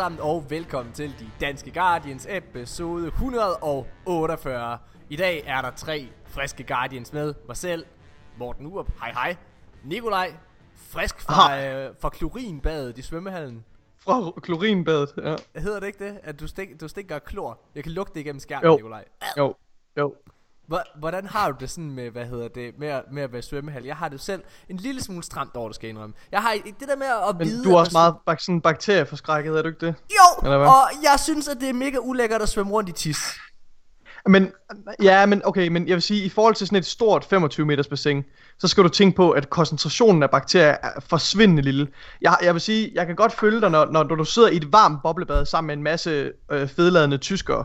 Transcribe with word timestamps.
Sammen 0.00 0.20
og 0.20 0.50
velkommen 0.50 0.94
til 0.94 1.14
de 1.18 1.30
Danske 1.40 1.70
Guardians 1.70 2.26
episode 2.30 3.06
148. 3.06 4.78
I 5.10 5.16
dag 5.16 5.42
er 5.46 5.62
der 5.62 5.70
tre 5.70 6.08
friske 6.24 6.64
Guardians 6.64 7.12
med. 7.12 7.34
Mig 7.46 7.56
selv, 7.56 7.86
Morten 8.38 8.66
Urup, 8.66 8.90
hej 9.00 9.12
hej. 9.12 9.36
Nikolaj, 9.84 10.34
frisk 10.76 11.20
fra, 11.20 11.64
øh, 11.64 11.94
fra 12.00 12.08
klorinbadet 12.08 12.98
i 12.98 13.02
svømmehallen. 13.02 13.64
Fra 13.98 14.40
klorinbadet, 14.40 15.12
ja. 15.16 15.60
Hedder 15.60 15.80
det 15.80 15.86
ikke 15.86 16.04
det, 16.04 16.20
at 16.22 16.40
du, 16.40 16.46
stik, 16.46 16.80
du 16.80 16.88
stikker 16.88 17.18
klor? 17.18 17.60
Jeg 17.74 17.82
kan 17.82 17.92
lugte 17.92 18.14
det 18.14 18.20
igennem 18.20 18.40
skærmen, 18.40 18.70
Jo. 18.70 18.76
Nikolaj. 18.76 19.04
Jo, 19.38 19.54
jo. 19.98 20.14
Hvor- 20.70 20.98
Hvordan 20.98 21.26
har 21.26 21.50
du 21.50 21.56
det 21.60 21.70
sådan 21.70 21.90
med, 21.90 22.10
hvad 22.10 22.26
hedder 22.26 22.48
det, 22.48 22.72
med, 22.78 22.88
at- 22.88 23.02
med 23.12 23.22
at 23.22 23.32
være 23.32 23.42
svømmehal? 23.42 23.84
Jeg 23.84 23.96
har 23.96 24.08
det 24.08 24.20
selv 24.20 24.42
en 24.68 24.76
lille 24.76 25.02
smule 25.02 25.22
stramt 25.22 25.56
over, 25.56 25.68
det 25.68 25.74
skal 25.74 25.86
jeg 25.86 25.90
indrømme. 25.90 26.14
Jeg 26.32 26.42
har 26.42 26.52
det 26.80 26.88
der 26.88 26.96
med 26.96 27.06
at 27.06 27.36
Men 27.38 27.46
vide... 27.46 27.64
du 27.64 27.70
er 27.74 27.78
også 27.78 27.92
meget 27.92 28.14
bak- 28.26 28.40
sådan 28.40 28.60
bakterieforskrækket, 28.60 29.58
er 29.58 29.62
du 29.62 29.68
ikke 29.68 29.86
det? 29.86 29.94
Jo, 30.10 30.42
Eller 30.44 30.58
hvad? 30.58 30.66
og 30.68 30.82
jeg 31.02 31.20
synes, 31.20 31.48
at 31.48 31.56
det 31.60 31.68
er 31.68 31.72
mega 31.72 31.96
ulækkert 32.00 32.42
at 32.42 32.48
svømme 32.48 32.72
rundt 32.72 32.88
i 32.88 32.92
tis. 32.92 33.18
Men, 34.26 34.52
ja, 35.02 35.26
men 35.26 35.42
okay, 35.44 35.68
men 35.68 35.88
jeg 35.88 35.94
vil 35.94 36.02
sige, 36.02 36.24
i 36.24 36.28
forhold 36.28 36.54
til 36.54 36.66
sådan 36.66 36.78
et 36.78 36.86
stort 36.86 37.24
25 37.24 37.66
meters 37.66 37.88
bassin, 37.88 38.24
så 38.58 38.68
skal 38.68 38.84
du 38.84 38.88
tænke 38.88 39.16
på, 39.16 39.30
at 39.30 39.50
koncentrationen 39.50 40.22
af 40.22 40.30
bakterier 40.30 40.76
er 40.82 41.00
forsvindende 41.00 41.62
lille. 41.62 41.88
Jeg, 42.22 42.36
jeg 42.42 42.54
vil 42.54 42.60
sige, 42.60 42.90
jeg 42.94 43.06
kan 43.06 43.16
godt 43.16 43.32
følge 43.32 43.60
dig, 43.60 43.70
når, 43.70 43.84
når 43.92 44.02
du 44.02 44.24
sidder 44.24 44.48
i 44.48 44.56
et 44.56 44.72
varmt 44.72 45.02
boblebad 45.02 45.46
sammen 45.46 45.66
med 45.66 45.74
en 45.76 45.82
masse 45.82 46.32
øh, 46.50 46.68
fedladende 46.68 47.18
tyskere 47.18 47.64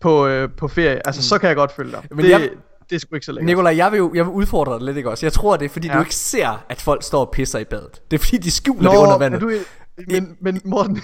på, 0.00 0.26
øh, 0.26 0.48
på 0.56 0.68
ferie. 0.68 1.06
Altså, 1.06 1.18
mm. 1.18 1.22
så 1.22 1.38
kan 1.38 1.48
jeg 1.48 1.56
godt 1.56 1.72
følge 1.72 1.90
dig. 1.92 2.00
Men 2.10 2.16
Men 2.16 2.24
det, 2.24 2.30
jeg- 2.30 2.50
det 2.90 2.96
er 2.96 3.00
sgu 3.00 3.14
ikke 3.14 3.26
så 3.26 3.32
lækkert. 3.32 3.46
Nikolaj, 3.46 3.76
jeg 3.76 3.92
vil 3.92 3.98
jo 3.98 4.12
jeg 4.14 4.24
vil 4.24 4.32
udfordre 4.32 4.74
dig 4.78 4.82
lidt, 4.82 4.96
ikke 4.96 5.10
også? 5.10 5.26
Jeg 5.26 5.32
tror, 5.32 5.56
det 5.56 5.64
er, 5.64 5.68
fordi 5.68 5.86
ja. 5.86 5.92
Ja. 5.92 5.98
du 5.98 6.02
ikke 6.04 6.14
ser, 6.14 6.64
at 6.68 6.80
folk 6.82 7.02
står 7.02 7.20
og 7.20 7.30
pisser 7.30 7.58
i 7.58 7.64
badet. 7.64 8.02
Det 8.10 8.16
er, 8.20 8.24
fordi 8.24 8.36
de 8.38 8.50
skjuler 8.50 8.90
det 8.90 8.98
under 8.98 9.14
er 9.14 9.18
vandet. 9.18 9.40
du, 9.40 9.52
men, 10.08 10.36
men 10.40 10.60
Morten, 10.64 11.02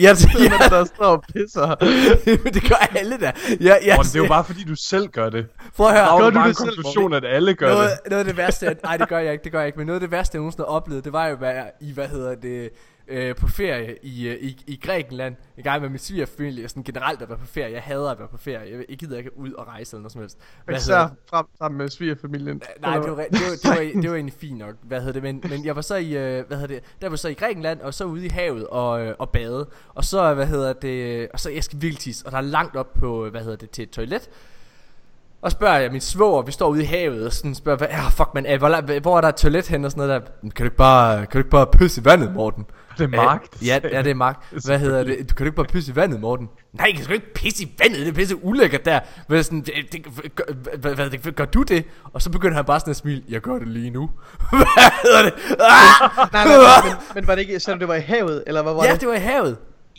Ja, 0.00 0.10
det, 0.10 0.28
ja. 0.38 0.42
ja, 0.44 0.68
der 0.76 0.84
står 0.84 1.04
og 1.04 1.24
pisser. 1.36 1.74
det 2.54 2.68
gør 2.68 2.98
alle 2.98 3.18
da. 3.20 3.32
Jeg, 3.60 3.80
jeg, 3.86 3.94
Morten, 3.96 4.12
det 4.12 4.14
er 4.18 4.22
jo 4.22 4.28
bare 4.28 4.44
fordi, 4.44 4.64
du 4.64 4.74
selv 4.74 5.08
gør 5.08 5.30
det. 5.30 5.46
Prøv 5.76 5.86
at 5.86 5.96
er 5.96 6.04
høre. 6.04 6.12
jo 6.14 6.18
Gør 6.18 6.30
du 6.42 6.48
det 6.48 6.56
selv, 6.56 6.68
konklusion, 6.68 7.12
at 7.14 7.24
alle 7.24 7.54
gør 7.54 7.68
Noget, 7.68 7.90
det. 8.04 8.10
noget 8.10 8.18
af 8.20 8.24
det 8.26 8.36
værste, 8.36 8.76
nej 8.84 8.96
det 8.96 9.08
gør 9.08 9.18
jeg 9.18 9.32
ikke, 9.32 9.44
det 9.44 9.52
gør 9.52 9.58
jeg 9.58 9.66
ikke, 9.66 9.78
men 9.78 9.86
noget 9.86 9.96
af 9.96 10.00
det 10.00 10.10
værste, 10.10 10.34
jeg 10.36 10.40
nogensinde 10.40 10.62
har 10.68 10.74
oplevet, 10.74 11.04
det 11.04 11.12
var 11.12 11.26
jo 11.26 11.36
være 11.40 11.64
i, 11.80 11.92
hvad 11.92 12.08
hedder 12.08 12.34
det, 12.34 12.70
øh, 13.08 13.36
på 13.36 13.48
ferie 13.48 13.96
i, 14.02 14.28
øh, 14.28 14.36
i, 14.40 14.64
i 14.66 14.80
Grækenland, 14.84 15.36
en 15.56 15.62
gang 15.64 15.80
med 15.82 15.88
min 15.88 15.98
svigerfamilie, 15.98 16.68
sådan 16.68 16.82
generelt 16.82 17.22
at 17.22 17.28
være 17.28 17.38
på 17.38 17.46
ferie, 17.46 17.72
jeg 17.72 17.82
hader 17.82 18.10
at 18.10 18.18
være 18.18 18.28
på 18.28 18.36
ferie, 18.36 18.76
jeg, 18.76 18.84
jeg 18.88 18.98
gider 18.98 19.18
ikke 19.18 19.38
ud 19.38 19.52
og 19.52 19.66
rejse 19.68 19.96
eller 19.96 20.02
noget 20.02 20.12
som 20.12 20.20
helst. 20.20 20.38
Hvad 20.64 20.76
Især 20.76 21.00
det? 21.02 21.10
frem, 21.30 21.46
sammen 21.58 21.78
med 21.78 21.88
svigerfamilien. 21.88 22.62
Nej, 22.80 22.98
det 22.98 23.00
var, 23.00 23.16
det, 23.16 23.16
var, 23.16 23.22
det, 23.22 23.40
var, 23.94 24.00
det 24.02 24.10
var 24.10 24.16
egentlig 24.16 24.34
fint 24.40 24.58
nok, 24.58 24.74
hvad 24.82 24.98
hedder 25.00 25.12
det, 25.12 25.22
men, 25.22 25.44
men 25.50 25.64
jeg 25.64 25.76
var 25.76 25.82
så 25.82 25.94
i, 25.96 26.16
øh, 26.16 26.46
hvad 26.46 26.56
hedder 26.58 26.74
det, 26.74 26.82
der 27.02 27.08
var 27.08 27.16
så 27.16 27.28
i 27.28 27.34
Grækenland, 27.34 27.80
og 27.80 27.94
så 27.94 28.04
ude 28.04 28.26
i 28.26 28.28
havet 28.28 28.66
og, 28.66 29.06
øh, 29.06 29.14
og 29.18 29.30
bade, 29.30 29.68
og 29.94 30.04
så, 30.04 30.34
hvad 30.34 30.46
hedder 30.46 30.72
det, 30.72 31.28
og 31.32 31.40
så 31.40 31.50
jeg 31.50 31.64
skal 31.64 31.82
virkelig 31.82 31.98
tisse, 31.98 32.26
og 32.26 32.32
der 32.32 32.38
er 32.38 32.42
langt 32.42 32.76
op 32.76 32.94
på, 32.94 33.28
hvad 33.30 33.40
hedder 33.40 33.56
det, 33.56 33.70
til 33.70 33.82
et 33.82 33.90
toilet, 33.90 34.28
og 35.42 35.50
spørger 35.52 35.78
jeg 35.78 35.92
min 35.92 36.00
svoger, 36.00 36.42
vi 36.42 36.52
står 36.52 36.68
ude 36.68 36.82
i 36.82 36.86
havet, 36.86 37.26
og 37.26 37.32
sådan 37.32 37.54
spørger, 37.54 37.78
hvad, 37.78 37.88
ja, 37.88 38.08
fuck 38.08 38.28
man, 38.34 38.58
hvor, 38.58 39.00
hvor 39.00 39.16
er 39.16 39.20
der 39.20 39.28
et 39.28 39.36
toilet 39.36 39.68
hen 39.68 39.84
og 39.84 39.90
sådan 39.90 40.06
noget 40.08 40.22
der, 40.22 40.28
"Men 40.42 40.50
kan 40.50 40.64
du 40.64 40.66
ikke 40.66 40.76
bare, 40.76 41.16
kan 41.18 41.28
du 41.32 41.38
ikke 41.38 41.50
bare 41.50 41.66
pisse 41.66 42.00
i 42.00 42.04
vandet, 42.04 42.32
Morten? 42.34 42.66
Det 42.98 43.14
er. 43.14 43.30
Øh, 43.62 43.66
ja, 43.66 43.80
ja, 43.92 44.02
det 44.02 44.10
er 44.10 44.14
Mark. 44.14 44.44
Hvad 44.64 44.78
hedder 44.78 45.04
det? 45.04 45.30
Du 45.30 45.34
kan 45.34 45.44
du 45.44 45.44
ikke 45.44 45.56
bare 45.56 45.66
pisse 45.66 45.92
i 45.92 45.96
vandet, 45.96 46.20
Morten? 46.20 46.48
Nej, 46.72 46.86
jeg 46.86 46.94
kan 46.94 47.04
sgu 47.04 47.12
ikke 47.12 47.34
pisse 47.34 47.64
i 47.64 47.74
vandet. 47.82 48.00
Det 48.00 48.08
er 48.08 48.12
pisse 48.12 48.44
ulækkert 48.44 48.84
der. 48.84 49.00
Hvad, 49.28 49.42
sådan, 49.42 49.60
det, 49.60 49.72
det, 49.92 50.06
gør, 50.34 50.44
hvad, 50.78 50.94
hvad, 50.94 51.10
det, 51.10 51.36
gør 51.36 51.44
du 51.44 51.62
det? 51.62 51.84
Og 52.12 52.22
så 52.22 52.30
begynder 52.30 52.54
han 52.56 52.64
bare 52.64 52.80
sådan 52.80 52.90
at 52.90 52.96
smile. 52.96 53.22
Jeg 53.28 53.40
gør 53.40 53.58
det 53.58 53.68
lige 53.68 53.90
nu. 53.90 54.10
hvad 54.50 54.92
hedder 55.02 55.22
det? 55.22 55.32
Ah! 55.50 56.10
Nej, 56.32 56.44
nej, 56.44 56.56
nej, 56.56 56.84
men, 56.84 56.94
men 57.14 57.26
var 57.26 57.34
det 57.34 57.42
ikke, 57.42 57.60
du, 57.60 57.78
det 57.78 57.88
var 57.88 57.94
i 57.94 58.00
havet, 58.00 58.44
eller 58.46 58.62
hvad 58.62 58.72
var 58.72 58.84
Ja, 58.84 58.92
det? 58.92 59.00
det 59.00 59.08
var 59.08 59.14
i 59.14 59.18
havet. 59.18 59.56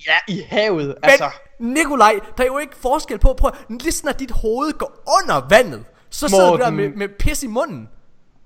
Ja, 0.08 0.34
i 0.34 0.42
havet, 0.48 0.88
Men 0.88 0.96
altså. 1.04 1.30
Nikolaj, 1.60 2.20
der 2.38 2.44
er 2.44 2.48
jo 2.48 2.58
ikke 2.58 2.76
forskel 2.82 3.18
på. 3.20 3.36
Prøv, 3.38 3.52
lige 3.70 3.92
snart 3.92 4.20
dit 4.20 4.32
hoved 4.32 4.74
går 4.78 5.04
under 5.22 5.48
vandet, 5.50 5.84
så 6.10 6.28
sidder 6.28 6.52
du 6.52 6.58
der 6.58 6.70
Morten. 6.72 6.76
med, 6.76 6.90
med 6.90 7.08
pis 7.20 7.44
i 7.44 7.48
munden. 7.48 7.90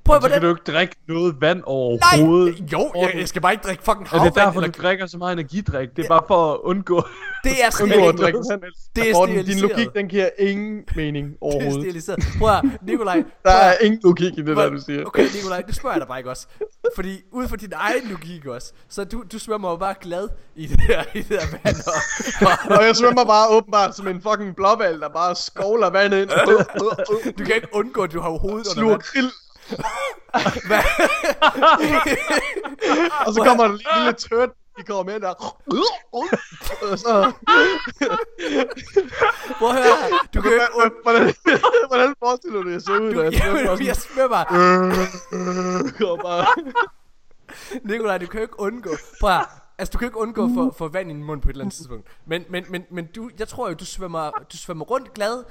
Prøv, 0.08 0.16
Så 0.16 0.20
hvordan... 0.20 0.40
kan 0.42 0.50
du 0.50 0.56
ikke 0.56 0.72
drikke 0.72 0.96
noget 1.08 1.36
vand 1.42 1.58
Nej, 1.58 1.64
overhovedet. 1.66 2.72
jo, 2.74 2.92
jeg, 2.96 3.12
jeg 3.20 3.28
skal 3.28 3.42
bare 3.42 3.52
ikke 3.54 3.64
drikke 3.68 3.84
fucking 3.84 4.06
Er 4.06 4.10
havvand. 4.10 4.34
det 4.34 4.42
derfor, 4.42 4.60
eller- 4.62 4.72
du 4.72 4.82
drikker 4.82 5.06
så 5.06 5.18
meget 5.18 5.34
energidrik? 5.34 5.90
Det 5.96 6.04
er 6.06 6.10
bare 6.10 6.22
for 6.28 6.54
at 6.54 6.60
undgå... 6.64 7.04
det 7.44 7.52
er 7.64 7.70
Undgå 7.84 7.96
at 7.96 8.08
ikke 8.14 8.22
drikke 8.24 8.40
vand. 8.52 8.62
Det 8.96 9.10
er 9.10 9.14
Morten, 9.14 9.46
din 9.46 9.60
logik, 9.60 9.88
den 9.96 10.08
giver 10.08 10.30
ingen 10.40 10.84
mening 10.96 11.26
Det 11.32 11.34
er 11.34 11.38
overhovedet. 11.42 11.82
stiliseret. 11.84 12.24
Prøv 12.40 12.50
at, 12.50 12.64
Nikolaj. 12.82 13.16
Der 13.46 13.52
prøv 13.52 13.52
er 13.52 13.74
ingen 13.82 14.02
logik 14.04 14.34
i 14.38 14.42
det 14.42 14.58
der, 14.58 14.70
du 14.70 14.82
siger. 14.86 15.04
Okay, 15.06 15.28
Nikolaj, 15.36 15.64
nu 15.68 15.74
spørger 15.74 15.94
jeg 15.96 16.02
dig 16.02 16.08
bare 16.08 16.20
ikke 16.20 16.30
også. 16.30 16.48
Fordi 16.96 17.22
ud 17.32 17.48
fra 17.48 17.56
din 17.56 17.72
egen 17.76 18.08
logik 18.10 18.46
også, 18.46 18.74
så 18.90 19.04
du, 19.04 19.24
du 19.32 19.40
svømmer 19.40 19.70
jo 19.70 19.76
bare 19.76 19.96
glad 20.02 20.28
i 20.56 20.66
det 20.68 20.82
her, 20.82 21.04
i 21.14 21.22
det 21.22 21.42
her 21.42 21.48
vand. 21.64 21.76
Og, 22.68 22.78
Og 22.78 22.86
jeg 22.86 22.96
svømmer 22.96 23.26
bare 23.26 23.50
åbenbart 23.50 23.96
som 23.96 24.08
en 24.08 24.22
fucking 24.22 24.56
blåval, 24.56 25.00
der 25.00 25.10
bare 25.10 25.36
skovler 25.36 25.90
vandet 25.90 26.22
ind. 26.22 26.30
du 27.38 27.44
kan 27.46 27.56
ikke 27.56 27.68
undgå, 27.74 28.02
at 28.04 28.14
du 28.14 28.20
har 28.22 28.30
hovedet 28.30 28.68
under 28.78 28.90
vand. 28.90 29.02
krill. 29.02 29.32
Og 33.26 33.34
så 33.34 33.44
kommer 33.46 33.68
der 33.68 33.72
lige 33.72 33.88
en 33.96 34.04
lille 34.04 34.14
tørt, 34.14 34.50
de 34.78 34.84
kommer 34.84 35.04
med 35.04 35.20
der. 35.20 35.34
Og 36.92 37.00
så... 37.00 37.32
Prøv 39.60 39.70
at 39.70 39.76
høre, 39.76 40.20
du 40.34 40.42
kan 40.42 40.52
jo 40.52 40.84
ikke 40.84 40.96
Hvordan, 41.04 41.34
hvordan 41.88 42.16
forestiller 42.20 42.62
du 42.62 42.72
dig, 42.72 42.82
ser 42.82 43.00
ud, 43.00 43.14
du, 43.14 43.22
jeg 43.22 43.34
jamen, 43.34 43.86
jeg 43.86 43.96
svømmer. 43.96 44.44
kommer 46.00 46.24
bare... 46.24 46.46
Nikolaj, 47.84 48.18
du 48.18 48.26
kan 48.28 48.40
jo 48.40 48.44
ikke 48.44 48.60
undgå. 48.60 48.90
Prøv 49.20 49.30
at, 49.32 49.46
Altså, 49.80 49.92
du 49.92 49.98
kan 49.98 50.08
ikke 50.08 50.18
undgå 50.18 50.50
for, 50.54 50.76
for 50.78 50.88
vand 50.88 51.12
i 51.12 51.14
din 51.14 51.24
mund 51.24 51.42
på 51.42 51.50
et 51.50 51.54
eller 51.54 51.64
andet 51.64 51.76
tidspunkt. 51.76 52.08
Men, 52.26 52.46
men, 52.50 52.66
men, 52.70 52.84
men 52.92 53.06
du, 53.06 53.30
jeg 53.40 53.48
tror 53.48 53.68
jo, 53.68 53.74
du 53.74 53.86
svømmer, 53.86 54.32
du 54.52 54.58
svømmer 54.58 54.86
rundt 54.86 55.14
glad, 55.14 55.44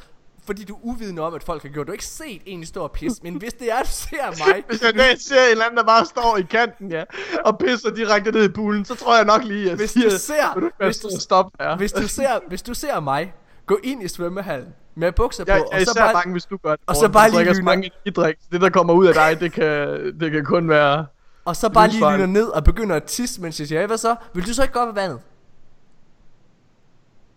fordi 0.46 0.64
du 0.64 0.74
er 0.74 0.78
uvidende 0.82 1.22
om, 1.22 1.34
at 1.34 1.42
folk 1.42 1.62
har 1.62 1.68
gjort. 1.68 1.86
Du 1.86 1.90
har 1.90 1.94
ikke 1.94 2.04
set 2.04 2.42
en 2.46 2.66
stor 2.66 2.88
pis, 2.88 3.12
men 3.22 3.34
hvis 3.34 3.52
det 3.52 3.72
er, 3.72 3.78
du 3.82 3.88
ser 3.90 4.26
mig, 4.46 4.64
Hvis 4.68 4.82
jeg 4.82 4.94
dag 4.94 5.20
ser 5.20 5.42
en 5.44 5.50
eller 5.50 5.64
anden, 5.64 5.76
der 5.78 5.84
bare 5.84 6.04
står 6.06 6.36
i 6.36 6.42
kanten, 6.42 6.90
ja, 6.90 7.04
og 7.44 7.58
pisser 7.58 7.90
direkte 7.90 8.30
ned 8.32 8.44
i 8.44 8.48
poolen, 8.48 8.84
så 8.84 8.94
tror 8.94 9.16
jeg 9.16 9.24
nok 9.24 9.44
lige, 9.44 9.70
at 9.70 9.76
Hvis 9.76 9.90
siger, 9.90 10.10
du 10.10 10.18
ser- 10.18 10.54
"Vil 10.54 10.62
du 10.62 10.70
hvis 10.84 10.98
du- 10.98 11.20
stoppe 11.20 11.64
her. 11.64 11.76
hvis 11.76 11.92
du 11.92 12.08
ser, 12.08 12.40
hvis 12.48 12.62
du 12.62 12.74
ser 12.74 13.00
mig 13.00 13.34
gå 13.66 13.78
ind 13.84 14.02
i 14.02 14.08
svømmehallen 14.08 14.68
med 14.94 15.12
bukser 15.12 15.44
jeg, 15.46 15.58
på, 15.58 15.68
jeg 15.72 15.80
og 15.80 15.86
så 15.86 15.94
bare, 15.98 16.12
bange, 16.12 16.32
hvis 16.32 16.44
du 16.44 16.56
gør 16.56 16.70
det. 16.70 16.80
og 16.86 16.96
så 16.96 17.08
bare 17.08 17.30
lige 17.30 17.44
lyner- 17.44 17.62
mange 17.62 17.86
energidrik. 17.86 18.36
Det, 18.52 18.60
der 18.60 18.70
kommer 18.70 18.94
ud 18.94 19.06
af 19.06 19.14
dig, 19.14 19.40
det 19.40 19.52
kan, 19.52 19.88
det 20.20 20.32
kan 20.32 20.44
kun 20.44 20.68
være... 20.68 21.06
og 21.44 21.56
så 21.56 21.68
bare 21.68 21.88
lige 21.88 22.12
lyner 22.12 22.26
ned 22.26 22.48
og 22.48 22.64
begynder 22.64 22.96
at 22.96 23.04
tisse, 23.04 23.40
mens 23.42 23.60
jeg 23.60 23.68
siger, 23.68 23.80
"Ja, 23.80 23.86
hvad 23.86 23.98
så? 23.98 24.16
Vil 24.34 24.46
du 24.46 24.54
så 24.54 24.62
ikke 24.62 24.74
gå 24.74 24.80
op 24.80 24.92
i 24.92 24.96
vandet? 24.96 25.18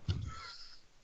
Åh, 0.08 0.14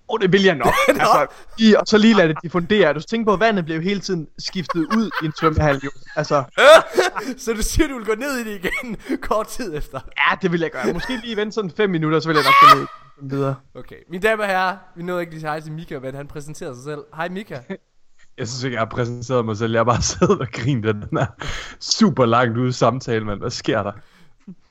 oh, 0.09 0.21
det 0.21 0.33
vil 0.33 0.43
jeg 0.43 0.55
nok. 0.55 0.75
Altså, 0.89 1.27
lige, 1.59 1.81
og 1.81 1.87
så 1.87 1.99
lige 1.99 2.15
lade 2.15 2.29
det 2.29 2.37
diffundere. 2.43 2.93
Du 2.93 3.01
tænker 3.01 3.25
på, 3.25 3.33
at 3.33 3.41
vandet 3.41 3.69
jo 3.69 3.81
hele 3.81 4.01
tiden 4.01 4.29
skiftet 4.39 4.81
ud 4.81 5.11
i 5.23 5.27
en 5.27 5.33
svømmehal, 5.41 5.81
jo. 5.85 5.91
Altså, 6.17 6.45
så 7.45 7.53
du 7.53 7.63
siger, 7.63 7.89
du 7.89 7.97
vil 7.97 8.07
gå 8.07 8.15
ned 8.15 8.37
i 8.37 8.45
det 8.45 8.65
igen 8.65 8.97
kort 9.21 9.47
tid 9.47 9.77
efter. 9.77 10.01
ja, 10.19 10.37
det 10.43 10.53
vil 10.53 10.61
jeg 10.61 10.71
gøre. 10.71 10.93
Måske 10.93 11.17
lige 11.17 11.37
vente 11.37 11.53
sådan 11.53 11.71
5 11.71 11.91
minutter, 11.91 12.21
så 12.21 12.29
vil 12.29 12.35
jeg 12.37 12.45
nok 12.45 12.73
gå 12.73 12.79
ned 12.79 12.87
videre. 13.21 13.55
Okay, 13.75 13.97
mine 14.11 14.23
damer 14.23 14.43
og 14.43 14.49
herrer, 14.49 14.77
vi 14.97 15.03
nåede 15.03 15.21
ikke 15.21 15.33
lige 15.33 15.41
til 15.41 15.49
hej 15.49 15.61
til 15.61 15.73
Mika, 15.73 15.99
men 15.99 16.15
han 16.15 16.27
præsenterer 16.27 16.75
sig 16.75 16.85
selv. 16.85 17.01
Hej 17.17 17.29
Mika. 17.29 17.59
Jeg 18.39 18.49
synes 18.49 18.65
ikke, 18.65 18.75
jeg 18.75 18.81
har 18.81 18.87
præsenteret 18.87 19.45
mig 19.45 19.57
selv. 19.57 19.73
Jeg 19.73 19.79
har 19.79 19.85
bare 19.85 20.03
siddet 20.03 20.41
og 20.41 20.49
grint 20.53 20.87
af 20.87 20.95
den 20.95 21.19
her 21.19 21.27
super 21.81 22.27
langt 22.27 22.59
ude 22.59 22.73
samtale, 22.73 23.25
mand. 23.25 23.41
Hvad 23.41 23.51
sker 23.51 23.83
der? 23.83 23.93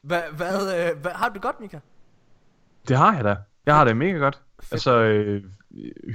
Hvad, 0.01 0.21
hvad, 0.37 0.89
øh, 0.89 1.01
hvad, 1.01 1.11
har 1.11 1.27
du 1.27 1.33
det 1.33 1.41
godt, 1.41 1.59
Mika? 1.59 1.79
Det 2.87 2.97
har 2.97 3.15
jeg 3.15 3.23
da. 3.23 3.35
Jeg 3.65 3.75
har 3.75 3.83
det 3.83 3.97
mega 3.97 4.17
godt. 4.17 4.41
Altså, 4.71 4.99
øh, 4.99 5.43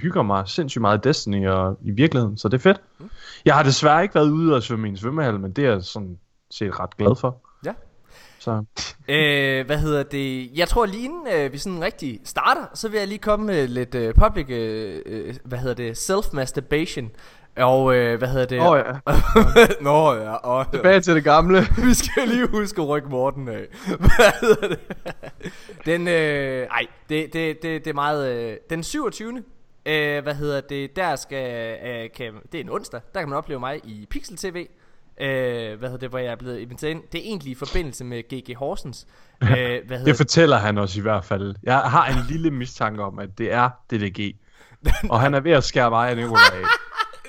hygger 0.02 0.22
mig 0.22 0.48
sindssygt 0.48 0.80
meget 0.80 0.98
i 0.98 1.08
Destiny 1.08 1.48
og 1.48 1.78
i 1.82 1.90
virkeligheden, 1.90 2.36
så 2.36 2.48
det 2.48 2.54
er 2.54 2.62
fedt. 2.62 2.80
Jeg 3.44 3.54
har 3.54 3.62
desværre 3.62 4.02
ikke 4.02 4.14
været 4.14 4.30
ude 4.30 4.54
og 4.54 4.62
svømme 4.62 4.88
i 4.88 4.90
en 4.90 4.96
svømmehal, 4.96 5.40
men 5.40 5.52
det 5.52 5.64
er 5.64 5.70
jeg 5.70 5.82
sådan 5.82 6.18
set 6.50 6.80
ret 6.80 6.96
glad 6.96 7.16
for. 7.16 7.42
Ja. 7.66 7.72
Så 8.38 8.64
Øh, 9.08 9.66
hvad 9.66 9.78
hedder 9.78 10.02
det? 10.02 10.50
Jeg 10.58 10.68
tror 10.68 10.86
lige 10.86 11.04
inden 11.04 11.26
øh, 11.34 11.52
vi 11.52 11.58
sådan 11.58 11.82
rigtig 11.82 12.20
starter, 12.24 12.66
så 12.74 12.88
vil 12.88 12.98
jeg 12.98 13.08
lige 13.08 13.18
komme 13.18 13.46
med 13.46 13.68
lidt 13.68 13.94
øh, 13.94 14.14
public, 14.14 14.46
øh, 14.48 15.02
øh, 15.06 15.34
hvad 15.44 15.58
hedder 15.58 15.74
det, 15.74 16.10
self-masturbation. 16.10 17.10
Og 17.60 17.96
øh, 17.96 18.18
hvad 18.18 18.28
hedder 18.28 18.46
det? 18.46 18.60
Åh 18.60 18.78
ja. 18.78 18.92
Nå 19.90 20.14
ja, 20.14 20.34
og 20.34 20.72
Tilbage 20.72 21.00
til 21.00 21.14
det 21.14 21.24
gamle. 21.24 21.60
vi 21.86 21.94
skal 21.94 22.28
lige 22.28 22.48
huske 22.48 22.82
at 22.82 22.88
rykke 22.88 23.08
Morten 23.08 23.48
af. 23.48 23.66
Hvad 23.98 24.40
hedder 24.40 24.68
det? 24.68 24.78
Den, 25.86 26.08
øh, 26.08 26.66
ej, 26.66 26.86
det, 27.08 27.32
det, 27.32 27.62
det, 27.62 27.84
det 27.84 27.90
er 27.90 27.94
meget, 27.94 28.32
øh, 28.32 28.56
den 28.70 28.82
27. 28.82 29.42
Øh, 29.86 30.22
hvad 30.22 30.34
hedder 30.34 30.60
det, 30.60 30.96
der 30.96 31.16
skal, 31.16 31.78
øh, 31.86 32.08
kan, 32.16 32.34
det 32.52 32.60
er 32.60 32.64
en 32.64 32.70
onsdag, 32.70 33.00
der 33.14 33.20
kan 33.20 33.28
man 33.28 33.38
opleve 33.38 33.60
mig 33.60 33.80
i 33.84 34.06
Pixel 34.10 34.36
TV. 34.36 34.66
Øh, 35.20 35.78
hvad 35.78 35.88
hedder 35.88 35.96
det, 35.96 36.08
hvor 36.08 36.18
jeg 36.18 36.32
er 36.32 36.36
blevet 36.36 36.58
inviteret 36.58 36.90
ind. 36.90 37.02
Det 37.12 37.18
er 37.20 37.24
egentlig 37.24 37.50
i 37.50 37.54
forbindelse 37.54 38.04
med 38.04 38.22
GG 38.22 38.56
Horsens. 38.56 39.06
Øh, 39.42 39.48
hvad 39.48 39.58
hedder 39.88 40.04
det 40.04 40.16
fortæller 40.16 40.56
han 40.56 40.78
også 40.78 41.00
i 41.00 41.02
hvert 41.02 41.24
fald. 41.24 41.54
Jeg 41.62 41.78
har 41.78 42.06
en 42.06 42.18
lille 42.28 42.50
mistanke 42.50 43.02
om, 43.02 43.18
at 43.18 43.38
det 43.38 43.52
er 43.52 43.70
DDG. 43.90 44.36
og 45.10 45.20
han 45.20 45.34
er 45.34 45.40
ved 45.40 45.52
at 45.52 45.64
skære 45.64 45.90
mig 45.90 46.10
af 46.10 46.16
Nikolaj 46.16 46.42
af. 46.54 46.64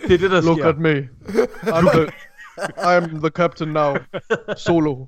Det 0.07 0.13
er 0.13 0.17
det, 0.17 0.31
der 0.31 0.41
Look 0.41 0.57
sker. 0.57 0.67
at 0.69 0.77
me. 0.77 1.09
I'm 1.63 1.89
the, 1.97 2.11
I'm 2.77 3.19
the 3.19 3.29
captain 3.29 3.69
now. 3.73 3.95
Solo. 4.57 5.05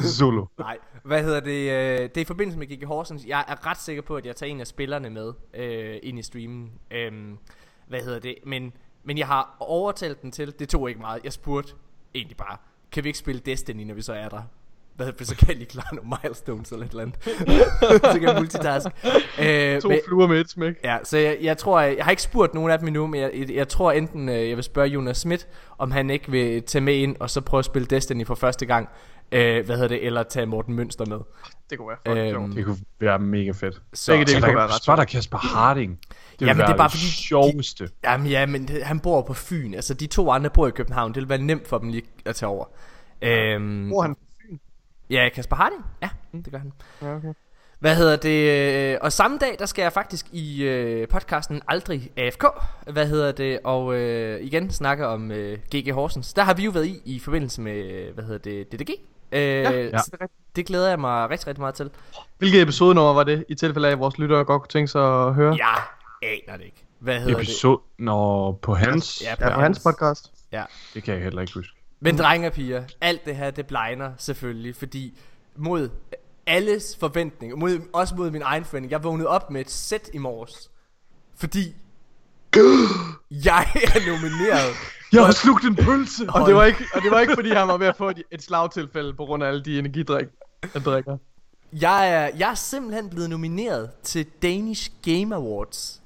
Solo. 0.00 0.46
Nej, 0.58 0.78
Hvad 1.04 1.22
hedder 1.22 1.40
det? 1.40 1.70
Øh, 1.70 1.98
det 2.08 2.16
er 2.16 2.20
i 2.20 2.24
forbindelse 2.24 2.58
med 2.58 2.66
Gigi 2.66 2.84
Horsens. 2.84 3.24
Jeg 3.26 3.44
er 3.48 3.66
ret 3.66 3.80
sikker 3.80 4.02
på, 4.02 4.16
at 4.16 4.26
jeg 4.26 4.36
tager 4.36 4.50
en 4.50 4.60
af 4.60 4.66
spillerne 4.66 5.10
med 5.10 5.32
øh, 5.54 5.96
ind 6.02 6.18
i 6.18 6.22
streamen. 6.22 6.70
Øhm, 6.90 7.36
hvad 7.88 8.00
hedder 8.00 8.18
det? 8.18 8.34
Men, 8.46 8.72
men 9.04 9.18
jeg 9.18 9.26
har 9.26 9.56
overtalt 9.60 10.22
den 10.22 10.30
til. 10.32 10.54
Det 10.58 10.68
tog 10.68 10.88
ikke 10.88 11.00
meget. 11.00 11.24
Jeg 11.24 11.32
spurgte 11.32 11.72
egentlig 12.14 12.36
bare, 12.36 12.56
kan 12.92 13.04
vi 13.04 13.08
ikke 13.08 13.18
spille 13.18 13.40
Destiny, 13.46 13.84
når 13.84 13.94
vi 13.94 14.02
så 14.02 14.12
er 14.12 14.28
der? 14.28 14.42
Hvad 15.00 15.06
hedder 15.06 15.18
det? 15.18 15.26
Så 15.28 15.36
kan 15.36 15.48
jeg 15.48 15.56
lige 15.56 15.66
klare 15.68 15.94
nogle 15.94 16.16
milestones 16.24 16.70
eller 16.72 16.86
et 16.86 16.90
eller 16.90 17.02
andet. 17.02 17.24
så 18.12 18.18
kan 18.20 18.22
jeg 18.22 18.34
multitask. 18.36 18.86
Øh, 19.40 19.80
To 19.80 19.88
men- 19.88 20.00
fluer 20.08 20.26
med 20.26 20.40
et 20.40 20.50
smæk. 20.50 20.74
Ja, 20.84 20.96
så 21.04 21.18
jeg, 21.18 21.38
jeg 21.42 21.58
tror, 21.58 21.80
jeg, 21.80 21.96
jeg 21.96 22.04
har 22.04 22.10
ikke 22.10 22.22
spurgt 22.22 22.54
nogen 22.54 22.70
af 22.70 22.78
dem 22.78 22.88
endnu, 22.88 23.06
men 23.06 23.20
jeg, 23.20 23.30
jeg, 23.34 23.50
jeg 23.54 23.68
tror 23.68 23.92
enten, 23.92 24.28
øh, 24.28 24.48
jeg 24.48 24.56
vil 24.56 24.64
spørge 24.64 24.88
Jonas 24.88 25.16
Schmidt, 25.18 25.48
om 25.78 25.90
han 25.90 26.10
ikke 26.10 26.30
vil 26.30 26.62
tage 26.62 26.82
med 26.82 26.94
ind, 26.94 27.16
og 27.20 27.30
så 27.30 27.40
prøve 27.40 27.58
at 27.58 27.64
spille 27.64 27.86
Destiny 27.86 28.26
for 28.26 28.34
første 28.34 28.66
gang, 28.66 28.88
øh, 29.32 29.66
hvad 29.66 29.76
hedder 29.76 29.88
det, 29.88 30.06
eller 30.06 30.22
tage 30.22 30.46
Morten 30.46 30.74
Mønster 30.74 31.06
med. 31.06 31.18
Det 31.70 31.78
kunne 31.78 31.88
være 31.88 31.96
fucking 32.06 32.26
Øhm, 32.26 32.34
sjovt. 32.52 32.56
Det 32.56 32.64
kunne 32.64 32.78
være 33.00 33.18
mega 33.18 33.50
fedt. 33.50 33.82
Så, 33.94 34.12
dele 34.12 34.26
Så 34.28 34.34
kunne 34.40 34.46
der, 34.48 34.54
være 34.54 34.66
ret 34.66 34.88
er 34.88 34.96
der 34.96 35.04
Kasper 35.04 35.38
Harding. 35.38 35.98
Det 36.40 36.46
Jamen, 36.46 36.60
det 36.66 36.72
er 36.72 36.76
bare 36.76 36.88
det 36.88 36.92
fordi 36.92 37.04
de- 37.06 37.10
sjoveste. 37.12 37.88
Jamen 38.04 38.26
ja, 38.26 38.46
men 38.46 38.68
det, 38.68 38.82
han 38.84 39.00
bor 39.00 39.22
på 39.22 39.34
Fyn, 39.34 39.74
altså 39.74 39.94
de 39.94 40.06
to 40.06 40.30
andre 40.30 40.50
bor 40.50 40.66
i 40.66 40.70
København, 40.70 41.14
det 41.14 41.20
vil 41.22 41.28
være 41.28 41.38
nemt 41.38 41.68
for 41.68 41.78
dem 41.78 41.88
lige 41.88 42.02
at 42.24 42.34
tage 42.36 42.50
over. 42.50 42.64
Øhm, 43.22 43.92
er 43.92 44.02
han 44.02 44.14
på? 44.14 44.20
Ja, 45.10 45.28
Kasper 45.34 45.56
Harding? 45.56 45.84
Ja, 46.02 46.08
det 46.32 46.52
gør 46.52 46.58
han. 46.58 46.72
Ja, 47.02 47.16
okay. 47.16 47.32
Hvad 47.78 47.96
hedder 47.96 48.16
det? 48.16 48.92
øh, 48.92 48.98
Og 49.00 49.12
samme 49.12 49.38
dag, 49.38 49.56
der 49.58 49.66
skal 49.66 49.82
jeg 49.82 49.92
faktisk 49.92 50.26
i 50.32 50.62
øh, 50.62 51.08
podcasten 51.08 51.62
Aldrig 51.68 52.10
AFK. 52.16 52.44
Hvad 52.92 53.06
hedder 53.06 53.32
det? 53.32 53.58
Og 53.64 53.94
øh, 53.94 54.40
igen 54.40 54.70
snakke 54.70 55.06
om 55.06 55.30
øh, 55.30 55.58
GG 55.76 55.92
Horsens. 55.92 56.32
Der 56.34 56.42
har 56.42 56.54
vi 56.54 56.64
jo 56.64 56.70
været 56.70 56.86
i 56.86 57.00
i 57.04 57.18
forbindelse 57.18 57.60
med, 57.60 57.72
øh, 57.90 58.14
hvad 58.14 58.24
hedder 58.24 58.38
det, 58.38 58.72
DDG. 58.72 58.90
Øh, 59.32 59.40
ja, 59.42 59.70
ja. 59.70 59.80
ja. 59.80 59.98
Det 60.56 60.66
glæder 60.66 60.88
jeg 60.88 61.00
mig 61.00 61.30
rigtig, 61.30 61.46
rigtig 61.46 61.60
meget 61.60 61.74
til. 61.74 61.90
Hvilket 62.38 62.62
episodenummer 62.62 63.12
var 63.14 63.24
det, 63.24 63.44
i 63.48 63.54
tilfælde 63.54 63.88
af, 63.88 63.92
at 63.92 63.98
vores 63.98 64.18
lyttere 64.18 64.44
godt 64.44 64.62
kunne 64.62 64.68
tænke 64.68 64.88
sig 64.88 65.26
at 65.26 65.34
høre? 65.34 65.56
Jeg 65.60 65.76
aner 66.22 66.56
det 66.56 66.64
ikke. 66.64 66.84
Hvad 66.98 67.18
hedder 67.20 67.34
det? 67.34 67.42
Episode, 67.42 67.80
når 67.98 68.52
på 68.52 68.74
hans, 68.74 69.22
Ja, 69.24 69.34
Ja, 69.40 69.54
på 69.54 69.60
hans 69.60 69.78
podcast. 69.78 70.32
Ja. 70.52 70.64
det 70.94 71.02
kan 71.02 71.14
jeg 71.14 71.22
heller 71.22 71.40
ikke 71.40 71.54
huske. 71.54 71.74
Men 72.00 72.18
drenge 72.18 72.46
og 72.46 72.52
piger, 72.52 72.84
alt 73.00 73.24
det 73.24 73.36
her, 73.36 73.50
det 73.50 73.66
blegner 73.66 74.12
selvfølgelig, 74.18 74.76
fordi 74.76 75.18
mod 75.56 75.88
alles 76.46 76.96
forventninger, 77.00 77.56
mod, 77.56 77.80
også 77.92 78.14
mod 78.14 78.30
min 78.30 78.42
egen 78.42 78.64
forventning, 78.64 78.90
jeg 78.90 79.04
vågnede 79.04 79.28
op 79.28 79.50
med 79.50 79.60
et 79.60 79.70
sæt 79.70 80.10
i 80.14 80.18
morges, 80.18 80.70
fordi 81.36 81.74
jeg 83.48 83.66
er 83.74 84.06
nomineret. 84.06 84.74
Jeg 85.12 85.24
har 85.24 85.32
slugt 85.32 85.64
en 85.64 85.76
pølse! 85.76 86.26
Og 86.34 86.46
det, 86.46 86.54
var 86.54 86.64
ikke, 86.64 86.84
og 86.94 87.02
det 87.02 87.10
var 87.10 87.20
ikke, 87.20 87.34
fordi 87.34 87.50
han 87.50 87.68
var 87.68 87.76
ved 87.76 87.86
at 87.86 87.96
få 87.96 88.08
et, 88.08 88.22
et 88.30 88.42
slagtilfælde 88.42 89.14
på 89.14 89.24
grund 89.24 89.42
af 89.42 89.48
alle 89.48 89.62
de 89.62 89.78
energidrik, 89.78 90.26
han 90.72 90.82
drikker. 90.82 91.16
Jeg 91.72 92.12
er, 92.12 92.30
jeg 92.38 92.50
er 92.50 92.54
simpelthen 92.54 93.10
blevet 93.10 93.30
nomineret 93.30 93.90
til 94.02 94.26
Danish 94.42 94.90
Game 95.02 95.36
Awards. 95.36 96.02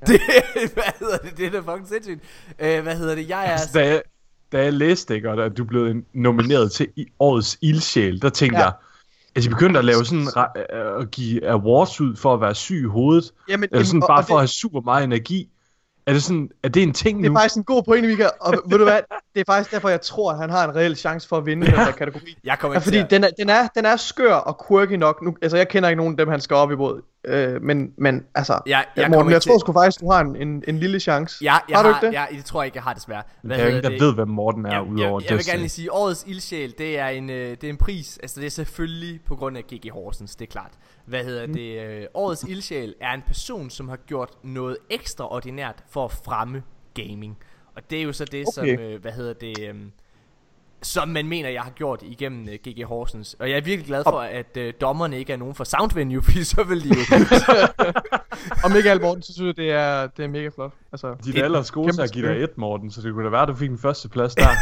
Ja. 0.00 0.12
Det, 0.12 0.20
hvad 0.74 0.98
hedder 0.98 1.18
det? 1.18 1.36
Det 1.36 1.46
er 1.46 1.50
da 1.50 1.58
fucking 1.58 1.88
sindssygt. 1.88 2.20
Øh, 2.58 2.82
hvad 2.82 2.96
hedder 2.96 3.14
det? 3.14 3.28
Jeg 3.28 3.46
er... 3.46 3.52
Altså, 3.52 3.78
da, 3.78 4.00
da 4.54 4.62
jeg 4.64 4.72
læste, 4.72 5.14
ikke, 5.14 5.30
og 5.30 5.44
at 5.44 5.56
du 5.58 5.64
blev 5.64 5.94
nomineret 6.12 6.72
til 6.72 6.88
i 6.96 7.06
årets 7.20 7.58
ildsjæl, 7.60 8.22
der 8.22 8.28
tænkte 8.28 8.58
Ja. 8.58 8.64
ja. 8.64 8.68
jeg, 8.68 8.74
altså 9.36 9.48
de 9.50 9.54
begyndte 9.54 9.78
at 9.78 9.84
lave 9.84 10.04
sådan, 10.04 10.26
ra- 10.28 10.74
øh, 10.76 11.00
at 11.02 11.10
give 11.10 11.48
awards 11.48 12.00
ud 12.00 12.16
for 12.16 12.34
at 12.34 12.40
være 12.40 12.54
syg 12.54 12.80
i 12.82 12.84
hovedet, 12.86 13.32
Jamen, 13.48 13.68
eller 13.72 13.84
sådan 13.84 14.02
og- 14.02 14.06
bare 14.08 14.18
og 14.18 14.24
for 14.24 14.34
at 14.34 14.40
have 14.40 14.48
super 14.48 14.80
meget 14.80 15.04
energi. 15.04 15.48
Er 16.06 16.12
det 16.12 16.22
sådan, 16.22 16.50
er 16.62 16.68
det 16.68 16.82
en 16.82 16.92
ting 16.92 17.22
Det 17.22 17.30
nu? 17.30 17.36
er 17.36 17.40
faktisk 17.40 17.56
en 17.56 17.64
god 17.64 17.82
pointe, 17.82 18.08
Mika. 18.08 18.28
Og 18.40 18.54
ved 18.70 18.78
du 18.78 18.84
hvad? 18.84 19.00
Det 19.34 19.40
er 19.40 19.44
faktisk 19.52 19.70
derfor, 19.70 19.88
jeg 19.88 20.00
tror, 20.00 20.32
at 20.32 20.38
han 20.38 20.50
har 20.50 20.68
en 20.68 20.76
reel 20.76 20.96
chance 20.96 21.28
for 21.28 21.36
at 21.36 21.46
vinde 21.46 21.66
den 21.66 21.74
her 21.74 21.90
kategori. 21.92 22.36
Jeg 22.44 22.58
kommer 22.58 22.74
Ja, 22.74 22.78
ikke 22.78 22.84
fordi 22.84 22.96
til 22.96 23.04
at... 23.04 23.10
den 23.10 23.24
er, 23.24 23.28
den, 23.38 23.48
er, 23.48 23.68
den 23.74 23.84
er 23.84 23.96
skør 23.96 24.34
og 24.34 24.64
quirky 24.68 24.92
nok. 24.92 25.22
Nu, 25.22 25.36
altså, 25.42 25.56
jeg 25.56 25.68
kender 25.68 25.88
ikke 25.88 25.96
nogen 25.96 26.12
af 26.12 26.16
dem, 26.16 26.28
han 26.28 26.40
skal 26.40 26.56
op 26.56 26.72
imod. 26.72 27.02
Øh, 27.24 27.62
men, 27.62 27.92
men 27.96 28.26
altså, 28.34 28.52
Jeg, 28.52 28.84
jeg, 28.96 29.02
jeg, 29.02 29.10
Morten, 29.10 29.32
jeg 29.32 29.42
til- 29.42 29.50
tror 29.50 29.58
sgu 29.58 29.72
faktisk, 29.72 30.00
du 30.00 30.10
har 30.10 30.20
en, 30.20 30.36
en, 30.36 30.64
en 30.68 30.78
lille 30.78 31.00
chance. 31.00 31.44
Ja, 31.44 31.56
jeg 31.68 31.78
har 31.78 31.82
har, 31.82 31.90
du 31.90 31.96
ikke 31.96 32.06
det? 32.06 32.12
Ja, 32.32 32.36
det 32.36 32.44
tror 32.44 32.62
jeg 32.62 32.66
ikke, 32.66 32.76
jeg 32.76 32.82
har 32.82 32.92
desværre. 32.94 33.22
der 33.48 33.54
er 33.54 33.62
jo 33.62 33.68
ingen, 33.68 33.82
der 33.84 33.90
ved, 33.90 34.14
hvem 34.14 34.28
Morten 34.28 34.66
er, 34.66 34.70
jeg, 34.72 34.82
udover 34.82 35.20
jeg, 35.20 35.30
jeg 35.30 35.36
vil 35.38 35.46
gerne 35.46 35.58
lige 35.60 35.68
sige, 35.68 35.92
årets 35.92 36.24
ildsjæl, 36.28 36.74
det 36.78 36.98
er 36.98 37.06
en, 37.08 37.30
øh, 37.30 37.50
det 37.50 37.64
er 37.64 37.68
en 37.70 37.76
pris. 37.76 38.18
Altså 38.22 38.40
det 38.40 38.46
er 38.46 38.50
selvfølgelig 38.50 39.20
på 39.26 39.36
grund 39.36 39.56
af 39.56 39.62
GG 39.64 39.90
Horsens, 39.92 40.36
det 40.36 40.46
er 40.46 40.50
klart. 40.52 40.72
Hvad 41.04 41.24
hedder 41.24 41.46
Mm. 41.46 41.52
det? 41.52 41.80
Øh, 41.84 42.06
årets 42.14 42.42
ildsjæl 42.48 42.94
er 43.00 43.10
en 43.12 43.22
person, 43.26 43.70
som 43.70 43.88
har 43.88 43.96
gjort 43.96 44.30
noget 44.42 44.76
ekstraordinært 44.90 45.84
for 45.90 46.04
at 46.04 46.12
fremme 46.24 46.62
gaming. 46.94 47.38
Og 47.76 47.90
det 47.90 47.98
er 47.98 48.02
jo 48.02 48.12
så 48.12 48.24
det, 48.24 48.44
Okay. 48.58 48.76
som, 48.76 48.84
øh, 48.84 49.00
hvad 49.00 49.12
hedder 49.12 49.32
det... 49.32 49.60
Øh, 49.68 49.74
som 50.84 51.08
man 51.08 51.28
mener, 51.28 51.48
jeg 51.48 51.62
har 51.62 51.70
gjort 51.70 52.02
igennem 52.02 52.48
uh, 52.48 52.54
GG 52.54 52.84
Horsens. 52.84 53.36
Og 53.38 53.50
jeg 53.50 53.56
er 53.56 53.60
virkelig 53.60 53.86
glad 53.86 54.04
for, 54.04 54.20
at 54.20 54.56
uh, 54.58 54.64
dommerne 54.80 55.18
ikke 55.18 55.32
er 55.32 55.36
nogen 55.36 55.54
fra 55.54 55.64
Soundvenue, 55.64 56.22
fordi 56.26 56.44
så 56.44 56.62
vil 56.62 56.84
de 56.84 56.88
jo... 56.88 57.00
Ikke 58.76 58.90
alt, 58.90 59.02
Morten, 59.02 59.22
så 59.22 59.32
synes 59.32 59.46
jeg, 59.46 59.56
det 59.56 59.72
er, 59.72 60.06
det 60.06 60.24
er 60.24 60.28
mega 60.28 60.48
flot. 60.54 60.72
Altså, 60.92 61.16
Dit 61.24 61.38
alder 61.38 61.62
skole 61.62 61.92
kæmpe 61.92 62.02
at 62.02 62.12
give 62.12 62.28
dig 62.28 62.42
et, 62.42 62.58
Morten, 62.58 62.90
så 62.90 63.00
det 63.00 63.12
kunne 63.12 63.24
da 63.24 63.30
være, 63.30 63.42
at 63.42 63.48
du 63.48 63.54
fik 63.54 63.68
den 63.68 63.78
første 63.78 64.08
plads 64.08 64.34
der. 64.34 64.48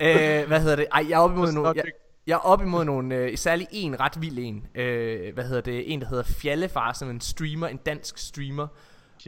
øh, 0.00 0.46
hvad 0.46 0.60
hedder 0.60 0.76
det? 0.76 0.86
Ej, 0.92 1.06
jeg 1.08 1.14
er 1.14 1.18
op 1.18 1.32
imod 1.32 1.52
nogle... 1.52 1.72
Jeg, 1.74 1.84
jeg 2.26 2.34
er 2.34 2.38
op 2.38 2.62
imod 2.62 2.84
nogle, 2.84 3.14
øh, 3.14 3.38
særlig 3.38 3.66
en 3.70 4.00
ret 4.00 4.20
vild 4.20 4.38
en. 4.38 4.66
Øh, 4.74 5.34
hvad 5.34 5.44
hedder 5.44 5.60
det? 5.60 5.92
En, 5.92 6.00
der 6.00 6.06
hedder 6.06 6.24
Fjallefar, 6.24 6.92
som 6.92 7.08
er 7.08 7.12
en 7.12 7.20
streamer, 7.20 7.66
en 7.66 7.76
dansk 7.76 8.18
streamer. 8.18 8.66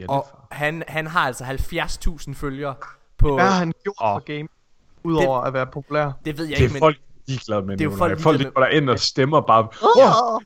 Og 0.07 0.27
han, 0.51 0.83
han 0.87 1.07
har 1.07 1.19
altså 1.19 1.43
70.000 1.43 2.33
følgere 2.33 2.75
på... 3.17 3.33
hvad 3.33 3.45
har 3.45 3.57
han 3.57 3.73
gjort 3.83 3.95
for 3.99 4.19
game? 4.19 4.47
Udover 5.03 5.41
at 5.41 5.53
være 5.53 5.67
populær. 5.67 6.11
Det 6.25 6.37
ved 6.37 6.45
jeg 6.45 6.57
Det 6.57 6.63
ikke, 6.63 6.71
er 6.71 6.73
men... 6.73 6.79
folk 6.79 6.97
ligeglade 7.27 7.61
med 7.61 7.77
Det 7.77 7.85
er 7.85 7.91
jo 7.91 7.97
folk 7.97 8.19
folk 8.19 8.39
de 8.39 8.43
går 8.45 8.61
derind 8.61 8.89
og 8.89 8.99
stemmer 8.99 9.41
bare, 9.41 9.67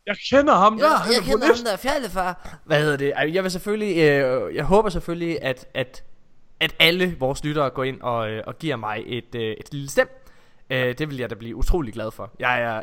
jeg 0.07 0.15
kender 0.29 0.55
ham 0.55 0.77
der, 0.77 0.85
Ja, 0.85 0.91
jeg 0.91 1.17
er 1.17 1.21
kender 1.21 1.47
ham 1.47 1.55
der 1.65 1.77
Fjallefar. 1.77 2.59
Hvad 2.65 2.81
hedder 2.81 2.97
det? 2.97 3.13
Jeg 3.33 3.43
vil 3.43 3.51
selvfølgelig... 3.51 3.97
Øh, 3.97 4.55
jeg 4.55 4.65
håber 4.65 4.89
selvfølgelig, 4.89 5.43
at, 5.43 5.65
at, 5.73 6.03
at 6.59 6.75
alle 6.79 7.15
vores 7.19 7.43
lyttere 7.43 7.69
går 7.69 7.83
ind 7.83 8.01
og, 8.01 8.29
øh, 8.29 8.43
og 8.47 8.57
giver 8.59 8.75
mig 8.75 9.03
et, 9.05 9.35
øh, 9.35 9.41
et 9.41 9.71
lille 9.71 9.89
stem. 9.89 10.07
Øh, 10.69 10.97
det 10.97 11.09
vil 11.09 11.17
jeg 11.17 11.29
da 11.29 11.35
blive 11.35 11.55
utrolig 11.55 11.93
glad 11.93 12.11
for. 12.11 12.31
Jeg 12.39 12.61
er... 12.61 12.81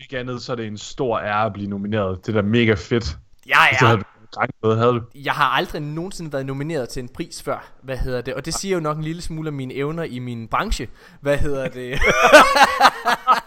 Ikke 0.00 0.18
andet, 0.18 0.42
så 0.42 0.52
er 0.52 0.56
det 0.56 0.66
en 0.66 0.78
stor 0.78 1.18
ære 1.18 1.46
at 1.46 1.52
blive 1.52 1.68
nomineret. 1.68 2.26
Det 2.26 2.36
er 2.36 2.42
da 2.42 2.48
mega 2.48 2.74
fedt. 2.74 3.16
Jeg 3.46 3.76
Så 3.80 4.02
regnet 4.36 4.54
med, 4.62 4.76
havde 4.76 4.92
du. 4.92 5.00
jeg 5.14 5.32
har 5.32 5.44
aldrig 5.44 5.82
nogensinde 5.82 6.32
været 6.32 6.46
nomineret 6.46 6.88
til 6.88 7.02
en 7.02 7.08
pris 7.08 7.42
før. 7.42 7.68
Hvad 7.82 7.96
hedder 7.96 8.20
det? 8.20 8.34
Og 8.34 8.44
det 8.44 8.54
siger 8.54 8.74
jo 8.74 8.80
nok 8.80 8.96
en 8.96 9.04
lille 9.04 9.22
smule 9.22 9.48
om 9.48 9.54
mine 9.54 9.74
evner 9.74 10.02
i 10.02 10.18
min 10.18 10.48
branche. 10.48 10.88
Hvad 11.20 11.38
hedder 11.38 11.68
det? 11.68 11.98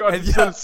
Godt, 0.00 0.14
at, 0.14 0.36
jeg, 0.36 0.54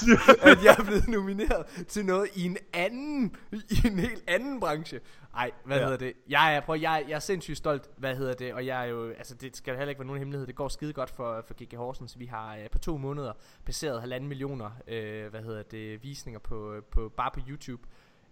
at 0.43 0.65
jeg 0.65 0.77
er 0.79 0.85
blevet 0.85 1.09
nomineret 1.09 1.67
til 1.89 2.05
noget 2.05 2.29
i 2.35 2.45
en 2.45 2.57
anden, 2.73 3.37
i 3.53 3.87
en 3.87 3.99
helt 3.99 4.25
anden 4.27 4.61
branche. 4.61 5.01
Ej, 5.37 5.51
hvad 5.65 5.77
ja. 5.77 5.83
Ja. 5.83 5.89
hedder 5.89 6.07
det? 6.07 6.13
Jeg 6.29 6.57
er, 6.57 6.61
prøv, 6.61 6.77
jeg, 6.77 7.05
jeg 7.09 7.15
er 7.15 7.19
sindssygt 7.19 7.59
stolt, 7.59 7.91
hvad 7.97 8.17
hedder 8.17 8.35
det? 8.35 8.55
Og 8.55 8.67
jeg 8.67 8.83
er 8.83 8.87
jo, 8.87 9.11
altså 9.11 9.35
det 9.35 9.57
skal 9.57 9.77
heller 9.77 9.89
ikke 9.89 9.99
være 9.99 10.07
nogen 10.07 10.19
hemmelighed. 10.19 10.47
Det 10.47 10.55
går 10.55 10.69
skide 10.69 10.93
godt 10.93 11.11
for, 11.11 11.45
for 11.47 11.55
GG 11.65 11.77
Horsens. 11.77 12.19
Vi 12.19 12.27
har 12.27 12.57
øh, 12.57 12.71
på 12.73 12.79
to 12.79 12.97
måneder 12.97 13.33
passeret 13.65 14.01
halvanden 14.01 14.29
millioner, 14.29 14.71
øh, 14.89 15.31
hvad 15.31 15.43
hedder 15.43 15.63
det, 15.63 16.03
visninger 16.03 16.41
på, 16.41 16.75
på, 16.91 17.13
bare 17.17 17.31
på 17.35 17.41
YouTube. 17.49 17.83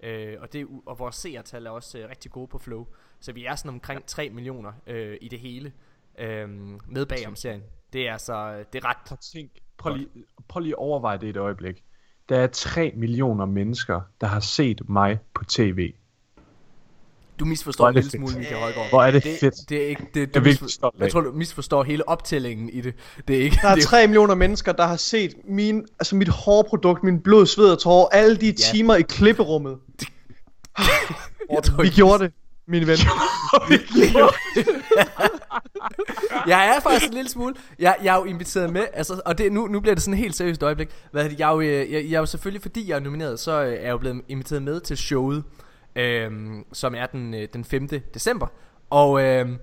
Øh, 0.02 0.37
og, 0.40 0.52
det, 0.52 0.66
og 0.87 0.99
vores 0.99 1.16
seertal 1.16 1.66
er 1.66 1.71
også 1.71 1.99
øh, 1.99 2.09
rigtig 2.09 2.30
gode 2.30 2.49
på 2.49 2.59
Flow. 2.59 2.87
Så 3.21 3.33
vi 3.33 3.44
er 3.44 3.54
sådan 3.54 3.68
omkring 3.68 4.06
3 4.06 4.30
millioner 4.30 4.73
øh, 4.87 5.18
i 5.21 5.28
det 5.28 5.38
hele 5.38 5.73
øh, 6.18 6.49
med 6.88 7.06
bagom 7.06 7.37
serien. 7.37 7.62
Det 7.92 8.09
er 8.09 8.12
altså, 8.12 8.64
det 8.73 8.85
er 8.85 8.88
ret 8.88 8.97
Prøv, 9.06 9.16
at 9.16 9.18
tænk, 9.33 9.50
prøv, 9.78 9.95
lige, 9.97 10.09
prøv 10.49 10.61
lige 10.61 10.73
at 10.73 10.78
overveje 10.78 11.19
det 11.19 11.28
et 11.28 11.37
øjeblik. 11.37 11.83
Der 12.28 12.37
er 12.38 12.47
3 12.47 12.93
millioner 12.97 13.47
mennesker, 13.47 14.00
der 14.21 14.26
har 14.26 14.40
set 14.40 14.88
mig 14.88 15.19
på 15.35 15.45
tv. 15.45 15.93
Du 17.38 17.45
misforstår 17.45 17.88
en 17.88 17.95
det 17.95 18.04
lille 18.04 18.11
fedt. 18.11 18.31
smule, 18.31 18.38
Michael 18.38 18.61
Højgaard. 18.61 18.88
Hvor 18.88 19.02
er 19.02 19.11
det 19.11 19.25
det, 19.25 19.37
fedt. 19.40 19.54
Det 19.69 19.83
er 19.83 19.87
ikke, 19.87 20.07
det, 20.14 20.21
Jeg 20.21 20.35
du 20.35 20.40
virkelig 20.40 20.50
misfor, 20.50 20.66
stolt 20.69 20.95
af. 21.00 21.04
jeg 21.04 21.12
tror, 21.12 21.21
du 21.21 21.33
misforstår 21.33 21.83
hele 21.83 22.09
optællingen 22.09 22.69
i 22.69 22.81
det. 22.81 22.95
Det 23.28 23.37
er 23.37 23.40
ikke, 23.40 23.59
Der 23.62 23.69
er 23.69 23.75
det, 23.75 23.85
3 23.85 24.07
millioner 24.07 24.35
mennesker, 24.35 24.73
der 24.73 24.87
har 24.87 24.97
set 24.97 25.35
min, 25.45 25.87
altså 26.00 26.16
mit 26.16 26.28
hårprodukt, 26.28 27.02
min 27.02 27.21
blod, 27.21 27.47
sved 27.47 27.71
og 27.73 27.78
tårer, 27.78 28.09
alle 28.09 28.37
de 28.37 28.52
timer 28.52 28.95
i 28.95 29.02
klipperummet. 29.02 29.78
jeg, 31.50 31.62
tror, 31.62 31.83
Vi 31.83 31.88
gjorde 31.88 32.25
det, 32.25 32.33
min 32.66 32.87
ven. 32.87 32.97
jeg 36.47 36.76
er 36.76 36.80
faktisk 36.80 37.06
en 37.09 37.14
lille 37.14 37.30
smule. 37.30 37.54
Jeg, 37.78 37.97
jeg 38.02 38.14
er 38.14 38.18
jo 38.18 38.25
inviteret 38.25 38.73
med, 38.73 38.87
altså, 38.92 39.21
og 39.25 39.38
det, 39.38 39.52
nu, 39.52 39.66
nu 39.66 39.80
bliver 39.80 39.94
det 39.94 40.02
sådan 40.02 40.14
et 40.14 40.21
helt 40.21 40.37
seriøst 40.37 40.62
øjeblik. 40.62 40.88
Hvad 41.11 41.25
er 41.25 41.28
det, 41.28 41.38
jeg, 41.38 41.49
er 41.49 41.52
jo, 41.54 41.61
øh, 41.61 41.92
jeg, 41.92 42.04
jeg 42.04 42.14
er 42.14 42.18
jo 42.18 42.26
selvfølgelig, 42.26 42.62
fordi 42.62 42.88
jeg 42.88 42.97
er 42.97 43.00
nomineret, 43.00 43.40
så 43.40 43.62
øh, 43.62 43.73
er 43.73 43.80
jeg 43.80 43.90
jo 43.90 43.99
blevet 43.99 44.23
inviteret 44.28 44.62
med 44.62 44.80
til 44.80 44.97
showet, 44.97 45.44
øhm, 45.97 46.64
som 46.73 46.94
er 46.94 47.06
den, 47.06 47.35
øh, 47.35 47.49
den 47.52 47.64
5. 47.64 47.88
december. 47.88 48.47
Og 48.90 49.23
øhm, 49.23 49.59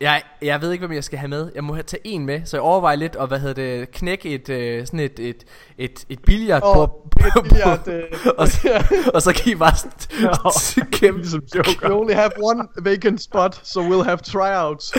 jeg, 0.00 0.22
jeg 0.42 0.62
ved 0.62 0.72
ikke, 0.72 0.86
hvem 0.86 0.94
jeg 0.94 1.04
skal 1.04 1.18
have 1.18 1.28
med. 1.28 1.52
Jeg 1.54 1.64
må 1.64 1.74
have 1.74 1.82
tage 1.82 2.00
en 2.06 2.26
med, 2.26 2.40
så 2.44 2.56
jeg 2.56 2.62
overvejer 2.62 2.96
lidt 2.96 3.16
at, 3.20 3.28
hvad 3.28 3.38
hedder 3.38 3.54
det, 3.54 3.90
knække 3.90 4.28
et, 4.28 4.48
øh, 4.48 4.86
sådan 4.86 5.00
et, 5.00 5.18
et, 5.18 5.44
et, 5.78 6.04
et 6.08 6.22
billiardbord. 6.24 7.06
Åh, 7.20 7.42
et 7.42 7.42
billiard, 7.42 7.88
øh, 7.88 8.02
og, 8.38 8.48
så, 8.48 8.84
og 9.14 9.22
så 9.22 9.32
kan 9.32 9.52
I 9.52 9.54
bare 9.54 9.72
st- 9.72 10.90
kæmpe 10.90 11.20
Ligesom 11.20 11.42
Joker. 11.56 11.88
We 11.88 11.94
only 11.94 12.14
have 12.14 12.30
one 12.42 12.68
vacant 12.82 13.22
spot, 13.22 13.60
so 13.62 13.80
we'll 13.80 14.04
have 14.04 14.16
tryouts. 14.18 14.92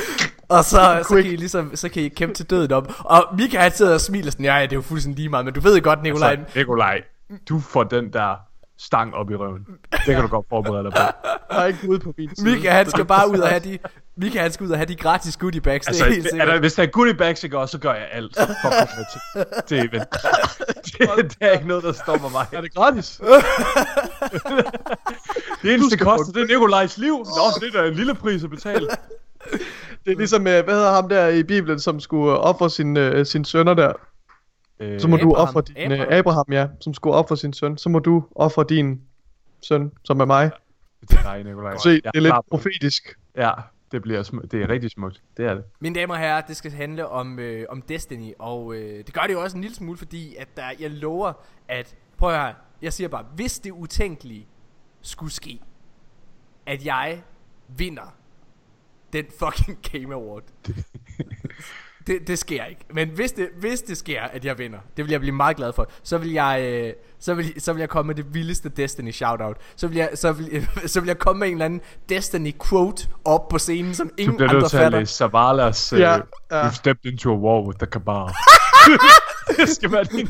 Og 0.50 0.66
så, 0.66 1.06
så 1.08 1.16
kan 1.16 1.26
I 1.26 1.36
ligesom, 1.36 1.76
så 1.76 1.90
kan 1.90 2.04
I 2.04 2.08
kæmpe 2.10 2.36
til 2.36 2.50
døden 2.50 2.72
op. 2.72 2.92
Og 3.00 3.24
Mika 3.38 3.58
han 3.60 3.72
sidder 3.72 3.94
og 3.94 4.02
smiler 4.02 4.32
sådan, 4.32 4.46
ja, 4.46 4.56
ja, 4.56 4.64
det 4.64 4.72
er 4.72 4.76
jo 4.76 4.82
fuldstændig 4.82 5.18
lige 5.20 5.30
meget, 5.30 5.46
men 5.46 5.54
du 5.54 5.60
ved 5.60 5.82
godt, 5.82 6.04
Nikolaj, 6.04 6.36
Så, 6.36 6.60
Nikolaj, 6.60 7.02
du 7.50 7.60
får 7.60 7.84
den 7.84 8.14
der 8.14 8.36
stang 8.82 9.16
op 9.16 9.32
i 9.32 9.36
røven. 9.36 9.66
Det 9.92 10.02
kan 10.06 10.22
du 10.22 10.28
godt 10.28 10.46
forberede 10.50 10.84
dig 10.84 10.92
på. 10.92 11.00
Jeg 11.52 11.62
er 11.62 11.66
ikke 11.66 11.90
ude 11.90 12.00
på 12.00 12.14
min 12.18 12.36
side. 12.36 12.50
Mika 12.50 12.70
han 12.70 12.90
skal 12.90 13.06
bare 13.06 13.30
ud 13.32 13.40
og 13.40 13.48
have 13.48 13.60
de, 13.60 13.78
Mika 14.18 14.42
han 14.42 14.52
skal 14.52 14.66
ud 14.66 14.72
og 14.72 14.78
have 14.78 14.86
de 14.86 14.96
gratis 14.96 15.38
goodie 15.38 15.62
bags, 15.62 15.88
Altså, 15.88 16.04
det 16.06 16.10
er 16.10 16.14
helt 16.14 16.24
det, 16.24 16.30
er 16.30 16.34
sikkert. 16.34 16.48
der, 16.48 16.60
hvis 16.60 16.74
der 16.74 16.84
er 16.84 16.88
goodie 16.88 17.14
bags, 17.14 17.44
ikke 17.44 17.58
også, 17.58 17.72
så 17.72 17.78
gør 17.78 17.94
jeg 17.94 18.08
alt 18.12 18.36
for 18.36 18.68
at 18.70 18.90
komme 18.90 19.06
til, 19.12 19.46
til 19.68 19.78
event. 19.78 20.10
Det, 20.84 21.32
det, 21.32 21.38
er 21.42 21.52
ikke 21.52 21.68
noget, 21.68 21.84
der 21.84 21.92
stopper 21.92 22.30
mig. 22.30 22.46
Er 22.52 22.62
det 22.62 22.74
gratis? 22.74 23.22
Det 25.62 25.74
eneste, 25.74 25.98
koster, 25.98 26.34
det 26.34 26.42
er 26.42 26.48
Nikolajs 26.48 26.98
liv. 26.98 27.18
Nå, 27.18 27.60
det 27.62 27.76
er 27.76 27.82
da 27.82 27.88
en 27.88 27.94
lille 27.94 28.16
pris 28.16 28.44
at 28.44 28.50
betale. 28.50 28.88
Det 30.06 30.14
er 30.14 30.18
ligesom, 30.18 30.48
øh, 30.48 30.64
hvad 30.64 30.74
hedder 30.74 30.92
ham 30.92 31.10
der 31.10 31.28
i 31.28 31.44
Bibelen, 31.44 31.80
som 31.80 32.00
skulle 32.00 32.38
ofre 32.38 32.70
sin, 32.70 32.98
øh, 32.98 33.26
sin 33.26 33.46
sønner 33.46 33.74
der. 33.74 33.94
Øh, 34.82 35.00
Så 35.00 35.08
må 35.08 35.18
du 35.18 35.30
Abraham. 35.30 35.48
ofre 35.48 35.62
din 35.62 35.78
Abraham. 35.78 35.92
Abraham. 36.02 36.12
Øh, 36.14 36.18
Abraham, 36.20 36.46
ja, 36.52 36.68
som 36.80 36.94
skulle 36.94 37.16
ofre 37.16 37.38
sin 37.38 37.54
søn. 37.54 37.78
Så 37.78 37.90
må 37.90 38.00
du 38.00 38.24
ofre 38.36 38.66
din 38.70 39.02
søn, 39.62 39.92
som 40.04 40.20
er 40.20 40.26
mig. 40.26 40.52
det 41.02 41.12
er 41.20 41.24
dig, 41.34 41.44
Nikolaj. 41.44 41.78
Se, 41.78 41.90
det 41.90 42.06
er 42.16 42.20
lidt 42.20 42.34
profetisk. 42.50 43.20
Ja, 43.38 43.52
det, 43.92 44.02
bliver 44.02 44.24
sm- 44.24 44.48
det 44.48 44.62
er 44.64 44.70
rigtig 44.70 44.92
smukt. 44.92 45.22
Det 45.38 45.46
er 45.46 45.54
det. 45.54 45.64
Mine 45.80 45.96
damer 45.96 46.14
og 46.14 46.20
herrer, 46.20 46.42
det 46.42 46.56
skal 46.56 46.72
handle 46.72 47.08
om, 47.08 47.40
øh, 47.40 47.66
om 47.70 47.82
Destiny, 47.82 48.34
og 48.40 48.76
øh, 48.76 48.98
det 49.06 49.14
gør 49.14 49.22
det 49.22 49.34
jo 49.34 49.42
også 49.42 49.58
en 49.58 49.62
lille 49.62 49.76
smule, 49.76 49.98
fordi 49.98 50.36
at 50.36 50.48
der, 50.58 50.64
jeg 50.80 50.92
lover, 50.92 51.34
at, 51.68 51.96
prøv 52.18 52.30
at 52.34 52.40
høre, 52.42 52.54
jeg 52.82 52.94
siger 52.94 53.08
bare, 53.08 53.26
hvis 53.36 53.60
det 53.60 53.72
utænkelige 53.72 54.48
skulle 55.02 55.32
ske, 55.34 55.60
at 56.66 56.86
jeg 56.86 57.22
vinder 57.68 58.16
den 59.14 59.26
fucking 59.40 59.78
Game 59.92 60.14
Award. 60.16 60.44
det, 62.08 62.28
det 62.28 62.40
sker 62.40 62.66
ikke. 62.66 62.82
Men 62.94 63.10
hvis 63.10 63.32
det, 63.32 63.48
hvis 63.60 63.82
det 63.82 63.98
sker, 63.98 64.22
at 64.22 64.46
jeg 64.46 64.58
vinder, 64.58 64.78
det 64.98 65.06
vil 65.06 65.12
jeg 65.12 65.20
blive 65.20 65.36
meget 65.36 65.58
glad 65.58 65.74
for, 65.74 65.88
så 66.04 66.18
vil 66.18 66.32
jeg, 66.32 66.62
øh, 66.64 66.94
så 67.20 67.34
vil, 67.34 67.54
så 67.62 67.74
vil 67.74 67.80
jeg 67.80 67.90
komme 67.90 68.08
med 68.08 68.16
det 68.16 68.34
vildeste 68.34 68.70
Destiny 68.70 69.12
shoutout. 69.12 69.58
Så 69.76 69.88
vil 69.88 69.98
jeg, 69.98 70.10
så 70.16 70.32
vil, 70.32 70.68
så 70.94 71.00
vil 71.00 71.08
jeg 71.08 71.18
komme 71.20 71.40
med 71.40 71.48
en 71.48 71.54
eller 71.54 71.66
anden 71.66 71.82
Destiny 72.10 72.54
quote 72.70 73.08
op 73.26 73.48
på 73.48 73.58
scenen, 73.58 73.96
som 73.96 74.08
Du 74.08 74.14
ingen 74.18 74.38
bliver 74.38 74.50
andre 74.50 74.62
nødt 74.62 74.70
til 74.70 74.78
at 74.78 74.84
fatter. 74.84 75.00
læse 75.00 75.14
Savalas 75.14 75.94
uh, 75.94 76.00
ja, 76.00 76.18
ja. 76.52 76.68
You've 76.68 76.76
stepped 76.76 77.12
into 77.12 77.32
a 77.32 77.36
war 77.38 77.68
with 77.68 77.78
the 77.78 77.88
cabal. 77.88 78.30
det 79.58 79.70
skal 79.70 79.92
være 79.92 80.04
din 80.04 80.28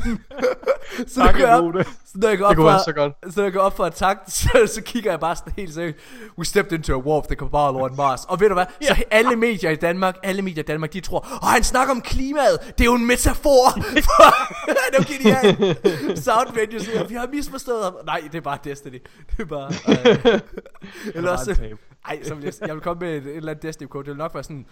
Så 1.06 1.20
når 1.20 1.26
jeg 1.26 1.34
går 1.34 1.46
op, 1.46 1.84
så 2.04 2.18
når 2.18 2.28
jeg 2.28 2.38
går 2.38 2.48
Det 2.48 2.58
op 2.58 2.64
være 2.64 2.78
for, 2.78 2.84
så 2.84 2.92
godt. 2.92 3.12
så 3.34 3.40
når 3.40 3.44
jeg 3.44 3.52
går 3.52 3.60
op 3.60 3.76
for 3.76 3.84
at 3.84 3.94
takke, 3.94 4.22
så, 4.30 4.70
så 4.74 4.82
kigger 4.84 5.10
jeg 5.10 5.20
bare 5.20 5.36
sådan 5.36 5.52
helt 5.56 5.74
seriøst. 5.74 5.98
We 6.38 6.44
stepped 6.44 6.72
into 6.72 6.94
a 6.94 6.98
war 6.98 7.16
of 7.16 7.26
the 7.26 7.34
cabal 7.36 7.82
on 7.82 7.96
Mars. 7.96 8.24
Og 8.24 8.40
ved 8.40 8.48
du 8.48 8.54
hvad? 8.54 8.66
Så 8.82 9.02
alle 9.10 9.36
medier 9.36 9.70
i 9.70 9.76
Danmark, 9.76 10.16
alle 10.22 10.42
medier 10.42 10.62
i 10.62 10.66
Danmark, 10.66 10.92
de 10.92 11.00
tror, 11.00 11.26
åh, 11.42 11.48
han 11.48 11.64
snakker 11.64 11.94
om 11.94 12.00
klimaet. 12.00 12.58
Det 12.78 12.80
er 12.80 12.84
jo 12.84 12.94
en 12.94 13.06
metafor. 13.06 13.70
For, 13.80 14.34
det 14.66 14.98
er 14.98 15.04
genialt. 15.18 16.18
Soundvenue 16.18 16.80
siger, 16.80 17.04
vi 17.04 17.14
har 17.14 17.26
misforstået 17.32 17.84
ham. 17.84 17.94
Nej, 18.06 18.20
det 18.32 18.34
er 18.34 18.40
bare 18.40 18.58
Destiny. 18.64 19.02
Det 19.30 19.40
er 19.40 19.44
bare... 19.44 19.72
Øh. 20.34 20.40
Eller 21.14 21.30
også, 21.30 21.56
ej, 22.08 22.22
så 22.22 22.34
vil 22.34 22.44
jeg, 22.44 22.52
jeg 22.66 22.74
vil 22.74 22.82
komme 22.82 23.00
med 23.00 23.16
et, 23.16 23.26
et 23.26 23.36
eller 23.36 23.50
andet 23.50 23.62
Destiny 23.62 23.88
quote. 23.92 24.06
Det 24.06 24.10
vil 24.10 24.18
nok 24.18 24.34
være 24.34 24.42
sådan, 24.42 24.66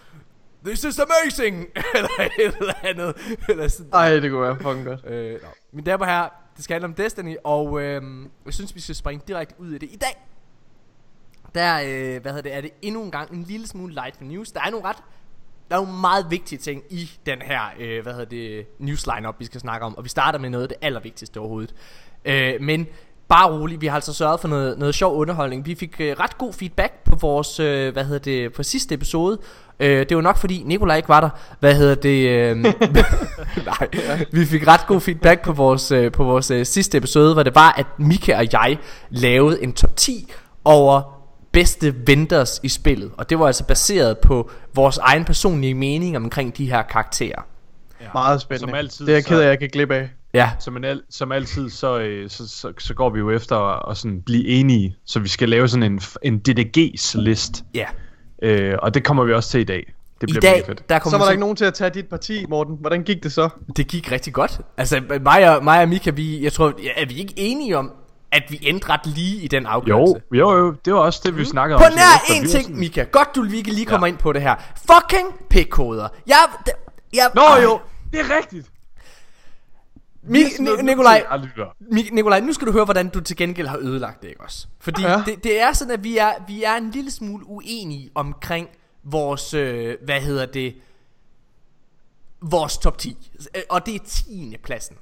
This 0.65 0.85
is 0.85 0.99
amazing! 0.99 1.67
eller 1.95 2.09
et 2.39 2.55
eller 2.61 2.75
andet. 2.83 3.39
Eller 3.49 3.69
sådan. 3.69 3.93
Ej, 3.93 4.11
det 4.11 4.31
kunne 4.31 4.43
være 4.43 4.57
fucking 4.57 4.85
godt. 4.85 5.05
Øh, 5.07 5.33
nå. 5.33 5.49
Mine 5.73 5.87
damer 5.87 6.07
herrer, 6.07 6.29
det 6.57 6.65
skal 6.65 6.75
handle 6.75 6.85
om 6.85 6.95
Destiny, 6.95 7.37
og 7.45 7.83
øh, 7.83 8.03
jeg 8.47 8.55
synes, 8.55 8.75
vi 8.75 8.81
skal 8.81 8.95
springe 8.95 9.25
direkte 9.29 9.55
ud 9.59 9.73
i 9.73 9.79
det. 9.79 9.89
I 9.93 9.97
dag, 9.97 10.27
der 11.55 11.81
øh, 11.81 12.23
hvad 12.23 12.33
hedder 12.33 12.43
det, 12.43 12.55
er 12.55 12.61
det 12.61 12.71
endnu 12.83 13.03
en 13.03 13.11
gang 13.11 13.33
en 13.33 13.43
lille 13.43 13.67
smule 13.67 13.95
light 13.95 14.17
for 14.17 14.25
news. 14.25 14.53
Der 14.53 14.61
er 14.61 14.71
nogle 14.71 14.87
ret, 14.87 14.97
der 15.71 15.77
er 15.77 15.81
nogle 15.81 16.01
meget 16.01 16.27
vigtige 16.31 16.59
ting 16.59 16.83
i 16.91 17.11
den 17.27 17.43
her, 17.43 17.61
øh, 17.79 18.03
hvad 18.03 18.13
hedder 18.13 18.29
det, 18.29 18.67
news 18.79 19.07
lineup, 19.07 19.35
vi 19.39 19.45
skal 19.45 19.61
snakke 19.61 19.87
om. 19.87 19.97
Og 19.97 20.05
vi 20.05 20.09
starter 20.09 20.39
med 20.39 20.51
noget 20.51 20.63
af 20.63 20.69
det 20.69 20.79
allervigtigste 20.83 21.41
overhovedet. 21.41 21.75
Øh, 22.25 22.55
men 22.61 22.87
bare 23.29 23.53
roligt, 23.53 23.81
vi 23.81 23.87
har 23.87 23.95
altså 23.95 24.13
sørget 24.13 24.41
for 24.41 24.49
noget, 24.49 24.79
noget 24.79 24.95
sjov 24.95 25.17
underholdning. 25.17 25.67
Vi 25.67 25.75
fik 25.75 26.01
øh, 26.01 26.21
ret 26.21 26.39
god 26.39 26.53
feedback 26.53 26.93
på 27.05 27.17
vores, 27.17 27.61
øh, 27.61 27.93
hvad 27.93 28.05
hedder 28.05 28.19
det, 28.19 28.53
på 28.53 28.63
sidste 28.63 28.95
episode. 28.95 29.39
Øh, 29.81 30.07
det 30.09 30.17
var 30.17 30.23
nok 30.23 30.37
fordi 30.39 30.63
Nikolaj 30.67 30.97
ikke 30.97 31.09
var 31.09 31.21
der. 31.21 31.31
Hvad 31.61 31.75
hedder 31.75 31.95
det? 31.95 32.29
Øh, 32.29 32.57
nej, 33.67 33.89
vi 34.33 34.47
fik 34.47 34.67
ret 34.67 34.87
god 34.87 35.01
feedback 35.01 35.45
på 35.45 35.53
vores, 35.53 35.93
øh, 35.93 36.13
på 36.13 36.25
vores 36.25 36.51
øh, 36.51 36.67
sidste 36.67 36.99
episode, 36.99 37.33
hvor 37.33 37.43
det 37.43 37.55
var, 37.55 37.75
at 37.77 37.87
Mika 37.99 38.37
og 38.39 38.47
jeg 38.53 38.79
lavede 39.11 39.63
en 39.63 39.73
top 39.73 39.97
10 39.97 40.33
over 40.65 41.03
bedste 41.53 41.95
vendors 42.07 42.61
i 42.63 42.69
spillet. 42.69 43.11
Og 43.17 43.31
det 43.31 43.39
var 43.39 43.47
altså 43.47 43.65
baseret 43.65 44.19
på 44.19 44.51
vores 44.75 44.99
egen 44.99 45.25
personlige 45.25 45.75
mening 45.75 46.17
omkring 46.17 46.57
de 46.57 46.71
her 46.71 46.83
karakterer. 46.83 47.43
Ja. 48.01 48.07
Meget 48.15 48.41
spændende. 48.41 48.71
Som 48.71 48.75
altid, 48.75 49.07
det 49.07 49.13
er 49.13 49.17
jeg 49.17 49.25
ked 49.25 49.41
af, 49.41 49.49
jeg 49.49 49.59
kan 49.59 49.69
glippe 49.73 49.95
af. 49.95 50.11
Ja, 50.35 50.51
Som, 50.61 50.77
en 50.77 50.85
al, 50.85 51.03
som 51.11 51.33
altid, 51.33 51.71
så, 51.71 51.99
øh, 51.99 52.31
så, 52.31 52.49
så, 52.49 52.73
så 52.79 52.95
går 52.95 53.11
vi 53.11 53.19
jo 53.19 53.31
efter 53.31 53.57
at, 53.57 53.91
at 53.91 53.97
sådan 53.97 54.23
blive 54.23 54.47
enige. 54.47 54.97
Så 55.07 55.21
vi 55.21 55.29
skal 55.29 55.49
lave 55.49 55.69
sådan 55.69 55.83
en, 55.93 56.01
en 56.23 56.43
DDG's 56.49 57.21
list. 57.21 57.65
ja. 57.75 57.87
Øh, 58.43 58.75
og 58.83 58.95
det 58.95 59.05
kommer 59.05 59.25
vi 59.25 59.33
også 59.33 59.51
til 59.51 59.61
i 59.61 59.65
dag. 59.65 59.93
Det 60.21 60.31
I 60.31 60.33
bliver 60.33 60.41
dag, 60.41 60.53
mega 60.61 60.67
fedt. 60.71 60.89
der 60.89 61.01
Så 61.05 61.19
var 61.19 61.25
der 61.25 61.31
ikke 61.31 61.41
nogen 61.41 61.57
til 61.57 61.65
at 61.65 61.75
tage 61.75 61.91
dit 61.91 62.07
parti, 62.09 62.47
Morten. 62.49 62.77
Hvordan 62.81 63.03
gik 63.03 63.23
det 63.23 63.33
så? 63.33 63.49
Det 63.77 63.87
gik 63.89 64.13
rigtig 64.13 64.33
godt. 64.33 64.61
Altså 64.77 65.01
mig 65.25 65.57
og, 65.57 65.65
mig 65.65 65.83
og 65.83 65.89
Mika, 65.89 66.11
vi, 66.11 66.43
jeg 66.45 66.53
tror, 66.53 66.73
er 66.97 67.07
vi 67.07 67.15
ikke 67.15 67.35
enige 67.37 67.79
om, 67.79 67.93
at 68.33 68.43
vi 68.49 68.59
endte 68.63 68.89
ret 68.89 69.07
lige 69.07 69.37
i 69.43 69.49
den 69.49 69.67
afgørelse? 69.67 70.23
Jo, 70.35 70.51
jo, 70.51 70.57
jo, 70.67 70.75
det 70.85 70.95
var 70.95 71.01
også 71.01 71.21
det, 71.25 71.37
vi 71.37 71.45
snakkede 71.45 71.79
På 71.79 71.85
om. 71.85 71.93
nær 71.93 72.01
efter. 72.23 72.35
en 72.43 72.49
ting, 72.49 72.63
sådan- 72.65 72.79
Mika. 72.81 73.03
Godt, 73.03 73.29
du 73.35 73.45
ikke 73.45 73.71
lige 73.71 73.87
kommer 73.87 74.07
ja. 74.07 74.13
ind 74.13 74.19
på 74.19 74.33
det 74.33 74.43
her. 74.43 74.55
Fucking 74.77 75.29
pikkoder. 75.51 76.09
Jeg... 76.27 76.37
jeg 77.15 77.31
Nå 77.35 77.41
ej, 77.41 77.63
jo, 77.63 77.79
det 78.13 78.21
er 78.21 78.37
rigtigt. 78.37 78.67
Mi, 80.23 80.39
Ni, 80.59 80.83
Nikolaj. 80.83 81.25
Mi- 81.81 82.15
Nikolaj, 82.15 82.41
nu 82.41 82.53
skal 82.53 82.67
du 82.67 82.73
høre, 82.73 82.85
hvordan 82.85 83.09
du 83.09 83.21
til 83.21 83.37
gengæld 83.37 83.67
har 83.67 83.79
ødelagt 83.79 84.23
det, 84.23 84.29
ikke 84.29 84.41
også? 84.41 84.67
Fordi 84.79 85.03
ja. 85.03 85.11
Ja. 85.11 85.23
det, 85.27 85.45
det 85.45 85.61
er 85.61 85.73
sådan, 85.73 85.95
at 85.95 86.05
vi 86.05 86.19
er, 86.19 86.33
vi 86.49 86.63
er 86.63 86.75
en 86.77 86.91
lille 86.91 87.11
smule 87.11 87.47
uenige 87.47 88.11
omkring 88.15 88.69
vores, 89.03 89.55
øh, 89.55 89.97
hvad 90.05 90.21
hedder 90.21 90.47
det, 90.47 90.75
vores 92.43 92.79
top 92.79 92.99
10. 92.99 93.17
Øh, 93.57 93.63
Og 93.71 93.87
det 93.87 93.95
er 93.95 93.99
10. 94.05 94.57
pladsen. 94.65 94.97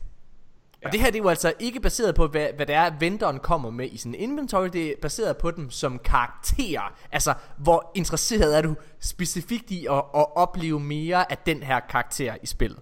Og 0.84 0.92
det 0.92 1.00
her 1.00 1.06
det 1.10 1.18
er 1.18 1.22
jo 1.22 1.28
altså 1.28 1.52
ikke 1.58 1.80
baseret 1.80 2.14
på, 2.14 2.26
hvad, 2.26 2.46
hvad 2.56 2.66
det 2.66 2.75
er, 2.75 2.90
vendoren 3.00 3.38
kommer 3.38 3.70
med 3.70 3.88
i 3.92 3.96
sin 3.96 4.14
inventory. 4.14 4.68
Det 4.72 4.87
er 4.87 4.94
baseret 5.02 5.37
på 5.37 5.50
dem 5.50 5.70
som 5.70 5.98
karakterer. 5.98 6.94
Altså, 7.12 7.34
hvor 7.58 7.92
interesseret 7.94 8.56
er 8.58 8.62
du 8.62 8.75
specifikt 9.00 9.70
i 9.70 9.87
at, 9.87 9.94
at 9.96 10.37
opleve 10.37 10.80
mere 10.80 11.32
af 11.32 11.38
den 11.38 11.62
her 11.62 11.80
karakter 11.80 12.37
i 12.42 12.46
spillet. 12.46 12.78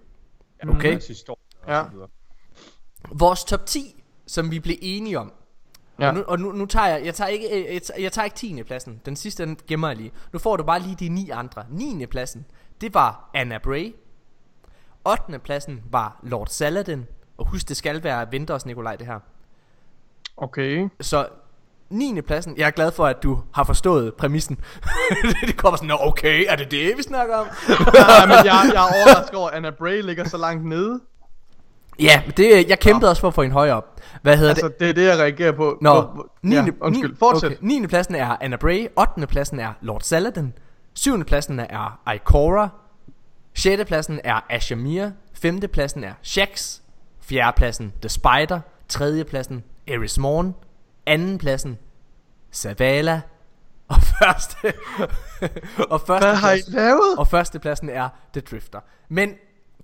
Okay? 0.69 0.99
Historie 1.07 1.37
og 1.63 1.73
Ja. 1.73 1.83
Vores 3.11 3.43
top 3.43 3.65
10, 3.65 4.03
som 4.27 4.51
vi 4.51 4.59
blev 4.59 4.75
enige 4.81 5.19
om. 5.19 5.31
Ja. 5.99 6.07
Og, 6.07 6.13
nu, 6.13 6.23
og 6.27 6.39
nu, 6.39 6.51
nu 6.51 6.65
tager 6.65 6.87
jeg, 6.87 7.05
jeg 7.05 7.13
tager 7.15 7.27
ikke, 7.27 7.49
øh, 7.49 7.73
jeg 7.73 7.81
tager, 7.81 8.01
jeg 8.01 8.11
tager 8.11 8.23
ikke 8.25 8.35
10. 8.35 8.63
pladsen. 8.63 9.01
Den 9.05 9.15
sidste, 9.15 9.45
den 9.45 9.57
gemmer 9.67 9.87
jeg 9.87 9.97
lige. 9.97 10.11
Nu 10.33 10.39
får 10.39 10.57
du 10.57 10.63
bare 10.63 10.79
lige 10.79 10.95
de 10.99 11.09
ni 11.09 11.29
andre. 11.29 11.65
9. 11.69 12.05
pladsen, 12.05 12.45
det 12.81 12.93
var 12.93 13.29
Anna 13.33 13.57
Bray. 13.57 13.95
8. 15.05 15.39
pladsen 15.39 15.83
var 15.91 16.19
Lord 16.23 16.47
Saladin. 16.47 17.05
Og 17.37 17.47
husk, 17.47 17.69
det 17.69 17.77
skal 17.77 18.03
være 18.03 18.31
Vinters 18.31 18.65
Nikolaj, 18.65 18.95
det 18.95 19.07
her. 19.07 19.19
Okay. 20.37 20.89
Så 21.01 21.27
9. 21.89 22.21
pladsen, 22.21 22.57
jeg 22.57 22.67
er 22.67 22.71
glad 22.71 22.91
for, 22.91 23.05
at 23.05 23.23
du 23.23 23.39
har 23.53 23.63
forstået 23.63 24.13
præmissen. 24.15 24.59
det 25.47 25.57
kommer 25.57 25.77
sådan, 25.77 25.87
"Nå, 25.87 25.97
okay, 26.01 26.45
er 26.49 26.55
det 26.55 26.71
det, 26.71 26.97
vi 26.97 27.03
snakker 27.03 27.35
om? 27.35 27.47
Nej, 27.93 28.25
men 28.25 28.35
jeg, 28.35 28.71
jeg 28.73 28.87
er 28.87 28.93
overrasket 29.05 29.35
over, 29.39 29.49
at 29.49 29.55
Anna 29.55 29.69
Bray 29.69 30.01
ligger 30.01 30.23
så 30.23 30.37
langt 30.37 30.65
nede. 30.65 31.01
Ja, 31.99 32.21
det, 32.37 32.69
jeg 32.69 32.79
kæmpede 32.79 33.09
også 33.11 33.19
for 33.19 33.27
at 33.27 33.33
få 33.33 33.41
en 33.41 33.51
højere 33.51 33.75
op. 33.75 34.01
Hvad 34.21 34.37
hedder 34.37 34.53
det? 34.53 34.63
Altså, 34.63 34.77
det 34.79 34.89
er 34.89 34.93
det, 34.93 35.05
jeg 35.05 35.17
reagerer 35.19 35.51
på. 35.51 35.77
Nå, 35.81 35.89
hvor- 36.01 36.27
9. 36.41 36.55
Ja, 36.55 36.65
undskyld, 36.81 37.15
fortsæt. 37.19 37.51
Okay. 37.51 37.57
9. 37.61 37.87
pladsen 37.87 38.15
er 38.15 38.37
Anna 38.41 38.55
Bray, 38.55 38.87
8. 38.95 39.27
pladsen 39.27 39.59
er 39.59 39.73
Lord 39.81 40.01
Saladin, 40.01 40.53
7. 40.93 41.23
pladsen 41.23 41.59
er 41.59 41.99
Ikora, 42.15 42.69
6. 43.55 43.85
pladsen 43.85 44.19
er 44.23 44.39
Ashamir, 44.49 45.09
5. 45.33 45.59
pladsen 45.73 46.03
er 46.03 46.13
Shax, 46.23 46.79
4. 47.21 47.53
pladsen 47.55 47.93
The 48.01 48.09
Spider, 48.09 48.59
3. 48.89 49.23
pladsen 49.23 49.63
Eris 49.87 50.17
Morn, 50.19 50.55
2. 51.31 51.37
pladsen 51.39 51.77
Zavala, 52.53 53.21
og 53.89 53.95
første, 54.01 54.73
og 55.89 56.01
første, 56.01 56.25
Hvad 56.27 56.35
har 56.35 56.51
I 56.51 56.59
lavet? 56.67 57.17
og 57.17 57.27
første 57.27 57.59
pladsen 57.59 57.89
er 57.89 58.09
The 58.33 58.41
Drifter. 58.41 58.79
Men 59.09 59.33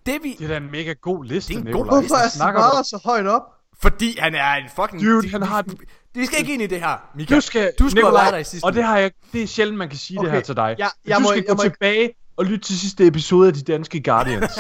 det 0.06 0.20
vi, 0.24 0.36
Det 0.40 0.44
er 0.44 0.48
da 0.48 0.58
en 0.58 0.72
mega 0.72 0.94
god 1.02 1.26
liste, 1.26 1.54
Det 1.54 1.56
er 1.56 1.60
en 1.66 1.72
god 1.72 1.84
Nikolaj. 1.86 2.00
Hvorfor 2.00 2.16
er 2.16 2.78
om? 2.78 2.84
så 2.84 3.00
højt 3.06 3.28
op? 3.28 3.42
fordi 3.82 4.18
han 4.20 4.36
er 4.36 4.54
en 4.54 4.70
fucking... 4.76 5.04
Dude, 5.04 5.30
han 5.30 5.42
har 5.42 5.66
Vi 6.14 6.26
skal 6.26 6.40
ikke 6.40 6.54
ind 6.54 6.62
i 6.62 6.68
det 6.68 6.80
her, 6.80 7.10
Mika. 7.16 7.36
Du 7.36 7.42
skal, 7.42 7.72
du 7.80 7.84
have 7.84 7.94
Nikolaj, 7.94 8.32
der 8.32 8.38
i 8.38 8.44
sidste 8.44 8.66
og 8.66 8.74
det 8.74 8.84
har 8.84 8.98
jeg, 8.98 9.12
det 9.34 9.44
er 9.44 9.48
sjældent, 9.48 9.78
man 9.78 9.90
kan 9.90 9.98
sige 9.98 10.20
okay. 10.20 10.26
det 10.28 10.34
her 10.36 10.42
til 10.42 10.56
dig. 10.56 10.76
jeg- 10.78 10.92
Men 11.04 11.10
jeg 11.10 11.18
du 11.18 11.22
må- 11.22 11.28
skal 11.30 11.38
jeg 11.38 11.48
gå 11.48 11.54
må- 11.54 11.62
tilbage 11.64 12.10
og 12.38 12.46
lytte 12.46 12.66
til 12.66 12.80
sidste 12.80 13.08
episode 13.08 13.48
af 13.48 13.54
De 13.54 13.62
Danske 13.62 14.04
Guardians. 14.04 14.52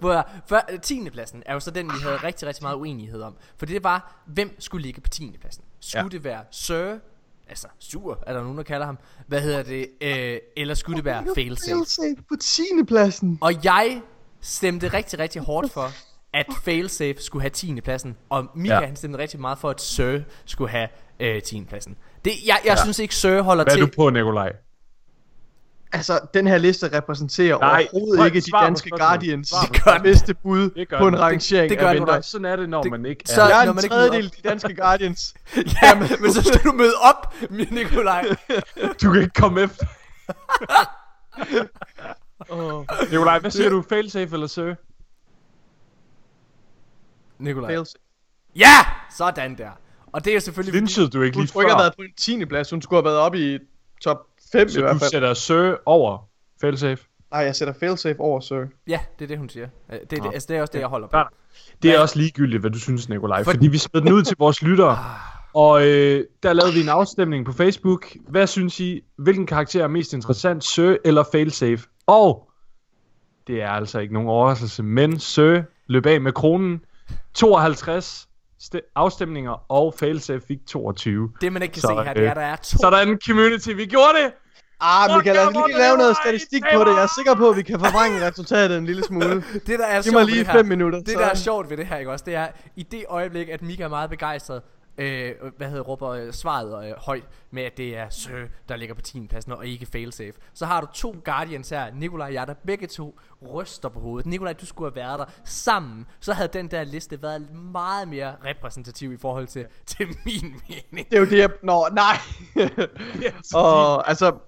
Hvor, 0.00 0.28
for, 0.48 0.60
10. 0.82 1.10
pladsen 1.12 1.42
er 1.46 1.54
jo 1.54 1.60
så 1.60 1.70
den, 1.70 1.86
vi 1.86 1.98
havde 2.02 2.16
rigtig, 2.16 2.48
rigtig 2.48 2.62
meget 2.64 2.76
uenighed 2.76 3.22
om. 3.22 3.34
For 3.58 3.66
det 3.66 3.84
var, 3.84 4.22
hvem 4.26 4.56
skulle 4.58 4.82
ligge 4.86 5.00
på 5.00 5.08
10. 5.08 5.36
pladsen? 5.40 5.62
Skulle 5.80 6.02
Ja. 6.02 6.08
det 6.08 6.24
være 6.24 6.40
Sir, 6.50 6.94
Altså, 7.50 7.66
sur, 7.78 8.18
er 8.26 8.32
der 8.32 8.42
nogen, 8.42 8.56
der 8.56 8.64
kalder 8.64 8.86
ham. 8.86 8.98
Hvad 9.26 9.40
hedder 9.40 9.62
det? 9.62 9.86
Øh, 10.00 10.38
eller 10.56 10.74
skulle 10.74 10.96
det 10.96 11.04
være 11.04 11.24
failsafe? 11.34 11.76
Failsafe 11.76 12.16
på 12.28 12.34
10. 12.40 12.62
pladsen. 12.88 13.38
Og 13.40 13.64
jeg 13.64 14.00
stemte 14.40 14.88
rigtig, 14.88 15.18
rigtig 15.18 15.42
hårdt 15.42 15.72
for, 15.72 15.90
at 16.34 16.46
failsafe 16.64 17.22
skulle 17.22 17.42
have 17.42 17.50
10. 17.50 17.80
pladsen. 17.80 18.16
Og 18.28 18.46
Mika, 18.54 18.74
ja. 18.74 18.86
Han 18.86 18.96
stemte 18.96 19.18
rigtig 19.18 19.40
meget 19.40 19.58
for, 19.58 19.70
at 19.70 19.80
Sir 19.80 20.18
skulle 20.44 20.70
have 20.70 20.88
øh, 21.20 21.42
10. 21.42 21.64
pladsen. 21.64 21.96
Det, 22.24 22.32
jeg 22.46 22.58
jeg 22.64 22.76
ja. 22.76 22.82
synes 22.82 22.98
ikke, 22.98 23.14
Sir 23.14 23.42
holder 23.42 23.64
Hvad 23.64 23.72
er 23.72 23.76
til... 23.76 23.86
du 23.86 23.90
på, 23.96 24.10
Nikolaj? 24.10 24.52
Altså, 25.92 26.20
den 26.34 26.46
her 26.46 26.58
liste 26.58 26.96
repræsenterer 26.96 27.58
Nej, 27.58 27.88
overhovedet 27.92 28.26
ikke 28.26 28.40
de 28.40 28.50
danske. 28.64 28.90
Guardians 28.90 29.48
Det 29.50 29.84
gør 29.84 29.92
den. 29.92 30.02
bedste 30.02 30.34
bud 30.34 30.70
Det 30.70 30.88
gør 30.88 30.98
på 30.98 31.06
en 31.08 31.14
den. 31.14 31.20
rangering 31.22 31.70
det 31.70 31.78
gør 31.78 31.88
af. 31.88 31.94
Nikolaj. 31.94 32.20
Sådan 32.20 32.44
er 32.44 32.56
det, 32.56 32.68
når 32.68 32.82
Det- 32.82 32.90
man 32.90 33.06
ikke 33.06 33.22
så- 33.26 33.42
er... 33.42 33.48
Jeg 33.48 33.60
er 33.60 33.64
når 33.64 33.72
en 33.72 33.74
man 33.76 33.84
ikke 33.84 33.94
møder 33.96 34.08
tredjedel 34.08 34.24
af 34.26 34.30
de 34.42 34.48
danske 34.48 34.74
Guardians. 34.74 35.34
Ja, 35.82 35.94
men, 35.94 36.08
men 36.20 36.32
så 36.32 36.42
skal 36.42 36.60
du 36.64 36.72
møde 36.72 36.92
op, 37.02 37.34
Nikolaj. 37.50 38.24
Du 39.02 39.12
kan 39.12 39.22
ikke 39.22 39.34
komme 39.34 39.60
efter. 39.62 39.86
Oh, 42.48 42.84
Nikolaj, 43.10 43.38
hvad 43.38 43.50
siger 43.50 43.68
du? 43.70 43.82
Failsafe 43.88 44.32
eller 44.34 44.46
Sir? 44.46 44.74
Nikolaj. 47.38 47.70
fails. 47.70 47.96
Ja! 48.56 48.66
Sådan 49.16 49.58
der. 49.58 49.70
Og 50.12 50.24
det 50.24 50.34
er 50.36 50.40
selvfølgelig... 50.40 50.80
Lynchede 50.80 51.08
du 51.08 51.22
ikke 51.22 51.34
Hun 51.36 51.42
lige 51.42 51.48
skulle 51.48 51.64
ikke 51.64 51.74
have 51.74 51.82
været 51.82 51.94
på 51.98 52.02
en 52.02 52.12
10. 52.40 52.44
plads. 52.44 52.70
Hun 52.70 52.82
skulle 52.82 52.98
have 52.98 53.04
været 53.04 53.18
oppe 53.18 53.54
i 53.54 53.58
top 54.00 54.26
5 54.52 54.66
i 54.66 54.70
Så 54.70 54.80
hvert 54.80 54.94
du 54.94 54.98
fald. 54.98 55.10
sætter 55.10 55.34
Sir 55.34 55.74
over 55.86 56.28
Failsafe? 56.60 57.04
Nej, 57.32 57.40
jeg 57.40 57.56
sætter 57.56 57.74
failsafe 57.80 58.20
over, 58.20 58.40
sir. 58.40 58.64
Ja, 58.88 59.00
det 59.18 59.24
er 59.24 59.28
det, 59.28 59.38
hun 59.38 59.48
siger. 59.48 59.68
Det 59.90 60.00
er, 60.18 60.22
det, 60.22 60.30
altså, 60.34 60.46
det 60.48 60.56
er 60.56 60.60
også 60.60 60.72
det, 60.72 60.78
jeg 60.80 60.88
holder 60.88 61.08
på. 61.08 61.16
Ja. 61.16 61.22
Det 61.82 61.90
er 61.94 61.98
også 62.00 62.18
ligegyldigt, 62.18 62.60
hvad 62.60 62.70
du 62.70 62.78
synes, 62.78 63.08
Nikolaj. 63.08 63.44
For- 63.44 63.50
Fordi 63.50 63.68
vi 63.68 63.78
smed 63.78 64.00
den 64.02 64.12
ud 64.12 64.22
til 64.22 64.36
vores 64.38 64.62
lyttere. 64.62 64.98
Og 65.54 65.86
øh, 65.86 66.24
der 66.42 66.52
lavede 66.52 66.74
vi 66.74 66.80
en 66.80 66.88
afstemning 66.88 67.46
på 67.46 67.52
Facebook. 67.52 68.06
Hvad 68.28 68.46
synes 68.46 68.80
I, 68.80 69.00
hvilken 69.16 69.46
karakter 69.46 69.82
er 69.84 69.88
mest 69.88 70.12
interessant, 70.12 70.64
Sir 70.64 70.96
eller 71.04 71.24
Failsafe? 71.32 71.86
Og 72.06 72.50
det 73.46 73.62
er 73.62 73.68
altså 73.70 73.98
ikke 73.98 74.14
nogen 74.14 74.28
overraskelse, 74.28 74.82
men 74.82 75.18
Sir 75.20 75.62
løb 75.86 76.06
af 76.06 76.20
med 76.20 76.32
kronen. 76.32 76.80
52 77.34 78.04
st- 78.04 78.29
afstemninger, 78.96 79.64
og 79.72 79.94
Failsafe 79.98 80.40
fik 80.48 80.58
22. 80.68 81.30
Det, 81.40 81.52
man 81.52 81.62
ikke 81.62 81.72
kan 81.72 81.80
Så, 81.82 81.86
se 81.98 82.04
her, 82.04 82.14
det 82.14 82.24
er, 82.24 82.30
øh, 82.30 82.36
der 82.36 82.42
er 82.42 82.56
to... 82.56 82.78
Sådan 82.80 83.18
community, 83.26 83.68
vi 83.70 83.86
gjorde 83.86 84.14
det! 84.24 84.32
Ah, 84.82 85.18
vi 85.18 85.22
kan 85.24 85.34
lad 85.34 85.46
os 85.46 85.52
lige 85.66 85.78
lave 85.78 85.96
noget 85.96 86.16
statistik 86.24 86.62
på 86.74 86.84
det. 86.84 86.90
Jeg 86.96 87.02
er 87.02 87.12
sikker 87.18 87.34
på, 87.34 87.50
at 87.50 87.56
vi 87.56 87.62
kan 87.62 87.78
forvrænge 87.78 88.20
resultatet 88.28 88.78
en 88.78 88.86
lille 88.86 89.04
smule. 89.04 89.34
Det, 89.66 89.78
der 89.78 89.86
er 89.86 90.02
Giv 90.02 90.12
mig 90.12 90.24
lige 90.24 90.38
det 90.38 90.46
her, 90.46 90.52
5 90.52 90.66
minutter. 90.66 90.98
Det, 90.98 91.08
så- 91.08 91.18
der 91.18 91.26
er 91.26 91.34
sjovt 91.34 91.70
ved 91.70 91.76
det 91.76 91.86
her, 91.86 91.96
ikke 91.96 92.10
også, 92.12 92.24
det 92.24 92.34
er, 92.34 92.48
i 92.76 92.82
det 92.82 93.04
øjeblik, 93.08 93.48
at 93.48 93.62
Mika 93.62 93.82
er 93.82 93.88
meget 93.88 94.10
begejstret, 94.10 94.62
øh, 95.00 95.34
hvad 95.56 95.68
hedder, 95.68 95.82
råber 95.82 96.08
øh, 96.08 96.32
svaret 96.32 96.88
øh, 96.88 96.94
højt 96.98 97.28
med, 97.50 97.62
at 97.62 97.76
det 97.76 97.96
er 97.96 98.08
Sir, 98.10 98.32
der 98.68 98.76
ligger 98.76 98.94
på 98.94 99.00
10. 99.00 99.26
pladsen, 99.26 99.52
og 99.52 99.66
ikke 99.66 99.86
failsafe. 99.86 100.32
Så 100.54 100.66
har 100.66 100.80
du 100.80 100.86
to 100.94 101.16
Guardians 101.24 101.70
her, 101.70 101.94
Nikolaj 101.94 102.26
og 102.26 102.34
jeg, 102.34 102.46
der 102.46 102.54
begge 102.66 102.86
to 102.86 103.18
ryster 103.52 103.88
på 103.88 104.00
hovedet. 104.00 104.26
Nikolaj, 104.26 104.52
du 104.52 104.66
skulle 104.66 104.90
have 104.90 104.96
været 104.96 105.18
der 105.18 105.24
sammen, 105.44 106.06
så 106.20 106.32
havde 106.32 106.48
den 106.52 106.70
der 106.70 106.84
liste 106.84 107.22
været 107.22 107.50
meget 107.54 108.08
mere 108.08 108.36
repræsentativ 108.44 109.12
i 109.12 109.16
forhold 109.16 109.46
til, 109.46 109.66
til 109.86 110.06
min 110.06 110.54
mening. 110.68 111.10
Det 111.10 111.16
er 111.16 111.20
jo 111.20 111.26
det, 111.26 111.38
jeg... 111.38 111.50
Nå, 111.62 111.88
nej. 111.92 112.16
Og 113.64 114.08
altså... 114.08 114.38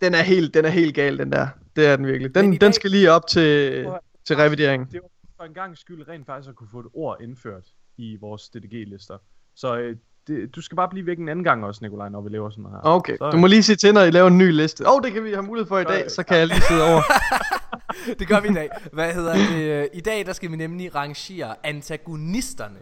Den 0.00 0.14
er 0.14 0.22
helt, 0.22 0.54
den 0.54 0.64
er 0.64 0.68
helt 0.68 0.94
gal, 0.94 1.18
den 1.18 1.32
der. 1.32 1.48
Det 1.76 1.86
er 1.86 1.96
den 1.96 2.06
virkelig. 2.06 2.34
Den, 2.34 2.44
i 2.44 2.56
den 2.56 2.58
dag- 2.60 2.74
skal 2.74 2.90
lige 2.90 3.10
op 3.12 3.26
til, 3.26 3.86
til 4.26 4.36
revidering. 4.36 4.92
Det 4.92 5.00
var 5.02 5.08
for 5.36 5.44
en 5.44 5.54
gang 5.54 5.78
skyld 5.78 6.08
rent 6.08 6.26
faktisk 6.26 6.48
at 6.48 6.54
kunne 6.54 6.68
få 6.72 6.80
et 6.80 6.86
ord 6.94 7.16
indført 7.20 7.64
i 8.00 8.16
vores 8.20 8.48
DDG-lister. 8.48 9.18
Så 9.54 9.76
øh, 9.78 9.96
det, 10.26 10.54
du 10.54 10.60
skal 10.60 10.76
bare 10.76 10.88
blive 10.88 11.06
væk 11.06 11.18
en 11.18 11.28
anden 11.28 11.44
gang 11.44 11.64
også, 11.64 11.78
Nikolaj, 11.82 12.08
når 12.08 12.20
vi 12.20 12.28
laver 12.28 12.50
sådan 12.50 12.62
noget 12.62 12.80
her. 12.84 12.90
Okay, 12.90 13.16
Så, 13.16 13.30
du 13.30 13.36
må 13.36 13.46
lige 13.46 13.62
se 13.62 13.76
til, 13.76 13.94
når 13.94 14.00
I 14.00 14.10
laver 14.10 14.28
en 14.28 14.38
ny 14.38 14.52
liste. 14.52 14.86
Åh, 14.86 14.94
oh, 14.94 15.02
det 15.02 15.12
kan 15.12 15.24
vi 15.24 15.30
have 15.30 15.42
mulighed 15.42 15.68
for 15.68 15.78
i 15.78 15.84
dag, 15.84 16.10
så 16.10 16.22
kan 16.22 16.36
jeg 16.36 16.46
lige 16.46 16.60
sidde 16.60 16.84
over. 16.84 17.02
Det 18.18 18.28
gør 18.28 18.40
vi 18.40 18.48
i 18.48 18.52
dag. 18.52 18.68
Hvad 18.92 19.14
hedder 19.14 19.34
det? 19.34 19.88
I 19.92 20.00
dag, 20.00 20.26
der 20.26 20.32
skal 20.32 20.50
vi 20.50 20.56
nemlig 20.56 20.94
rangere 20.94 21.54
antagonisterne 21.66 22.78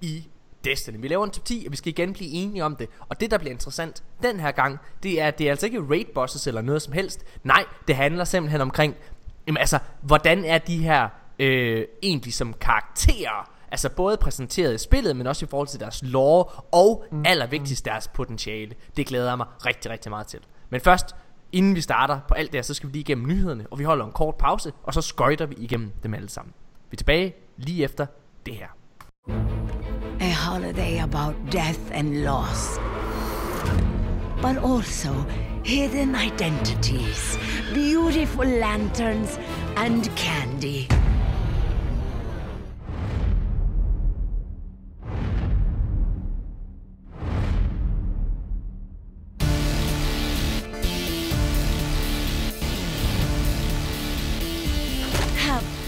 i 0.00 0.28
Destiny. 0.64 0.96
Vi 1.00 1.08
laver 1.08 1.24
en 1.24 1.30
top 1.30 1.44
10, 1.44 1.62
og 1.66 1.72
vi 1.72 1.76
skal 1.76 1.88
igen 1.88 2.12
blive 2.12 2.30
enige 2.30 2.64
om 2.64 2.76
det. 2.76 2.88
Og 3.08 3.20
det, 3.20 3.30
der 3.30 3.38
bliver 3.38 3.52
interessant 3.52 4.04
den 4.22 4.40
her 4.40 4.50
gang, 4.50 4.78
det 5.02 5.20
er, 5.20 5.30
det 5.30 5.46
er 5.46 5.50
altså 5.50 5.66
ikke 5.66 5.82
raid 5.90 6.04
bosses 6.14 6.46
eller 6.46 6.60
noget 6.60 6.82
som 6.82 6.92
helst. 6.92 7.24
Nej, 7.44 7.64
det 7.88 7.96
handler 7.96 8.24
simpelthen 8.24 8.60
omkring, 8.60 8.94
jamen 9.46 9.58
altså, 9.58 9.78
hvordan 10.02 10.44
er 10.44 10.58
de 10.58 10.78
her 10.78 11.08
øh, 11.38 11.84
egentlig 12.02 12.34
som 12.34 12.52
karakterer, 12.52 13.50
altså 13.72 13.88
både 13.88 14.16
præsenteret 14.16 14.74
i 14.74 14.78
spillet, 14.78 15.16
men 15.16 15.26
også 15.26 15.44
i 15.44 15.48
forhold 15.48 15.68
til 15.68 15.80
deres 15.80 16.02
lore, 16.02 16.44
og 16.72 17.04
mm. 17.12 17.22
allervigtigst 17.26 17.84
deres 17.84 18.08
potentiale. 18.08 18.74
Det 18.96 19.06
glæder 19.06 19.28
jeg 19.28 19.36
mig 19.36 19.46
rigtig, 19.66 19.90
rigtig 19.90 20.10
meget 20.10 20.26
til. 20.26 20.40
Men 20.70 20.80
først, 20.80 21.14
inden 21.52 21.74
vi 21.74 21.80
starter 21.80 22.20
på 22.28 22.34
alt 22.34 22.52
det 22.52 22.58
her, 22.58 22.62
så 22.62 22.74
skal 22.74 22.88
vi 22.88 22.92
lige 22.92 23.00
igennem 23.00 23.26
nyhederne, 23.26 23.66
og 23.70 23.78
vi 23.78 23.84
holder 23.84 24.04
en 24.04 24.12
kort 24.12 24.34
pause, 24.34 24.72
og 24.82 24.94
så 24.94 25.00
skøjter 25.00 25.46
vi 25.46 25.54
igennem 25.58 25.92
dem 26.02 26.14
alle 26.14 26.28
sammen. 26.28 26.54
Vi 26.90 26.94
er 26.94 26.96
tilbage 26.96 27.34
lige 27.56 27.84
efter 27.84 28.06
det 28.46 28.54
her. 28.54 28.68
A 30.20 30.32
holiday 30.32 31.02
about 31.02 31.34
death 31.52 31.80
and 31.92 32.14
loss. 32.14 32.78
But 34.42 34.56
also 34.72 35.12
hidden 35.64 36.14
identities, 36.14 37.38
beautiful 37.74 38.46
lanterns, 38.46 39.38
and 39.76 40.04
candy. 40.16 41.15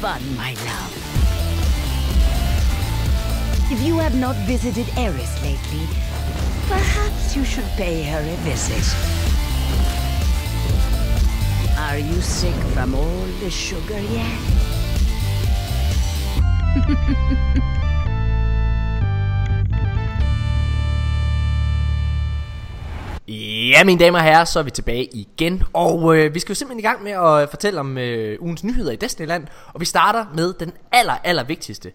Fun, 0.01 0.23
my 0.37 0.55
love. 0.65 0.95
If 3.73 3.83
you 3.83 3.99
have 3.99 4.15
not 4.15 4.37
visited 4.47 4.87
Eris 4.97 5.43
lately, 5.43 5.89
perhaps 6.69 7.35
you 7.35 7.45
should 7.45 7.67
pay 7.77 8.05
her 8.05 8.21
a 8.21 8.37
visit. 8.47 8.87
Are 11.79 11.99
you 11.99 12.21
sick 12.21 12.55
from 12.75 12.95
all 12.95 13.27
the 13.41 13.51
sugar 13.51 13.99
yet? 13.99 14.39
Ja, 23.59 23.85
mine 23.85 24.05
damer 24.05 24.19
og 24.19 24.25
herrer, 24.25 24.45
så 24.45 24.59
er 24.59 24.63
vi 24.63 24.71
tilbage 24.71 25.05
igen. 25.05 25.63
Og 25.73 26.17
øh, 26.17 26.35
vi 26.35 26.39
skal 26.39 26.51
jo 26.51 26.55
simpelthen 26.55 26.79
i 26.79 26.89
gang 26.89 27.03
med 27.03 27.13
at 27.13 27.51
fortælle 27.51 27.81
om 27.81 27.99
øh, 27.99 28.43
ugens 28.43 28.65
nyheder 28.65 28.93
i 28.93 28.97
Destinyland. 28.97 29.47
Og 29.75 29.81
vi 29.81 29.85
starter 29.85 30.27
med 30.35 30.53
den 30.53 30.73
aller, 30.93 31.13
aller 31.25 31.45
vigtigste. 31.45 31.93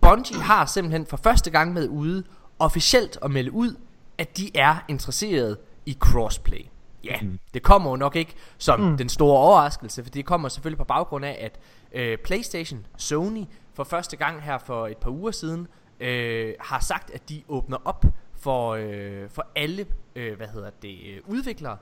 Bungie 0.00 0.40
har 0.40 0.66
simpelthen 0.66 1.06
for 1.06 1.16
første 1.16 1.50
gang 1.50 1.72
med 1.72 1.88
ude 1.88 2.24
officielt 2.58 3.18
at 3.22 3.30
melde 3.30 3.52
ud, 3.52 3.76
at 4.18 4.36
de 4.36 4.50
er 4.54 4.84
interesseret 4.88 5.58
i 5.86 5.96
crossplay. 6.00 6.66
Ja, 7.04 7.20
mm. 7.22 7.38
det 7.54 7.62
kommer 7.62 7.90
jo 7.90 7.96
nok 7.96 8.16
ikke 8.16 8.34
som 8.58 8.80
mm. 8.80 8.96
den 8.96 9.08
store 9.08 9.38
overraskelse, 9.38 10.02
for 10.02 10.10
det 10.10 10.24
kommer 10.24 10.48
selvfølgelig 10.48 10.78
på 10.78 10.84
baggrund 10.84 11.24
af, 11.24 11.38
at 11.40 11.58
øh, 11.92 12.18
PlayStation, 12.18 12.86
Sony, 12.96 13.44
for 13.74 13.84
første 13.84 14.16
gang 14.16 14.42
her 14.42 14.58
for 14.58 14.86
et 14.86 14.96
par 14.96 15.10
uger 15.10 15.30
siden, 15.30 15.66
øh, 16.00 16.52
har 16.60 16.80
sagt, 16.80 17.10
at 17.10 17.28
de 17.28 17.42
åbner 17.48 17.76
op 17.84 18.04
for, 18.38 18.74
øh, 18.74 19.28
for 19.30 19.46
alle 19.56 19.86
øh, 20.16 20.36
hvad 20.36 20.46
hedder 20.46 20.70
det, 20.82 20.98
øh, 21.06 21.20
udviklere, 21.26 21.76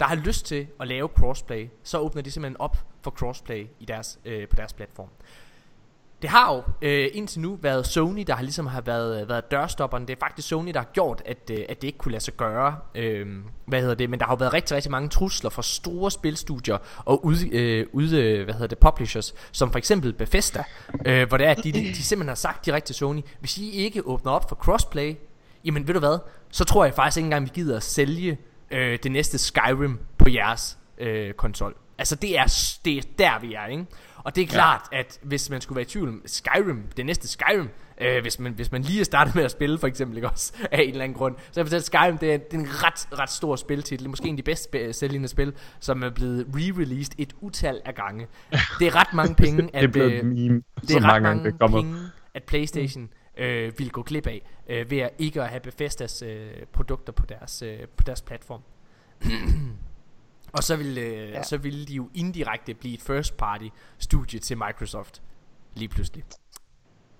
der 0.00 0.06
har 0.06 0.14
lyst 0.14 0.46
til 0.46 0.66
at 0.80 0.88
lave 0.88 1.08
crossplay, 1.08 1.68
så 1.82 1.98
åbner 1.98 2.22
de 2.22 2.30
simpelthen 2.30 2.60
op 2.60 2.76
for 3.02 3.10
crossplay 3.10 3.66
i 3.80 3.84
deres, 3.84 4.18
øh, 4.24 4.48
på 4.48 4.56
deres 4.56 4.72
platform. 4.72 5.08
Det 6.22 6.30
har 6.30 6.54
jo 6.54 6.62
øh, 6.82 7.08
indtil 7.12 7.40
nu 7.40 7.58
været 7.62 7.86
Sony, 7.86 8.24
der 8.26 8.34
har 8.34 8.42
ligesom 8.42 8.66
har 8.66 8.80
været, 8.80 9.22
øh, 9.22 9.28
været 9.28 9.50
dørstopperen. 9.50 10.08
Det 10.08 10.16
er 10.16 10.20
faktisk 10.20 10.48
Sony, 10.48 10.70
der 10.70 10.78
har 10.78 10.90
gjort, 10.92 11.22
at, 11.26 11.50
øh, 11.50 11.64
at 11.68 11.82
det 11.82 11.88
ikke 11.88 11.98
kunne 11.98 12.12
lade 12.12 12.24
sig 12.24 12.36
gøre. 12.36 12.76
Øh, 12.94 13.26
hvad 13.66 13.80
hedder 13.80 13.94
det? 13.94 14.10
Men 14.10 14.20
der 14.20 14.26
har 14.26 14.32
jo 14.32 14.36
været 14.36 14.52
rigtig, 14.52 14.76
rigtig 14.76 14.90
mange 14.90 15.08
trusler 15.08 15.50
fra 15.50 15.62
store 15.62 16.10
spilstudier 16.10 16.78
og 17.04 17.24
ud, 17.24 17.36
øh, 17.52 17.86
ud 17.92 18.12
øh, 18.12 18.44
hvad 18.44 18.54
hedder 18.54 18.66
det, 18.66 18.78
publishers, 18.78 19.34
som 19.52 19.70
for 19.70 19.78
eksempel 19.78 20.12
Bethesda, 20.12 20.64
øh, 21.06 21.28
hvor 21.28 21.36
det 21.36 21.46
er, 21.46 21.50
at 21.50 21.64
de, 21.64 21.72
de 21.72 22.02
simpelthen 22.02 22.28
har 22.28 22.34
sagt 22.34 22.66
direkte 22.66 22.88
til 22.88 22.94
Sony, 22.94 23.20
hvis 23.40 23.58
I 23.58 23.70
ikke 23.70 24.06
åbner 24.06 24.32
op 24.32 24.48
for 24.48 24.56
crossplay, 24.56 25.14
jamen 25.64 25.86
ved 25.86 25.94
du 25.94 26.00
hvad, 26.00 26.18
så 26.50 26.64
tror 26.64 26.84
jeg 26.84 26.94
faktisk 26.94 27.16
ikke 27.16 27.26
engang, 27.26 27.44
vi 27.44 27.50
gider 27.54 27.76
at 27.76 27.82
sælge 27.82 28.38
øh, 28.70 28.98
det 29.02 29.12
næste 29.12 29.38
Skyrim 29.38 29.98
på 30.18 30.30
jeres 30.30 30.78
øh, 30.98 31.32
konsol. 31.32 31.76
Altså 31.98 32.16
det 32.16 32.38
er, 32.38 32.76
det 32.84 32.98
er 32.98 33.02
der 33.18 33.40
vi 33.40 33.54
er, 33.54 33.66
ikke? 33.66 33.86
Og 34.16 34.36
det 34.36 34.42
er 34.42 34.46
klart, 34.46 34.82
ja. 34.92 34.98
at 34.98 35.18
hvis 35.22 35.50
man 35.50 35.60
skulle 35.60 35.76
være 35.76 35.82
i 35.82 35.88
tvivl 35.88 36.08
om 36.08 36.22
Skyrim, 36.26 36.82
det 36.96 37.06
næste 37.06 37.28
Skyrim, 37.28 37.68
øh, 38.00 38.22
hvis, 38.22 38.38
man, 38.38 38.52
hvis 38.52 38.72
man 38.72 38.82
lige 38.82 39.00
er 39.00 39.04
startet 39.04 39.34
med 39.34 39.44
at 39.44 39.50
spille 39.50 39.78
for 39.78 39.86
eksempel, 39.86 40.16
ikke 40.16 40.30
også, 40.30 40.52
af 40.72 40.82
en 40.82 40.88
eller 40.88 41.04
anden 41.04 41.18
grund, 41.18 41.34
så 41.50 41.60
jeg 41.60 41.66
fortæller 41.66 41.84
Skyrim, 41.84 42.18
det 42.18 42.32
er, 42.34 42.36
det 42.36 42.54
er 42.54 42.58
en 42.58 42.84
ret, 42.84 43.18
ret 43.18 43.30
stor 43.30 43.56
spiltitel, 43.56 44.08
måske 44.08 44.28
en 44.28 44.34
af 44.34 44.36
de 44.36 44.42
bedst 44.42 44.76
sælgende 44.92 45.28
spil, 45.28 45.52
som 45.80 46.02
er 46.02 46.10
blevet 46.10 46.46
re-released 46.56 47.14
et 47.18 47.32
utal 47.40 47.80
af 47.84 47.94
gange. 47.94 48.26
Det 48.78 48.86
er 48.86 48.94
ret 48.94 49.14
mange 49.14 49.34
penge, 49.34 49.62
at, 49.62 49.82
det 49.82 49.88
er 49.88 49.92
blevet 49.92 50.12
øh, 50.12 50.24
meme, 50.24 50.62
det 50.80 50.90
så 50.90 50.98
er 50.98 51.02
ret 51.02 51.22
mange 51.22 51.54
mange 51.60 51.82
penge, 51.82 51.96
at 52.34 52.42
Playstation 52.42 53.08
øh, 53.38 53.78
ville 53.78 53.90
gå 53.90 54.02
glip 54.02 54.26
af 54.26 54.42
øh, 54.68 54.90
ved 54.90 54.98
at 54.98 55.10
ikke 55.18 55.42
at 55.42 55.48
have 55.48 55.60
Bethesdas 55.60 56.22
øh, 56.22 56.50
produkter 56.72 57.12
på 57.12 57.26
deres, 57.26 57.62
øh, 57.62 57.78
på 57.96 58.04
deres 58.06 58.22
platform. 58.22 58.60
og 60.56 60.62
så 60.62 60.76
ville, 60.76 61.00
øh, 61.00 61.30
ja. 61.30 61.42
så 61.42 61.56
ville 61.56 61.86
de 61.86 61.94
jo 61.94 62.08
indirekte 62.14 62.74
blive 62.74 62.94
et 62.94 63.02
first 63.02 63.36
party 63.36 63.68
studie 63.98 64.40
til 64.40 64.58
Microsoft 64.58 65.22
lige 65.74 65.88
pludselig. 65.88 66.24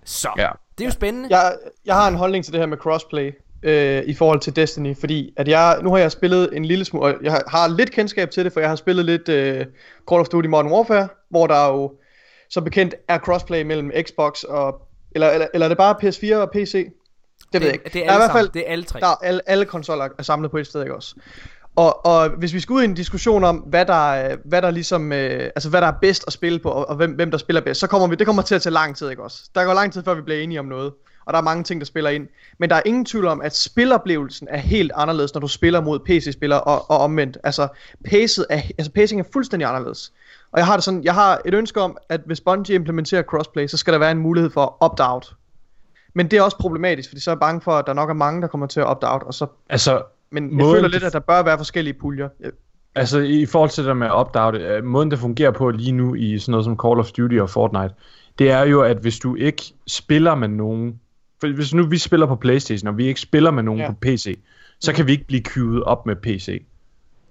Så, 0.05 0.29
ja. 0.37 0.51
det 0.79 0.85
er 0.85 0.89
jo 0.89 0.93
spændende. 0.93 1.29
Jeg, 1.31 1.59
jeg 1.85 1.95
har 1.95 2.09
en 2.09 2.15
holdning 2.15 2.45
til 2.45 2.53
det 2.53 2.61
her 2.61 2.67
med 2.67 2.79
crossplay 2.79 3.33
øh, 3.63 4.03
i 4.07 4.15
forhold 4.15 4.41
til 4.41 4.57
Destiny, 4.57 4.97
fordi 4.97 5.35
at 5.37 5.49
jeg, 5.49 5.81
nu 5.83 5.91
har 5.91 5.99
jeg 5.99 6.13
spillet 6.13 6.57
en 6.57 6.65
lille 6.65 6.85
smule, 6.85 7.07
og 7.07 7.23
jeg 7.23 7.33
har, 7.33 7.45
har 7.49 7.69
lidt 7.69 7.91
kendskab 7.91 8.31
til 8.31 8.45
det, 8.45 8.53
for 8.53 8.61
jeg 8.61 8.69
har 8.69 8.77
spillet 8.77 9.05
lidt 9.05 9.29
øh, 9.29 9.67
Call 10.11 10.21
of 10.21 10.29
Duty 10.29 10.49
Modern 10.49 10.73
Warfare, 10.73 11.09
hvor 11.31 11.47
der 11.47 11.67
jo 11.67 11.95
som 12.51 12.65
bekendt 12.65 12.95
er 13.09 13.19
crossplay 13.19 13.63
mellem 13.63 13.93
Xbox 14.03 14.43
og, 14.43 14.88
eller, 15.13 15.31
eller, 15.31 15.47
eller 15.55 15.65
er 15.65 15.69
det 15.69 15.79
bare 15.79 15.95
PS4 16.03 16.37
og 16.37 16.51
PC? 16.51 16.73
Det, 16.73 17.53
det 17.53 17.61
ved 17.61 17.69
jeg 17.69 17.75
ikke. 17.75 17.91
Det 17.93 18.07
er, 18.07 18.13
alle 18.13 18.25
i 18.25 18.27
hvert 18.27 18.37
fald, 18.37 18.49
det 18.49 18.63
er 18.67 18.73
alle 18.73 18.85
tre. 18.85 19.01
Der 19.01 19.07
er 19.07 19.15
alle, 19.23 19.41
alle 19.47 19.65
konsoller 19.65 20.09
er 20.19 20.23
samlet 20.23 20.51
på 20.51 20.57
et 20.57 20.67
sted, 20.67 20.83
ikke 20.83 20.95
også? 20.95 21.15
Og, 21.77 22.07
og 22.07 22.29
hvis 22.29 22.55
vi 22.55 22.61
skal 22.61 22.73
ud 22.73 22.83
i 22.83 22.85
en 22.85 22.95
diskussion 22.95 23.45
om, 23.45 23.57
hvad 23.57 23.87
der, 23.87 24.37
hvad 24.45 24.63
der 24.63 24.71
ligesom, 24.71 25.13
øh, 25.13 25.43
altså 25.43 25.71
hvad 25.71 25.81
der 25.81 25.87
er 25.87 25.99
bedst 26.03 26.25
at 26.27 26.33
spille 26.33 26.59
på, 26.59 26.69
og, 26.71 26.89
og 26.89 26.97
hvem, 26.97 27.13
hvem 27.13 27.31
der 27.31 27.39
spiller 27.39 27.61
bedst, 27.61 27.81
så 27.81 27.87
kommer 27.87 28.09
vi, 28.09 28.15
det 28.15 28.27
kommer 28.27 28.43
til 28.43 28.55
at 28.55 28.63
tage 28.63 28.73
lang 28.73 28.97
tid, 28.97 29.11
ikke 29.11 29.23
også? 29.23 29.43
Der 29.55 29.65
går 29.65 29.75
lang 29.75 29.93
tid, 29.93 30.03
før 30.05 30.15
vi 30.15 30.23
bliver 30.23 30.41
enige 30.41 30.61
om 30.61 30.67
noget 30.67 30.93
og 31.29 31.35
der 31.35 31.39
er 31.39 31.43
mange 31.43 31.65
ting, 31.65 31.81
der 31.81 31.85
spiller 31.85 32.11
ind. 32.11 32.29
Men 32.59 32.71
der 32.71 32.77
er 32.77 32.83
ingen 32.87 33.05
tvivl 33.05 33.27
om, 33.27 33.41
at 33.41 33.57
spiloplevelsen 33.57 34.49
er 34.51 34.57
helt 34.57 34.93
anderledes, 34.95 35.35
når 35.35 35.41
du 35.41 35.49
spiller 35.49 35.81
mod 35.81 35.99
PC-spillere 35.99 36.61
og, 36.61 36.91
og 36.91 36.99
omvendt. 36.99 37.39
Altså, 37.45 37.69
pacet 38.05 38.47
er, 38.51 38.63
altså 38.79 38.93
pacing 38.93 39.21
er 39.21 39.25
fuldstændig 39.33 39.69
anderledes. 39.69 40.13
Og 40.53 40.59
jeg 40.59 40.67
har 40.67 40.75
det 40.75 40.85
sådan, 40.85 41.05
jeg 41.05 41.15
har 41.15 41.41
et 41.45 41.55
ønske 41.55 41.81
om, 41.81 41.97
at 42.09 42.21
hvis 42.27 42.41
Bungie 42.41 42.75
implementerer 42.75 43.23
crossplay, 43.23 43.67
så 43.67 43.77
skal 43.77 43.93
der 43.93 43.99
være 43.99 44.11
en 44.11 44.19
mulighed 44.19 44.51
for 44.51 44.77
opt-out. 44.81 45.35
Men 46.15 46.31
det 46.31 46.39
er 46.39 46.43
også 46.43 46.57
problematisk, 46.57 47.09
fordi 47.11 47.21
så 47.21 47.31
er 47.31 47.35
jeg 47.35 47.41
bange 47.41 47.61
for, 47.61 47.73
at 47.73 47.87
der 47.87 47.93
nok 47.93 48.11
er 48.11 48.15
mange, 48.15 48.43
der 48.43 48.49
kommer 48.49 48.67
til 48.67 48.81
at 48.81 48.87
opt-out, 48.87 49.23
og 49.23 49.35
så... 49.35 49.47
Altså, 49.69 50.03
men 50.31 50.59
jeg 50.59 50.67
føler 50.75 50.89
lidt, 50.89 51.05
at 51.05 51.13
der 51.13 51.19
bør 51.19 51.43
være 51.43 51.59
forskellige 51.59 51.95
puljer. 51.95 52.29
Altså 52.95 53.19
i 53.19 53.47
forhold 53.47 53.71
til 53.71 53.85
det 53.85 53.97
med 53.97 54.11
opt-out, 54.11 54.55
øh, 54.55 54.85
måden 54.85 55.11
det 55.11 55.19
fungerer 55.19 55.51
på 55.51 55.71
lige 55.71 55.93
nu 55.93 56.15
i 56.15 56.39
sådan 56.39 56.51
noget 56.51 56.65
som 56.65 56.79
Call 56.85 56.99
of 56.99 57.11
Duty 57.11 57.37
og 57.37 57.51
Fortnite, 57.51 57.95
det 58.39 58.51
er 58.51 58.63
jo, 58.63 58.83
at 58.83 58.97
hvis 58.97 59.19
du 59.19 59.35
ikke 59.35 59.63
spiller 59.87 60.35
med 60.35 60.49
nogen, 60.49 61.01
for 61.41 61.55
hvis 61.55 61.75
nu 61.75 61.87
vi 61.87 61.99
spiller 61.99 62.27
på 62.27 62.37
Playstation, 62.37 62.89
og 62.89 62.99
vi 62.99 63.07
ikke 63.07 63.21
spiller 63.21 63.51
med 63.51 63.63
nogen 63.63 63.81
ja. 63.81 63.91
på 63.91 63.95
PC, 64.03 64.39
så 64.81 64.93
kan 64.93 65.07
vi 65.07 65.13
ikke 65.13 65.27
blive 65.27 65.43
queued 65.43 65.83
op 65.83 66.07
med 66.07 66.17
PC. 66.17 66.63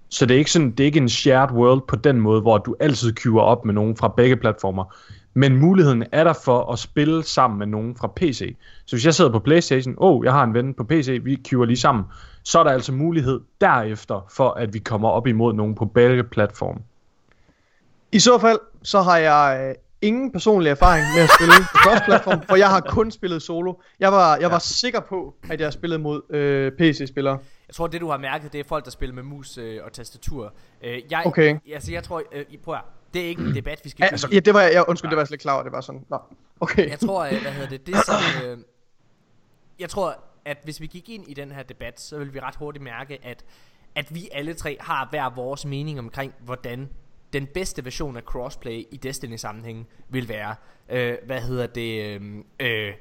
Så 0.08 0.26
det 0.26 0.34
er 0.34 0.38
ikke 0.38 0.50
sådan, 0.50 0.70
det 0.70 0.80
er 0.80 0.84
ikke 0.84 1.00
en 1.00 1.08
shared 1.08 1.50
world 1.50 1.82
på 1.88 1.96
den 1.96 2.20
måde, 2.20 2.40
hvor 2.40 2.58
du 2.58 2.76
altid 2.80 3.12
queuer 3.12 3.42
op 3.42 3.64
med 3.64 3.74
nogen 3.74 3.96
fra 3.96 4.08
begge 4.16 4.36
platformer. 4.36 4.94
Men 5.34 5.56
muligheden 5.56 6.04
er 6.12 6.24
der 6.24 6.32
for 6.44 6.72
at 6.72 6.78
spille 6.78 7.24
sammen 7.24 7.58
med 7.58 7.66
nogen 7.66 7.96
fra 7.96 8.12
PC. 8.16 8.56
Så 8.86 8.96
hvis 8.96 9.06
jeg 9.06 9.14
sidder 9.14 9.32
på 9.32 9.38
Playstation, 9.38 9.94
åh, 9.98 10.16
oh, 10.16 10.24
jeg 10.24 10.32
har 10.32 10.44
en 10.44 10.54
ven 10.54 10.74
på 10.74 10.84
PC, 10.84 11.20
vi 11.22 11.38
queuer 11.48 11.66
lige 11.66 11.76
sammen, 11.76 12.04
så 12.42 12.58
er 12.58 12.64
der 12.64 12.70
altså 12.70 12.92
mulighed 12.92 13.40
derefter 13.60 14.26
for, 14.30 14.50
at 14.50 14.74
vi 14.74 14.78
kommer 14.78 15.08
op 15.08 15.26
imod 15.26 15.54
nogen 15.54 15.74
på 15.74 15.84
begge 15.84 16.24
platforme. 16.24 16.80
I 18.12 18.18
så 18.18 18.38
fald, 18.38 18.58
så 18.82 19.02
har 19.02 19.16
jeg 19.16 19.74
ingen 20.02 20.32
personlig 20.32 20.70
erfaring 20.70 21.06
med 21.14 21.22
at 21.22 21.30
spille 21.38 21.54
på 21.72 21.78
cross-platform, 21.78 22.46
for 22.48 22.56
jeg 22.56 22.68
har 22.68 22.80
kun 22.80 23.10
spillet 23.10 23.42
solo. 23.42 23.74
Jeg 24.00 24.12
var, 24.12 24.34
jeg 24.34 24.42
ja. 24.42 24.48
var 24.48 24.58
sikker 24.58 25.00
på, 25.00 25.34
at 25.50 25.60
jeg 25.60 25.72
spillede 25.72 25.98
mod 25.98 26.20
øh, 26.30 26.72
PC-spillere. 26.72 27.38
Jeg 27.68 27.74
tror, 27.74 27.86
det 27.86 28.00
du 28.00 28.08
har 28.08 28.18
mærket, 28.18 28.52
det 28.52 28.60
er 28.60 28.64
folk, 28.64 28.84
der 28.84 28.90
spiller 28.90 29.14
med 29.14 29.22
mus 29.22 29.58
øh, 29.58 29.84
og 29.84 29.92
tastatur. 29.92 30.54
Øh, 30.82 31.02
jeg, 31.10 31.22
okay. 31.26 31.58
Altså, 31.72 31.92
jeg 31.92 32.04
tror, 32.04 32.22
øh, 32.32 32.44
prøv 32.62 32.74
at, 32.74 32.80
det 33.14 33.22
er 33.22 33.26
ikke 33.26 33.42
en 33.42 33.54
debat, 33.54 33.80
vi 33.84 33.90
skal 33.90 34.04
ja, 34.04 34.10
altså, 34.10 34.28
ja, 34.32 34.40
det 34.40 34.54
var 34.54 34.60
jeg, 34.60 34.84
undskyld, 34.88 35.10
det 35.10 35.16
var 35.16 35.22
jeg 35.22 35.26
slet 35.26 35.34
ikke 35.34 35.42
klar 35.42 35.54
over, 35.54 35.62
det 35.62 35.72
var 35.72 35.80
sådan, 35.80 36.04
nå, 36.08 36.18
okay. 36.60 36.90
Jeg 36.90 36.98
tror, 36.98 37.24
øh, 37.24 37.42
hvad 37.42 37.52
hedder 37.52 37.68
det, 37.68 37.86
det 37.86 37.96
som, 38.06 38.16
øh, 38.44 38.58
jeg 39.78 39.90
tror, 39.90 40.24
at 40.44 40.58
hvis 40.64 40.80
vi 40.80 40.86
gik 40.86 41.08
ind 41.08 41.28
i 41.28 41.34
den 41.34 41.52
her 41.52 41.62
debat, 41.62 42.00
så 42.00 42.18
vil 42.18 42.34
vi 42.34 42.40
ret 42.40 42.56
hurtigt 42.56 42.82
mærke, 42.82 43.18
at, 43.22 43.44
at 43.94 44.14
vi 44.14 44.28
alle 44.32 44.54
tre 44.54 44.76
har 44.80 45.08
hver 45.10 45.34
vores 45.34 45.66
mening 45.66 45.98
omkring, 45.98 46.34
hvordan 46.40 46.88
den 47.32 47.46
bedste 47.46 47.84
version 47.84 48.16
af 48.16 48.22
crossplay 48.22 48.84
i 48.90 48.96
Destiny 48.96 49.36
sammenhæng 49.36 49.88
vil 50.08 50.28
være. 50.28 50.54
Øh, 50.88 51.16
hvad 51.26 51.40
hedder 51.40 51.66
det? 51.66 52.04
Øh, 52.04 52.20
øh, 52.60 52.94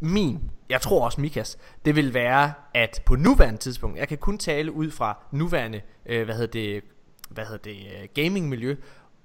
min, 0.00 0.50
jeg 0.68 0.80
tror 0.80 1.04
også 1.04 1.20
Mikas, 1.20 1.58
det 1.84 1.96
vil 1.96 2.14
være, 2.14 2.52
at 2.74 3.02
på 3.06 3.16
nuværende 3.16 3.60
tidspunkt, 3.60 3.98
jeg 3.98 4.08
kan 4.08 4.18
kun 4.18 4.38
tale 4.38 4.72
ud 4.72 4.90
fra 4.90 5.18
nuværende, 5.32 5.80
øh, 6.06 6.24
hvad 6.24 6.34
hedder 6.34 6.52
det, 6.52 6.82
hvad 7.30 7.44
hedder 7.44 7.58
det, 7.58 7.76
øh, 7.76 8.08
gaming 8.14 8.48
miljø, 8.48 8.76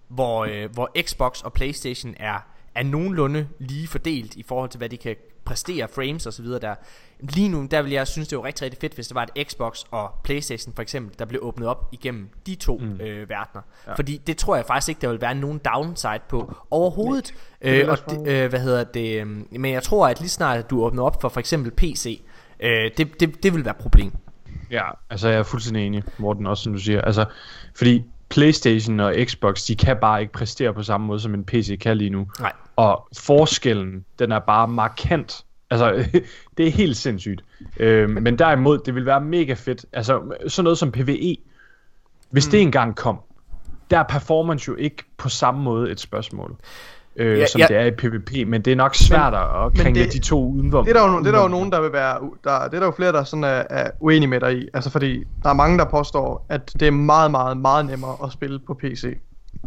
hvor, 0.08 0.46
øh, 0.46 0.72
hvor 0.74 0.92
Xbox 1.02 1.42
og 1.42 1.54
Playstation 1.54 2.16
er, 2.18 2.48
er 2.76 2.84
nogenlunde 2.84 3.48
lige 3.60 3.88
fordelt 3.88 4.36
i 4.36 4.44
forhold 4.44 4.70
til, 4.70 4.78
hvad 4.78 4.90
de 4.90 4.98
kan 4.98 5.16
præstere 5.46 5.88
frames 5.96 6.26
og 6.26 6.34
så 6.34 6.42
videre 6.42 6.60
der. 6.60 6.76
Lige 7.20 7.50
nu, 7.50 7.68
der 7.72 7.82
vil 7.82 7.92
jeg 7.92 8.08
synes, 8.08 8.28
det 8.28 8.38
var 8.38 8.44
rigtig, 8.44 8.66
rigtig 8.66 8.82
fedt, 8.82 8.94
hvis 8.94 9.08
det 9.08 9.16
var 9.16 9.28
et 9.36 9.48
Xbox 9.48 9.84
og 9.92 10.12
Playstation 10.24 10.74
for 10.74 10.82
eksempel, 10.82 11.20
der 11.20 11.26
blev 11.26 11.42
åbnet 11.44 11.68
op 11.68 11.90
igennem 11.92 12.30
de 12.46 12.56
to 12.56 12.78
mm. 12.78 13.02
øh, 13.02 13.30
verdener. 13.30 13.62
Ja. 13.88 13.94
Fordi 13.94 14.18
det 14.18 14.38
tror 14.38 14.56
jeg 14.56 14.66
faktisk 14.66 14.90
ikke, 14.90 15.02
der 15.02 15.10
vil 15.10 15.22
være 15.22 15.36
nogen 15.36 15.62
downside 15.74 16.20
på 16.30 16.54
overhovedet. 16.72 17.34
Øh, 17.62 17.90
og 17.90 17.98
det, 18.10 18.28
øh, 18.28 18.50
hvad 18.50 18.60
hedder 18.60 18.84
det? 18.84 19.22
Øh, 19.22 19.28
men 19.52 19.72
jeg 19.72 19.84
tror, 19.84 20.08
at 20.08 20.20
lige 20.20 20.30
snart 20.30 20.70
du 20.70 20.84
åbner 20.84 21.04
op 21.04 21.22
for 21.22 21.30
for 21.30 21.40
eksempel 21.40 21.72
PC, 21.72 22.22
øh, 22.60 22.92
det, 22.98 23.20
det, 23.20 23.44
det 23.44 23.54
vil 23.54 23.66
være 23.66 23.76
et 23.76 23.82
problem. 23.82 24.12
Ja, 24.72 24.84
altså 25.10 25.30
jeg 25.30 25.40
er 25.40 25.44
fuldstændig 25.44 25.86
enig, 25.86 26.04
Morten, 26.18 26.48
også 26.48 26.64
som 26.64 26.74
du 26.74 26.80
siger. 26.80 27.02
Altså, 27.02 27.26
fordi 27.76 28.04
PlayStation 28.30 29.00
og 29.00 29.16
Xbox, 29.24 29.66
de 29.66 29.76
kan 29.76 29.98
bare 30.02 30.22
ikke 30.22 30.34
præstere 30.34 30.74
på 30.74 30.84
samme 30.84 31.08
måde, 31.08 31.20
som 31.20 31.34
en 31.34 31.44
PC 31.44 31.80
kan 31.80 31.98
lige 31.98 32.10
nu. 32.10 32.28
Nej. 32.40 32.52
Og 32.76 33.08
forskellen, 33.18 34.06
den 34.20 34.32
er 34.32 34.40
bare 34.40 34.68
markant. 34.68 35.46
Altså, 35.70 36.06
det 36.58 36.68
er 36.68 36.72
helt 36.72 36.98
sindssygt. 36.98 37.44
Øh, 37.78 38.10
men 38.10 38.40
derimod, 38.40 38.78
det 38.78 38.96
vil 38.96 39.06
være 39.06 39.22
mega 39.22 39.54
fedt. 39.54 39.86
Altså, 39.94 40.22
sådan 40.48 40.64
noget 40.64 40.78
som 40.78 40.92
PvE. 40.92 41.38
Hvis 42.30 42.48
mm. 42.48 42.52
det 42.52 42.62
engang 42.62 42.96
kom, 42.96 43.20
der 43.92 44.00
er 44.00 44.04
performance 44.04 44.70
jo 44.70 44.76
ikke 44.76 45.04
på 45.18 45.30
samme 45.30 45.62
måde 45.62 45.92
et 45.92 46.00
spørgsmål 46.00 46.58
øh, 47.16 47.40
ja, 47.40 47.46
som 47.46 47.62
ja. 47.62 47.68
det 47.68 47.78
er 47.78 47.86
i 47.86 47.92
PvP, 47.92 48.48
men 48.48 48.62
det 48.62 48.72
er 48.72 48.76
nok 48.76 48.96
svært 48.96 49.34
men, 49.34 49.66
at 49.66 49.74
kringle 49.74 50.06
de 50.06 50.20
to 50.20 50.48
udenfor. 50.48 50.84
Det 50.84 50.90
er 50.90 50.94
der 50.94 51.12
jo, 51.12 51.20
det 51.20 51.28
er 51.28 51.32
der 51.32 51.42
jo 51.42 51.48
nogen, 51.48 51.72
der 51.72 51.82
vil 51.82 51.94
være, 51.94 52.20
der, 52.44 52.68
det 52.68 52.74
er 52.74 52.80
der 52.80 52.86
jo 52.86 52.92
flere, 52.92 53.12
der 53.12 53.24
sådan 53.24 53.44
er, 53.44 53.64
er 53.70 53.90
uenige 54.00 54.28
med 54.28 54.40
dig 54.40 54.58
i, 54.58 54.68
altså 54.74 54.90
fordi 54.90 55.24
der 55.44 55.50
er 55.50 55.54
mange, 55.54 55.78
der 55.78 55.86
påstår, 55.86 56.46
at 56.50 56.74
det 56.80 56.88
er 56.88 56.92
meget, 56.92 57.32
meget, 57.32 57.58
meget 57.58 57.86
nemmere 57.86 58.16
at 58.24 58.32
spille 58.32 58.60
på 58.60 58.74
PC, 58.74 59.18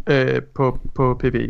øh, 0.07 0.41
på, 0.55 0.79
på 0.95 1.19
PvE. 1.19 1.49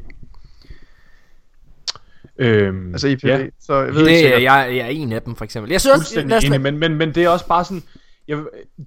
Øhm, 2.40 2.92
altså 2.92 3.08
i 3.08 3.16
PvE, 3.16 3.30
ja. 3.30 3.46
så 3.60 3.76
jeg 3.76 3.94
ved 3.94 4.06
det, 4.06 4.12
ikke 4.12 4.32
jeg, 4.32 4.76
jeg 4.76 4.78
er 4.78 4.88
en 4.88 5.12
af 5.12 5.22
dem 5.22 5.36
for 5.36 5.46
eksempel. 5.46 5.72
Jeg 5.72 5.82
synes 5.82 5.96
også, 5.96 6.48
enig, 6.48 6.62
men, 6.62 6.78
men, 6.78 6.96
men 6.96 7.16
det 7.16 7.24
er 7.24 7.30
også 7.30 7.48
bare 7.48 7.64
sådan, 7.66 7.84
jeg, 8.28 8.38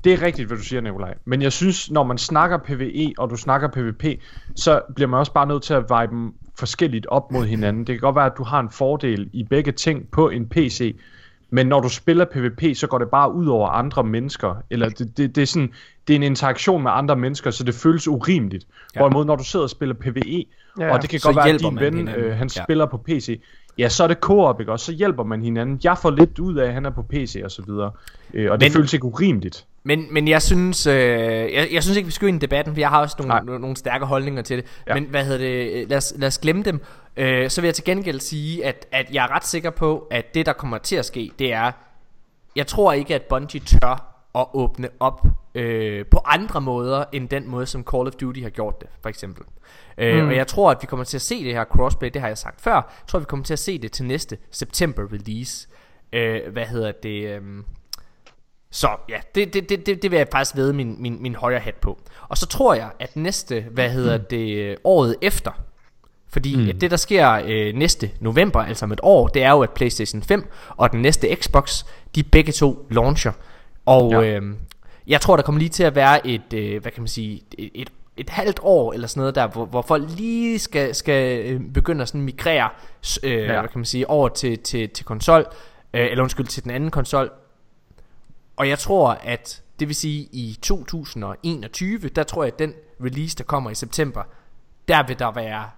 det 0.05 0.13
er 0.13 0.23
rigtigt, 0.23 0.49
hvad 0.49 0.59
du 0.59 0.65
siger, 0.65 0.81
Nikolaj. 0.81 1.15
Men 1.25 1.43
jeg 1.43 1.53
synes, 1.53 1.91
når 1.91 2.05
man 2.05 2.19
snakker 2.19 2.59
PvE, 2.59 3.13
og 3.19 3.31
du 3.31 3.37
snakker 3.37 3.69
PvP, 3.69 4.05
så 4.57 4.81
bliver 4.95 5.09
man 5.09 5.21
også 5.21 5.33
bare 5.33 5.47
nødt 5.47 5.63
til 5.63 5.75
at 5.75 5.85
veje 5.89 6.07
dem 6.07 6.35
forskelligt 6.59 7.07
op 7.07 7.33
mod 7.33 7.47
hinanden. 7.47 7.87
Det 7.87 7.95
kan 7.95 8.01
godt 8.01 8.17
være, 8.17 8.27
at 8.27 8.39
du 8.39 8.45
har 8.45 8.61
en 8.61 8.71
fordel 8.71 9.31
i 9.33 9.45
begge 9.45 9.73
ting 9.73 10.11
på 10.11 10.29
en 10.29 10.49
PC, 10.49 10.97
men 11.51 11.67
når 11.67 11.81
du 11.81 11.89
spiller 11.89 12.25
PvP, 12.25 12.77
så 12.77 12.87
går 12.87 12.99
det 12.99 13.09
bare 13.11 13.33
ud 13.33 13.47
over 13.47 13.69
andre 13.69 14.05
mennesker. 14.05 14.63
Eller 14.71 14.89
det, 14.89 15.17
det, 15.17 15.37
det, 15.37 15.43
er 15.43 15.47
sådan, 15.47 15.73
det 16.09 16.15
er 16.15 16.17
en 16.17 16.23
interaktion 16.23 16.83
med 16.83 16.91
andre 16.95 17.17
mennesker, 17.17 17.51
så 17.51 17.65
det 17.65 17.75
føles 17.75 18.09
urimeligt. 18.09 18.67
Ja. 18.95 19.01
Hvorimod 19.01 19.25
når 19.25 19.37
du 19.37 19.45
sidder 19.45 19.63
og 19.63 19.71
spiller 19.71 19.95
PvE, 19.95 20.45
ja, 20.79 20.93
og 20.93 21.03
det 21.03 21.11
kan 21.11 21.21
godt 21.23 21.37
være, 21.37 21.49
at 21.49 21.61
din 21.61 21.81
ven 21.81 22.09
øh, 22.09 22.37
han 22.37 22.51
ja. 22.57 22.63
spiller 22.65 22.87
på 22.87 22.97
PC, 22.97 23.41
ja, 23.81 23.89
så 23.89 24.05
er 24.05 24.09
det 24.09 24.19
co-op, 24.19 24.61
ikke? 24.61 24.73
Og 24.73 24.81
så 24.81 24.93
hjælper 24.93 25.25
man 25.25 25.43
hinanden. 25.43 25.81
Jeg 25.85 25.99
får 25.99 26.11
lidt 26.11 26.39
ud 26.39 26.57
af, 26.57 26.67
at 26.67 26.75
han 26.75 26.87
er 26.87 26.91
på 26.91 27.03
PC 27.03 27.41
og 27.45 27.51
så 27.51 27.63
videre. 27.67 27.91
Øh, 28.35 28.51
og 28.51 28.61
det 28.61 28.67
men, 28.67 28.73
føles 28.73 28.95
ikke 28.95 29.05
urimeligt. 29.05 29.67
Men, 29.83 30.07
men 30.11 30.29
jeg 30.29 30.43
synes 30.43 30.87
øh, 30.87 30.95
jeg, 30.95 31.69
jeg 31.73 31.83
synes 31.83 31.97
ikke, 31.97 32.07
vi 32.07 32.13
skal 32.13 32.29
ind 32.29 32.37
i 32.37 32.47
debatten, 32.47 32.75
for 32.75 32.81
jeg 32.81 32.89
har 32.89 33.01
også 33.01 33.17
nogle, 33.19 33.61
nogle 33.61 33.77
stærke 33.77 34.07
holdninger 34.07 34.43
til 34.43 34.57
det. 34.57 34.67
Ja. 34.87 34.95
Men 34.95 35.05
hvad 35.05 35.25
hedder 35.25 35.39
det, 35.39 35.89
lad 35.89 35.97
os, 35.97 36.15
lad 36.17 36.29
os 36.29 36.39
glemme 36.39 36.63
dem. 36.63 36.81
Øh, 37.17 37.51
så 37.51 37.61
vil 37.61 37.69
jeg 37.69 37.75
til 37.75 37.85
gengæld 37.85 38.21
sige, 38.21 38.65
at, 38.65 38.87
at 38.93 39.07
jeg 39.13 39.25
er 39.25 39.35
ret 39.35 39.47
sikker 39.47 39.71
på, 39.71 40.07
at 40.11 40.35
det, 40.35 40.47
der 40.47 40.53
kommer 40.53 40.79
til 40.79 40.97
at 40.97 41.05
ske, 41.05 41.31
det 41.39 41.53
er, 41.53 41.73
jeg 42.57 42.67
tror 42.67 42.93
ikke, 42.93 43.15
at 43.15 43.23
Bungie 43.23 43.61
tør 43.61 44.23
at 44.35 44.47
åbne 44.55 44.89
op 45.01 45.27
øh, 45.55 46.07
på 46.07 46.21
andre 46.25 46.61
måder, 46.61 47.05
end 47.13 47.29
den 47.29 47.49
måde, 47.49 47.67
som 47.67 47.85
Call 47.85 48.07
of 48.07 48.13
Duty 48.13 48.41
har 48.41 48.51
gjort 48.51 48.81
det, 48.81 48.89
for 49.03 49.09
eksempel. 49.09 49.45
Øh, 49.99 50.23
mm. 50.23 50.29
Og 50.29 50.37
jeg 50.37 50.47
tror, 50.47 50.71
at 50.71 50.79
vi 50.81 50.87
kommer 50.87 51.05
til 51.05 51.17
at 51.17 51.23
se 51.23 51.45
det 51.45 51.53
her 51.53 51.65
crossplay, 51.65 52.11
det 52.15 52.21
har 52.21 52.29
jeg 52.29 52.39
sagt 52.39 52.61
før. 52.61 52.75
Jeg 52.75 53.07
tror, 53.07 53.19
vi 53.19 53.25
kommer 53.25 53.45
til 53.45 53.53
at 53.53 53.59
se 53.59 53.79
det 53.79 53.93
til 53.93 54.05
næste 54.05 54.39
September 54.51 55.03
release. 55.13 55.69
Øh, 56.13 56.53
hvad 56.53 56.65
hedder 56.65 56.93
det? 56.93 57.29
Øh, 57.29 57.43
så 58.71 58.89
ja, 59.09 59.21
det, 59.35 59.55
det, 59.55 59.69
det, 59.69 59.87
det, 59.87 60.03
det 60.03 60.11
vil 60.11 60.17
jeg 60.17 60.29
faktisk 60.33 60.57
ved 60.57 60.73
min, 60.73 61.03
min, 61.03 61.23
min 61.23 61.35
højre 61.35 61.61
hat 61.61 61.75
på. 61.75 61.99
Og 62.29 62.39
så 62.39 62.47
tror 62.47 62.75
jeg, 62.75 62.91
at 62.99 63.17
næste, 63.17 63.67
hvad 63.71 63.91
hedder 63.91 64.19
mm. 64.19 64.25
det, 64.31 64.77
året 64.85 65.17
efter, 65.23 65.51
fordi 66.29 66.57
mm. 66.57 66.79
det 66.79 66.91
der 66.91 66.97
sker 66.97 67.43
øh, 67.47 67.75
næste 67.75 68.11
november, 68.21 68.61
altså 68.61 68.85
om 68.85 68.93
et 68.93 69.01
år, 69.03 69.29
det 69.29 69.43
er 69.43 69.51
jo 69.51 69.61
at 69.61 69.71
PlayStation 69.71 70.23
5 70.23 70.47
og 70.77 70.93
den 70.93 71.03
næste 71.03 71.37
Xbox, 71.37 71.85
de 72.15 72.23
begge 72.23 72.53
to 72.53 72.87
launcher. 72.91 73.33
Og 73.87 74.13
ja. 74.13 74.23
øh, 74.23 74.43
jeg 75.07 75.21
tror 75.21 75.37
der 75.37 75.43
kommer 75.43 75.59
lige 75.59 75.69
til 75.69 75.83
at 75.83 75.95
være 75.95 76.27
et, 76.27 76.53
øh, 76.55 76.83
hvad 76.83 76.93
kan 76.93 77.03
man 77.03 77.09
sige, 77.09 77.43
et, 77.59 77.71
et 77.75 77.91
et 78.21 78.31
halvt 78.31 78.61
år 78.63 78.93
eller 78.93 79.07
sådan 79.07 79.21
noget 79.21 79.35
der, 79.35 79.47
hvor, 79.47 79.67
hvor 79.67 79.83
folk 79.83 80.05
lige 80.17 80.59
skal, 80.59 80.95
skal 80.95 81.47
øh, 81.47 81.61
begynde 81.75 82.03
at 82.03 82.09
sådan 82.09 82.21
migrere 82.21 82.71
øh, 83.23 83.33
ja. 83.33 83.61
hvad 83.61 83.69
kan 83.69 83.79
man 83.79 83.85
sige, 83.85 84.11
over 84.11 84.29
til, 84.29 84.59
til, 84.59 84.91
til 84.91 85.05
konsol. 85.05 85.47
øh, 85.95 86.07
eller 86.11 86.23
undskyld, 86.23 86.47
til 86.47 86.63
den 86.63 86.71
anden 86.71 86.91
konsol. 86.91 87.31
Og 88.57 88.69
jeg 88.69 88.79
tror, 88.79 89.09
at 89.11 89.63
det 89.81 89.89
vil 89.89 89.97
sige 89.97 90.29
i 90.33 90.59
2021, 90.63 91.99
der 91.99 92.23
tror 92.23 92.43
jeg, 92.45 92.53
at 92.53 92.59
den 92.59 92.75
release, 93.05 93.37
der 93.37 93.45
kommer 93.45 93.71
i 93.71 93.75
september, 93.75 94.23
der 94.89 95.07
vil 95.07 95.19
der 95.19 95.33
være, 95.33 95.71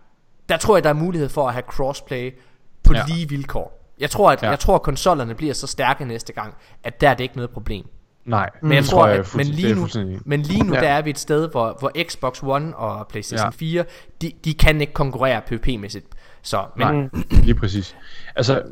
der 0.49 0.57
tror 0.57 0.77
jeg, 0.77 0.85
der 0.85 0.91
er 0.91 0.95
mulighed 0.95 1.29
for 1.29 1.47
at 1.47 1.53
have 1.53 1.65
crossplay 1.67 2.35
på 2.83 2.95
ja. 2.95 3.05
Lige 3.09 3.29
vilkår. 3.29 3.93
Jeg 3.99 4.11
tror, 4.11 4.31
at. 4.31 4.43
Ja. 4.43 4.51
jeg 4.51 4.59
tror, 4.59 4.75
at 4.75 4.83
konsollerne 4.83 5.35
bliver 5.35 5.55
så 5.55 5.67
stærke 5.67 6.05
næste 6.05 6.33
gang, 6.33 6.55
at 6.83 7.01
der 7.01 7.11
er 7.11 7.15
det 7.15 7.25
ikke 7.25 7.37
noget 7.37 7.51
problem. 7.51 7.87
Nej, 8.25 8.51
Men 8.63 8.73
jeg 8.73 8.85
tror, 8.85 9.07
jeg 9.07 9.19
at, 9.19 9.35
men 9.35 9.47
lige 9.47 9.75
nu, 9.75 9.89
men 10.25 10.43
lige 10.43 10.65
nu 10.65 10.75
Ja. 10.75 10.81
der 10.81 10.89
er 10.89 11.03
vi 11.03 11.11
et 11.11 11.19
sted, 11.19 11.49
hvor, 11.51 11.77
hvor 11.79 11.93
Xbox 12.09 12.43
One 12.43 12.77
og 12.77 13.09
PlayStation 13.09 13.47
Ja. 13.47 13.51
4, 13.51 13.85
de, 14.23 14.33
de 14.45 14.55
kan 14.55 14.81
ikke 14.81 14.93
konkurrere 14.93 15.41
PvP-mæssigt. 15.47 16.07
Så, 16.43 16.65
men 16.77 16.87
Nej, 16.87 17.23
lige 17.31 17.55
præcis. 17.55 17.97
Altså, 18.37 18.63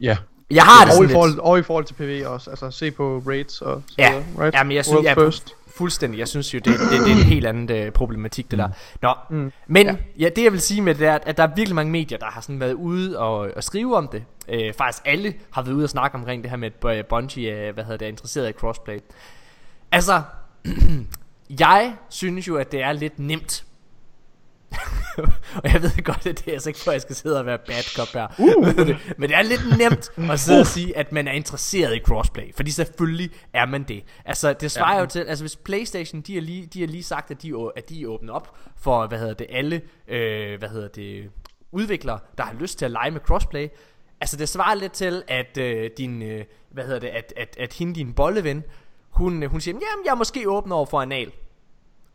ja. 0.00 0.16
jeg 0.50 0.62
har 0.62 0.84
det 0.84 0.94
Og 0.98 1.04
i, 1.04 1.08
forhold, 1.08 1.30
lidt, 1.30 1.40
og 1.40 1.58
i 1.58 1.62
forhold 1.62 1.84
til 1.84 1.94
PV 1.94 2.22
også, 2.26 2.50
altså 2.50 2.70
se 2.70 2.90
på 2.90 3.22
rates 3.28 3.60
og 3.62 3.82
så 3.86 3.94
Ja. 3.98 4.10
videre, 4.10 4.24
right? 4.44 4.54
Ja, 4.54 4.62
men 4.64 4.76
jeg 4.76 4.84
synes, 4.84 4.94
World 4.94 5.06
jeg 5.06 5.14
first. 5.16 5.54
Fuldstændig, 5.80 6.18
jeg 6.18 6.28
synes 6.28 6.54
jo, 6.54 6.58
det, 6.58 6.64
det, 6.66 6.90
det 6.90 7.12
er 7.12 7.16
en 7.16 7.22
helt 7.22 7.46
anden 7.46 7.70
øh, 7.76 7.92
problematik, 7.92 8.50
det 8.50 8.58
der. 8.58 8.68
Nå, 9.02 9.14
Mm. 9.30 9.52
men 9.66 9.86
ja. 9.86 9.96
ja, 10.18 10.28
det 10.36 10.44
jeg 10.44 10.52
vil 10.52 10.60
sige 10.60 10.82
med 10.82 10.94
det 10.94 11.06
er, 11.06 11.18
at 11.22 11.36
der 11.36 11.42
er 11.42 11.54
virkelig 11.56 11.74
mange 11.74 11.92
medier, 11.92 12.18
der 12.18 12.26
har 12.26 12.40
sådan 12.40 12.60
været 12.60 12.72
ude 12.72 13.18
og, 13.18 13.50
og 13.56 13.64
skrive 13.64 13.96
om 13.96 14.08
det. 14.08 14.24
Øh, 14.48 14.74
faktisk 14.74 15.02
alle 15.04 15.34
har 15.50 15.62
været 15.62 15.74
ude 15.74 15.84
og 15.84 15.90
snakke 15.90 16.14
omkring 16.14 16.42
det 16.42 16.50
her 16.50 16.56
med, 16.56 16.70
at 16.84 17.06
Bungie 17.06 17.50
er, 17.50 17.72
hvad 17.72 17.84
hedder 17.84 17.98
det, 17.98 18.04
er 18.06 18.10
interesseret 18.10 18.48
i 18.48 18.52
crossplay. 18.52 18.98
Altså, 19.92 20.22
jeg 21.60 21.94
synes 22.10 22.48
jo, 22.48 22.56
at 22.56 22.72
det 22.72 22.82
er 22.82 22.92
lidt 22.92 23.18
nemt. 23.18 23.64
og 25.64 25.72
jeg 25.72 25.82
ved 25.82 26.04
godt, 26.04 26.26
at 26.26 26.38
det 26.38 26.48
er 26.48 26.52
altså 26.52 26.70
ikke 26.70 26.80
for, 26.80 26.90
at 26.90 26.94
jeg 26.94 27.02
skal 27.02 27.16
sidde 27.16 27.38
og 27.38 27.46
være 27.46 27.58
bad 27.58 27.96
cop 27.96 28.08
her. 28.14 28.26
Uh. 28.38 28.66
Men 29.18 29.30
det 29.30 29.36
er 29.36 29.42
lidt 29.42 29.78
nemt 29.78 30.30
at 30.30 30.40
sidde 30.40 30.60
og 30.60 30.66
sige, 30.66 30.96
at 30.96 31.12
man 31.12 31.28
er 31.28 31.32
interesseret 31.32 31.96
i 31.96 31.98
crossplay. 31.98 32.54
Fordi 32.54 32.70
selvfølgelig 32.70 33.30
er 33.52 33.66
man 33.66 33.82
det. 33.82 34.04
Altså, 34.24 34.52
det 34.52 34.70
svarer 34.70 34.94
ja. 34.94 35.00
jo 35.00 35.06
til, 35.06 35.18
altså 35.18 35.42
hvis 35.42 35.56
Playstation, 35.56 36.20
de 36.20 36.34
har 36.34 36.40
lige, 36.40 36.66
de 36.66 36.80
har 36.80 36.86
lige 36.86 37.02
sagt, 37.02 37.30
at 37.30 37.42
de, 37.42 37.70
at 37.76 37.88
de 37.88 38.08
åbner 38.08 38.32
op 38.32 38.56
for, 38.76 39.06
hvad 39.06 39.18
hedder 39.18 39.34
det, 39.34 39.46
alle, 39.50 39.82
øh, 40.08 40.58
hvad 40.58 40.68
hedder 40.68 40.88
det, 40.88 41.30
udviklere, 41.72 42.18
der 42.38 42.44
har 42.44 42.54
lyst 42.54 42.78
til 42.78 42.84
at 42.84 42.90
lege 42.90 43.10
med 43.10 43.20
crossplay. 43.20 43.68
Altså, 44.20 44.36
det 44.36 44.48
svarer 44.48 44.74
lidt 44.74 44.92
til, 44.92 45.22
at 45.28 45.58
øh, 45.58 45.90
din, 45.98 46.22
øh, 46.22 46.44
hvad 46.70 46.84
hedder 46.84 47.00
det, 47.00 47.08
at, 47.08 47.32
at, 47.36 47.56
at 47.58 47.72
hende, 47.72 47.94
din 47.94 48.12
bolleven, 48.12 48.64
hun, 49.10 49.46
hun 49.46 49.60
siger, 49.60 49.74
jamen, 49.74 50.04
jeg 50.04 50.10
er 50.10 50.16
måske 50.16 50.50
åben 50.50 50.72
over 50.72 50.86
for 50.86 51.00
anal. 51.00 51.32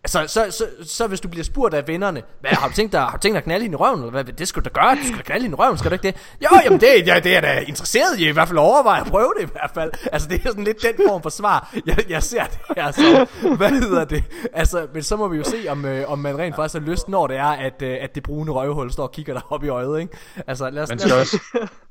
Så, 0.05 0.23
så, 0.27 0.45
så, 0.51 0.65
så 0.83 1.07
hvis 1.07 1.21
du 1.21 1.27
bliver 1.27 1.43
spurgt 1.43 1.73
af 1.73 1.87
vennerne, 1.87 2.23
hvad, 2.41 2.51
har, 2.51 2.67
du 2.67 2.73
tænkt 2.73 2.91
dig, 2.91 3.01
har 3.01 3.11
du 3.11 3.17
tænkt 3.17 3.33
dig 3.33 3.37
at 3.37 3.43
knalde 3.43 3.63
hende 3.63 3.73
i 3.73 3.77
røven? 3.77 3.99
Eller 3.99 4.11
hvad, 4.11 4.23
det 4.23 4.47
skal 4.47 4.63
du 4.63 4.69
da 4.69 4.81
gøre, 4.81 4.95
du 4.95 5.03
skal 5.03 5.17
da 5.17 5.23
knalde 5.23 5.43
hende 5.43 5.55
i 5.55 5.59
røven, 5.59 5.77
skal 5.77 5.91
du 5.91 5.95
ikke 5.95 6.07
det? 6.07 6.15
Jo, 6.43 6.59
jamen 6.63 6.79
det, 6.79 7.07
ja, 7.07 7.19
det 7.19 7.35
er 7.35 7.41
da 7.41 7.59
interesseret 7.59 8.19
i, 8.19 8.27
i 8.27 8.31
hvert 8.31 8.47
fald 8.47 8.59
overveje 8.59 9.01
at 9.01 9.07
prøve 9.07 9.33
det 9.39 9.43
i 9.47 9.49
hvert 9.51 9.71
fald. 9.73 9.91
Altså 10.11 10.27
det 10.27 10.41
er 10.45 10.49
sådan 10.49 10.63
lidt 10.63 10.81
den 10.81 11.07
form 11.07 11.21
for 11.21 11.29
svar, 11.29 11.75
jeg, 11.85 12.09
jeg 12.09 12.23
ser 12.23 12.43
det 12.43 12.59
her 12.75 12.91
så. 12.91 13.27
Hvad 13.57 13.69
hedder 13.69 14.05
det? 14.05 14.23
Altså, 14.53 14.87
men 14.93 15.03
så 15.03 15.15
må 15.15 15.27
vi 15.27 15.37
jo 15.37 15.43
se, 15.43 15.65
om, 15.69 15.85
øh, 15.85 16.11
om 16.11 16.19
man 16.19 16.37
rent 16.37 16.55
faktisk 16.55 16.81
har 16.81 16.91
lyst, 16.91 17.09
når 17.09 17.27
det 17.27 17.37
er, 17.37 17.45
at, 17.45 17.81
øh, 17.81 17.97
at 18.01 18.15
det 18.15 18.23
brune 18.23 18.51
røvhul 18.51 18.91
står 18.91 19.03
og 19.03 19.11
kigger 19.11 19.33
dig 19.33 19.41
op 19.49 19.63
i 19.63 19.67
øjet, 19.67 19.99
ikke? 19.99 20.17
Altså 20.47 20.69
lad 20.69 20.83
os, 20.83 20.89
lad 20.89 20.99
skal 20.99 21.13
os, 21.13 21.33
også, 21.33 21.39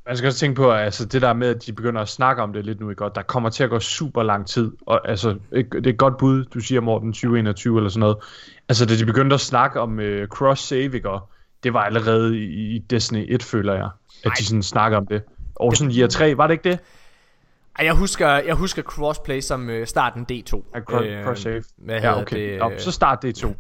man 0.07 0.17
skal 0.17 0.27
også 0.27 0.39
tænke 0.39 0.57
på, 0.57 0.71
at 0.71 0.81
altså, 0.81 1.05
det 1.05 1.23
der 1.23 1.33
med, 1.33 1.49
at 1.49 1.67
de 1.67 1.73
begynder 1.73 2.01
at 2.01 2.09
snakke 2.09 2.43
om 2.43 2.53
det 2.53 2.65
lidt 2.65 2.81
nu, 2.81 2.91
ikke? 2.91 3.05
Og 3.05 3.15
der 3.15 3.23
kommer 3.23 3.51
til 3.51 3.65
at 3.65 3.71
gå 3.71 3.81
super 3.81 4.23
lang 4.23 4.47
tid. 4.47 4.73
Og 4.87 5.09
altså, 5.09 5.39
det 5.53 5.87
er 5.87 5.91
et 5.91 5.99
godt 5.99 6.17
bud, 6.17 6.45
du 6.45 6.61
siger, 6.61 6.81
Morten, 6.81 7.13
2021 7.13 7.77
eller 7.77 7.91
sådan 7.91 8.01
noget. 8.01 8.17
Altså, 8.69 8.87
da 8.87 8.97
de 8.97 9.07
begyndte 9.07 9.35
at 9.35 9.41
snakke 9.41 9.81
om 9.81 9.99
uh, 9.99 10.25
cross-save, 10.35 10.95
ikke? 10.95 11.09
Det 11.63 11.75
var 11.75 11.81
allerede 11.81 12.39
i, 12.39 12.77
i 12.77 12.79
Destiny 12.79 13.27
1, 13.29 13.43
føler 13.43 13.75
jeg, 13.75 13.89
at 14.25 14.33
de 14.39 14.45
sådan 14.45 14.63
snakker 14.63 14.99
om 14.99 15.07
det. 15.07 15.23
Og 15.57 15.77
sådan 15.77 15.93
year 15.97 16.09
3, 16.09 16.37
var 16.37 16.47
det 16.47 16.55
ikke 16.55 16.71
det? 16.71 16.79
Jeg 17.83 17.93
husker, 17.95 18.29
jeg 18.29 18.55
husker 18.55 18.83
crossplay 18.83 19.41
som 19.41 19.71
øh, 19.71 19.87
starten 19.87 20.27
D2. 20.33 20.63
Ja, 20.75 20.81
cross. 21.25 21.47
Hvad 21.79 22.01
Ja, 22.01 22.21
okay. 22.21 22.51
det? 22.53 22.59
Nå, 22.59 22.73
så 22.79 22.91
start 22.93 23.23
det 23.23 23.35
to. 23.35 23.49
Men 23.49 23.57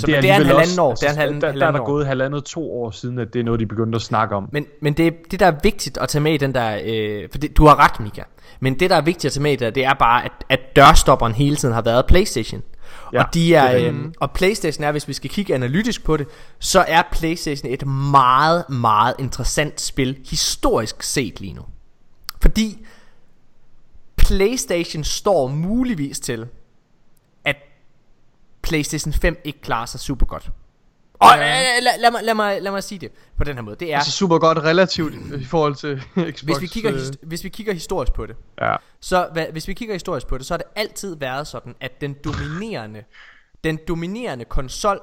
Så 0.00 0.06
men 0.06 0.22
det 0.22 0.30
er 0.30 0.36
en 0.36 0.46
halvanden 0.46 0.78
år, 0.80 0.90
altså, 0.90 1.02
det 1.04 1.08
er 1.08 1.12
en 1.12 1.18
halvanden- 1.18 1.42
der, 1.42 1.52
der 1.52 1.66
er 1.66 1.70
der 1.72 1.80
år. 1.80 1.86
gået 1.86 2.06
halvandet 2.06 2.44
to 2.44 2.72
år 2.82 2.90
siden, 2.90 3.18
at 3.18 3.32
det 3.32 3.40
er 3.40 3.44
noget, 3.44 3.60
de 3.60 3.66
begyndte 3.66 3.96
at 3.96 4.02
snakke 4.02 4.36
om. 4.36 4.48
Men, 4.52 4.66
men 4.82 4.92
det, 4.92 5.14
det 5.30 5.40
der 5.40 5.46
er 5.46 5.54
vigtigt 5.62 5.98
at 5.98 6.08
tage 6.08 6.22
med 6.22 6.32
i 6.32 6.36
den 6.36 6.54
der 6.54 6.80
øh, 6.84 7.28
For 7.30 7.38
det, 7.38 7.56
du 7.56 7.66
har 7.66 7.84
ret 7.84 8.00
Mika 8.00 8.22
Men 8.60 8.80
det 8.80 8.90
der 8.90 8.96
er 8.96 9.00
vigtigt 9.00 9.24
at 9.24 9.32
tage 9.32 9.42
med 9.42 9.52
i 9.52 9.56
det 9.56 9.74
Det 9.74 9.84
er 9.84 9.94
bare 9.94 10.24
at, 10.24 10.32
at 10.48 10.60
dørstopperen 10.76 11.32
hele 11.32 11.56
tiden 11.56 11.74
har 11.74 11.82
været 11.82 12.06
Playstation 12.06 12.62
Ja, 13.12 13.22
Og 13.24 13.34
de 13.34 13.54
er, 13.54 13.72
det 13.72 13.86
er 13.86 13.92
øh, 13.92 13.98
Og 14.20 14.30
Playstation 14.30 14.84
er 14.84 14.92
Hvis 14.92 15.08
vi 15.08 15.12
skal 15.12 15.30
kigge 15.30 15.54
analytisk 15.54 16.04
på 16.04 16.16
det 16.16 16.26
Så 16.58 16.84
er 16.88 17.02
Playstation 17.12 17.72
et 17.72 17.86
meget 17.86 18.64
meget 18.70 19.14
interessant 19.18 19.80
spil 19.80 20.18
Historisk 20.30 21.02
set 21.02 21.40
lige 21.40 21.52
nu 21.52 21.62
Fordi 22.42 22.86
Playstation 24.28 25.04
står 25.04 25.48
muligvis 25.48 26.20
til 26.20 26.48
At 27.44 27.56
Playstation 28.62 29.12
5 29.12 29.40
ikke 29.44 29.60
klarer 29.60 29.86
sig 29.86 30.00
super 30.00 30.26
godt 30.26 30.50
og 31.20 31.28
øh, 31.34 31.38
lad, 31.82 32.00
lad, 32.00 32.10
mig, 32.10 32.20
lad, 32.24 32.34
mig, 32.34 32.62
lad 32.62 32.72
mig 32.72 32.82
sige 32.84 32.98
det 32.98 33.12
på 33.36 33.44
den 33.44 33.54
her 33.54 33.62
måde 33.62 33.76
Det 33.80 33.92
er 33.92 33.96
Altså 33.96 34.12
super 34.12 34.38
godt 34.38 34.58
relativt 34.58 35.14
i 35.40 35.44
forhold 35.44 35.74
til 35.74 36.02
Xbox. 36.32 36.40
hvis 36.40 36.60
vi, 36.60 36.66
kigger, 36.66 36.92
øh, 36.92 36.98
his- 36.98 37.12
hvis 37.22 37.44
vi 37.44 37.48
kigger 37.48 37.72
historisk 37.72 38.12
på 38.12 38.26
det, 38.26 38.36
Ja. 38.60 38.76
så 39.00 39.28
hvad, 39.32 39.46
hvis 39.52 39.68
vi 39.68 39.74
kigger 39.74 39.94
historisk 39.94 40.26
på 40.26 40.38
det, 40.38 40.46
så 40.46 40.54
har 40.54 40.58
det 40.58 40.66
altid 40.76 41.16
været 41.16 41.46
sådan, 41.46 41.74
at 41.80 42.00
den 42.00 42.16
dominerende, 42.24 43.04
den 43.64 43.78
dominerende 43.88 44.44
konsol, 44.44 45.00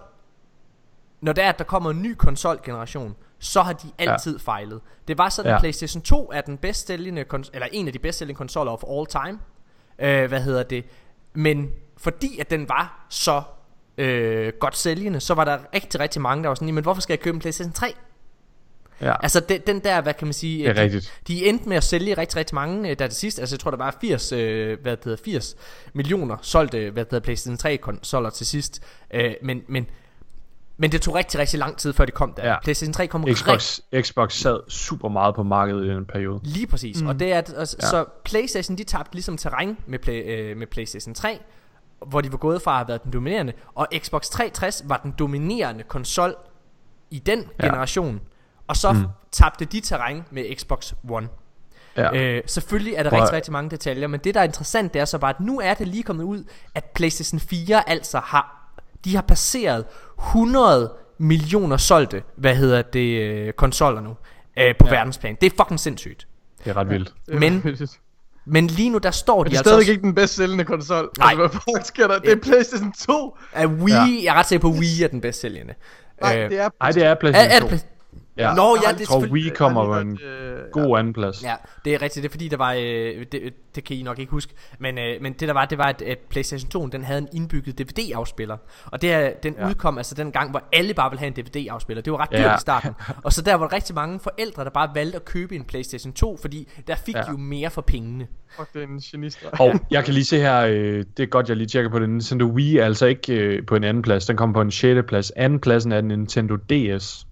når 1.21 1.33
det 1.33 1.43
er, 1.43 1.49
at 1.49 1.57
der 1.57 1.63
kommer 1.65 1.91
en 1.91 2.01
ny 2.01 2.13
konsolgeneration, 2.13 3.15
så 3.39 3.61
har 3.61 3.73
de 3.73 3.87
altid 3.97 4.37
ja. 4.37 4.51
fejlet. 4.51 4.81
Det 5.07 5.17
var 5.17 5.29
sådan, 5.29 5.51
at 5.51 5.55
Ja. 5.55 5.59
PlayStation 5.59 6.01
2 6.01 6.31
er 6.33 6.41
den 6.41 6.57
bedst 6.57 6.87
sælgende, 6.87 7.25
eller 7.53 7.67
en 7.71 7.87
af 7.87 7.93
de 7.93 7.99
bedst 7.99 8.17
sælgende 8.17 8.37
konsoller 8.37 8.71
of 8.71 8.83
all 8.89 9.05
time. 9.05 9.39
Øh, 9.99 10.27
hvad 10.27 10.41
hedder 10.41 10.63
det? 10.63 10.85
Men 11.33 11.71
fordi 11.97 12.39
at 12.39 12.49
den 12.49 12.69
var 12.69 13.05
så 13.09 13.41
øh, 13.97 14.53
godt 14.59 14.77
sælgende, 14.77 15.19
så 15.19 15.33
var 15.33 15.45
der 15.45 15.57
rigtig, 15.73 15.99
rigtig 15.99 16.21
mange, 16.21 16.43
der 16.43 16.47
var 16.47 16.55
sådan, 16.55 16.73
men 16.73 16.83
hvorfor 16.83 17.01
skal 17.01 17.13
jeg 17.13 17.19
købe 17.19 17.35
en 17.35 17.39
PlayStation 17.39 17.73
3? 17.73 17.93
ja. 19.01 19.13
Altså 19.23 19.39
den, 19.39 19.61
den 19.67 19.79
der, 19.79 20.01
hvad 20.01 20.13
kan 20.13 20.27
man 20.27 20.33
sige 20.33 20.63
Det 20.63 20.69
er 20.69 20.73
de, 20.73 20.81
rigtigt. 20.81 21.13
De 21.27 21.45
endte 21.45 21.69
med 21.69 21.77
at 21.77 21.83
sælge 21.83 22.17
rigtig, 22.17 22.37
rigtig 22.37 22.55
mange 22.55 22.89
øh, 22.89 22.99
Der 22.99 23.07
til 23.07 23.17
sidst, 23.17 23.39
altså 23.39 23.55
jeg 23.55 23.59
tror 23.59 23.71
der 23.71 23.77
var 23.77 23.97
80 24.01 24.31
øh, 24.31 24.81
Hvad 24.81 24.97
det 24.97 25.05
hedder, 25.05 25.23
80 25.23 25.55
millioner 25.93 26.37
Solgte, 26.41 26.77
hvad 26.77 27.05
det 27.05 27.11
hedder, 27.11 27.19
Playstation 27.25 27.57
3 27.57 27.77
konsoller 27.77 28.29
til 28.29 28.45
sidst 28.45 28.83
øh, 29.13 29.33
Men, 29.41 29.61
men 29.67 29.87
men 30.77 30.91
det 30.91 31.01
tog 31.01 31.15
rigtig, 31.15 31.39
rigtig 31.39 31.59
lang 31.59 31.77
tid 31.77 31.93
før 31.93 32.05
det 32.05 32.13
kom 32.13 32.33
der 32.33 32.47
Ja. 32.49 32.59
Playstation 32.63 32.93
3 32.93 33.07
kom 33.07 33.23
rigtig 33.23 33.45
Xbox, 33.45 33.79
Xbox 34.01 34.33
sad 34.33 34.59
super 34.69 35.09
meget 35.09 35.35
på 35.35 35.43
markedet 35.43 35.85
i 35.85 35.89
den 35.89 36.05
periode. 36.05 36.39
Lige 36.43 36.67
præcis 36.67 37.01
mm. 37.01 37.07
Og 37.07 37.19
det 37.19 37.33
er 37.33 37.37
at, 37.37 37.49
og, 37.49 37.57
Ja. 37.59 37.65
Så 37.65 38.05
Playstation 38.25 38.77
de 38.77 38.83
tabte 38.83 39.13
ligesom 39.13 39.37
terræn 39.37 39.77
med, 39.87 39.99
play, 39.99 40.23
øh, 40.25 40.57
med 40.57 40.67
Playstation 40.67 41.13
3 41.13 41.39
Hvor 42.07 42.21
de 42.21 42.31
var 42.31 42.37
gået 42.37 42.61
fra 42.61 42.71
at 42.71 42.77
have 42.77 42.87
været 42.87 43.03
den 43.03 43.13
dominerende 43.13 43.53
Og 43.75 43.87
Xbox 43.97 44.29
360 44.29 44.83
var 44.85 44.97
den 45.03 45.13
dominerende 45.19 45.83
konsol 45.83 46.35
I 47.11 47.19
den 47.19 47.43
Ja. 47.59 47.65
generation 47.65 48.21
Og 48.67 48.77
så 48.77 48.91
mm. 48.91 49.05
Tabte 49.31 49.65
de 49.65 49.79
terræn 49.79 50.23
med 50.31 50.55
Xbox 50.55 50.93
One 51.09 51.27
Ja. 51.97 52.15
Øh, 52.15 52.43
selvfølgelig 52.45 52.93
er 52.93 53.03
der 53.03 53.09
Prøv 53.09 53.19
rigtig, 53.19 53.35
rigtig 53.35 53.51
mange 53.53 53.69
detaljer, 53.69 54.07
men 54.07 54.19
det 54.19 54.33
der 54.33 54.39
er 54.39 54.43
interessant, 54.43 54.93
det 54.93 55.01
er 55.01 55.05
så 55.05 55.17
bare, 55.17 55.29
at 55.29 55.39
nu 55.39 55.59
er 55.59 55.73
det 55.73 55.87
lige 55.87 56.03
kommet 56.03 56.23
ud, 56.23 56.43
at 56.75 56.83
PlayStation 56.85 57.39
4 57.39 57.89
altså 57.89 58.19
har, 58.19 58.54
de 59.05 59.15
har 59.15 59.21
passeret 59.21 59.85
100 60.19 60.91
millioner 61.17 61.77
solgte, 61.77 62.23
hvad 62.35 62.55
hedder 62.55 62.81
det, 62.81 63.21
øh, 63.21 63.53
konsoller 63.53 64.01
nu, 64.01 64.09
øh, 64.59 64.75
på 64.79 64.87
ja. 64.87 64.91
Verdensplan. 64.91 65.37
Det 65.41 65.53
er 65.53 65.55
fucking 65.63 65.79
sindssygt. 65.79 66.27
Det 66.63 66.69
er 66.69 66.77
ret 66.77 66.89
vildt. 66.89 67.13
er 67.31 67.39
men-. 67.39 67.77
Men 68.47 68.67
lige 68.67 68.89
nu, 68.89 68.97
der 68.97 69.11
står 69.11 69.43
de 69.43 69.49
det 69.49 69.55
er 69.55 69.59
altså 69.59 69.69
stadig 69.69 69.79
også, 69.79 69.91
ikke 69.91 70.01
den 70.01 70.15
bedst 70.15 70.35
sælgende 70.35 70.63
konsol. 70.63 71.09
Nej. 71.17 71.29
Altså, 71.29 71.37
hvad 71.37 71.49
fuck 71.49 71.85
sker 71.85 72.07
der? 72.07 72.19
Det 72.19 72.31
er 72.31 72.35
PlayStation 72.35 72.91
2. 72.91 73.37
at 73.53 73.67
Wii, 73.67 73.93
ja. 73.93 73.99
jeg 73.99 74.25
er 74.25 74.33
ret 74.33 74.45
sikker 74.45 74.61
på, 74.61 74.73
at 74.73 74.79
Wii 74.79 75.03
er 75.03 75.07
den 75.07 75.21
bedst 75.21 75.41
sælgende. 75.41 75.73
Nej, 76.21 76.43
Øh, 76.43 76.49
det 76.49 76.59
er... 76.59 76.69
Nej, 76.81 76.91
det 76.91 77.03
er 77.03 77.09
er, 77.09 77.15
PlayStation 77.15 77.73
er 77.73 77.77
2. 77.77 77.85
Ja. 78.37 78.53
Nå, 78.53 78.75
ja, 78.75 78.75
det 78.75 78.95
er 78.95 78.99
jeg 78.99 79.07
tror, 79.07 79.19
selvfølgelig- 79.19 79.31
Wii 79.51 79.55
kommer 79.55 79.85
på 79.85 79.99
en 79.99 80.19
øh, 80.23 80.63
god 80.71 80.99
anden 80.99 81.13
plads. 81.13 81.43
Ja, 81.43 81.55
det 81.85 81.93
er 81.93 82.01
rigtigt. 82.01 82.23
Det 82.23 82.29
er 82.29 82.31
fordi, 82.31 82.47
der 82.47 82.57
var... 82.57 82.73
Øh, 82.73 83.25
det, 83.31 83.53
det 83.75 83.83
kan 83.83 83.97
I 83.97 84.01
nok 84.03 84.19
ikke 84.19 84.31
huske. 84.31 84.53
Men, 84.79 84.97
øh, 84.97 85.21
men 85.21 85.33
det 85.33 85.47
der 85.47 85.53
var, 85.53 85.65
det 85.65 85.77
var, 85.77 85.83
at, 85.85 86.01
at 86.01 86.17
PlayStation 86.29 86.69
2, 86.69 86.87
den 86.87 87.03
havde 87.03 87.17
en 87.19 87.27
indbygget 87.33 87.79
DVD-afspiller. 87.79 88.57
Og 88.85 89.01
det 89.01 89.09
her, 89.09 89.33
den 89.43 89.53
ja. 89.53 89.63
Ja. 89.63 89.69
udkom 89.69 89.97
altså 89.97 90.15
den 90.15 90.31
gang, 90.31 90.49
hvor 90.51 90.63
alle 90.73 90.93
bare 90.93 91.09
ville 91.11 91.19
have 91.19 91.27
en 91.27 91.45
DVD-afspiller. 91.45 92.01
Det 92.03 92.13
var 92.13 92.19
ret 92.19 92.31
dyrt 92.31 92.39
Ja. 92.39 92.55
i 92.55 92.59
starten. 92.59 92.91
Og 93.23 93.33
så 93.33 93.41
der 93.41 93.53
var 93.55 93.67
der 93.67 93.75
rigtig 93.75 93.95
mange 93.95 94.19
forældre, 94.19 94.63
der 94.63 94.69
bare 94.69 94.89
valgte 94.95 95.15
at 95.15 95.25
købe 95.25 95.55
en 95.55 95.63
PlayStation 95.65 96.13
2, 96.13 96.37
fordi 96.41 96.69
der 96.87 96.95
fik 96.95 97.15
ja. 97.15 97.19
Ja. 97.19 97.25
de 97.25 97.31
jo 97.31 97.37
mere 97.37 97.69
for 97.69 97.81
pengene. 97.81 98.27
Fuck, 98.57 98.73
det 98.73 98.83
er 98.83 98.87
en 98.87 98.99
genistreg. 98.99 99.61
Og 99.61 99.73
jeg 99.91 100.05
kan 100.05 100.13
lige 100.13 100.25
se 100.25 100.37
her, 100.39 100.61
øh, 100.61 101.03
det 101.17 101.23
er 101.23 101.27
godt, 101.27 101.49
jeg 101.49 101.57
lige 101.57 101.67
tjekker 101.67 101.91
på 101.91 101.99
det. 101.99 102.09
Nintendo 102.09 102.45
Wii 102.45 102.77
er 102.77 102.85
altså 102.85 103.05
ikke 103.05 103.33
øh, 103.33 103.65
på 103.65 103.75
en 103.75 103.83
anden 103.83 104.03
plads. 104.03 104.25
Den 104.25 104.37
kommer 104.37 104.53
på 104.53 104.61
en 104.61 104.71
6. 104.71 104.99
plads. 105.07 105.31
Anden 105.31 105.59
pladsen 105.59 105.91
er 105.91 106.01
Nintendo 106.01 106.55
DS. 106.55 107.25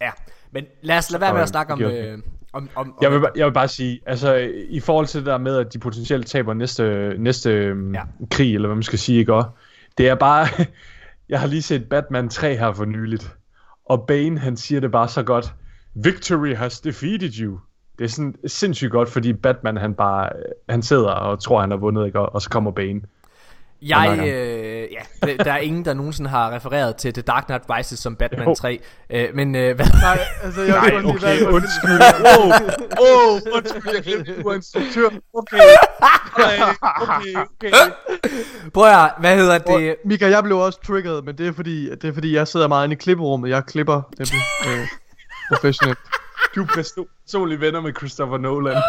Ja, 0.00 0.10
men 0.54 0.64
lad 0.82 0.98
os 0.98 1.10
lade 1.10 1.20
være 1.20 1.32
med 1.32 1.42
at 1.42 1.48
snakke 1.48 1.72
om... 1.72 1.78
giver 1.78 2.12
Øh, 2.12 2.18
om, 2.52 2.68
om, 2.76 2.88
om 2.88 2.98
Jeg 3.02 3.12
vil, 3.12 3.20
jeg 3.36 3.46
vil 3.46 3.52
bare 3.52 3.68
sige, 3.68 4.00
altså 4.06 4.34
i 4.68 4.80
forhold 4.80 5.06
til 5.06 5.20
det 5.20 5.26
der 5.26 5.38
med, 5.38 5.56
at 5.56 5.72
de 5.72 5.78
potentielt 5.78 6.26
taber 6.26 6.54
næste, 6.54 7.14
næste 7.18 7.50
Ja. 7.50 7.72
ja. 7.94 8.02
krig, 8.30 8.54
eller 8.54 8.68
hvad 8.68 8.76
man 8.76 8.82
skal 8.82 8.98
sige, 8.98 9.18
ikke? 9.18 9.42
Det 9.98 10.08
er 10.08 10.14
bare, 10.14 10.46
jeg 11.28 11.40
har 11.40 11.46
lige 11.46 11.62
set 11.62 11.88
Batman 11.88 12.28
3 12.28 12.56
her 12.56 12.72
for 12.72 12.84
nyligt, 12.84 13.36
og 13.84 14.06
Bane 14.06 14.38
han 14.38 14.56
siger 14.56 14.80
det 14.80 14.92
bare 14.92 15.08
så 15.08 15.22
godt, 15.22 15.54
Victory 15.94 16.54
has 16.54 16.80
defeated 16.80 17.32
you. 17.40 17.58
Det 17.98 18.04
er 18.04 18.08
sådan 18.08 18.34
sindssygt 18.46 18.90
godt, 18.90 19.08
fordi 19.08 19.32
Batman 19.32 19.76
han 19.76 19.94
bare 19.94 20.30
han 20.68 20.82
sidder 20.82 21.10
og 21.10 21.42
tror 21.42 21.60
han 21.60 21.70
har 21.70 21.78
vundet, 21.78 22.06
ikke? 22.06 22.20
Og, 22.20 22.34
og 22.34 22.42
så 22.42 22.50
kommer 22.50 22.70
Bane. 22.70 23.00
Jeg, 23.88 24.18
øh, 24.18 24.88
ja, 24.92 25.34
der, 25.44 25.52
er 25.52 25.56
ingen, 25.58 25.84
der 25.84 25.94
nogensinde 25.94 26.30
har 26.30 26.50
refereret 26.54 26.96
til 26.96 27.12
The 27.12 27.22
Dark 27.22 27.44
Knight 27.46 27.64
Rises 27.70 27.98
som 27.98 28.16
Batman 28.16 28.48
Jo. 28.48 28.54
3. 28.54 28.80
Øh, 29.10 29.28
men 29.34 29.54
øh, 29.54 29.76
hvad, 29.76 29.86
Nej, 30.02 30.18
altså 30.42 30.60
jeg 30.62 30.70
Nej, 30.74 31.02
okay, 31.04 31.20
være- 31.40 31.52
undskyld. 31.52 32.00
Wow, 32.24 32.50
wow, 33.00 33.40
undskyld, 33.56 33.94
jeg 33.94 34.02
glemte, 34.02 34.42
du 34.42 34.48
er 34.48 34.54
instruktør. 34.54 35.08
Okay, 35.34 35.58
okay, 37.02 37.34
okay, 37.34 37.34
okay. 37.36 37.70
prøv 38.74 38.84
at 38.88 39.10
hvad 39.20 39.36
hedder 39.36 39.58
det? 39.58 39.90
Og, 39.90 39.96
Mika, 40.04 40.30
jeg 40.30 40.42
blev 40.44 40.58
også 40.58 40.78
triggeret, 40.86 41.24
men 41.24 41.38
det 41.38 41.46
er 41.48 41.52
fordi, 41.52 41.90
det 41.90 42.04
er 42.04 42.14
fordi 42.14 42.34
jeg 42.34 42.48
sidder 42.48 42.68
meget 42.68 42.84
inde 42.86 42.94
i 42.94 42.98
klipperummet. 42.98 43.50
Jeg 43.50 43.64
klipper 43.66 44.02
nemlig 44.18 44.42
øh, 44.68 44.86
professionelt. 45.52 45.98
Du 46.54 46.62
er 46.62 46.66
perso- 46.66 47.22
personlige 47.26 47.60
venner 47.60 47.80
med 47.80 47.92
Christopher 47.98 48.38
Nolan. 48.38 48.76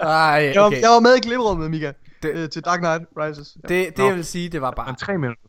Ej, 0.00 0.08
Jeg, 0.08 0.60
var, 0.60 0.66
okay. 0.66 0.80
jeg 0.80 0.90
var 0.90 1.00
med 1.00 1.14
i 1.16 1.20
klipperummet, 1.20 1.70
Mika, 1.70 1.92
Det- 2.22 2.30
øh, 2.34 2.48
til 2.50 2.64
Dark 2.64 2.78
Knight 2.78 3.04
Rises. 3.18 3.56
Ja. 3.62 3.74
Det, 3.74 3.96
det 3.96 4.04
jeg 4.04 4.14
vil 4.14 4.24
sige, 4.24 4.48
det 4.48 4.60
var 4.60 4.70
bare... 4.70 4.86
Men 4.86 4.96
tre 4.96 5.18
minutter. 5.18 5.42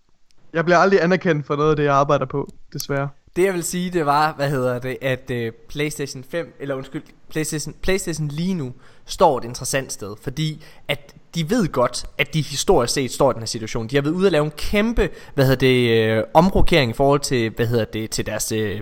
Jeg 0.54 0.66
bliver 0.66 0.78
aldrig 0.78 1.04
anerkendt 1.04 1.46
for 1.46 1.56
noget 1.56 1.70
af 1.70 1.76
det, 1.76 1.84
jeg 1.84 1.94
arbejder 1.96 2.26
på, 2.26 2.50
desværre. 2.74 3.10
Det 3.36 3.44
jeg 3.44 3.54
vil 3.54 3.64
sige, 3.64 3.90
det 3.92 4.06
var, 4.06 4.34
hvad 4.34 4.50
hedder 4.50 4.80
det, 4.80 4.98
at 5.02 5.32
uh, 5.32 5.54
PlayStation 5.70 6.24
5, 6.24 6.56
eller 6.60 6.76
undskyld, 6.76 7.04
PlayStation, 7.30 7.76
PlayStation 7.82 8.28
lige 8.28 8.54
nu 8.54 8.74
står 9.06 9.38
et 9.38 9.44
interessant 9.44 9.94
sted, 9.94 10.16
fordi 10.22 10.64
at 10.88 11.16
de 11.36 11.50
ved 11.50 11.68
godt, 11.68 12.06
at 12.18 12.34
de 12.34 12.42
historisk 12.42 12.94
set 12.94 13.12
står 13.12 13.32
i 13.32 13.34
den 13.34 13.42
her 13.42 13.48
situation. 13.48 13.88
De 13.88 13.96
har 13.96 14.02
været 14.04 14.14
ude 14.14 14.26
at 14.26 14.32
lave 14.32 14.46
en 14.46 14.52
kæmpe, 14.52 15.10
hvad 15.34 15.46
hedder 15.46 15.60
det, 15.60 16.10
øh, 16.18 16.24
omrokering 16.34 16.92
i 16.92 16.94
forhold 16.94 17.20
til, 17.20 17.50
hvad 17.50 17.68
hedder 17.68 17.86
det, 17.86 18.10
til 18.10 18.26
deres 18.26 18.52
øh, 18.52 18.82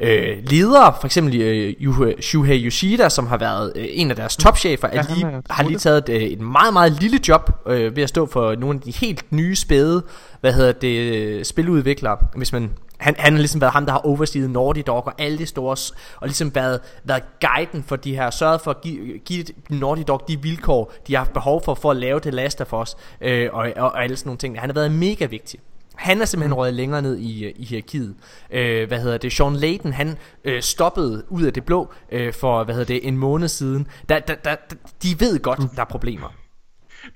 øh, 0.00 0.38
ledere, 0.42 0.94
for 1.00 1.06
eksempel 1.06 1.40
øh, 1.40 2.20
Shuhei 2.20 2.64
Yoshida, 2.64 3.08
som 3.08 3.26
har 3.26 3.36
været 3.36 3.72
øh, 3.76 3.86
en 3.88 4.10
af 4.10 4.16
deres 4.16 4.36
topchefer, 4.36 4.88
Ja, 4.92 4.98
er 4.98 5.14
lige, 5.14 5.26
er 5.26 5.40
har 5.50 5.64
lige 5.64 5.78
taget 5.78 6.08
et, 6.08 6.08
øh, 6.08 6.22
et 6.22 6.40
meget, 6.40 6.72
meget 6.72 6.92
lille 7.02 7.20
job 7.28 7.50
øh, 7.66 7.96
ved 7.96 8.02
at 8.02 8.08
stå 8.08 8.26
for 8.26 8.54
nogle 8.54 8.74
af 8.74 8.80
de 8.80 8.90
helt 8.90 9.32
nye 9.32 9.56
spæde, 9.56 10.02
hvad 10.40 10.52
hedder 10.52 10.72
det, 10.72 11.14
øh, 11.14 11.44
spiludviklere, 11.44 12.16
hvis 12.36 12.52
man 12.52 12.70
han, 13.00 13.14
han 13.18 13.32
har 13.32 13.38
ligesom 13.38 13.60
været 13.60 13.72
ham, 13.72 13.86
der 13.86 13.92
har 13.92 13.98
overstiget 13.98 14.50
Naughty 14.50 14.80
Dog 14.86 15.06
og 15.06 15.12
alle 15.18 15.38
de 15.38 15.46
store, 15.46 15.76
og 16.16 16.26
ligesom 16.26 16.54
været, 16.54 16.80
været 17.04 17.22
guiden 17.40 17.82
for 17.82 17.96
de 17.96 18.14
her, 18.14 18.30
sørget 18.30 18.60
for 18.60 18.70
at 18.70 18.80
give, 18.80 19.18
give 19.18 19.44
Naughty 19.68 20.02
Dog 20.08 20.24
de 20.28 20.42
vilkår, 20.42 20.92
de 21.06 21.14
har 21.14 21.18
haft 21.18 21.32
behov 21.32 21.64
for, 21.64 21.74
for 21.74 21.90
at 21.90 21.96
lave 21.96 22.20
det 22.20 22.34
Last 22.34 22.60
of 22.60 22.72
Us, 22.72 22.96
øh, 23.20 23.48
og, 23.52 23.72
og, 23.76 23.82
og 23.82 24.04
alle 24.04 24.16
sådan 24.16 24.28
nogle 24.28 24.38
ting. 24.38 24.60
Han 24.60 24.68
har 24.68 24.74
været 24.74 24.92
mega 24.92 25.26
vigtig. 25.26 25.60
Han 26.00 26.20
er 26.20 26.24
simpelthen 26.24 26.54
røget 26.54 26.74
længere 26.74 27.02
ned 27.02 27.16
i, 27.16 27.44
øh, 27.44 27.52
i 27.56 27.64
hierarkiet. 27.64 28.14
Øh, 28.50 28.88
hvad 28.88 29.00
hedder 29.00 29.18
det? 29.18 29.32
Sean 29.32 29.56
Layden, 29.56 29.92
han 29.92 30.16
øh, 30.44 30.62
stoppede 30.62 31.24
ud 31.28 31.42
af 31.42 31.52
det 31.52 31.64
blå 31.64 31.92
øh, 32.12 32.32
for, 32.32 32.64
hvad 32.64 32.74
hedder 32.74 32.94
det, 32.94 33.08
en 33.08 33.16
måned 33.16 33.48
siden. 33.48 33.86
Da, 34.08 34.18
da, 34.18 34.34
da, 34.34 34.56
de 35.02 35.20
ved 35.20 35.38
godt, 35.38 35.60
der 35.76 35.80
er 35.80 35.84
problemer. 35.84 36.34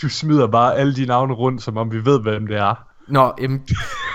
Du 0.03 0.09
smider 0.09 0.47
bare 0.47 0.77
alle 0.77 0.97
de 0.97 1.07
navne 1.07 1.35
rundt, 1.35 1.63
som 1.63 1.77
om 1.77 1.93
vi 1.93 2.05
ved, 2.05 2.21
hvem 2.21 2.47
det 2.47 2.57
er. 2.57 2.89
Nå, 3.09 3.33
jamen, 3.41 3.63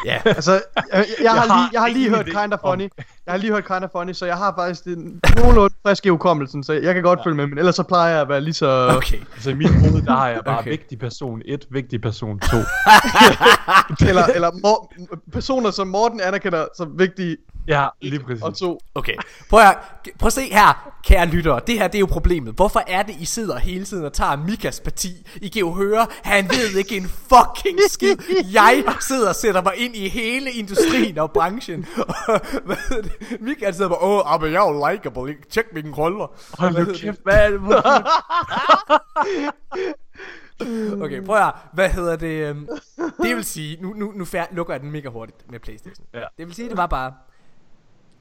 ja. 0.06 0.22
Altså, 0.26 0.52
jeg, 0.52 0.84
jeg, 0.94 1.06
jeg, 1.22 1.32
har, 1.32 1.46
lige, 1.46 1.70
jeg 1.74 1.82
har 1.82 1.88
lige 1.88 2.10
hørt 2.10 2.26
Kinda 2.26 2.58
Funny. 2.66 2.90
Jeg 3.26 3.34
har 3.34 3.38
lige 3.38 3.52
hørt 3.54 3.66
Kinda 3.66 3.88
Funny, 3.92 4.14
så 4.14 4.26
jeg 4.26 4.38
har 4.38 4.54
faktisk 4.58 4.86
en 4.86 5.20
nogenlunde 5.38 5.76
frisk 5.88 6.06
i 6.06 6.10
hukommelsen, 6.10 6.64
så 6.64 6.74
jeg 6.74 6.94
kan 6.94 7.04
godt 7.04 7.20
følge 7.24 7.36
med, 7.36 7.48
men 7.48 7.58
ellers 7.58 7.76
så 7.76 7.84
plejer 7.84 8.12
jeg 8.12 8.22
at 8.22 8.30
være 8.30 8.42
lige 8.42 8.54
så... 8.54 8.94
Okay. 8.98 9.20
Altså 9.34 9.50
i 9.50 9.54
mit 9.54 9.74
hoved, 9.74 10.02
der 10.02 10.12
har 10.12 10.28
jeg 10.28 10.42
bare 10.46 10.60
okay. 10.60 10.70
vigtig 10.70 11.00
person 11.00 11.42
1, 11.46 11.66
vigtig 11.72 12.02
person 12.02 12.40
2. 12.40 12.58
Eller, 14.10 14.26
eller 14.26 14.52
Mor- 14.52 14.94
personer, 15.32 15.72
som 15.72 15.88
Morten 15.88 16.22
anerkender 16.22 16.66
som 16.78 17.00
vigtige, 17.00 17.38
Ja, 17.70 17.88
lige 18.02 18.20
præcis. 18.24 18.44
og 18.44 18.58
to. 18.58 18.80
Okay, 18.96 19.14
prøv 19.50 19.60
at, 19.60 19.78
prøv 20.20 20.28
at 20.28 20.34
se 20.34 20.54
her, 20.54 20.94
kære 21.04 21.26
lyttere. 21.26 21.62
Det 21.68 21.80
her, 21.80 21.88
det 21.88 21.96
er 21.96 22.00
jo 22.00 22.06
problemet. 22.06 22.54
Hvorfor 22.56 22.84
er 22.88 23.04
det, 23.04 23.16
I 23.20 23.26
sidder 23.26 23.58
hele 23.60 23.86
tiden 23.86 24.06
og 24.06 24.14
tager 24.14 24.36
Mikas 24.36 24.80
parti? 24.80 25.28
I 25.42 25.48
kan 25.48 25.60
jo 25.60 25.72
høre, 25.72 26.08
han 26.24 26.50
ved 26.50 26.78
ikke 26.78 26.98
en 26.98 27.08
fucking 27.10 27.80
skid. 27.90 28.16
Jeg 28.54 28.84
sidder 29.02 29.30
og 29.30 29.36
sætter 29.36 29.62
mig 29.62 29.74
ind 29.78 29.96
i 29.96 30.10
hele 30.10 30.52
industrien 30.52 31.18
og 31.18 31.32
branchen. 31.32 31.86
Og, 32.28 32.42
hvad 32.66 32.76
hedder 32.90 33.02
det? 33.02 33.42
Mika 33.42 33.72
sidder 33.72 33.90
bare, 33.90 34.00
åh, 34.02 34.34
oh, 34.34 34.42
men 34.42 34.52
jeg 34.54 34.66
er 34.68 34.74
jo 34.74 34.92
likeable. 34.92 35.36
Tjek 35.50 35.66
mine 35.74 35.94
krøller. 35.94 36.34
Hold 36.60 36.88
nu 36.88 36.94
kæft, 36.94 37.20
hvad 37.24 37.38
er 37.38 37.50
det? 37.50 37.62
Okay, 41.02 41.22
prøv 41.26 41.36
at 41.36 41.42
høre. 41.44 41.52
Hvad 41.74 41.90
hedder 41.90 42.16
det? 42.16 42.50
øhm, 42.50 42.68
Det 43.24 43.36
vil 43.36 43.44
sige, 43.46 43.78
nu, 43.82 43.94
nu, 43.94 44.12
nu 44.16 44.26
fær- 44.26 44.56
lukker 44.56 44.74
jeg 44.74 44.82
den 44.82 44.92
mega 44.92 45.10
hurtigt 45.10 45.52
med 45.52 45.60
Playstation. 45.60 46.06
Ja. 46.14 46.20
Det 46.38 46.48
vil 46.48 46.56
sige, 46.56 46.70
det 46.70 46.78
var 46.78 46.88
bare, 46.88 47.14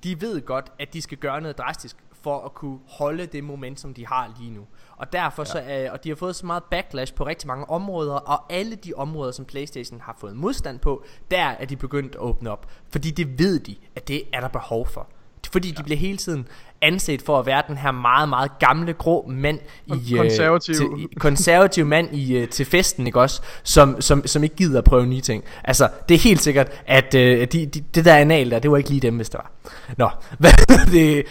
de 0.05 0.21
ved 0.21 0.41
godt, 0.41 0.73
at 0.79 0.93
de 0.93 1.03
skal 1.03 1.19
gøre 1.19 1.41
noget 1.41 1.59
drastisk 1.59 1.97
for 2.23 2.45
at 2.45 2.55
kunne 2.55 2.79
holde 2.87 3.27
det 3.27 3.45
momentum, 3.45 3.95
de 3.95 4.07
har 4.07 4.35
lige 4.41 4.51
nu. 4.51 4.67
Og 4.97 5.13
derfor 5.13 5.45
så, 5.45 5.63
øh, 5.63 5.93
og 5.93 6.05
de 6.05 6.09
har 6.09 6.17
fået 6.17 6.37
så 6.37 6.47
meget 6.47 6.63
backlash 6.65 7.15
på 7.15 7.27
rigtig 7.27 7.47
mange 7.47 7.71
områder, 7.71 8.15
og 8.15 8.53
alle 8.53 8.77
de 8.77 8.93
områder, 8.97 9.33
som 9.33 9.45
Playstation 9.45 10.01
har 10.01 10.17
fået 10.21 10.37
modstand 10.37 10.79
på, 10.79 11.05
der 11.31 11.45
er 11.45 11.65
de 11.65 11.77
begyndt 11.77 12.15
at 12.15 12.21
åbne 12.21 12.51
op. 12.51 12.71
Fordi 12.89 13.11
det 13.11 13.39
ved 13.39 13.61
de, 13.61 13.77
at 13.97 14.09
det 14.09 14.23
er 14.33 14.41
der 14.41 14.49
behov 14.49 14.87
for. 14.87 15.09
Fordi 15.53 15.71
de 15.71 15.83
bliver 15.83 15.99
hele 15.99 16.19
tiden 16.19 16.49
anset 16.83 17.23
for 17.23 17.39
at 17.39 17.47
være 17.47 17.63
den 17.69 17.77
her 17.77 17.91
meget, 17.91 18.29
meget 18.29 18.51
gamle, 18.59 18.93
grå 18.93 19.27
mand 19.29 19.59
i... 19.87 20.15
øh, 20.15 20.19
konservativ. 20.21 20.75
til, 20.75 20.87
i- 20.99 21.07
konservativ 21.19 21.87
mand 21.87 22.15
i, 22.17 22.37
øh, 22.37 22.49
til 22.49 22.67
festen, 22.67 23.07
ikke 23.07 23.21
også? 23.21 23.43
Som, 23.63 24.01
som, 24.01 24.27
som 24.27 24.45
ikke 24.45 24.57
gider 24.57 24.79
at 24.79 24.85
prøve 24.85 25.07
nye 25.07 25.21
ting. 25.21 25.45
Altså, 25.65 25.89
det 26.09 26.15
er 26.15 26.19
helt 26.19 26.41
sikkert, 26.41 26.83
at 26.87 27.15
øh, 27.15 27.41
de, 27.53 27.67
de, 27.67 27.81
det 27.95 28.05
der 28.05 28.17
anal 28.17 28.51
der, 28.51 28.59
det 28.59 28.71
var 28.71 28.77
ikke 28.77 28.91
lige 28.91 29.01
dem, 29.01 29.17
hvis 29.17 29.29
det 29.31 29.39
var. 29.39 29.53
Nå, 29.97 30.11
hvad 30.39 30.51
det... 30.93 31.27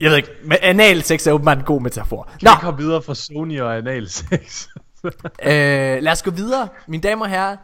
Jeg 0.00 0.10
ved 0.10 0.16
ikke, 0.16 0.28
men 0.44 0.56
anal 0.62 1.02
sex 1.02 1.26
er 1.26 1.32
åbenbart 1.32 1.58
en 1.58 1.64
god 1.64 1.80
metafor. 1.80 2.28
Nå, 2.42 2.50
Vi 2.50 2.56
kom 2.60 2.78
videre 2.78 3.02
fra 3.02 3.14
Sony 3.14 3.60
og 3.60 3.76
analsex. 3.76 4.66
øh, 5.04 6.02
lad 6.02 6.08
os 6.08 6.22
gå 6.22 6.30
videre. 6.30 6.68
Mine 6.88 7.02
damer 7.02 7.24
og 7.24 7.30
herrer, 7.30 7.56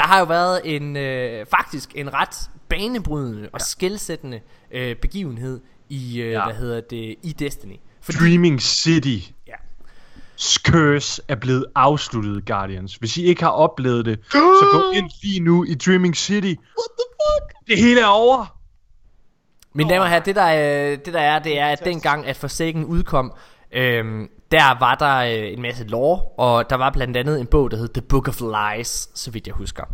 der 0.00 0.06
har 0.06 0.18
jo 0.18 0.24
været 0.24 0.60
en, 0.76 0.96
øh, 0.96 1.46
faktisk 1.46 1.90
en 1.94 2.14
ret 2.14 2.50
banebrydende 2.68 3.48
og 3.52 3.60
skældsættende 3.60 4.40
øh, 4.72 4.96
begivenhed 4.96 5.60
i, 5.88 6.20
øh, 6.20 6.30
Ja. 6.30 6.44
hvad 6.44 6.54
hedder 6.54 6.80
det, 6.80 7.16
i 7.22 7.32
Destiny. 7.38 7.76
Fordi, 8.00 8.18
Dreaming 8.18 8.62
City. 8.62 9.18
ja, 9.46 9.52
Curse 10.66 11.22
er 11.28 11.34
blevet 11.34 11.66
afsluttet, 11.74 12.46
Guardians. 12.46 12.94
Hvis 12.94 13.16
I 13.16 13.24
ikke 13.24 13.42
har 13.42 13.50
oplevet 13.50 14.06
det, 14.06 14.18
så 14.32 14.68
gå 14.72 14.90
ind 14.96 15.10
lige 15.22 15.40
nu 15.40 15.64
i 15.64 15.74
Dreaming 15.74 16.16
City. 16.16 16.46
What 16.54 16.90
the 16.98 17.06
fuck? 17.20 17.66
Det 17.68 17.78
hele 17.78 18.00
er 18.00 18.06
over. 18.06 18.56
Mine 19.74 19.90
damer 19.90 20.02
og 20.02 20.08
herrer, 20.08 20.22
det 20.22 20.36
der, 20.36 20.42
er, 20.42 20.96
det 20.96 21.14
der 21.14 21.20
er, 21.20 21.38
det 21.38 21.58
er, 21.58 21.66
at 21.66 21.84
dengang 21.84 22.26
at 22.26 22.36
Forsaken 22.36 22.84
udkom, 22.84 23.32
øhm, 23.72 24.28
der 24.50 24.78
var 24.78 24.94
der 24.94 25.16
øh, 25.16 25.52
en 25.52 25.62
masse 25.62 25.84
lore, 25.84 26.20
og 26.22 26.70
der 26.70 26.76
var 26.76 26.90
blandt 26.90 27.16
andet 27.16 27.40
en 27.40 27.46
bog, 27.46 27.70
der 27.70 27.76
hed 27.76 27.88
The 27.88 28.02
Book 28.02 28.28
of 28.28 28.40
Lies, 28.40 29.08
så 29.14 29.30
vidt 29.30 29.46
jeg 29.46 29.54
husker. 29.54 29.84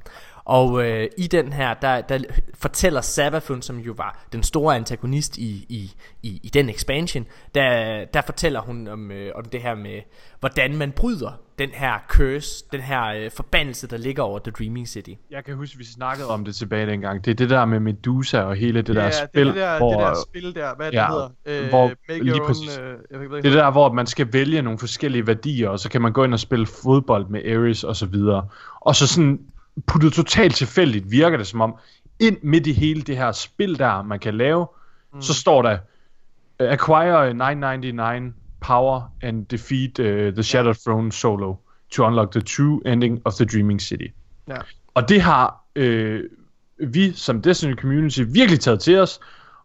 Og 0.46 0.84
øh, 0.86 1.08
i 1.18 1.26
den 1.26 1.52
her, 1.52 1.74
der, 1.74 2.00
der 2.00 2.18
fortæller 2.54 3.00
Savathun, 3.00 3.62
som 3.62 3.78
jo 3.78 3.94
var 3.96 4.26
den 4.32 4.42
store 4.42 4.76
antagonist 4.76 5.38
i, 5.38 5.66
i, 5.68 5.90
i, 6.22 6.40
i 6.42 6.48
den 6.48 6.68
expansion, 6.70 7.26
der, 7.54 8.04
der 8.04 8.20
fortæller 8.20 8.60
hun 8.60 8.88
om, 8.88 9.10
øh, 9.10 9.32
om 9.34 9.44
det 9.44 9.62
her 9.62 9.74
med, 9.74 10.00
hvordan 10.40 10.76
man 10.76 10.92
bryder 10.92 11.30
den 11.58 11.68
her 11.72 11.92
curse, 12.08 12.64
den 12.72 12.80
her 12.80 13.04
øh, 13.06 13.30
forbandelse, 13.30 13.88
der 13.88 13.96
ligger 13.96 14.22
over 14.22 14.38
The 14.38 14.50
Dreaming 14.50 14.88
City. 14.88 15.10
Jeg 15.30 15.44
kan 15.44 15.54
huske, 15.56 15.78
vi 15.78 15.84
snakkede 15.84 16.28
om 16.28 16.44
det 16.44 16.54
tilbage 16.54 16.86
dengang. 16.86 17.24
Det 17.24 17.30
er 17.30 17.34
det 17.34 17.50
der 17.50 17.64
med 17.64 17.80
Medusa 17.80 18.40
og 18.40 18.54
hele 18.56 18.82
det 18.82 18.96
der 18.96 19.04
ja, 19.04 19.10
spil, 19.10 19.46
det, 19.46 19.48
er 19.48 19.52
det, 19.52 19.54
der, 19.62 19.78
hvor, 19.78 19.90
det 19.90 19.98
der 20.00 20.14
spil 20.28 20.54
der, 20.54 20.74
hvad 20.76 20.90
ja, 20.92 21.00
det 21.00 21.08
hedder? 21.08 21.62
Øh, 21.64 21.68
hvor- 21.68 21.90
make 22.08 22.24
lige 22.24 22.34
own, 22.34 22.46
præcis. 22.46 22.78
øh, 22.78 22.94
jeg 23.10 23.20
ved 23.20 23.42
Det 23.42 23.52
er 23.52 23.56
der, 23.62 23.70
hvor 23.70 23.92
man 23.92 24.06
skal 24.06 24.32
vælge 24.32 24.62
nogle 24.62 24.78
forskellige 24.78 25.26
værdier, 25.26 25.68
og 25.68 25.80
så 25.80 25.88
kan 25.90 26.02
man 26.02 26.12
gå 26.12 26.24
ind 26.24 26.32
og 26.32 26.40
spille 26.40 26.66
fodbold 26.66 27.26
med 27.28 27.52
Ares 27.56 27.84
og 27.84 27.96
så 27.96 28.06
videre. 28.06 28.48
Og 28.80 28.96
så 28.96 29.06
sådan 29.06 29.40
puttet 29.86 30.12
totalt 30.12 30.54
tilfældigt 30.54 31.10
virker 31.10 31.36
det 31.38 31.46
som 31.46 31.60
om, 31.60 31.76
ind 32.20 32.36
midt 32.42 32.66
i 32.66 32.72
hele 32.72 33.02
det 33.02 33.16
her 33.16 33.32
spil 33.32 33.78
der, 33.78 34.02
man 34.02 34.18
kan 34.18 34.34
lave, 34.34 34.66
mm. 35.14 35.22
så 35.22 35.34
står 35.34 35.62
der, 35.62 35.78
uh, 36.62 36.68
acquire 36.68 37.34
999 37.34 38.34
power 38.60 39.02
and 39.22 39.46
defeat 39.46 39.98
uh, 39.98 40.34
the 40.34 40.42
Shattered 40.42 40.76
Throne 40.84 41.12
solo 41.12 41.56
to 41.90 42.04
unlock 42.04 42.32
the 42.32 42.40
true 42.40 42.80
ending 42.86 43.20
of 43.24 43.34
the 43.34 43.44
Dreaming 43.44 43.82
City. 43.82 44.08
Ja. 44.48 44.56
Og 44.94 45.08
det 45.08 45.20
har 45.20 45.64
øh, 45.76 46.24
vi 46.78 47.12
som 47.12 47.42
Destiny 47.42 47.76
Community 47.76 48.20
virkelig 48.28 48.60
taget 48.60 48.80
til 48.80 48.98
os. 48.98 49.20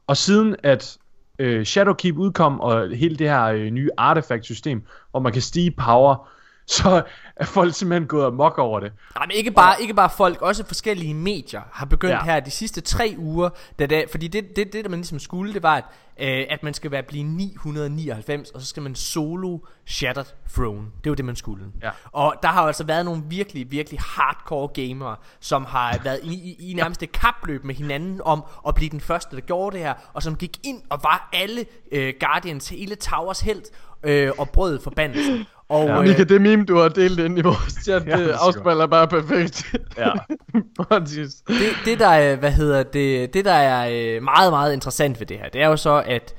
Og 0.08 0.18
siden 0.18 0.56
at 0.64 0.98
øh, 1.40 1.66
Shadowkeep 1.66 2.18
udkom, 2.18 2.60
og 2.60 2.90
hele 2.90 3.16
det 3.16 3.30
her 3.30 3.44
øh, 3.44 3.70
nye 3.70 3.90
artefact-system, 3.98 4.84
hvor 5.12 5.20
man 5.20 5.34
kan 5.34 5.42
stige 5.42 5.72
power, 5.72 6.30
så 6.78 7.04
er 7.36 7.46
folk 7.46 7.74
simpelthen 7.74 8.08
gået 8.08 8.26
amok 8.26 8.58
over 8.58 8.80
det. 8.80 8.92
Nej, 9.16 9.26
men 9.26 9.32
ikke 9.38 9.52
bare, 9.52 9.82
ikke 9.82 9.94
bare 9.94 10.10
folk, 10.18 10.42
også 10.42 10.66
forskellige 10.66 11.14
medier 11.14 11.62
har 11.72 11.86
begyndt 11.86 12.14
ja. 12.14 12.24
Her 12.24 12.40
de 12.40 12.52
sidste 12.52 12.82
tre 12.82 13.16
uger, 13.18 13.50
da 13.80 13.86
det, 13.86 14.06
fordi 14.12 14.28
det, 14.28 14.56
det, 14.56 14.74
det, 14.74 14.84
der 14.84 14.90
man 14.90 15.00
ligesom 15.00 15.20
skulle, 15.20 15.54
det 15.54 15.64
var, 15.64 15.76
at, 15.76 15.84
øh, 16.20 16.46
at 16.50 16.64
man 16.64 16.74
skal 16.74 16.92
være 16.92 17.04
blive 17.04 17.24
999, 17.24 18.50
og 18.50 18.62
så 18.62 18.68
skal 18.68 18.84
man 18.84 18.96
solo 18.96 19.58
Shattered 19.86 20.26
Throne. 20.54 20.88
Det 21.04 21.10
var 21.10 21.16
det, 21.16 21.26
man 21.26 21.36
skulle. 21.36 21.66
Ja. 21.84 21.90
Og 22.12 22.36
der 22.44 22.50
har 22.50 22.62
altså 22.62 22.84
været 22.84 23.06
nogle 23.06 23.24
virkelig, 23.30 23.72
virkelig 23.72 24.00
hardcore 24.00 24.68
gamere, 24.68 25.16
som 25.40 25.66
har 25.66 26.00
været 26.04 26.20
i, 26.24 26.34
i, 26.34 26.72
i 26.72 26.74
nærmest 26.74 27.04
et 27.04 27.12
kapløb 27.12 27.64
med 27.64 27.76
hinanden 27.76 28.22
om 28.24 28.44
at 28.68 28.76
blive 28.76 28.90
den 28.90 29.02
første, 29.02 29.36
der 29.36 29.42
gjorde 29.42 29.76
det 29.78 29.86
her, 29.86 29.94
og 30.14 30.24
som 30.24 30.36
gik 30.36 30.58
ind 30.64 30.82
og 30.90 31.00
var 31.04 31.30
alle 31.34 31.66
øh, 31.92 32.14
Guardians, 32.20 32.70
hele 32.70 32.96
Towers 32.96 33.40
held, 33.42 33.62
øh, 34.04 34.32
og 34.38 34.50
brød 34.50 34.80
forbandelsen. 34.80 35.46
Og, 35.70 35.88
Ja. 35.88 35.98
øh, 35.98 36.04
Mika, 36.08 36.24
det 36.24 36.42
meme, 36.42 36.66
du 36.66 36.78
har 36.78 36.90
delt 36.90 37.20
ind 37.26 37.38
i 37.38 37.42
vores 37.42 37.74
chat, 37.84 38.08
Ja, 38.08 38.18
det 38.18 38.26
det 38.26 38.34
er 38.34 38.38
afspejler 38.38 38.88
bare 38.88 39.08
perfekt. 39.08 39.76
Ja. 39.98 40.12
Præcis. 40.84 41.34
det, 41.48 41.58
det 41.86 42.00
der 42.00 42.08
er, 42.08 42.36
hvad 42.36 42.52
hedder 42.52 42.84
det, 42.84 43.34
det 43.34 43.46
der 43.46 43.54
er 43.54 43.90
øh, 44.18 44.24
meget, 44.24 44.52
meget 44.52 44.74
interessant 44.74 45.20
ved 45.20 45.28
det 45.28 45.38
her, 45.38 45.50
det 45.50 45.62
er 45.62 45.68
jo 45.68 45.78
så, 45.78 46.04
at 46.06 46.34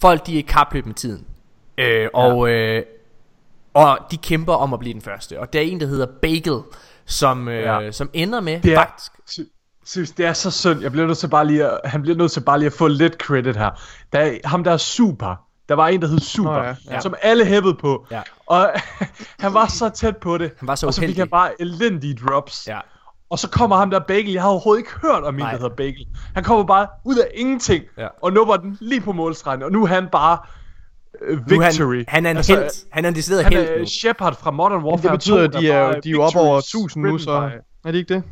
folk 0.00 0.26
de 0.26 0.34
er 0.34 0.38
i 0.38 0.46
kapløb 0.48 0.86
med 0.86 0.94
tiden. 0.94 1.26
Øh, 1.78 2.08
og, 2.14 2.48
øh, 2.50 2.82
og 3.74 3.98
de 4.10 4.16
kæmper 4.16 4.54
om 4.54 4.72
at 4.72 4.78
blive 4.80 4.92
den 4.94 5.02
første. 5.02 5.40
Og 5.40 5.52
der 5.52 5.58
er 5.58 5.62
en, 5.62 5.80
der 5.80 5.86
hedder 5.86 6.06
Bagel, 6.22 6.60
som, 7.06 7.48
øh, 7.48 7.62
Ja. 7.62 7.90
som 7.92 8.10
ender 8.12 8.40
med 8.40 8.60
Det 8.60 8.72
er, 8.72 8.76
faktisk... 8.76 9.12
sy- 9.26 9.40
synes, 9.86 10.10
det 10.10 10.26
er 10.26 10.32
så 10.32 10.50
synd. 10.50 10.82
Jeg 10.82 10.92
bliver 10.92 11.06
nødt 11.06 11.18
til 11.18 11.28
bare 11.28 11.46
lige 11.46 11.64
at, 11.66 11.80
han 11.84 12.02
bliver 12.02 12.16
nødt 12.18 12.32
til 12.32 12.40
bare 12.40 12.58
lige 12.58 12.66
at 12.66 12.72
få 12.72 12.88
lidt 12.88 13.14
credit 13.14 13.56
her. 13.56 13.70
Der 14.12 14.18
er 14.18 14.38
ham 14.44 14.64
der 14.64 14.72
er 14.72 14.76
super. 14.76 15.47
Der 15.68 15.74
var 15.74 15.88
en, 15.88 16.02
der 16.02 16.08
hed 16.08 16.18
Super, 16.18 16.50
oh, 16.50 16.64
ja. 16.88 16.94
ja. 16.94 17.00
Som 17.00 17.14
alle 17.22 17.44
hæppede 17.44 17.74
på. 17.74 18.06
Ja. 18.10 18.20
Og 18.46 18.70
han 19.40 19.54
var 19.54 19.66
så 19.66 19.88
tæt 19.88 20.16
på 20.16 20.38
det. 20.38 20.52
Han 20.58 20.68
var 20.68 20.74
så 20.74 20.86
og 20.86 20.94
så 20.94 21.00
fik 21.00 21.16
han 21.18 21.28
bare 21.28 21.50
elendige 21.60 22.14
drops. 22.14 22.66
Ja. 22.66 22.78
Og 23.30 23.38
så 23.38 23.48
kommer 23.50 23.76
ham 23.76 23.90
der 23.90 23.98
Bagel. 24.00 24.32
Jeg 24.32 24.42
har 24.42 24.48
overhovedet 24.48 24.80
ikke 24.80 24.90
hørt 25.02 25.22
om 25.24 25.34
en, 25.34 25.40
Nej. 25.40 25.50
der 25.50 25.58
hedder 25.58 25.76
Bagel. 25.76 26.06
Han 26.34 26.44
kommer 26.44 26.64
bare 26.64 26.86
ud 27.04 27.16
af 27.16 27.26
ingenting. 27.34 27.84
Ja. 27.98 28.06
Og 28.22 28.32
nupper 28.32 28.56
den 28.56 28.78
lige 28.80 29.00
på 29.00 29.12
målstregen. 29.12 29.62
Og 29.62 29.72
nu 29.72 29.82
er 29.82 29.86
han 29.86 30.08
bare 30.12 30.38
er 31.28 31.36
victory. 31.48 31.94
han, 31.96 32.04
han 32.08 32.26
er 32.26 32.30
en 32.30 32.36
altså, 32.36 32.54
helt. 32.60 32.72
Han 32.92 33.04
er 33.04 33.08
en 33.08 33.14
decideret 33.14 33.44
Han 33.44 33.52
helt 33.52 33.68
er 33.70 33.78
nu. 33.78 33.86
Shepard 33.86 34.36
fra 34.36 34.50
Modern 34.50 34.82
Warfare 34.84 35.02
Det 35.02 35.18
betyder, 35.18 35.36
2, 35.48 35.56
at 35.56 35.62
de 35.62 35.70
er, 35.70 36.00
de 36.00 36.08
er 36.08 36.12
jo 36.12 36.22
op 36.22 36.36
over 36.36 36.58
1000 36.58 37.04
nu, 37.04 37.18
så... 37.18 37.50
by- 37.50 37.86
Er 37.88 37.92
de 37.92 37.98
ikke 37.98 38.14
det? 38.14 38.22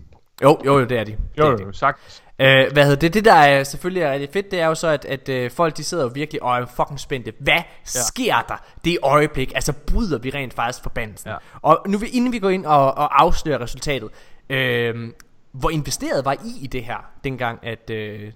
Jo, 0.42 0.60
jo, 0.64 0.78
jo, 0.78 0.84
det 0.84 0.98
er 0.98 1.04
de. 1.04 1.10
Det 1.10 1.18
Jo, 1.38 1.52
er 1.52 1.56
de. 1.56 1.62
jo, 1.62 1.72
sagt. 1.72 2.22
Øh, 2.38 2.72
hvad 2.72 2.84
hedder 2.84 2.96
det? 2.96 3.14
Det 3.14 3.24
der 3.24 3.32
er 3.34 3.64
selvfølgelig 3.64 4.02
er 4.02 4.12
rigtig 4.12 4.28
fedt, 4.32 4.50
det 4.50 4.60
er 4.60 4.66
jo 4.66 4.74
så, 4.74 4.88
at, 4.88 5.04
at 5.04 5.28
øh, 5.28 5.50
folk 5.50 5.76
de 5.76 5.84
sidder 5.84 6.04
jo 6.04 6.10
virkelig 6.14 6.42
og 6.42 6.58
er 6.58 6.66
fucking 6.76 7.00
spændte. 7.00 7.32
Hvad 7.38 7.54
ja. 7.54 7.62
sker 7.84 8.34
der 8.48 8.64
det 8.84 8.98
øjeblik? 9.02 9.52
Altså 9.54 9.72
bryder 9.72 10.18
vi 10.18 10.30
rent 10.30 10.54
faktisk 10.54 10.82
forbandelsen? 10.82 11.30
Ja. 11.30 11.36
Og 11.62 11.86
nu 11.88 12.00
inden 12.12 12.32
vi 12.32 12.38
går 12.38 12.50
ind 12.50 12.66
og, 12.66 12.94
og 12.98 13.22
afslører 13.22 13.60
resultatet, 13.60 14.08
øh, 14.50 15.08
hvor 15.52 15.70
investeret 15.70 16.24
var 16.24 16.32
I 16.32 16.64
i 16.64 16.66
det 16.66 16.84
her, 16.84 17.10
dengang 17.24 17.58
at, 17.62 17.90
øh, 17.90 18.32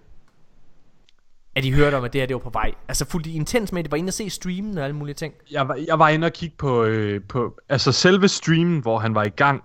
at 1.57 1.65
I 1.65 1.71
hørte 1.71 1.95
om, 1.95 2.05
at 2.05 2.13
det 2.13 2.21
her 2.21 2.27
det 2.27 2.35
var 2.35 2.41
på 2.41 2.51
vej? 2.51 2.73
Altså 2.89 3.05
fulgte 3.05 3.31
I 3.31 3.35
intens 3.35 3.73
med, 3.73 3.83
det 3.83 3.91
var 3.91 3.99
inde 3.99 4.11
og 4.11 4.15
se 4.15 4.31
streamen 4.31 4.79
og 4.79 4.85
alle 4.85 4.97
mulige 4.97 5.15
ting? 5.15 5.35
Jeg 5.51 5.69
var, 5.69 5.79
jeg 5.87 5.99
var 5.99 6.09
inde 6.09 6.25
og 6.25 6.33
kigge 6.33 6.57
på, 6.59 6.85
øh, 6.85 7.21
på 7.29 7.59
altså 7.69 7.93
selve 7.93 8.29
streamen, 8.29 8.81
hvor 8.81 8.99
han 8.99 9.15
var 9.15 9.25
i 9.25 9.29
gang. 9.29 9.63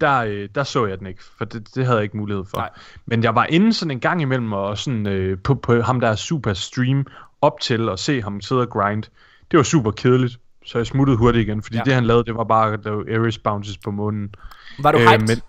Der, 0.00 0.18
øh, 0.18 0.48
der 0.54 0.64
så 0.64 0.86
jeg 0.86 0.98
den 0.98 1.06
ikke, 1.06 1.22
for 1.38 1.44
det, 1.44 1.74
det 1.74 1.84
havde 1.84 1.96
jeg 1.96 2.02
ikke 2.04 2.16
mulighed 2.16 2.44
for. 2.50 2.56
Nej. 2.58 2.70
Men 3.06 3.22
jeg 3.22 3.34
var 3.34 3.44
inde 3.44 3.72
sådan 3.72 3.90
en 3.90 4.00
gang 4.00 4.22
imellem 4.22 4.52
og 4.52 4.78
sådan 4.78 5.06
øh, 5.06 5.38
på, 5.38 5.54
på 5.54 5.80
ham 5.80 6.00
der 6.00 6.08
er 6.08 6.14
super 6.16 6.52
stream 6.54 7.06
op 7.40 7.60
til 7.60 7.88
at 7.88 7.98
se 7.98 8.22
ham 8.22 8.40
sidde 8.40 8.60
og 8.60 8.70
grind. 8.70 9.02
Det 9.50 9.56
var 9.56 9.62
super 9.62 9.90
kedeligt, 9.90 10.38
så 10.64 10.78
jeg 10.78 10.86
smuttede 10.86 11.16
hurtigt 11.18 11.48
igen, 11.48 11.62
fordi 11.62 11.76
Ja. 11.76 11.82
det 11.82 11.94
han 11.94 12.04
lavede, 12.04 12.24
det 12.24 12.34
var 12.36 12.44
bare 12.44 12.72
at 12.72 12.84
lave 12.84 13.18
Ares 13.18 13.38
bounces 13.38 13.78
på 13.78 13.90
månen. 13.90 14.34
Var 14.78 14.92
du 14.92 14.98
Øh, 14.98 15.06
hyped? 15.10 15.26
men- 15.28 15.42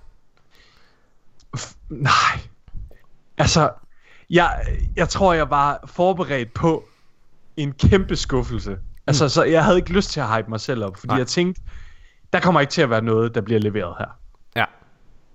F- 1.57 1.75
nej. 1.89 2.39
Altså, 3.37 3.69
jeg, 4.29 4.59
jeg 4.95 5.09
tror, 5.09 5.33
jeg 5.33 5.49
var 5.49 5.79
forberedt 5.85 6.53
på 6.53 6.85
en 7.57 7.71
kæmpe 7.71 8.15
skuffelse. 8.15 8.77
Altså, 9.07 9.29
så 9.29 9.43
jeg 9.43 9.63
havde 9.63 9.77
ikke 9.77 9.93
lyst 9.93 10.11
til 10.11 10.19
at 10.19 10.35
hype 10.35 10.49
mig 10.49 10.59
selv 10.59 10.83
op, 10.83 10.97
fordi. 10.97 11.07
Nej. 11.07 11.17
jeg 11.17 11.27
tænkte, 11.27 11.61
der 12.33 12.39
kommer 12.39 12.61
ikke 12.61 12.71
til 12.71 12.81
at 12.81 12.89
være 12.89 13.01
noget, 13.01 13.35
der 13.35 13.41
bliver 13.41 13.59
leveret 13.59 13.95
her. 13.99 14.07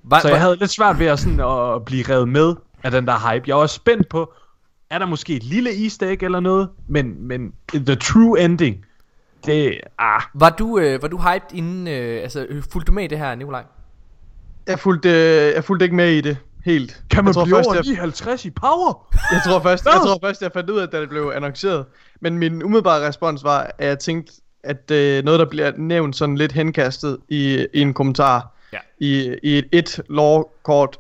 Var, 0.05 0.21
Så 0.21 0.29
jeg 0.29 0.41
havde 0.41 0.57
lidt 0.57 0.71
svært 0.71 0.99
ved 0.99 1.07
at, 1.07 1.19
sådan, 1.19 1.41
at 1.41 1.85
blive 1.85 2.05
revet 2.09 2.29
med 2.29 2.55
af 2.83 2.91
den 2.91 3.07
der 3.07 3.33
hype. 3.33 3.45
Jeg 3.47 3.57
var 3.57 3.67
spændt 3.67 4.09
på, 4.09 4.33
er 4.91 4.99
der 4.99 5.07
måske 5.07 5.37
et 5.37 5.43
lille 5.43 5.83
easter 5.83 6.09
egg 6.09 6.23
eller 6.23 6.41
noget, 6.41 6.69
men, 6.89 7.29
men 7.29 7.53
the 7.75 7.95
true 7.95 8.41
ending, 8.41 8.85
det, 9.47 9.81
ah, 9.99 10.23
var, 10.35 10.51
du, 10.51 10.79
øh, 10.79 11.03
var 11.03 11.09
du 11.09 11.19
hyped 11.19 11.59
inden, 11.59 11.89
øh, 11.89 12.23
altså 12.23 12.47
øh, 12.49 12.63
fulgte 12.73 12.87
du 12.91 12.93
med 12.93 13.05
i 13.05 13.07
det 13.07 13.19
her, 13.19 13.35
Nikolaj? 13.35 13.65
Jeg 14.67 14.79
fulgte, 14.79 15.09
øh, 15.09 15.55
jeg 15.55 15.65
fulgte 15.65 15.85
ikke 15.85 15.97
med 15.97 16.11
i 16.11 16.21
det 16.21 16.37
helt. 16.65 17.05
kan 17.11 17.25
man 17.25 17.29
jeg 17.29 17.35
tror 17.35 17.45
blive 17.45 17.57
først, 17.57 17.67
over 17.67 17.77
jeg, 17.77 17.85
59 17.85 18.45
i 18.45 18.51
power? 18.51 19.15
jeg 19.33 19.41
tror 19.47 19.61
først, 19.61 19.85
jeg 19.85 19.93
tror 19.93 20.19
først, 20.23 20.43
jeg 20.43 20.51
fandt 20.53 20.71
ud 20.71 20.79
af, 20.79 20.89
da 20.89 21.01
det 21.01 21.09
blev 21.09 21.33
annonceret. 21.35 21.85
Men 22.21 22.39
min 22.39 22.63
umiddelbare 22.63 23.09
respons 23.09 23.45
var, 23.45 23.71
at 23.79 23.89
jeg 23.89 23.99
tænkte, 23.99 24.33
at 24.65 24.91
øh, 24.91 25.25
noget, 25.25 25.41
der 25.41 25.47
bliver 25.47 25.73
nævnt 25.77 26.17
sådan 26.17 26.37
lidt 26.37 26.53
henkastet 26.53 27.19
i, 27.29 27.67
i 27.75 27.81
en 27.81 27.95
kommentar, 27.95 28.53
Ja. 28.73 28.79
i, 28.99 29.37
i 29.43 29.59
et, 29.59 29.69
et 29.73 30.01
lore-kort, 30.09 30.99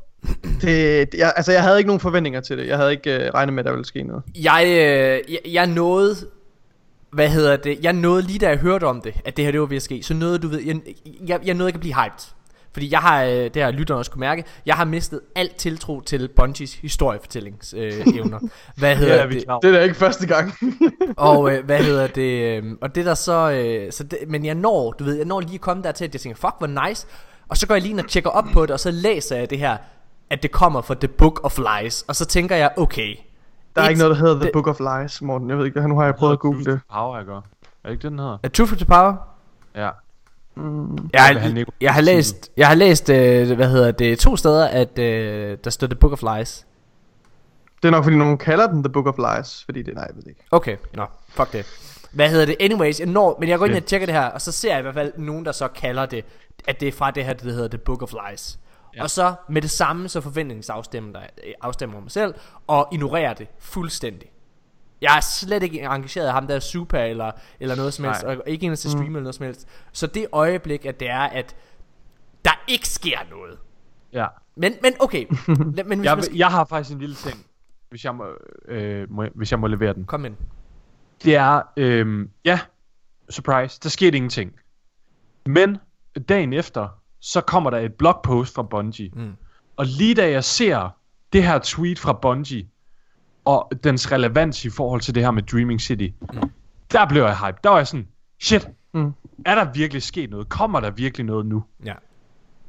det, 0.60 1.12
det, 1.12 1.18
jeg, 1.18 1.32
altså 1.36 1.52
jeg 1.52 1.62
havde 1.62 1.78
ikke 1.78 1.88
nogen 1.88 2.00
forventninger 2.00 2.40
til 2.40 2.58
det. 2.58 2.66
Jeg 2.66 2.76
havde 2.76 2.90
ikke 2.90 3.14
øh, 3.14 3.30
regnet 3.34 3.54
med, 3.54 3.62
at 3.62 3.66
der 3.66 3.72
ville 3.72 3.84
ske 3.84 4.02
noget. 4.02 4.22
Jeg, 4.34 4.64
øh, 4.66 5.32
jeg, 5.32 5.40
jeg 5.52 5.66
nåede 5.66 6.16
hvad 7.12 7.28
hedder 7.28 7.56
det? 7.56 7.78
Jeg 7.82 7.92
nåede 7.92 8.22
lige 8.22 8.38
da 8.38 8.48
jeg 8.48 8.58
hørte 8.58 8.84
om 8.84 9.00
det, 9.00 9.14
at 9.24 9.36
det 9.36 9.44
her 9.44 9.52
det 9.52 9.60
var 9.60 9.66
ved 9.66 9.76
at 9.76 9.82
ske, 9.82 10.02
så 10.02 10.14
nåede 10.14 10.38
du 10.38 10.48
ved, 10.48 10.60
jeg, 10.60 10.80
jeg, 11.28 11.40
jeg 11.44 11.54
nåede 11.54 11.68
ikke 11.68 11.76
at 11.76 11.80
blive 11.80 11.94
hyped. 11.94 12.32
Fordi 12.72 12.92
jeg 12.92 12.98
har, 13.00 13.24
øh, 13.24 13.50
det 13.54 13.62
har 13.62 13.70
lytterne 13.70 13.98
også 13.98 14.10
kunne 14.10 14.20
mærke, 14.20 14.44
jeg 14.66 14.74
har 14.74 14.84
mistet 14.84 15.20
alt 15.34 15.56
tiltro 15.56 16.00
til 16.00 16.28
Bungies 16.36 16.74
historiefortællings 16.74 17.74
øh. 17.78 17.92
Hvad 18.76 18.96
hedder 18.96 19.16
Ja, 19.16 19.26
det? 19.26 19.44
Det 19.62 19.68
er 19.68 19.72
da 19.72 19.82
ikke 19.82 19.94
første 19.94 20.26
gang. 20.26 20.54
Og 21.16 21.52
øh, 21.52 21.64
hvad 21.66 21.78
hedder 21.78 22.06
det? 22.06 22.62
Øh, 22.62 22.64
og 22.80 22.94
det 22.94 23.06
der 23.06 23.14
så, 23.14 23.50
øh, 23.50 23.92
så 23.92 24.04
det, 24.04 24.18
men 24.28 24.44
jeg 24.44 24.54
når, 24.54 24.92
du 24.92 25.04
ved, 25.04 25.14
jeg 25.16 25.26
når 25.26 25.40
lige 25.40 25.54
at 25.54 25.60
komme 25.60 25.82
der 25.82 25.92
til, 25.92 26.04
at 26.04 26.14
jeg 26.14 26.20
tænker, 26.20 26.36
fuck 26.36 26.54
hvor 26.58 26.88
nice. 26.88 27.06
Og 27.52 27.56
så 27.58 27.66
går 27.66 27.74
jeg 27.74 27.82
lige 27.82 27.90
ind 27.92 28.00
og 28.00 28.08
tjekker 28.08 28.30
op 28.30 28.44
på 28.52 28.62
det, 28.62 28.70
og 28.70 28.80
så 28.80 28.90
læser 28.90 29.36
jeg 29.36 29.50
det 29.50 29.58
her, 29.58 29.76
at 30.30 30.42
det 30.42 30.50
kommer 30.50 30.80
fra 30.82 30.94
The 30.94 31.08
Book 31.08 31.40
of 31.44 31.58
Lies. 31.58 32.02
Og 32.08 32.16
så 32.16 32.24
tænker 32.24 32.56
jeg, 32.56 32.70
okay. 32.76 33.16
Der 33.76 33.82
er 33.82 33.86
et- 33.86 33.90
ikke 33.90 33.98
noget, 34.02 34.16
der 34.16 34.20
hedder 34.22 34.34
The 34.34 34.44
det- 34.44 34.52
Book 34.52 34.66
of 34.66 34.80
Lies, 34.80 35.22
Morten. 35.22 35.48
Jeg 35.50 35.58
ved 35.58 35.66
ikke, 35.66 35.88
nu 35.88 35.96
har 35.98 36.04
jeg 36.04 36.14
prøvet 36.14 36.32
at 36.32 36.38
google 36.38 36.64
det. 36.64 36.80
Power, 36.92 37.16
jeg 37.16 37.26
gør. 37.26 37.36
Er 37.36 37.40
det 37.84 37.90
ikke 37.90 38.02
det, 38.02 38.10
den 38.10 38.18
hedder? 38.18 38.38
Er 38.42 38.48
Truth 38.48 38.76
to 38.76 38.84
Power? 38.84 39.14
Ja. 39.74 39.80
Jeg 39.86 39.92
vil 41.34 41.40
have 41.40 41.52
har, 41.54 41.64
jeg 41.80 41.94
har 41.94 42.00
læst, 42.00 42.50
jeg 42.56 42.68
har 42.68 42.74
læst 42.74 43.10
øh, 43.10 43.52
hvad 43.56 43.68
hedder 43.70 43.90
det, 43.92 44.18
to 44.18 44.36
steder, 44.36 44.66
at 44.68 44.98
øh, 44.98 45.58
der 45.64 45.70
står 45.70 45.86
The 45.86 45.96
Book 45.96 46.12
of 46.12 46.22
Lies. 46.36 46.66
Det 47.82 47.88
er 47.88 47.92
nok, 47.92 48.04
fordi 48.04 48.16
nogen 48.16 48.38
kalder 48.38 48.66
den 48.66 48.82
The 48.82 48.92
Book 48.92 49.06
of 49.06 49.14
Lies, 49.18 49.62
fordi 49.64 49.82
det, 49.82 49.94
nej, 49.94 50.04
jeg 50.04 50.16
ved 50.16 50.22
ikke. 50.28 50.40
Okay, 50.50 50.76
nå, 50.94 51.04
fuck 51.28 51.52
det. 51.52 51.66
Hvad 52.12 52.28
hedder 52.30 52.46
det? 52.46 52.56
Anyways, 52.60 53.00
jeg 53.00 53.08
når, 53.08 53.36
men 53.40 53.48
jeg 53.48 53.58
går 53.58 53.66
ind 53.66 53.74
og 53.74 53.84
tjekker 53.84 54.06
det 54.06 54.14
her, 54.14 54.24
og 54.26 54.40
så 54.40 54.52
ser 54.52 54.70
jeg 54.70 54.78
i 54.78 54.82
hvert 54.82 54.94
fald 54.94 55.12
nogen, 55.16 55.44
der 55.44 55.52
så 55.52 55.68
kalder 55.68 56.06
det, 56.06 56.24
at 56.68 56.80
det 56.80 56.88
er 56.88 56.92
fra 56.92 57.10
det 57.10 57.24
her, 57.24 57.32
der 57.32 57.52
hedder 57.52 57.68
The 57.68 57.78
Book 57.78 58.02
of 58.02 58.12
Lies. 58.12 58.58
Ja. 58.96 59.02
Og 59.02 59.10
så 59.10 59.34
med 59.48 59.62
det 59.62 59.70
samme, 59.70 60.08
så 60.08 60.20
forventningsafstemmer 60.20 61.12
der, 61.12 61.20
øh, 61.20 61.52
afstemmer 61.60 62.00
mig 62.00 62.10
selv, 62.10 62.34
og 62.66 62.88
ignorerer 62.92 63.34
det 63.34 63.48
fuldstændig. 63.58 64.32
Jeg 65.00 65.16
er 65.16 65.20
slet 65.20 65.62
ikke 65.62 65.80
engageret 65.80 66.26
af 66.26 66.32
ham 66.32 66.46
der 66.46 66.54
er 66.54 66.60
super 66.60 66.98
eller, 66.98 67.32
eller 67.60 67.76
noget 67.76 67.94
som 67.94 68.04
helst, 68.04 68.22
Nej. 68.22 68.36
og 68.36 68.42
ikke 68.46 68.66
en 68.66 68.76
til 68.76 68.90
streamer 68.90 69.06
eller 69.06 69.20
noget 69.20 69.34
som 69.34 69.46
helst. 69.46 69.68
Så 69.92 70.06
det 70.06 70.26
øjeblik, 70.32 70.86
at 70.86 71.00
det 71.00 71.08
er, 71.08 71.20
at 71.20 71.56
der 72.44 72.64
ikke 72.68 72.88
sker 72.88 73.18
noget. 73.30 73.58
Ja. 74.12 74.26
Men, 74.56 74.74
men 74.82 74.92
okay, 75.00 75.26
men 75.86 75.98
hvis 75.98 76.04
Jeg, 76.04 76.24
skal... 76.24 76.36
jeg 76.36 76.50
har 76.50 76.64
faktisk 76.64 76.94
en 76.94 76.98
lille 76.98 77.14
ting, 77.14 77.46
hvis 77.90 78.04
jeg 78.04 78.14
må, 78.14 78.24
øh, 78.68 79.10
må, 79.10 79.26
hvis 79.34 79.50
jeg 79.50 79.58
må 79.58 79.66
levere 79.66 79.94
den. 79.94 80.04
Kom 80.04 80.22
den. 80.22 80.36
Det 81.24 81.36
er, 81.36 81.62
øh, 81.76 82.28
ja, 82.44 82.60
surprise, 83.30 83.80
der 83.82 83.88
skete 83.88 84.16
ingenting. 84.16 84.52
Men 85.46 85.78
dagen 86.28 86.52
efter, 86.52 86.88
så 87.20 87.40
kommer 87.40 87.70
der 87.70 87.78
et 87.78 87.94
blogpost 87.94 88.54
fra 88.54 88.62
Bungie. 88.62 89.10
Mm. 89.16 89.32
Og 89.76 89.86
lige 89.86 90.14
da 90.14 90.30
jeg 90.30 90.44
ser 90.44 90.88
det 91.32 91.44
her 91.44 91.58
tweet 91.62 91.98
fra 91.98 92.12
Bungie, 92.12 92.66
og 93.44 93.72
dens 93.84 94.12
relevans 94.12 94.64
i 94.64 94.70
forhold 94.70 95.00
til 95.00 95.14
det 95.14 95.22
her 95.22 95.30
med 95.30 95.42
Dreaming 95.42 95.80
City, 95.80 96.08
mm. 96.32 96.50
der 96.92 97.06
blev 97.08 97.22
jeg 97.22 97.38
hype. 97.38 97.58
Der 97.64 97.70
var 97.70 97.76
jeg 97.76 97.86
sådan, 97.86 98.08
shit, 98.40 98.68
Mm. 98.94 99.12
er 99.46 99.54
der 99.54 99.72
virkelig 99.72 100.02
sket 100.02 100.30
noget? 100.30 100.48
Kommer 100.48 100.80
der 100.80 100.90
virkelig 100.90 101.26
noget 101.26 101.46
nu? 101.46 101.64
Ja. 101.84 101.94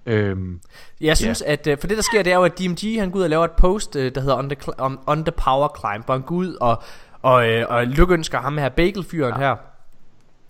Øhm, 0.06 0.62
Jeg 1.02 1.18
synes, 1.18 1.40
yeah. 1.46 1.54
at 1.54 1.68
øh, 1.68 1.78
for 1.78 1.88
det 1.88 1.98
der 1.98 2.04
sker, 2.04 2.24
det 2.24 2.34
er 2.34 2.38
jo, 2.38 2.44
at 2.44 2.60
DMG 2.60 3.00
han 3.00 3.12
går 3.12 3.20
ud 3.20 3.24
og 3.24 3.30
laver 3.30 3.46
et 3.46 3.52
post, 3.52 3.96
øh, 3.96 4.16
der 4.16 4.22
hedder 4.22 4.38
On 4.38 4.50
the, 4.50 4.58
on, 4.78 5.00
on 5.08 5.24
the 5.26 5.32
Power 5.32 5.80
Climb, 5.80 6.06
hvor 6.06 6.14
han 6.14 6.22
går 6.24 6.36
ud 6.36 6.54
og, 6.62 6.84
og, 7.22 7.50
øh, 7.50 7.66
og 7.70 7.86
lykønsker 7.88 8.40
ham 8.40 8.58
her, 8.58 8.70
Bagel-fyren 8.70 9.34
ja. 9.42 9.56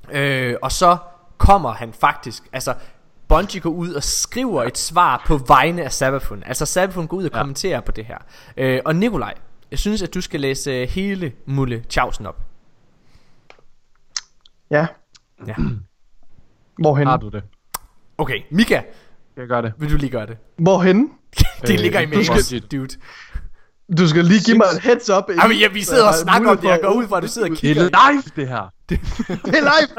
her. 0.09 0.49
Øh, 0.51 0.55
og 0.61 0.71
så 0.71 0.97
kommer 1.47 1.71
han 1.73 1.93
faktisk, 1.93 2.43
altså 2.53 2.73
Bungie 3.27 3.61
går 3.61 3.69
ud 3.69 3.93
og 3.93 4.03
skriver 4.03 4.63
et 4.63 4.77
svar 4.77 5.23
på 5.27 5.37
vegne 5.37 5.83
af 5.83 5.91
Sabafun. 5.93 6.43
Altså 6.45 6.65
Sabafun 6.65 7.07
går 7.07 7.17
ud 7.17 7.23
og. 7.25 7.31
Ja. 7.33 7.37
kommenterer 7.37 7.81
på 7.81 7.91
det 7.91 8.05
her. 8.05 8.17
Øh, 8.57 8.79
og 8.85 8.95
Nikolaj, 8.95 9.33
jeg 9.71 9.79
synes, 9.79 10.01
at 10.01 10.13
du 10.13 10.21
skal 10.21 10.39
læse 10.39 10.71
øh, 10.71 10.89
hele 10.89 11.31
Mulle 11.45 11.83
Chausen 11.89 12.25
op. 12.25 12.41
Ja, 14.71 14.87
Ja. 15.47 15.53
hvorhen? 16.81 17.07
har 17.07 17.17
du 17.17 17.29
det? 17.29 17.43
Okay, 18.17 18.39
Mika, 18.51 18.81
Jeg 19.37 19.47
gør 19.47 19.61
det. 19.61 19.73
vil 19.77 19.91
du 19.91 19.97
lige 19.97 20.09
gøre 20.09 20.25
det? 20.27 20.37
Hvorhen? 20.57 21.09
det 21.67 21.79
ligger 21.79 21.99
i 21.99 22.05
du 22.05 22.09
mails, 22.09 22.45
skal- 22.45 22.59
dude. 22.59 22.89
Du 23.97 24.07
skal 24.07 24.25
lige 24.25 24.39
give 24.45 24.57
mig 24.57 24.65
et 24.75 24.81
heads 24.81 25.09
up. 25.09 25.23
inden- 25.29 25.41
Jamen, 25.41 25.57
ja, 25.57 25.67
vi 25.67 25.81
sidder 25.83 26.07
og 26.07 26.13
snakker 26.13 26.49
om 26.51 26.57
det. 26.57 26.67
Jeg 26.67 26.79
går 26.83 26.93
ud 26.93 27.07
fra, 27.07 27.17
at 27.17 27.23
du 27.23 27.27
sidder 27.27 27.47
og 27.47 27.51
Det 27.51 27.57
kigger. 27.59 27.83
er 27.83 28.11
live, 28.11 28.23
det 28.35 28.47
her. 28.47 28.73
Det 28.89 28.99
er 29.57 29.61
live! 29.79 29.89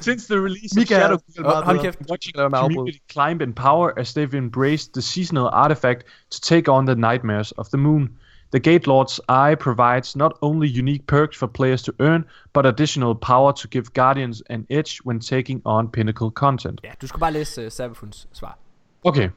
Since 0.00 0.26
the 0.26 0.40
release 0.40 0.74
Mika, 0.76 0.94
of 0.94 1.00
Shadow 1.00 1.18
meget 1.38 1.64
hold 1.64 1.76
bedre. 1.76 1.88
kæft. 1.88 2.10
watching 2.10 2.36
Lad 2.36 2.50
community 2.50 3.00
climb 3.12 3.40
in 3.40 3.52
power 3.52 3.98
as 3.98 4.12
they've 4.12 4.34
embraced 4.34 4.92
the 4.92 5.02
seasonal 5.02 5.48
artifact 5.52 6.04
to 6.30 6.40
take 6.40 6.68
on 6.68 6.86
the 6.86 6.94
nightmares 6.94 7.52
of 7.52 7.68
the 7.68 7.76
moon. 7.76 8.08
The 8.52 8.60
Gate 8.60 8.86
Lord's 8.86 9.20
Eye 9.28 9.56
provides 9.56 10.16
not 10.16 10.32
only 10.40 10.68
unique 10.68 11.06
perks 11.06 11.36
for 11.36 11.48
players 11.48 11.82
to 11.82 11.92
earn, 11.98 12.24
but 12.52 12.64
additional 12.66 13.14
power 13.14 13.52
to 13.52 13.68
give 13.68 13.92
Guardians 13.92 14.42
an 14.50 14.66
edge 14.70 14.98
when 15.04 15.18
taking 15.18 15.60
on 15.64 15.88
pinnacle 15.88 16.30
content. 16.30 16.80
Ja, 16.84 16.92
du 17.00 17.06
skal 17.06 17.20
bare 17.20 17.32
læse 17.32 17.66
uh, 17.66 17.72
Sabafuns 17.72 18.28
svar. 18.32 18.58
Okay. 19.04 19.30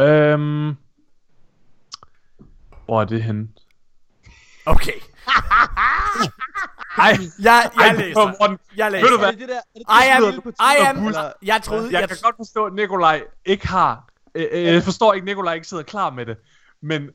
Øhm... 0.00 0.76
Hvor 2.84 3.00
er 3.00 3.04
det 3.04 3.22
henne? 3.22 3.48
Okay. 4.66 5.00
Ej, 6.98 7.16
Jeg, 7.42 7.70
jeg 7.76 7.88
ej, 7.88 7.94
læser. 7.96 8.34
Morten. 8.40 8.58
Jeg 8.76 8.92
Ved 8.92 9.00
du 9.00 9.06
læser. 9.06 9.18
hvad? 9.18 9.26
Er 9.28 9.30
det 9.30 9.40
det 9.40 9.48
der? 9.48 9.54
Er 9.54 9.60
det 9.74 10.06
I 10.06 10.26
am, 10.26 10.42
det, 10.42 10.54
I 10.60 10.98
am, 10.98 11.06
Eller- 11.06 11.32
jeg 11.42 11.60
troede, 11.62 11.84
Jeg 11.92 12.00
jeg, 12.00 12.08
kan 12.08 12.16
godt 12.22 12.36
forstå, 12.36 12.64
at 12.64 12.72
Nikolaj 12.74 13.22
ikke 13.44 13.68
har... 13.68 14.04
Øh, 14.34 14.46
øh, 14.52 14.64
jeg 14.64 14.82
forstår 14.82 15.12
ikke, 15.12 15.22
at 15.22 15.26
Nikolaj 15.26 15.54
ikke 15.54 15.66
sidder 15.66 15.82
klar 15.82 16.10
med 16.10 16.26
det. 16.26 16.36
Men 16.82 17.02
jeg 17.02 17.08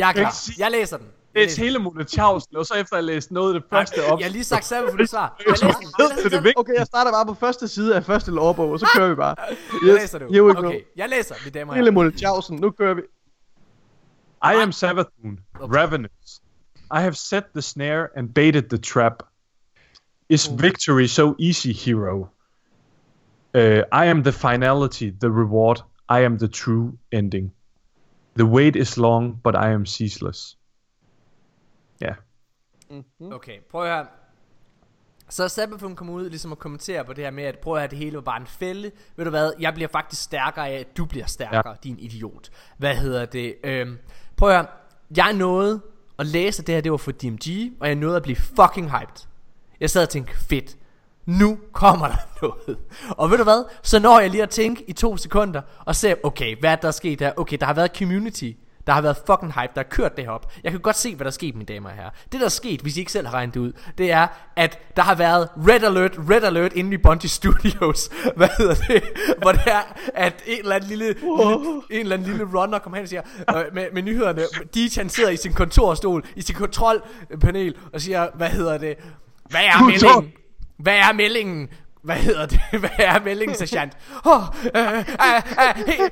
er 0.00 0.06
Jeg 0.06 0.14
klar. 0.14 0.34
Jeg 0.58 0.70
læser 0.70 0.96
den. 0.96 1.06
Jeg 1.06 1.14
det 1.34 1.42
er 1.42 1.46
læser 1.46 1.62
hele 1.62 1.78
Mona 1.78 2.04
Tjavsen, 2.04 2.56
og 2.56 2.66
så 2.66 2.74
efter 2.74 2.94
at 2.96 2.98
jeg 2.98 3.04
læste 3.04 3.34
noget 3.34 3.54
af 3.54 3.60
det 3.60 3.68
første 3.70 4.04
op... 4.06 4.18
Jeg 4.18 4.26
har 4.26 4.30
lige 4.32 4.44
sagt 4.44 4.64
Sabafuns 4.64 5.10
svar. 5.10 5.36
Jeg 5.46 5.46
læser 5.48 5.66
den. 5.66 5.86
Jeg 5.98 6.08
læser 6.16 6.28
det 6.28 6.36
er 6.36 6.40
vigtigt. 6.40 6.58
Okay, 6.58 6.74
jeg 6.78 6.86
starter 6.86 7.12
bare 7.12 7.26
på 7.26 7.34
første 7.34 7.68
side 7.68 7.96
af 7.96 8.04
første 8.04 8.30
lovbog, 8.30 8.70
og 8.70 8.80
så 8.80 8.88
kører 8.96 9.08
vi 9.08 9.14
bare. 9.14 9.36
Jeg 9.86 9.94
læser 9.94 10.18
du. 10.18 10.50
Okay, 10.58 10.80
jeg 10.96 11.08
læser, 11.08 11.34
mine 11.44 11.50
damer 11.58 11.72
og 11.72 11.74
Hele 11.76 11.84
herrer. 11.84 11.92
Molletjavsen, 11.94 12.56
nu 12.56 12.70
kører 12.70 12.94
vi. 12.94 13.00
I 14.44 14.62
am 14.62 14.72
Savathun, 14.72 15.38
Ravenous. 15.54 16.39
I 16.90 17.00
have 17.00 17.16
set 17.16 17.54
the 17.54 17.62
snare 17.62 18.10
and 18.16 18.34
baited 18.34 18.68
the 18.68 18.78
trap. 18.78 19.22
Is 20.28 20.46
victory 20.46 21.08
so 21.08 21.34
easy, 21.38 21.72
hero? 21.72 22.30
Uh, 23.54 23.82
I 23.92 24.06
am 24.06 24.22
the 24.22 24.32
finality, 24.32 25.10
the 25.10 25.30
reward. 25.30 25.82
I 26.08 26.24
am 26.24 26.38
the 26.38 26.48
true 26.48 26.98
ending. 27.12 27.52
The 28.36 28.46
wait 28.46 28.76
is 28.76 28.96
long, 28.96 29.40
but 29.44 29.54
I 29.54 29.72
am 29.72 29.86
ceaseless. 29.86 30.56
Ja. 32.00 32.14
Okay, 33.20 33.60
prøv 33.70 33.82
at 33.82 33.88
høre. 33.88 34.06
Så 35.28 35.48
Sabafun 35.48 35.96
kom 35.96 36.10
ud 36.10 36.30
ligesom 36.30 36.52
at 36.52 36.58
kommentere 36.58 37.04
på 37.04 37.12
det 37.12 37.24
her 37.24 37.30
med, 37.30 37.44
at 37.44 37.58
prøv 37.58 37.74
at 37.74 37.80
høre, 37.80 37.90
det 37.90 37.98
hele 37.98 38.14
var 38.14 38.20
bare 38.20 38.40
en 38.40 38.46
fælde. 38.46 38.90
Ved 39.16 39.24
du 39.24 39.30
hvad, 39.30 39.52
jeg 39.60 39.74
bliver 39.74 39.88
faktisk 39.88 40.22
stærkere 40.22 40.68
af, 40.68 40.80
at 40.80 40.96
du 40.96 41.04
bliver 41.04 41.26
stærkere, 41.26 41.68
ja. 41.68 41.74
din 41.84 41.98
idiot. 41.98 42.50
Hvad 42.78 42.96
hedder 42.96 43.24
det? 43.24 43.54
Øhm, 43.64 43.98
prøv 44.36 44.50
at 44.50 44.56
høre, 44.56 44.66
jeg 45.16 45.32
nåede 45.32 45.82
og 46.20 46.26
læse, 46.26 46.62
at 46.62 46.66
det 46.66 46.74
her 46.74 46.82
det 46.82 46.92
var 46.92 46.98
for 46.98 47.12
DMG, 47.12 47.72
og 47.80 47.86
jeg 47.88 47.94
nåede 47.94 48.16
at 48.16 48.22
blive 48.22 48.36
fucking 48.36 48.90
hyped. 48.90 49.26
Jeg 49.80 49.90
sad 49.90 50.02
og 50.02 50.08
tænkte, 50.08 50.32
fedt. 50.48 50.76
Nu 51.26 51.58
kommer 51.72 52.08
der 52.08 52.16
noget. 52.42 52.78
Og 53.10 53.30
ved 53.30 53.38
du 53.38 53.44
hvad? 53.44 53.64
Så 53.82 53.98
når 53.98 54.20
jeg 54.20 54.30
lige 54.30 54.42
at 54.42 54.50
tænke 54.50 54.84
i 54.90 54.92
to 54.92 55.16
sekunder, 55.16 55.62
og 55.84 55.96
ser, 55.96 56.14
okay, 56.22 56.60
hvad 56.60 56.72
er 56.72 56.76
der 56.76 56.90
sket 56.90 57.18
der? 57.18 57.32
Okay, 57.36 57.56
der 57.60 57.66
har 57.66 57.74
været 57.74 57.96
community. 57.96 58.52
Der 58.86 58.92
har 58.92 59.00
været 59.00 59.16
fucking 59.26 59.52
hype, 59.52 59.72
der 59.74 59.80
har 59.80 59.88
kørt 59.90 60.16
det 60.16 60.24
her 60.24 60.30
op. 60.30 60.52
Jeg 60.64 60.72
kan 60.72 60.80
godt 60.80 60.96
se, 60.96 61.14
hvad 61.16 61.24
der 61.24 61.30
er 61.30 61.32
sket, 61.32 61.54
mine 61.54 61.66
damer 61.66 61.88
og 61.88 61.94
herrer. 61.94 62.10
Det, 62.32 62.40
der 62.40 62.46
er 62.46 62.50
sket, 62.50 62.80
hvis 62.80 62.96
I 62.96 63.00
ikke 63.00 63.12
selv 63.12 63.26
har 63.26 63.34
regnet 63.34 63.54
det 63.54 63.60
ud, 63.60 63.72
det 63.98 64.12
er, 64.12 64.26
at 64.56 64.96
der 64.96 65.02
har 65.02 65.14
været 65.14 65.48
red 65.56 65.84
alert, 65.84 66.18
red 66.30 66.42
alert 66.42 66.72
inde 66.72 66.94
i 66.94 66.96
Bungie 66.96 67.28
Studios. 67.28 68.10
Hvad 68.36 68.48
hedder 68.58 68.74
det? 68.74 69.02
Hvor 69.38 69.52
det 69.52 69.62
er, 69.66 69.80
at 70.14 70.42
en 70.46 70.58
eller 70.58 70.74
anden 70.74 70.88
lille, 70.88 71.04
lille 71.06 71.20
en 71.90 72.00
eller 72.00 72.16
anden 72.16 72.28
lille 72.28 72.44
runner 72.44 72.78
kommer 72.78 72.96
hen 72.96 73.02
og 73.02 73.08
siger, 73.08 73.22
øh, 73.56 73.74
med, 73.74 73.86
med 73.92 74.02
nyhederne, 74.02 74.42
DJ 74.74 74.98
han 74.98 75.08
sidder 75.08 75.30
i 75.30 75.36
sin 75.36 75.52
kontorstol, 75.52 76.24
i 76.36 76.42
sin 76.42 76.54
kontrolpanel, 76.54 77.76
og 77.92 78.00
siger, 78.00 78.28
hvad 78.34 78.48
hedder 78.48 78.78
det? 78.78 78.96
Hvad 79.50 79.60
er 79.60 79.84
meldingen? 79.84 80.32
Hvad 80.78 80.96
er 80.96 81.12
meldingen? 81.12 81.68
Hvad 82.02 82.16
hedder 82.16 82.46
det? 82.46 82.60
Hvad 82.80 82.90
er 82.98 83.20
meldingen, 83.20 83.56
sergeant? 83.56 83.92
Oh, 84.24 84.42
øh, 84.74 84.92
øh, 84.92 84.98
øh, 84.98 85.04
he, 85.76 85.92
he, 85.92 86.02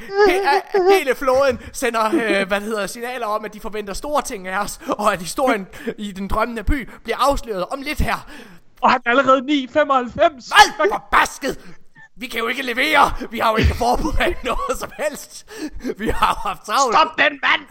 øh, 0.75 0.99
hele 0.99 1.15
flåden 1.15 1.59
sender, 1.73 2.07
øh, 2.07 2.49
hvad 2.49 2.61
hedder, 2.61 2.87
signaler 2.87 3.27
om, 3.27 3.45
at 3.45 3.55
de 3.55 3.61
forventer 3.61 3.95
store 3.95 4.23
ting 4.23 4.49
af 4.49 4.59
os, 4.65 4.81
og 4.89 5.13
at 5.13 5.19
historien 5.19 5.67
i 5.99 6.13
den 6.13 6.29
drømmende 6.29 6.65
by 6.65 6.89
bliver 7.05 7.17
afsløret 7.19 7.65
om 7.65 7.83
lidt 7.83 8.01
her. 8.01 8.27
Og 8.81 8.91
han 8.91 9.01
er 9.07 9.11
allerede 9.11 9.41
9,95! 9.41 10.15
Hvad? 10.15 10.91
Forbasket! 10.93 11.59
Vi 12.19 12.27
kan 12.27 12.41
jo 12.41 12.47
ikke 12.49 12.63
levere! 12.63 13.13
Vi 13.31 13.39
har 13.39 13.51
jo 13.51 13.57
ikke 13.57 13.75
forberedt 13.75 14.45
noget 14.45 14.79
som 14.79 14.91
helst! 14.97 15.47
Vi 15.99 16.09
har 16.09 16.29
jo 16.29 16.49
haft 16.49 16.63
travlt! 16.63 16.95
Stop 16.97 17.19
den 17.19 17.41
mand! 17.43 17.63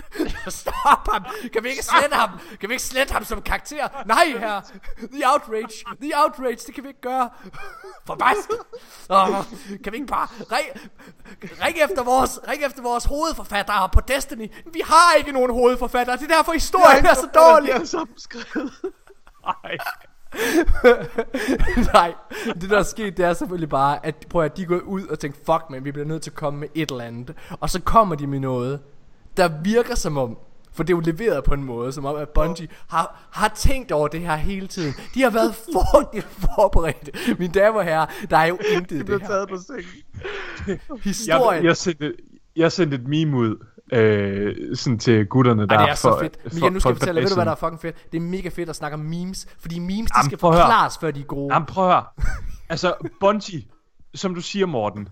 Stop 0.52 1.08
ham! 1.14 1.26
Kan 1.54 1.64
vi 1.64 1.70
ikke 1.70 1.84
slette 1.84 2.16
ham? 2.16 2.30
Kan 2.60 2.70
vi 2.70 2.74
ikke 2.74 2.84
slette 2.84 3.14
ham 3.14 3.24
som 3.24 3.42
karakter? 3.42 3.88
Nej, 4.06 4.26
her! 4.26 4.62
The 5.14 5.32
outrage! 5.32 5.84
The 6.02 6.12
outrage! 6.24 6.58
Det 6.68 6.76
kan 6.76 6.84
vi 6.84 6.88
ikke 6.88 7.02
gøre! 7.02 7.30
Forbasket! 8.06 8.58
Oh, 9.10 9.28
kan 9.84 9.94
vi 9.94 9.98
ikke 9.98 10.08
bare 10.08 10.28
ring, 10.52 10.68
ring, 11.66 11.78
efter 11.84 12.04
vores, 12.04 12.40
ring 12.48 12.64
efter 12.64 12.82
vores 12.82 13.06
hovedforfattere 13.06 13.90
på 13.90 14.02
Destiny? 14.02 14.52
Vi 14.74 14.82
har 14.86 15.14
ikke 15.18 15.32
nogen 15.32 15.52
hovedforfattere. 15.52 16.18
Det 16.18 16.32
er 16.32 16.36
derfor 16.36 16.54
historien 16.54 17.06
er 17.06 17.14
så 17.14 17.28
dårlig. 17.34 17.70
Jeg 17.70 17.82
er 17.82 17.86
så 17.86 18.06
beskrevet. 18.16 18.74
Ej. 19.48 19.78
Nej, 21.94 22.14
det 22.62 22.70
der 22.70 22.78
er 22.80 22.84
sket, 22.84 23.18
det 23.18 23.26
er 23.26 23.34
selvfølgelig 23.34 23.70
bare, 23.70 24.06
at, 24.06 24.26
prøv 24.30 24.44
at 24.44 24.58
de 24.58 24.62
er 24.62 24.66
gået 24.66 24.82
ud 24.82 25.08
og 25.08 25.20
tænkt, 25.20 25.38
fuck 25.46 25.64
man, 25.70 25.86
vi 25.86 25.92
bliver 25.92 26.06
nødt 26.08 26.22
til 26.22 26.30
at 26.30 26.36
komme 26.36 26.60
med 26.60 26.68
et 26.76 26.92
eller 26.92 27.04
andet. 27.04 27.36
Og 27.60 27.70
så 27.70 27.82
kommer 27.82 28.16
de 28.16 28.28
med 28.28 28.40
noget, 28.40 28.80
der 29.38 29.50
virker 29.64 29.96
som 29.96 30.18
om, 30.18 30.38
for 30.74 30.84
det 30.84 30.94
er 30.94 30.98
jo 30.98 31.02
leveret 31.12 31.44
på 31.44 31.54
en 31.54 31.64
måde, 31.64 31.92
som 31.92 32.06
om 32.06 32.16
at 32.16 32.30
Bungie 32.30 32.68
har, 32.90 33.28
har 33.32 33.48
tænkt 33.48 33.92
over 33.92 34.08
det 34.08 34.20
her 34.22 34.36
hele 34.36 34.68
tiden. 34.68 34.94
De 35.14 35.22
har 35.22 35.30
været 35.30 35.56
for, 35.74 36.14
forberedt. 36.56 37.40
Mine 37.40 37.54
damer 37.54 37.80
og 37.80 37.84
herrer, 37.86 38.06
der 38.30 38.38
er 38.38 38.46
jo 38.46 38.58
intet 38.76 38.92
i 38.96 38.98
Det 39.00 39.08
det 39.08 39.22
her. 39.22 39.28
taget 39.28 39.50
på 39.50 39.58
sengen. 39.68 39.86
Jeg, 40.68 40.80
Historien. 41.04 41.66
jeg, 41.66 41.78
sendte, 41.78 42.14
jeg 42.56 42.72
sendte 42.72 42.96
et 42.98 43.08
meme 43.08 43.38
ud 43.38 43.66
øh, 43.94 44.76
sådan 44.76 45.00
til 45.00 45.26
gutterne 45.26 45.68
der 45.68 45.76
Ej, 45.78 45.84
det 45.84 45.92
er 45.92 45.96
så 45.96 46.12
for, 46.12 46.20
fedt. 46.20 46.38
for, 46.42 46.54
Michael, 46.54 46.74
nu 46.74 46.80
skal 46.80 46.82
for 46.82 46.90
jeg 46.90 46.98
fortælle 46.98 47.22
dig, 47.22 47.24
ved 47.24 47.30
du 47.30 47.36
hvad 47.36 47.46
der 47.46 47.52
er 47.52 47.56
fucking 47.56 47.82
fedt? 47.82 48.12
Det 48.12 48.18
er 48.18 48.22
mega 48.22 48.50
fedt 48.50 48.70
at 48.70 48.76
snakke 48.76 48.96
om 48.96 49.00
memes, 49.00 49.48
fordi 49.60 49.80
memes, 49.80 50.12
de 50.12 50.18
Jamen, 50.18 50.30
skal 50.30 50.38
forklares, 50.38 50.98
før 50.98 51.12
de 51.12 51.20
er 51.20 51.24
gode. 51.24 51.54
Jamen 51.54 51.66
prøv 51.66 51.86
at 51.86 51.92
høre. 51.92 52.06
Altså, 52.70 52.94
Bungie, 53.20 53.64
som 54.16 54.36
du 54.36 54.42
siger, 54.42 54.66
Morten, 54.66 55.10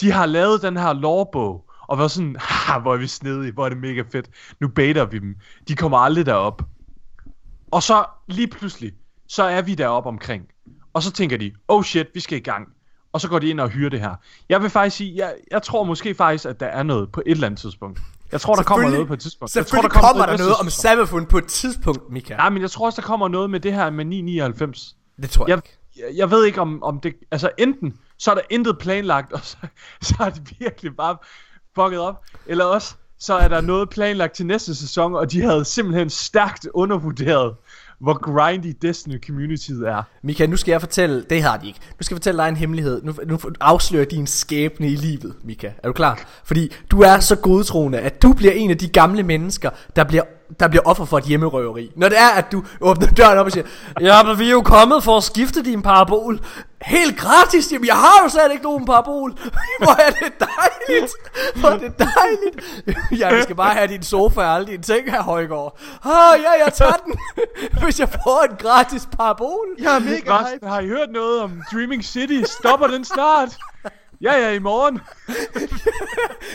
de 0.00 0.12
har 0.12 0.26
lavet 0.26 0.62
den 0.62 0.76
her 0.76 0.92
lovbog, 0.92 1.64
og 1.88 1.98
været 1.98 2.10
sådan, 2.10 2.36
haha, 2.40 2.78
hvor 2.78 2.94
er 2.94 2.98
vi 2.98 3.06
snedige, 3.06 3.52
hvor 3.52 3.64
er 3.64 3.68
det 3.68 3.78
mega 3.78 4.02
fedt. 4.12 4.30
Nu 4.60 4.68
baiter 4.68 5.04
vi 5.04 5.18
dem. 5.18 5.36
De 5.68 5.76
kommer 5.76 5.98
aldrig 5.98 6.26
derop. 6.26 6.62
Og 7.70 7.82
så 7.82 8.04
lige 8.28 8.48
pludselig, 8.48 8.92
så 9.28 9.42
er 9.42 9.62
vi 9.62 9.74
deroppe 9.74 10.08
omkring. 10.08 10.44
Og 10.92 11.02
så 11.02 11.12
tænker 11.12 11.36
de, 11.36 11.52
oh 11.68 11.84
shit, 11.84 12.06
vi 12.14 12.20
skal 12.20 12.38
i 12.38 12.40
gang. 12.40 12.68
Og 13.14 13.20
så 13.20 13.28
går 13.28 13.38
de 13.38 13.48
ind 13.48 13.60
og 13.60 13.68
hyrer 13.68 13.90
det 13.90 14.00
her. 14.00 14.14
Jeg 14.48 14.62
vil 14.62 14.70
faktisk 14.70 14.96
sige, 14.96 15.12
jeg, 15.16 15.34
jeg 15.50 15.62
tror 15.62 15.84
måske 15.84 16.14
faktisk, 16.14 16.44
at 16.46 16.60
der 16.60 16.66
er 16.66 16.82
noget 16.82 17.12
på 17.12 17.22
et 17.26 17.30
eller 17.30 17.46
andet 17.46 17.60
tidspunkt. 17.60 18.00
Jeg 18.32 18.40
tror, 18.40 18.54
der 18.54 18.62
kommer 18.62 18.76
Selvfølgelig- 18.82 18.96
noget 18.98 19.08
på 19.08 19.14
et 19.14 19.20
tidspunkt. 19.20 19.56
Jeg 19.56 19.66
tror, 19.66 19.70
Selvfølgelig 19.70 19.90
kommer 20.02 20.24
der 20.26 20.32
næste 20.32 20.44
noget 20.44 20.56
om. 20.60 20.70
Sabafun 20.70 21.26
på 21.26 21.38
et 21.38 21.46
tidspunkt, 21.46 22.10
Mika. 22.12 22.36
Nej, 22.36 22.50
men 22.50 22.62
jeg 22.62 22.70
tror 22.70 22.86
også, 22.86 23.00
der 23.00 23.06
kommer 23.06 23.28
noget 23.28 23.50
med 23.50 23.60
det 23.60 23.72
her 23.74 23.90
med 23.90 24.04
999. 24.04 24.96
Det 25.22 25.30
tror 25.30 25.44
jeg 25.44 25.48
Jeg, 25.48 25.56
ikke. 25.56 25.78
jeg, 25.96 26.16
jeg 26.18 26.30
ved 26.30 26.44
ikke 26.44 26.60
om, 26.60 26.82
om 26.82 27.00
det... 27.00 27.14
Altså 27.30 27.50
enten, 27.58 27.94
så 28.18 28.30
er 28.30 28.34
der 28.34 28.42
intet 28.50 28.78
planlagt, 28.78 29.32
og 29.32 29.40
så, 29.42 29.56
så 30.02 30.14
er 30.20 30.30
det 30.30 30.52
virkelig 30.60 30.96
bare 30.96 31.16
fucket 31.74 32.00
op. 32.00 32.24
Eller 32.46 32.64
også, 32.64 32.94
så 33.18 33.34
er 33.34 33.48
der 33.48 33.60
noget 33.60 33.90
planlagt 33.90 34.32
til 34.34 34.46
næste 34.46 34.74
sæson, 34.74 35.14
og 35.14 35.32
de 35.32 35.42
havde 35.42 35.64
simpelthen 35.64 36.10
stærkt 36.10 36.68
undervurderet, 36.74 37.54
hvor 38.04 38.32
grindy 38.32 38.74
Destiny 38.82 39.22
communityet 39.26 39.88
er. 39.88 40.02
Mika, 40.22 40.46
nu 40.46 40.56
skal 40.56 40.72
jeg 40.72 40.80
fortælle, 40.80 41.24
det 41.30 41.42
har 41.42 41.56
de 41.56 41.66
ikke. 41.66 41.80
Nu 41.98 42.02
skal 42.02 42.14
jeg 42.14 42.18
fortælle 42.18 42.42
dig 42.42 42.48
en 42.48 42.56
hemmelighed. 42.56 43.02
Nu, 43.02 43.14
nu 43.26 43.38
afslører 43.60 44.04
din 44.04 44.26
skæbne 44.26 44.88
i 44.88 44.96
livet, 44.96 45.34
Mika. 45.44 45.70
Er 45.82 45.88
du 45.88 45.92
klar? 45.92 46.40
Fordi 46.44 46.72
du 46.90 47.00
er 47.00 47.20
så 47.20 47.36
godtroende, 47.36 47.98
at 47.98 48.22
du 48.22 48.32
bliver 48.32 48.52
en 48.52 48.70
af 48.70 48.78
de 48.78 48.88
gamle 48.88 49.22
mennesker, 49.22 49.70
der 49.96 50.04
bliver 50.04 50.22
der 50.60 50.68
bliver 50.68 50.82
offer 50.84 51.04
for 51.04 51.18
et 51.18 51.24
hjemmerøveri. 51.24 51.90
Når 51.96 52.08
det 52.08 52.18
er, 52.18 52.28
at 52.28 52.52
du 52.52 52.64
åbner 52.80 53.06
døren 53.06 53.38
op 53.38 53.46
og 53.46 53.52
siger, 53.52 53.66
ja, 54.00 54.22
men 54.22 54.38
vi 54.38 54.46
er 54.46 54.50
jo 54.50 54.62
kommet 54.62 55.04
for 55.04 55.16
at 55.16 55.22
skifte 55.24 55.62
din 55.62 55.82
parabol. 55.82 56.40
Helt 56.82 57.18
gratis, 57.18 57.72
jamen 57.72 57.86
jeg 57.86 57.94
har 57.94 58.20
jo 58.24 58.28
slet 58.28 58.52
ikke 58.52 58.64
nogen 58.64 58.86
parabol. 58.86 59.32
Hvor 59.82 60.00
er 60.06 60.10
det 60.10 60.32
dejligt. 60.40 61.12
Hvor 61.54 61.68
er 61.68 61.78
det 61.78 61.92
dejligt. 61.98 62.86
Ja, 63.20 63.34
vi 63.34 63.42
skal 63.42 63.56
bare 63.56 63.74
have 63.74 63.88
din 63.88 64.02
sofa 64.02 64.40
og 64.40 64.54
alle 64.54 64.66
dine 64.66 64.82
ting 64.82 65.10
her, 65.10 65.22
Højgaard. 65.22 65.78
Ah, 66.04 66.40
ja, 66.42 66.64
jeg 66.64 66.72
tager 66.74 66.92
den. 67.06 67.14
Hvis 67.84 68.00
jeg 68.00 68.08
får 68.08 68.46
en 68.50 68.56
gratis 68.56 69.08
parabol. 69.16 69.66
Jeg 69.78 69.94
er 69.96 70.00
mega 70.00 70.36
hype. 70.52 70.66
Har 70.66 70.80
I 70.80 70.88
hørt 70.88 71.10
noget 71.10 71.42
om 71.42 71.62
Dreaming 71.72 72.04
City? 72.04 72.42
Stopper 72.60 72.86
den 72.86 73.04
snart? 73.04 73.56
Ja, 74.24 74.32
ja, 74.32 74.50
i 74.52 74.58
morgen. 74.58 75.00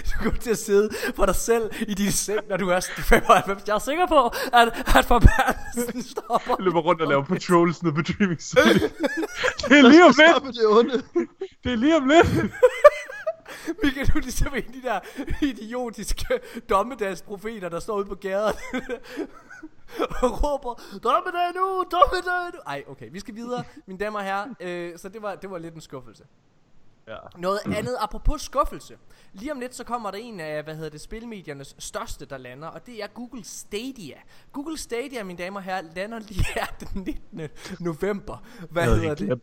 Du 0.05 0.23
kommer 0.23 0.39
til 0.39 0.51
at 0.51 0.57
sidde 0.57 0.89
for 1.15 1.25
dig 1.25 1.35
selv 1.35 1.71
i 1.87 1.93
din 1.93 2.11
seng, 2.11 2.39
når 2.49 2.57
du 2.57 2.69
er 2.69 2.79
95. 2.97 3.67
Jeg 3.67 3.75
er 3.75 3.79
sikker 3.79 4.05
på, 4.07 4.27
at, 4.53 4.95
at 4.97 5.05
forbandelsen 5.05 6.03
stopper. 6.03 6.55
Jeg 6.57 6.65
løber 6.65 6.79
rundt 6.79 7.01
og 7.01 7.07
laver 7.07 7.23
patrols 7.23 7.83
ned 7.83 7.91
på 7.93 8.01
Dreaming 8.01 8.41
City. 8.41 8.85
det 9.69 9.77
er 9.79 9.89
lige 9.89 10.05
om 10.05 10.13
lidt. 10.17 10.55
Det 10.55 10.67
onde. 10.67 11.03
Det 11.63 11.71
er 11.71 11.75
lige 11.75 11.97
om 11.97 12.07
lidt. 12.07 12.27
Michael, 13.83 14.07
du 14.07 14.17
er 14.17 14.21
ligesom 14.21 14.53
af 14.53 14.63
de 14.63 14.81
der 14.81 14.99
idiotiske 15.41 16.39
dommedagsprofeter, 16.69 17.69
der 17.69 17.79
står 17.79 17.97
ude 17.97 18.05
på 18.05 18.15
gaden 18.15 18.55
og 20.23 20.43
råber, 20.43 20.81
dommedag 21.03 21.53
nu, 21.55 21.85
dommedag 21.91 22.45
nu. 22.53 22.59
Ej, 22.67 22.83
okay, 22.87 23.09
vi 23.11 23.19
skal 23.19 23.35
videre, 23.35 23.63
mine 23.85 23.99
damer 23.99 24.19
og 24.19 24.25
herrer. 24.25 24.47
Øh, 24.59 24.97
så 24.97 25.09
det 25.09 25.21
var, 25.21 25.35
det 25.35 25.51
var 25.51 25.57
lidt 25.57 25.75
en 25.75 25.81
skuffelse. 25.81 26.23
Ja. 27.09 27.15
Noget 27.37 27.59
andet, 27.65 27.95
apropos 27.99 28.41
skuffelse. 28.41 28.97
Lige 29.33 29.51
om 29.51 29.59
lidt, 29.59 29.75
så 29.75 29.83
kommer 29.83 30.11
der 30.11 30.17
en 30.17 30.39
af, 30.39 30.63
hvad 30.63 30.75
hedder 30.75 30.89
det, 30.89 31.01
spilmediernes 31.01 31.75
største, 31.79 32.25
der 32.25 32.37
lander, 32.37 32.67
og 32.67 32.85
det 32.85 33.03
er 33.03 33.07
Google 33.07 33.45
Stadia. 33.45 34.15
Google 34.53 34.77
Stadia, 34.77 35.23
mine 35.23 35.39
damer 35.39 35.59
og 35.59 35.63
herrer, 35.63 35.81
lander 35.95 36.19
lige 36.19 36.45
her 36.55 36.65
den 36.79 37.01
19. 37.31 37.49
november. 37.79 38.43
Hvad 38.69 38.83
havde 38.83 38.99
hedder 38.99 39.15
det? 39.15 39.41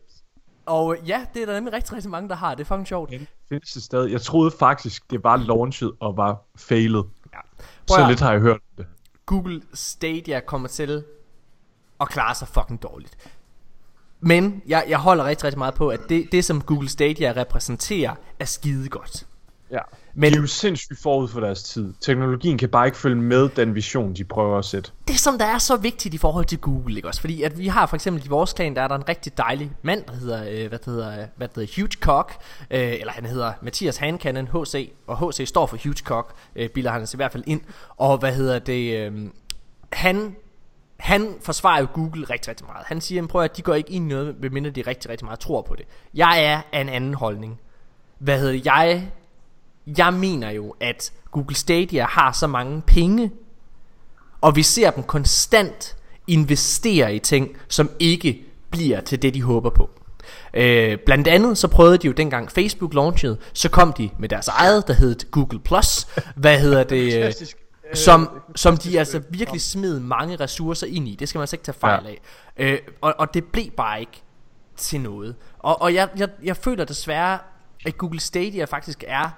Og 0.67 0.97
ja, 1.07 1.27
det 1.35 1.43
er 1.43 1.47
der 1.47 1.55
nemlig 1.55 1.73
rigtig, 1.73 1.93
rigtig 1.93 2.11
mange, 2.11 2.29
der 2.29 2.35
har. 2.35 2.55
Det 2.55 2.61
er 2.61 2.67
fucking 2.67 2.89
sjovt. 2.89 3.13
Findes 3.49 3.73
det 3.73 3.83
stadig? 3.83 4.13
Jeg 4.13 4.21
troede 4.21 4.51
faktisk, 4.51 5.11
det 5.11 5.25
var 5.25 5.37
launchet 5.37 5.93
og 6.01 6.17
var 6.17 6.43
failet. 6.57 7.05
Ja. 7.33 7.39
Så 7.87 7.95
Prøv 7.95 8.09
lidt 8.09 8.21
har 8.21 8.33
jeg 8.33 8.41
hørt 8.41 8.61
det. 8.79 8.87
Google 9.27 9.63
Stadia 9.75 10.41
kommer 10.41 10.69
til 10.69 11.05
at 12.01 12.09
klare 12.09 12.35
sig 12.35 12.49
fucking 12.49 12.83
dårligt. 12.83 13.33
Men 14.27 14.63
jeg, 14.69 14.85
jeg 14.89 14.99
holder 14.99 15.25
rigtig, 15.25 15.45
rigtig 15.45 15.59
meget 15.59 15.75
på, 15.75 15.89
at 15.89 16.01
det, 16.09 16.29
det 16.33 16.45
som 16.45 16.61
Google 16.63 16.89
Stadia 16.89 17.33
repræsenterer, 17.37 18.15
er 18.41 18.45
skide 18.45 18.89
godt. 18.89 19.27
Ja. 19.71 19.79
Men- 20.15 20.33
de 20.33 20.37
er 20.37 20.41
jo 20.41 20.47
sindssygt 20.47 21.03
forud 21.03 21.29
for 21.29 21.41
deres 21.41 21.63
tid. 21.63 21.95
Teknologien 22.01 22.59
kan 22.59 22.69
bare 22.69 22.87
ikke 22.87 22.99
følge 22.99 23.17
med 23.17 23.49
den 23.49 23.75
vision, 23.75 24.15
de 24.15 24.25
prøver 24.25 24.59
at 24.59 24.65
sætte. 24.65 24.91
det 25.09 25.21
som 25.21 25.39
der 25.39 25.45
er 25.45 25.59
så 25.59 25.77
vigtigt 25.77 26.15
i 26.15 26.19
forhold 26.19 26.45
til 26.45 26.59
Google, 26.59 26.97
ikke 26.97 27.09
også? 27.09 27.21
Fordi 27.21 27.43
at 27.43 27.59
vi 27.59 27.67
har 27.67 27.87
for 27.87 27.97
eksempel 27.97 28.25
i 28.25 28.29
vores 28.29 28.53
klan, 28.53 28.77
der 28.77 28.83
er 28.83 28.89
der 28.89 28.95
en 28.95 29.09
rigtig 29.09 29.37
dejlig 29.39 29.73
mand, 29.83 30.05
der 30.07 30.13
hedder, 30.13 30.45
øh, 30.51 30.69
hvad 30.69 30.79
det 30.79 30.87
hedder, 30.87 31.11
øh, 31.21 31.27
hvad 31.37 31.49
det 31.49 31.57
hedder, 31.57 31.83
Huge 31.83 31.97
Cock, 32.01 32.33
øh, 32.71 32.81
eller 32.81 33.13
han 33.13 33.27
hedder 33.27 33.53
Mathias 33.63 33.97
Hankanen, 33.97 34.49
HC, 34.49 34.93
og 35.07 35.33
HC 35.33 35.49
står 35.49 35.67
for 35.67 35.79
Huge 35.85 36.03
Cock, 36.05 36.35
øh, 36.57 36.69
bilder 36.69 36.91
han 36.91 37.07
sig 37.07 37.17
i 37.17 37.19
hvert 37.19 37.33
fald 37.33 37.45
ind, 37.47 37.61
og 37.97 38.19
hvad 38.19 38.33
hedder 38.33 38.59
det, 38.59 38.99
øh, 38.99 39.13
han 39.93 40.37
han 40.97 41.35
forsvarer 41.41 41.81
jo 41.81 41.87
Google 41.95 42.25
rigtig, 42.25 42.51
rigtig 42.51 42.67
meget. 42.67 42.87
Han 42.87 43.01
siger, 43.01 43.27
prøv 43.27 43.43
at 43.43 43.57
de 43.57 43.63
går 43.63 43.75
ikke 43.75 43.91
ind 43.91 44.05
i 44.05 44.09
noget, 44.09 44.37
medmindre 44.41 44.71
de 44.71 44.83
rigtig, 44.83 45.11
rigtig 45.11 45.25
meget 45.25 45.41
tror 45.41 45.63
på 45.63 45.75
det. 45.75 45.85
Jeg 46.15 46.45
er 46.45 46.61
af 46.73 46.81
en 46.81 46.89
anden 46.89 47.15
holdning. 47.15 47.61
Hvad 48.19 48.41
hedder 48.41 48.61
jeg? 48.65 49.11
Jeg 49.99 50.15
mener 50.15 50.51
jo, 50.51 50.75
at 50.81 51.13
Google 51.31 51.57
Stadia 51.57 52.07
har 52.07 52.33
så 52.33 52.47
mange 52.47 52.83
penge, 52.87 53.31
og 54.41 54.57
vi 54.57 54.63
ser 54.63 54.91
dem 54.91 55.05
konstant 55.05 55.97
investere 56.27 57.15
i 57.15 57.19
ting, 57.19 57.57
som 57.69 57.91
ikke 57.99 58.45
bliver 58.71 59.01
til 59.01 59.23
det, 59.23 59.35
de 59.35 59.43
håber 59.43 59.71
på. 59.71 59.91
Øh, 60.55 60.99
blandt 61.07 61.29
andet 61.29 61.59
så 61.59 61.69
prøvede 61.69 61.99
de 61.99 62.07
jo 62.07 62.13
dengang 62.13 62.51
Facebook 62.53 62.95
launchede, 62.95 63.39
så 63.53 63.69
kom 63.69 63.93
de 63.93 64.11
med 64.19 64.29
deres 64.29 64.49
eget, 64.49 64.89
der 64.89 64.95
hed 64.95 65.31
Google+. 65.31 65.59
Plus. 65.59 66.07
Hvad 66.37 66.61
hedder 66.61 66.85
det? 66.85 67.13
Fantastisk. 67.13 67.57
Øh, 67.91 67.97
som, 67.97 68.41
som 68.57 68.77
de 68.77 68.99
altså 68.99 69.23
virkelig 69.31 69.61
smed 69.61 70.01
mange 70.01 70.37
ressourcer 70.37 70.87
ind 70.87 71.09
i. 71.09 71.15
Det 71.15 71.29
skal 71.29 71.39
man 71.39 71.43
altså 71.43 71.57
ikke 71.57 71.65
tage 71.65 71.79
fejl 71.79 72.05
Ja. 72.05 72.11
af. 72.11 72.21
Øh, 72.57 72.79
og, 73.01 73.15
og 73.19 73.35
det 73.35 73.45
blev 73.45 73.71
bare 73.71 74.01
ikke 74.01 74.23
til 74.77 75.01
noget. 75.01 75.37
Og, 75.59 75.83
og 75.83 75.95
jeg, 75.95 76.09
jeg, 76.17 76.29
jeg 76.43 76.57
føler 76.57 76.85
desværre, 76.85 77.39
at 77.87 77.99
Google 77.99 78.21
Stadia 78.21 78.65
faktisk 78.65 79.05
er... 79.07 79.31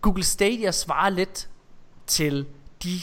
Google 0.00 0.24
Stadia 0.24 0.70
svarer 0.70 1.10
lidt 1.10 1.48
til 2.06 2.46
de 2.84 3.00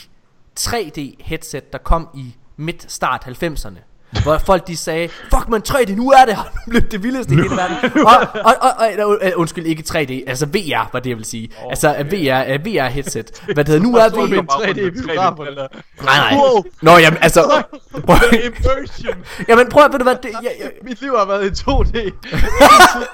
3D 0.60 1.00
headset, 1.20 1.72
der 1.72 1.78
kom 1.78 2.08
i 2.14 2.34
midt-start 2.56 3.24
90'erne. 3.42 3.78
Hvor 4.22 4.38
folk 4.38 4.66
de 4.66 4.76
sagde, 4.76 5.08
fuck 5.08 5.48
man 5.48 5.62
3D, 5.68 5.94
nu 5.94 6.10
er 6.10 6.24
det 6.24 6.36
her, 6.36 6.42
nu 6.66 6.70
blev 6.70 6.82
det 6.82 7.02
vildeste 7.02 7.32
i 7.34 7.36
hele 7.36 7.50
verden. 7.50 7.76
Og, 8.06 8.16
og, 8.44 8.54
og, 8.60 8.70
og, 8.98 9.18
og, 9.22 9.32
undskyld, 9.36 9.66
ikke 9.66 9.84
3D, 9.88 10.28
altså 10.30 10.46
VR 10.46 10.90
var 10.92 11.00
det 11.00 11.10
jeg 11.10 11.16
vil 11.16 11.24
sige. 11.24 11.50
Oh, 11.62 11.70
altså 11.70 11.88
VR, 11.88 12.54
uh, 12.54 12.66
VR 12.66 12.88
headset. 12.88 13.42
Hvad 13.44 13.54
det 13.54 13.68
hedder, 13.68 13.82
nu 13.82 13.96
er 13.96 14.08
tror, 14.08 14.26
det 14.26 14.38
er 14.38 14.42
VR... 14.42 14.62
en 14.62 14.76
3D-biografer. 14.76 15.44
Nej, 15.44 16.16
nej. 16.16 16.34
Wow. 16.38 16.62
Nå, 16.82 16.98
jamen, 16.98 17.18
altså... 17.22 17.62
Prøv, 17.92 18.16
Immersion! 18.32 19.14
jamen, 19.48 19.68
prøv 19.68 19.84
at, 19.84 19.92
ved 19.92 19.98
du 19.98 20.04
hvad, 20.04 20.16
det, 20.22 20.30
jeg, 20.42 20.52
jeg, 20.60 20.70
Mit 20.82 21.00
liv 21.00 21.16
har 21.16 21.26
været 21.26 21.44
i 21.46 21.70
2D. 21.70 22.12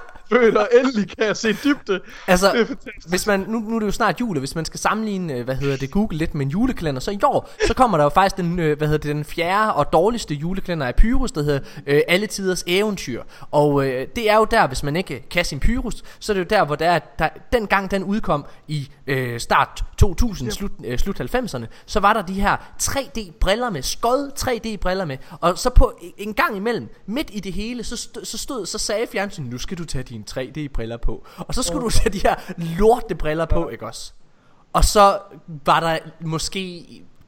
Født, 0.32 0.56
og 0.56 0.68
endelig 0.80 1.16
kan 1.16 1.26
jeg 1.26 1.36
se 1.36 1.52
dybde. 1.52 1.92
Det 1.92 2.02
Altså, 2.26 2.48
er 2.50 2.64
fantastisk. 2.64 3.08
hvis 3.08 3.26
man, 3.26 3.40
nu, 3.48 3.58
nu 3.58 3.74
er 3.76 3.80
det 3.80 3.86
jo 3.86 3.90
snart 3.92 4.20
jul, 4.20 4.38
hvis 4.38 4.54
man 4.54 4.64
skal 4.64 4.80
sammenligne, 4.80 5.34
øh, 5.34 5.44
hvad 5.44 5.54
hedder 5.54 5.76
det, 5.76 5.90
Google 5.90 6.18
lidt 6.18 6.34
med 6.34 6.46
en 6.46 6.50
julekalender, 6.50 7.00
så 7.00 7.10
i 7.10 7.18
år, 7.24 7.50
så 7.66 7.74
kommer 7.74 7.96
der 7.98 8.04
jo 8.04 8.08
faktisk 8.10 8.36
den, 8.36 8.58
øh, 8.58 8.78
hvad 8.78 8.88
hedder 8.88 9.02
det, 9.08 9.16
den 9.16 9.24
fjerde 9.24 9.74
og 9.74 9.92
dårligste 9.92 10.34
julekalender 10.34 10.86
af 10.86 10.94
Pyrus, 10.96 11.32
der 11.32 11.42
hedder 11.42 11.60
øh, 11.86 12.00
Alle 12.08 12.26
Tiders 12.26 12.64
Eventyr. 12.66 13.22
Og 13.50 13.86
øh, 13.86 14.06
det 14.16 14.30
er 14.30 14.36
jo 14.36 14.44
der, 14.50 14.66
hvis 14.66 14.82
man 14.82 14.96
ikke 14.96 15.28
kan 15.30 15.44
sin 15.44 15.60
Pyrus, 15.60 16.02
så 16.18 16.32
er 16.32 16.34
det 16.34 16.40
jo 16.40 16.46
der, 16.50 16.64
hvor 16.64 16.74
der, 16.76 16.90
er, 16.90 16.98
der 17.18 17.28
den 17.52 17.66
gang 17.66 17.90
den 17.90 18.04
udkom 18.04 18.44
i 18.68 18.88
øh, 19.06 19.40
start 19.40 19.84
2000, 19.98 20.50
slut, 20.50 20.70
øh, 20.84 20.98
slut 20.98 21.20
90'erne, 21.20 21.64
så 21.86 22.00
var 22.00 22.12
der 22.12 22.22
de 22.22 22.32
her 22.32 22.56
3D-briller 22.82 23.70
med, 23.70 23.82
skod 23.82 24.30
3D-briller 24.38 25.04
med, 25.04 25.16
og 25.40 25.58
så 25.58 25.70
på 25.70 26.00
en 26.18 26.34
gang 26.34 26.56
imellem, 26.56 26.88
midt 27.06 27.30
i 27.32 27.40
det 27.40 27.52
hele, 27.52 27.84
så 27.84 27.96
stod, 27.96 28.24
så, 28.24 28.38
stod, 28.38 28.66
så 28.66 28.78
sagde 28.78 29.06
fjernsyn, 29.12 29.42
nu 29.44 29.58
skal 29.58 29.78
du 29.78 29.84
tage 29.84 30.04
dine 30.22 30.50
3D-briller 30.50 30.96
på, 30.96 31.26
og 31.38 31.54
så 31.54 31.62
skulle 31.62 31.84
du 31.84 31.90
tage 31.90 32.10
de 32.10 32.18
her 32.18 32.34
lorte 32.78 33.14
briller 33.14 33.46
på, 33.46 33.68
ikke 33.68 33.86
også? 33.86 34.12
Og 34.72 34.84
så 34.84 35.18
var 35.46 35.80
der 35.80 35.98
måske 36.20 36.86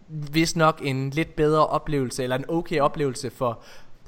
vist 0.08 0.56
nok 0.56 0.80
en 0.82 1.10
lidt 1.10 1.36
bedre 1.36 1.66
oplevelse, 1.66 2.22
eller 2.22 2.36
en 2.36 2.44
okay 2.48 2.80
oplevelse 2.80 3.30
for, 3.30 3.60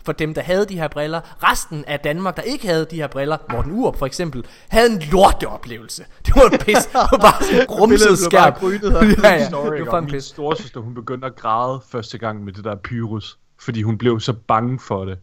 for 0.05 0.13
dem, 0.13 0.35
der 0.35 0.43
havde 0.43 0.67
de 0.67 0.75
her 0.79 0.89
briller. 0.89 1.21
Resten 1.51 1.85
af 1.87 2.01
Danmark, 2.01 2.37
der 2.37 2.43
ikke 2.43 2.67
havde 2.67 2.85
de 2.85 2.97
her 2.97 3.07
briller, 3.07 3.37
Morten 3.51 3.73
Urup 3.73 3.97
for 3.97 4.07
eksempel, 4.07 4.47
havde 4.69 4.93
en 4.93 5.03
lorteoplevelse. 5.13 6.05
Det 6.27 6.37
var 6.37 6.43
en 6.53 6.59
pis. 6.59 6.77
Det 6.77 6.95
var 6.95 7.19
bare 7.21 7.43
sådan 7.43 7.61
en 7.61 7.67
bare 8.01 8.17
skærm. 8.17 8.55
ja, 9.25 9.33
ja, 9.33 9.49
Story 9.49 9.77
det 9.77 9.87
var 9.87 10.01
min 10.01 10.11
pis. 10.11 10.25
storesøster, 10.25 10.81
hun 10.81 10.95
begyndte 10.95 11.27
at 11.27 11.37
græde 11.37 11.81
første 11.89 12.19
gang 12.19 12.45
med 12.45 12.53
det 12.53 12.65
der 12.65 12.77
Pyrus. 12.85 13.39
Fordi 13.61 13.83
hun 13.83 13.99
blev 13.99 14.21
så 14.21 14.33
bange 14.33 14.79
for 14.81 15.05
det. 15.05 15.19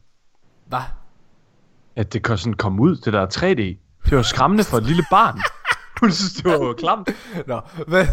Hvad? 0.68 0.80
At 1.96 2.14
det 2.14 2.24
kan 2.24 2.38
sådan 2.38 2.54
komme 2.54 2.82
ud, 2.82 2.96
det 2.96 3.14
der 3.14 3.26
3D. 3.28 3.62
Det 4.10 4.18
var 4.18 4.22
skræmmende 4.22 4.64
for 4.64 4.78
et 4.78 4.84
lille 4.84 5.04
barn. 5.12 5.40
Hun 6.02 6.12
synes, 6.12 6.34
det 6.34 6.46
var 6.46 6.74
klamt. 6.74 7.10
Nå, 7.48 7.62
hvad? 7.92 8.06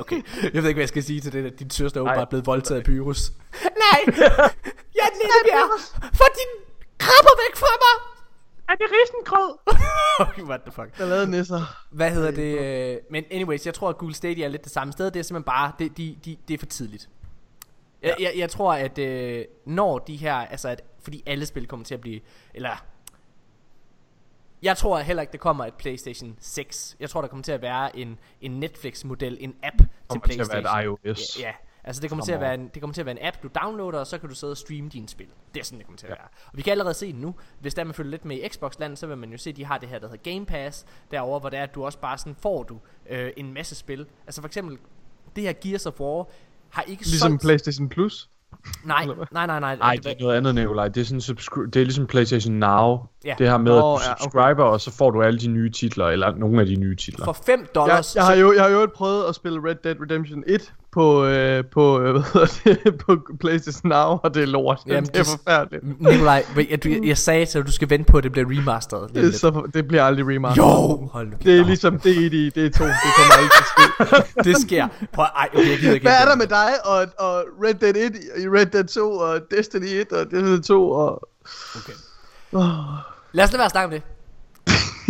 okay, 0.00 0.22
jeg 0.54 0.62
ved 0.62 0.68
ikke, 0.68 0.78
hvad 0.78 0.82
jeg 0.82 0.88
skal 0.88 1.02
sige 1.02 1.20
til 1.20 1.32
det, 1.32 1.46
at 1.46 1.58
din 1.58 1.70
søster 1.70 2.00
er 2.00 2.02
åbenbart 2.02 2.28
blevet 2.28 2.46
voldtaget 2.46 2.78
af 2.80 2.84
Pyrus. 2.84 3.32
Nej, 3.84 4.00
jeg 4.96 5.04
er 5.08 5.12
lille 5.20 5.40
bjerg. 5.44 5.80
Få 6.14 6.24
din 6.38 6.50
krabber 6.98 7.34
væk 7.48 7.56
fra 7.56 7.66
mig. 7.84 7.96
Er 8.68 8.74
det 8.74 8.86
risengrød? 8.92 9.56
Okay, 10.20 10.42
what 10.42 10.60
the 10.60 10.72
fuck. 10.72 10.98
Der 10.98 11.06
lavede 11.06 11.30
nisser. 11.30 11.60
Hvad 11.90 12.10
hedder 12.10 12.30
det? 12.30 12.58
øh, 12.60 12.96
Men 13.10 13.24
anyways, 13.30 13.66
jeg 13.66 13.74
tror, 13.74 13.88
at 13.88 13.98
Google 13.98 14.14
Stadia 14.14 14.44
er 14.44 14.48
lidt 14.48 14.64
det 14.64 14.72
samme 14.72 14.92
sted. 14.92 15.10
Det 15.10 15.20
er 15.20 15.22
simpelthen 15.22 15.44
bare, 15.44 15.72
det, 15.78 15.96
de, 15.96 16.16
de, 16.24 16.36
det 16.48 16.54
er 16.54 16.58
for 16.58 16.66
tidligt. 16.66 17.08
Jeg, 18.02 18.14
jeg, 18.20 18.32
jeg 18.36 18.50
tror, 18.50 18.72
at 18.74 18.98
øh, 18.98 19.44
når 19.66 19.98
de 19.98 20.16
her, 20.16 20.34
altså 20.34 20.68
at, 20.68 20.82
fordi 21.02 21.22
alle 21.26 21.46
spil 21.46 21.66
kommer 21.66 21.84
til 21.84 21.94
at 21.94 22.00
blive, 22.00 22.20
eller 22.54 22.84
jeg 24.62 24.76
tror 24.76 24.98
heller 24.98 25.20
ikke, 25.20 25.32
det 25.32 25.40
kommer 25.40 25.66
et 25.66 25.74
PlayStation 25.74 26.36
6. 26.40 26.96
Jeg 27.00 27.10
tror, 27.10 27.20
der 27.20 27.28
kommer 27.28 27.42
til 27.42 27.52
at 27.52 27.62
være 27.62 27.96
en, 27.96 28.18
en 28.40 28.50
Netflix-model, 28.50 29.36
en 29.40 29.54
app 29.62 29.76
til 29.78 29.88
Kommer 30.08 30.26
til 30.26 30.32
at 30.32 30.36
PlayStation. 30.36 30.64
være 30.64 30.84
et 30.84 30.98
iOS. 31.06 31.40
Ja, 31.40 31.46
ja. 31.46 31.52
Altså 31.84 32.02
det 32.02 32.10
kommer, 32.10 32.24
til 32.24 32.32
at 32.32 32.40
være 32.40 32.54
en, 32.54 32.70
det 32.74 32.82
kommer 32.82 32.94
til 32.94 33.02
at 33.02 33.06
være 33.06 33.20
en 33.20 33.26
app, 33.26 33.42
du 33.42 33.48
downloader, 33.62 33.98
og 33.98 34.06
så 34.06 34.18
kan 34.18 34.28
du 34.28 34.34
sidde 34.34 34.50
og 34.50 34.56
streame 34.56 34.88
dine 34.88 35.08
spil. 35.08 35.26
Det 35.54 35.60
er 35.60 35.64
sådan, 35.64 35.78
det 35.78 35.86
kommer 35.86 35.98
til 35.98 36.06
at 36.06 36.10
være. 36.10 36.28
Og 36.46 36.56
vi 36.56 36.62
kan 36.62 36.70
allerede 36.70 36.94
se 36.94 37.06
det 37.06 37.14
nu. 37.14 37.34
Hvis 37.60 37.74
der 37.74 37.84
man 37.84 37.94
følger 37.94 38.10
lidt 38.10 38.24
med 38.24 38.36
i 38.36 38.48
Xbox-land, 38.48 38.96
så 38.96 39.06
vil 39.06 39.18
man 39.18 39.30
jo 39.32 39.38
se, 39.38 39.50
at 39.50 39.56
de 39.56 39.64
har 39.64 39.78
det 39.78 39.88
her, 39.88 39.98
der 39.98 40.08
hedder 40.08 40.32
Game 40.32 40.46
Pass, 40.46 40.86
derovre, 41.10 41.38
hvor 41.40 41.48
det 41.48 41.58
er, 41.58 41.62
at 41.62 41.74
du 41.74 41.84
også 41.84 41.98
bare 41.98 42.18
sådan 42.18 42.34
får 42.34 42.62
du 42.62 42.78
øh, 43.10 43.32
en 43.36 43.52
masse 43.52 43.74
spil. 43.74 44.06
Altså 44.26 44.40
for 44.40 44.48
eksempel, 44.48 44.78
det 45.36 45.44
her 45.44 45.52
Gears 45.52 45.86
of 45.86 46.00
War 46.00 46.28
har 46.70 46.82
ikke 46.82 47.02
Ligesom 47.02 47.30
solgt... 47.30 47.42
PlayStation 47.42 47.88
Plus. 47.88 48.30
Nej, 48.84 49.06
nej, 49.32 49.46
nej, 49.46 49.60
nej. 49.60 49.76
Nej, 49.76 49.94
det 49.96 50.06
er 50.06 50.14
noget 50.20 50.36
andet, 50.36 50.54
Nikolaj. 50.54 50.88
Det 50.88 51.00
er, 51.00 51.04
sådan 51.04 51.20
subscri- 51.20 51.66
det 51.66 51.76
er 51.76 51.84
ligesom 51.84 52.06
PlayStation 52.06 52.54
Now. 52.54 52.98
Ja. 53.24 53.34
Det 53.38 53.48
her 53.48 53.58
med, 53.58 53.72
Nå, 53.72 53.76
at 53.76 53.82
du 53.82 53.86
ja, 54.06 54.12
okay. 54.12 54.22
subscriber, 54.22 54.64
og 54.64 54.80
så 54.80 54.90
får 54.90 55.10
du 55.10 55.22
alle 55.22 55.38
de 55.38 55.48
nye 55.48 55.70
titler, 55.70 56.06
eller 56.06 56.34
nogle 56.34 56.60
af 56.60 56.66
de 56.66 56.74
nye 56.76 56.96
titler. 56.96 57.24
For 57.24 57.32
5 57.46 57.60
Jeg, 57.60 57.68
dollars... 57.74 58.16
jeg, 58.16 58.24
har 58.24 58.34
jo, 58.34 58.52
jeg 58.52 58.62
har 58.62 58.70
jo 58.70 58.86
prøvet 58.94 59.24
at 59.28 59.34
spille 59.34 59.68
Red 59.68 59.74
Dead 59.84 59.96
Redemption 60.00 60.44
1 60.46 60.72
på, 60.92 61.24
øh, 61.24 61.64
på, 61.64 62.00
øh, 62.00 62.12
hvad 62.12 62.22
hedder 62.22 62.82
det, 62.84 62.98
på 62.98 63.18
PlayStation 63.40 63.88
Now, 63.88 64.18
og 64.22 64.34
det 64.34 64.42
er 64.42 64.46
lort. 64.46 64.80
Jamen, 64.86 65.04
det 65.04 65.16
er 65.16 65.24
forfærdeligt. 65.24 66.00
Nikolaj, 66.00 66.44
jeg, 66.70 66.84
du, 66.84 66.88
jeg 67.04 67.18
sagde 67.18 67.46
til 67.46 67.52
dig, 67.52 67.60
at 67.60 67.66
du 67.66 67.72
skal 67.72 67.90
vente 67.90 68.12
på, 68.12 68.18
at 68.18 68.24
det 68.24 68.32
bliver 68.32 68.46
remasteret. 68.50 69.10
er 69.16 69.22
lidt. 69.22 69.34
så, 69.34 69.70
det 69.74 69.88
bliver 69.88 70.04
aldrig 70.04 70.26
remastered. 70.26 70.66
Jo, 70.66 71.08
hold 71.12 71.28
nu. 71.28 71.36
Det 71.44 71.60
er 71.60 71.64
ligesom 71.64 71.98
det 71.98 72.16
i 72.16 72.50
det 72.50 72.66
er 72.66 72.70
to. 72.70 72.84
Det 72.84 73.10
kommer 73.16 73.34
aldrig 73.38 73.50
til 73.50 73.62
at 73.62 74.24
ske. 74.24 74.42
det 74.48 74.56
sker. 74.56 74.88
Prøv, 75.12 75.24
ej, 75.24 75.48
okay, 75.54 75.70
jeg 75.70 75.78
gider 75.78 75.94
ikke. 75.94 76.04
Hvad 76.04 76.16
er 76.20 76.24
der 76.24 76.36
med 76.36 76.46
dig 76.46 76.70
og, 76.84 77.06
og 77.18 77.44
Red 77.64 77.74
Dead 77.74 77.96
1 77.96 78.16
i 78.42 78.48
Red 78.48 78.66
Dead 78.66 78.84
2 78.84 79.12
og 79.12 79.40
Destiny 79.50 79.86
1 79.86 80.12
og 80.12 80.30
Destiny 80.30 80.60
2 80.60 80.90
og... 80.90 81.28
Okay. 81.76 81.92
Oh, 82.52 82.62
Lad 83.32 83.44
os 83.44 83.52
lade 83.52 83.58
være 83.58 83.64
at 83.64 83.70
snakke 83.70 83.84
om 83.84 83.90
det. 83.90 84.02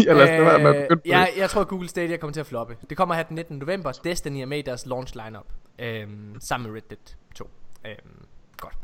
jeg 0.06 0.16
lader 0.16 0.40
os 0.40 0.46
være 0.46 0.58
med 0.58 0.74
at 0.74 0.88
begynde 0.88 1.02
jeg, 1.04 1.32
jeg 1.36 1.50
tror, 1.50 1.60
at 1.60 1.68
Google 1.68 1.88
Stadia 1.88 2.16
kommer 2.16 2.32
til 2.32 2.40
at 2.40 2.46
floppe. 2.46 2.76
Det 2.90 2.96
kommer 2.96 3.14
her 3.14 3.22
den 3.22 3.34
19. 3.34 3.58
november. 3.58 3.92
Destiny 3.92 4.40
er 4.40 4.46
med 4.46 4.58
i 4.58 4.62
deres 4.62 4.86
launch 4.86 5.14
lineup. 5.24 5.46
Øhm, 5.78 6.36
sammen 6.40 6.70
med 6.70 6.76
Red 6.76 6.82
Dead 6.90 7.16
2. 7.34 7.50
Øhm, 7.86 7.94
godt. 8.56 8.74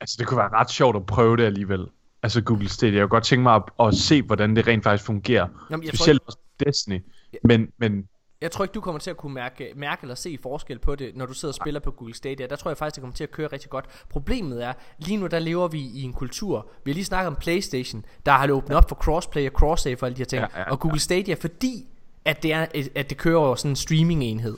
Altså, 0.00 0.16
det 0.18 0.26
kunne 0.26 0.38
være 0.38 0.52
ret 0.52 0.70
sjovt 0.70 0.96
at 0.96 1.06
prøve 1.06 1.36
det 1.36 1.44
alligevel. 1.44 1.86
Altså, 2.22 2.40
Google 2.42 2.68
Stadia. 2.68 2.94
Jeg 2.98 3.02
kunne 3.02 3.08
godt 3.08 3.24
tænke 3.24 3.42
mig 3.42 3.54
at, 3.54 3.62
at 3.86 3.94
se, 3.94 4.22
hvordan 4.22 4.56
det 4.56 4.66
rent 4.66 4.84
faktisk 4.84 5.06
fungerer. 5.06 5.48
Jamen, 5.70 5.84
jeg 5.84 5.92
tror 5.92 5.96
Specielt 5.96 6.22
også 6.26 6.38
Destiny. 6.66 7.00
Men, 7.44 7.68
men 7.78 8.08
Jeg 8.40 8.50
tror 8.50 8.64
ikke, 8.64 8.72
du 8.72 8.80
kommer 8.80 8.98
til 8.98 9.10
at 9.10 9.16
kunne 9.16 9.34
mærke, 9.34 9.72
mærke 9.76 9.98
eller 10.02 10.14
se 10.14 10.38
forskel 10.42 10.78
på 10.78 10.94
det, 10.94 11.16
når 11.16 11.26
du 11.26 11.34
sidder 11.34 11.52
og 11.52 11.54
spiller 11.54 11.80
på 11.80 11.90
Google 11.90 12.14
Stadia. 12.14 12.46
Der 12.46 12.56
tror 12.56 12.70
jeg 12.70 12.78
faktisk, 12.78 12.94
det 12.94 13.02
kommer 13.02 13.16
til 13.16 13.24
at 13.24 13.30
køre 13.30 13.48
rigtig 13.52 13.70
godt. 13.70 13.84
Problemet 14.10 14.64
er, 14.64 14.72
lige 14.98 15.16
nu 15.16 15.26
der 15.26 15.38
lever 15.38 15.68
vi 15.68 15.80
i 15.80 16.02
en 16.02 16.12
kultur. 16.12 16.66
Vi 16.84 16.90
har 16.90 16.94
lige 16.94 17.04
snakket 17.04 17.26
om 17.26 17.36
Playstation, 17.36 18.04
der 18.26 18.32
har 18.32 18.50
åbnet 18.50 18.76
op 18.76 18.88
for 18.88 18.96
crossplay 18.96 19.50
og 19.50 19.52
cross-save 19.62 19.96
og 20.00 20.06
alle 20.06 20.16
de 20.16 20.20
her 20.20 20.24
ting. 20.24 20.42
Ja, 20.42 20.60
ja, 20.60 20.70
og 20.70 20.80
Google 20.80 21.00
Stadia, 21.00 21.34
fordi 21.34 21.86
at 22.24 22.42
det, 22.42 22.52
er, 22.52 22.66
at 22.94 23.10
det 23.10 23.18
kører 23.18 23.38
over 23.38 23.54
sådan 23.54 23.70
en 23.70 23.76
streaming-enhed, 23.76 24.56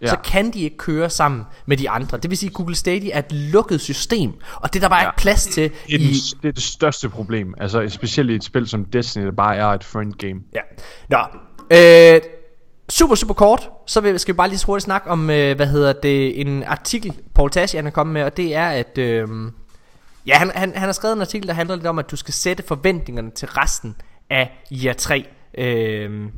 Ja. 0.00 0.06
så 0.06 0.16
kan 0.24 0.50
de 0.50 0.60
ikke 0.60 0.76
køre 0.76 1.10
sammen 1.10 1.42
med 1.66 1.76
de 1.76 1.90
andre. 1.90 2.18
Det 2.18 2.30
vil 2.30 2.38
sige, 2.38 2.50
at 2.50 2.54
Google 2.54 2.74
Stadia 2.74 3.14
er 3.14 3.18
et 3.18 3.32
lukket 3.32 3.80
system, 3.80 4.32
og 4.54 4.72
det 4.72 4.78
er 4.78 4.80
der 4.80 4.88
bare 4.88 5.02
ja. 5.02 5.08
ikke 5.10 5.18
plads 5.18 5.44
til 5.46 5.70
det 5.86 5.94
er, 5.94 5.98
i... 5.98 6.12
det 6.42 6.48
er 6.48 6.52
det 6.52 6.62
største 6.62 7.08
problem. 7.08 7.54
Altså 7.58 7.88
specielt 7.88 8.30
i 8.30 8.34
et 8.34 8.44
spil 8.44 8.68
som 8.68 8.84
Destiny, 8.84 9.24
der 9.24 9.32
bare 9.32 9.56
er 9.56 9.66
et 9.66 9.84
friend 9.84 10.12
game. 10.12 10.40
Ja. 10.54 10.60
Nå, 11.08 11.18
øh, 11.70 12.20
super, 12.88 13.14
super 13.14 13.34
kort, 13.34 13.70
så 13.86 14.14
skal 14.16 14.34
vi 14.34 14.36
bare 14.36 14.48
lige 14.48 14.66
hurtigt 14.66 14.84
snakke 14.84 15.10
om, 15.10 15.30
øh, 15.30 15.56
hvad 15.56 15.66
hedder 15.66 15.92
det, 15.92 16.40
en 16.40 16.62
artikel, 16.64 17.12
Paul 17.34 17.50
Tassi, 17.50 17.76
er 17.76 17.90
kommet 17.90 18.14
med, 18.14 18.22
og 18.22 18.36
det 18.36 18.54
er, 18.54 18.68
at, 18.68 18.98
øh, 18.98 19.28
ja, 20.26 20.34
han, 20.38 20.50
han, 20.54 20.72
han 20.74 20.82
har 20.84 20.92
skrevet 20.92 21.16
en 21.16 21.20
artikel, 21.20 21.48
der 21.48 21.54
handler 21.54 21.76
lidt 21.76 21.86
om, 21.86 21.98
at 21.98 22.10
du 22.10 22.16
skal 22.16 22.34
sætte 22.34 22.62
forventningerne 22.62 23.30
til 23.30 23.48
resten 23.48 23.96
af 24.30 24.64
year 24.72 24.94
3, 24.94 25.26
øh, 25.58 26.28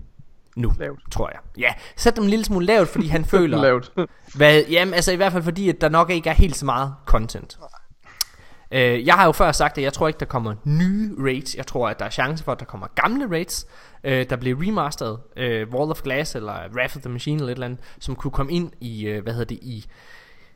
nu, 0.57 0.72
Lavt. 0.78 1.01
tror 1.11 1.30
jeg. 1.32 1.40
Ja, 1.59 1.72
sæt 1.96 2.16
dem 2.16 2.24
en 2.24 2.30
lille 2.30 2.44
smule 2.44 2.66
lavt, 2.66 2.88
fordi 2.88 3.07
han 3.07 3.24
føler, 3.34 3.59
Lavt. 3.62 3.92
hvad, 4.34 4.62
jamen, 4.70 4.94
altså 4.94 5.12
i 5.12 5.16
hvert 5.16 5.32
fald 5.32 5.42
fordi, 5.42 5.68
at 5.68 5.80
der 5.80 5.88
nok 5.88 6.11
ikke 6.11 6.30
er 6.30 6.34
helt 6.34 6.57
så 6.57 6.64
meget 6.64 6.94
content. 7.07 7.59
Øh, 8.70 9.06
jeg 9.06 9.14
har 9.14 9.24
jo 9.26 9.32
før 9.32 9.52
sagt, 9.52 9.78
at 9.78 9.84
jeg 9.84 9.92
tror 9.92 10.08
ikke, 10.08 10.20
der 10.20 10.26
kommer 10.26 10.54
nye 10.64 11.14
raids. 11.18 11.54
Jeg 11.54 11.66
tror, 11.66 11.88
at 11.88 11.98
der 11.98 12.04
er 12.04 12.10
chance 12.10 12.44
for, 12.44 12.52
at 12.52 12.60
der 12.60 12.64
kommer 12.64 12.86
gamle 12.94 13.30
raids, 13.30 13.66
øh, 14.04 14.30
der 14.30 14.36
bliver 14.36 14.56
remasteret. 14.62 15.18
Øh, 15.36 15.68
Wall 15.68 15.90
of 15.90 16.02
Glass 16.02 16.34
eller 16.34 16.54
Wrath 16.74 16.96
of 16.96 17.02
the 17.02 17.10
Machine 17.10 17.36
eller 17.36 17.48
et 17.48 17.56
eller 17.56 17.66
andet, 17.66 17.80
som 17.98 18.16
kunne 18.16 18.30
komme 18.30 18.52
ind 18.52 18.70
i, 18.80 19.06
øh, 19.06 19.22
hvad 19.22 19.32
hedder 19.32 19.46
det, 19.46 19.58
i, 19.62 19.86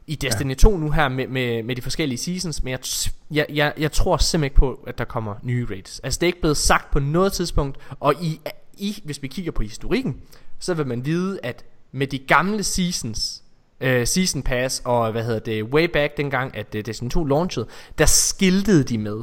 i 0.06 0.14
Destiny 0.14 0.50
ja. 0.50 0.54
2 0.54 0.76
nu 0.76 0.90
her 0.90 1.08
med, 1.08 1.26
med, 1.26 1.62
med 1.62 1.76
de 1.76 1.82
forskellige 1.82 2.18
seasons. 2.18 2.62
Men 2.62 2.70
jeg, 2.70 2.80
t- 2.84 3.12
jeg, 3.30 3.46
jeg, 3.50 3.72
jeg 3.78 3.92
tror 3.92 4.16
simpelthen 4.16 4.44
ikke 4.44 4.56
på, 4.56 4.84
at 4.86 4.98
der 4.98 5.04
kommer 5.04 5.34
nye 5.42 5.66
raids. 5.70 6.00
Altså 6.00 6.18
det 6.20 6.26
er 6.26 6.28
ikke 6.28 6.40
blevet 6.40 6.56
sagt 6.56 6.90
på 6.90 6.98
noget 6.98 7.32
tidspunkt, 7.32 7.78
og 8.00 8.14
i, 8.22 8.40
i, 8.78 9.02
hvis 9.04 9.22
vi 9.22 9.28
kigger 9.28 9.52
på 9.52 9.62
historikken, 9.62 10.20
så 10.58 10.74
vil 10.74 10.86
man 10.86 11.06
vide, 11.06 11.38
at 11.42 11.64
med 11.92 12.06
de 12.06 12.18
gamle 12.18 12.62
seasons, 12.62 13.41
øh, 13.82 14.06
Season 14.06 14.42
Pass 14.42 14.82
og 14.84 15.12
hvad 15.12 15.24
hedder 15.24 15.38
det, 15.38 15.62
way 15.62 15.84
back 15.84 16.16
dengang, 16.16 16.56
at 16.56 16.74
uh, 16.74 16.80
Destiny 16.80 17.10
2 17.10 17.24
launchede, 17.24 17.66
der 17.98 18.06
skiltede 18.06 18.84
de 18.84 18.98
med, 18.98 19.22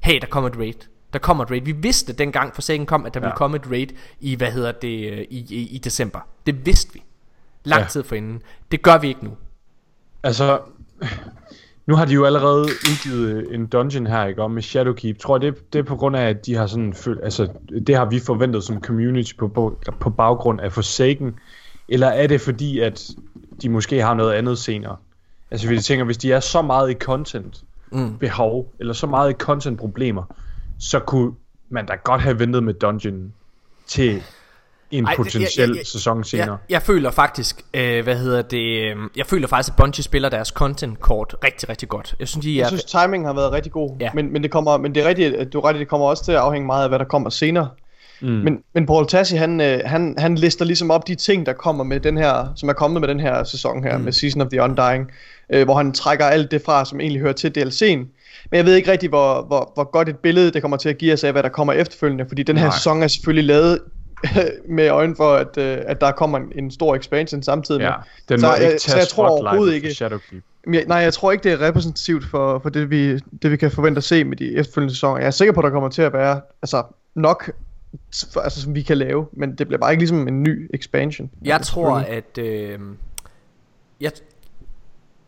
hey, 0.00 0.20
der 0.20 0.26
kommer 0.26 0.50
et 0.50 0.58
raid. 0.58 0.86
Der 1.12 1.18
kommer 1.18 1.44
et 1.44 1.50
raid. 1.50 1.60
Vi 1.60 1.72
vidste 1.72 2.12
dengang 2.12 2.54
Forsaken 2.54 2.86
kom, 2.86 3.06
at 3.06 3.14
der 3.14 3.20
ja. 3.20 3.26
ville 3.26 3.36
komme 3.36 3.56
et 3.56 3.70
raid 3.70 3.86
i, 4.20 4.34
hvad 4.34 4.52
hedder 4.52 4.72
det, 4.72 5.12
øh, 5.12 5.18
i, 5.18 5.46
i, 5.50 5.68
i 5.70 5.78
december. 5.78 6.20
Det 6.46 6.66
vidste 6.66 6.92
vi. 6.92 7.02
Lang 7.64 7.82
Ja. 7.82 7.86
tid 7.86 8.02
forinden. 8.02 8.42
Det 8.70 8.82
gør 8.82 8.98
vi 8.98 9.08
ikke 9.08 9.24
nu. 9.24 9.30
Altså, 10.22 10.58
nu 11.86 11.94
har 11.94 12.04
de 12.04 12.12
jo 12.14 12.24
allerede 12.24 12.60
udgivet 12.60 13.54
en 13.54 13.66
dungeon 13.66 14.06
her, 14.06 14.26
ikke, 14.26 14.42
om 14.42 14.50
med 14.50 14.62
Shadowkeep. 14.62 15.18
Tror 15.18 15.36
jeg, 15.36 15.42
det, 15.42 15.72
det 15.72 15.78
er 15.78 15.82
på 15.82 15.96
grund 15.96 16.16
af, 16.16 16.28
at 16.28 16.46
de 16.46 16.54
har 16.54 16.66
sådan 16.66 16.94
følt, 16.94 17.20
altså, 17.22 17.48
det 17.86 17.96
har 17.96 18.04
vi 18.04 18.20
forventet 18.20 18.64
som 18.64 18.80
community 18.80 19.32
på, 19.38 19.48
på, 19.48 19.80
på 20.00 20.10
baggrund 20.10 20.60
af 20.60 20.72
Forsaken, 20.72 21.34
eller 21.88 22.06
er 22.06 22.26
det 22.26 22.40
fordi, 22.40 22.78
at 22.78 23.10
de 23.62 23.68
måske 23.68 24.02
har 24.02 24.14
noget 24.14 24.32
andet 24.32 24.58
senere? 24.58 24.96
Altså, 25.50 25.66
hvis 25.66 25.76
jeg 25.76 25.84
tænker, 25.84 26.04
hvis 26.04 26.18
de 26.18 26.32
er 26.32 26.40
så 26.40 26.62
meget 26.62 26.90
i 26.90 26.94
content 26.94 27.60
Mm. 27.92 28.18
behov, 28.18 28.72
eller 28.80 28.92
så 28.92 29.06
meget 29.06 29.30
i 29.30 29.34
content 29.34 29.78
problemer, 29.78 30.22
så 30.78 30.98
kunne 30.98 31.32
man 31.70 31.86
da 31.86 31.94
godt 32.04 32.20
have 32.20 32.38
ventet 32.38 32.62
med 32.64 32.74
dungeon 32.74 33.32
til 33.86 34.22
en 34.90 35.06
Ej, 35.06 35.16
potentiel 35.16 35.68
jeg- 35.68 35.76
jeg- 35.76 35.86
sæson 35.86 36.24
senere. 36.24 36.48
Jeg, 36.50 36.58
jeg 36.70 36.82
føler 36.82 37.10
faktisk, 37.10 37.62
øh, 37.74 38.04
hvad 38.04 38.16
hedder 38.16 38.42
det, 38.42 38.80
øh, 38.90 38.96
jeg 39.16 39.26
føler 39.26 39.48
faktisk, 39.48 39.72
at 39.72 39.76
Bungie 39.76 40.04
spiller 40.04 40.28
deres 40.28 40.48
content 40.48 41.00
kort 41.00 41.36
rigtig, 41.44 41.68
rigtig 41.68 41.88
godt. 41.88 42.14
Jeg 42.18 42.28
synes, 42.28 42.44
de 42.44 42.54
er, 42.56 42.58
Jeg 42.58 42.66
synes, 42.68 42.84
timingen 42.84 43.26
har 43.26 43.32
været 43.34 43.52
rigtig 43.52 43.72
god. 43.72 43.96
Ja. 44.00 44.10
Men, 44.14 44.32
men, 44.32 44.42
det 44.42 44.50
kommer, 44.50 44.76
men 44.76 44.94
det 44.94 45.02
er 45.04 45.08
rigtigt, 45.08 45.52
du 45.52 45.58
er 45.60 45.64
ret, 45.64 45.74
det 45.74 45.88
kommer 45.88 46.06
også 46.06 46.24
til 46.24 46.32
at 46.32 46.38
afhænge 46.38 46.66
meget 46.66 46.82
af, 46.82 46.88
hvad 46.90 46.98
der 46.98 47.04
kommer 47.04 47.30
senere. 47.30 47.68
Mm. 48.22 48.28
Men, 48.28 48.62
men 48.74 48.86
Paul 48.86 49.06
Tassi, 49.06 49.36
han, 49.36 49.60
øh, 49.60 49.80
han, 49.84 50.14
han 50.18 50.34
lister 50.34 50.64
ligesom 50.64 50.90
op 50.90 51.08
de 51.08 51.14
ting, 51.14 51.46
der 51.46 51.52
kommer 51.52 51.84
med 51.84 52.00
den 52.00 52.16
her, 52.16 52.52
som 52.56 52.68
er 52.68 52.72
kommet 52.72 53.00
med 53.00 53.08
den 53.08 53.20
her 53.20 53.44
sæson 53.44 53.84
her, 53.84 53.98
mm. 53.98 54.04
med 54.04 54.12
Season 54.12 54.40
of 54.40 54.48
the 54.48 54.62
Undying, 54.62 55.10
øh, 55.52 55.64
hvor 55.64 55.74
han 55.74 55.92
trækker 55.92 56.24
alt 56.24 56.50
det 56.50 56.62
fra, 56.64 56.84
som 56.84 57.00
egentlig 57.00 57.20
hører 57.20 57.32
til 57.32 57.52
DLC'en. 57.58 58.16
Men 58.50 58.56
jeg 58.56 58.64
ved 58.66 58.74
ikke 58.74 58.90
rigtig, 58.92 59.08
hvor, 59.08 59.42
hvor, 59.46 59.70
hvor 59.74 59.90
godt 59.90 60.08
et 60.08 60.16
billede 60.18 60.50
det 60.50 60.60
kommer 60.62 60.76
til 60.76 60.88
at 60.88 60.98
give 60.98 61.12
os 61.12 61.24
af, 61.24 61.32
hvad 61.32 61.42
der 61.42 61.48
kommer 61.48 61.72
efterfølgende, 61.72 62.24
fordi 62.28 62.42
den 62.42 62.56
her 62.56 62.64
Nej. 62.66 62.74
sæson 62.76 63.02
er 63.02 63.08
selvfølgelig 63.08 63.44
lavet 63.44 63.78
med 64.76 64.88
øjne 64.88 65.16
for, 65.16 65.34
at, 65.34 65.58
øh, 65.58 65.78
at 65.86 66.00
der 66.00 66.10
kommer 66.12 66.38
en, 66.38 66.44
en 66.64 66.70
stor 66.70 66.96
expansion 66.96 67.42
samtidig 67.42 67.80
Ja, 67.80 67.92
den 68.28 68.40
Så 68.40 68.46
må 68.46 68.52
jeg- 68.52 68.64
ikke 68.66 68.78
så 68.82 68.86
tage 68.86 68.98
jeg 68.98 69.08
tror 69.08 69.26
overhovedet 69.28 69.74
ikke- 69.74 69.94
Shadowkeep. 69.94 70.42
Men 70.66 70.74
jeg, 70.74 70.84
nej, 70.88 70.96
jeg 70.98 71.12
tror 71.14 71.32
ikke, 71.32 71.44
det 71.44 71.52
er 71.52 71.66
repræsentativt 71.66 72.24
for, 72.30 72.58
for 72.58 72.68
det, 72.68 72.90
vi, 72.90 73.18
det, 73.42 73.50
vi 73.50 73.56
kan 73.56 73.70
forvente 73.70 73.98
at 73.98 74.04
se 74.04 74.24
med 74.24 74.36
de 74.36 74.56
efterfølgende 74.56 74.94
sæsoner. 74.94 75.18
Jeg 75.18 75.26
er 75.26 75.30
sikker 75.30 75.52
på, 75.54 75.60
at 75.60 75.64
der 75.64 75.70
kommer 75.70 75.88
til 75.88 76.02
at 76.02 76.12
være 76.12 76.40
altså, 76.62 76.82
nok, 77.14 77.50
altså, 78.36 78.62
som 78.62 78.74
vi 78.74 78.82
kan 78.82 78.98
lave, 78.98 79.26
men 79.32 79.58
det 79.58 79.66
bliver 79.66 79.78
bare 79.80 79.92
ikke 79.92 80.00
ligesom 80.00 80.28
en 80.28 80.42
ny 80.42 80.70
expansion. 80.74 81.30
Jeg 81.44 81.56
Altså, 81.56 81.72
tror, 81.72 81.96
at... 81.96 82.38
Øh, 82.38 82.78
jeg, 84.00 84.12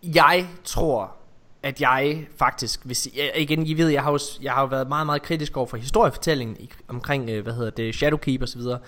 jeg 0.02 0.46
tror, 0.64 1.16
at 1.62 1.80
jeg 1.80 2.26
faktisk... 2.36 2.84
Hvis, 2.84 3.08
jeg, 3.16 3.32
igen, 3.36 3.66
I 3.66 3.74
ved, 3.74 3.88
jeg 3.88 4.02
har, 4.02 4.12
jo, 4.12 4.18
jeg 4.42 4.52
har 4.52 4.60
jo 4.60 4.66
været 4.66 4.88
meget, 4.88 5.06
meget 5.06 5.22
kritisk 5.22 5.56
over 5.56 5.66
for 5.66 5.76
historiefortællingen 5.76 6.56
i, 6.60 6.70
omkring, 6.88 7.30
øh, 7.30 7.42
hvad 7.42 7.52
hedder 7.52 7.70
det, 7.70 7.94
Shadowkeep 7.94 8.42
og 8.42 8.48
så 8.48 8.58
videre. 8.58 8.78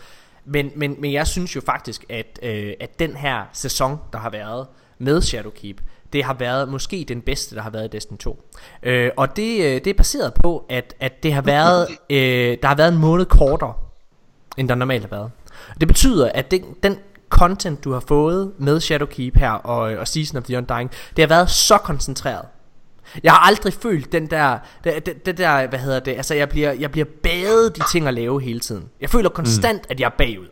Men, 0.45 0.71
men, 0.77 0.97
men 1.01 1.13
jeg 1.13 1.27
synes 1.27 1.57
jo 1.57 1.61
faktisk, 1.61 2.05
at, 2.09 2.39
øh, 2.43 2.73
at 2.81 2.99
den 2.99 3.17
her 3.17 3.45
sæson, 3.53 3.99
der 4.13 4.19
har 4.19 4.31
været 4.31 4.67
med 4.99 5.23
Shadowkeep, 5.23 5.81
det 6.15 6.25
har 6.25 6.35
været 6.35 6.69
måske 6.69 7.05
den 7.09 7.21
bedste, 7.21 7.55
der 7.55 7.63
har 7.63 7.71
været 7.71 7.85
i 7.85 7.89
Destiny 7.89 8.19
2. 8.19 8.43
Øh, 8.83 9.11
og 9.17 9.37
det, 9.37 9.61
øh, 9.61 9.75
det 9.75 9.87
er 9.87 9.95
baseret 9.95 10.35
på, 10.35 10.67
at, 10.69 10.95
at 11.01 11.23
det 11.23 11.33
har 11.33 11.43
været, 11.43 11.89
øh, 12.11 12.59
der 12.63 12.69
har 12.69 12.75
været 12.75 12.93
en 12.93 12.99
måned 12.99 13.25
kortere, 13.27 13.75
end 14.57 14.69
der 14.69 14.75
normalt 14.75 15.03
har 15.03 15.17
været. 15.17 15.31
Det 15.81 15.89
betyder, 15.89 16.31
at 16.35 16.51
den, 16.51 16.65
den 16.83 16.99
content, 17.29 17.85
du 17.85 17.93
har 17.93 18.01
fået 18.09 18.53
med 18.59 18.81
Shadowkeep 18.81 19.37
her 19.37 19.51
og, 19.51 19.81
og 19.99 20.09
Season 20.09 20.37
of 20.37 20.45
the 20.45 20.59
Undying, 20.59 20.91
det 21.17 21.23
har 21.23 21.29
været 21.29 21.51
så 21.51 21.79
koncentreret. 21.79 22.45
Jeg 23.23 23.33
har 23.33 23.39
aldrig 23.39 23.73
følt 23.73 24.13
den 24.13 24.27
der, 24.27 24.59
det, 24.85 25.07
det, 25.07 25.27
det 25.27 25.39
der, 25.39 25.67
hvad 25.67 25.79
hedder 25.79 26.01
det, 26.01 26.13
altså 26.13 26.35
jeg 26.35 26.49
bliver, 26.49 26.73
jeg 26.73 26.91
bliver 26.91 27.07
badet 27.23 27.77
de 27.77 27.83
ting 27.93 28.09
at 28.09 28.15
lave 28.15 28.41
hele 28.41 28.61
tiden. 28.61 28.85
Jeg 29.01 29.11
føler 29.11 29.29
konstant, 29.29 29.83
mm. 29.83 29.87
at 29.91 30.01
jeg 30.01 30.07
er 30.07 30.17
bagud. 30.19 30.49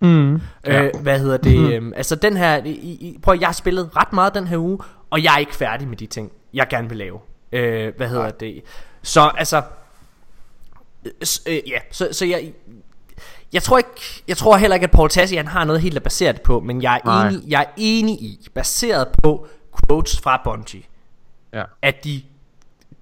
Mm. 0.00 0.40
Ja. 0.66 0.82
Øh, 0.82 0.90
hvad 1.00 1.18
hedder 1.18 1.36
det? 1.36 1.58
Mm. 1.60 1.70
Øhm, 1.70 1.92
altså 1.96 2.16
den 2.16 2.36
her, 2.36 2.56
I, 2.64 2.70
I, 2.70 3.18
prøv 3.22 3.34
at 3.34 3.40
jeg 3.40 3.48
har 3.48 3.52
spillet 3.52 3.96
ret 3.96 4.12
meget 4.12 4.34
den 4.34 4.46
her 4.46 4.58
uge, 4.58 4.78
og 5.10 5.22
jeg 5.24 5.34
er 5.34 5.38
ikke 5.38 5.54
færdig 5.54 5.88
med 5.88 5.96
de 5.96 6.06
ting, 6.06 6.32
jeg 6.54 6.66
gerne 6.70 6.88
vil 6.88 6.98
lave. 6.98 7.18
Øh, 7.52 7.96
hvad 7.96 8.08
hedder 8.08 8.30
det? 8.30 8.62
Så 9.02 9.30
altså, 9.38 9.62
øh, 11.04 11.12
øh, 11.46 11.68
ja, 11.68 11.78
så, 11.90 12.08
så 12.12 12.24
jeg, 12.26 12.52
jeg 13.52 13.62
tror 13.62 13.78
ikke, 13.78 14.22
jeg 14.28 14.36
tror 14.36 14.56
heller 14.56 14.74
ikke, 14.74 14.84
at 14.84 14.90
Paul 14.90 15.08
Tassi, 15.08 15.36
han 15.36 15.46
har 15.48 15.64
noget 15.64 15.80
helt 15.82 15.96
at 15.96 16.02
basere 16.02 16.32
det 16.32 16.42
på, 16.42 16.60
men 16.60 16.82
jeg 16.82 16.94
er, 17.04 17.06
Nej. 17.08 17.28
enig, 17.28 17.42
jeg 17.48 17.60
er 17.60 17.70
enig 17.76 18.14
i, 18.14 18.48
baseret 18.54 19.08
på 19.22 19.46
quotes 19.86 20.20
fra 20.20 20.40
Bungie, 20.44 20.82
Ja. 21.52 21.64
at 21.82 22.04
de 22.04 22.22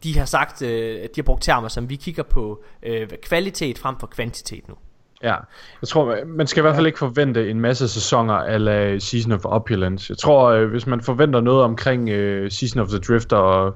de 0.03 0.19
har 0.19 0.25
sagt, 0.25 0.63
øh, 0.63 1.05
at 1.05 1.11
de 1.17 1.21
har 1.21 1.23
brugt 1.23 1.43
termer 1.43 1.69
som 1.69 1.89
vi 1.91 1.97
kigger 1.97 2.23
på 2.23 2.63
øh, 2.83 3.09
kvalitet 3.23 3.79
frem 3.79 3.97
for 4.01 4.07
kvantitet 4.07 4.69
nu. 4.69 4.75
Ja, 5.23 5.35
jeg 5.83 5.89
tror, 5.89 6.17
man 6.27 6.47
skal 6.47 6.61
i 6.61 6.63
hvert 6.63 6.75
fald 6.75 6.87
ikke 6.87 6.99
forvente 6.99 7.51
en 7.51 7.61
masse 7.61 7.89
sæsoner 7.89 8.35
eller 8.35 8.99
Season 8.99 9.33
of 9.33 9.45
Opulence. 9.45 10.07
Jeg 10.11 10.19
tror, 10.19 10.49
øh, 10.51 10.71
hvis 10.71 10.87
man 10.87 11.01
forventer 11.01 11.41
noget 11.41 11.63
omkring 11.65 12.09
øh, 12.09 12.51
Season 12.51 12.81
of 12.83 12.89
the 12.89 12.99
Drifter 12.99 13.37
og, 13.37 13.75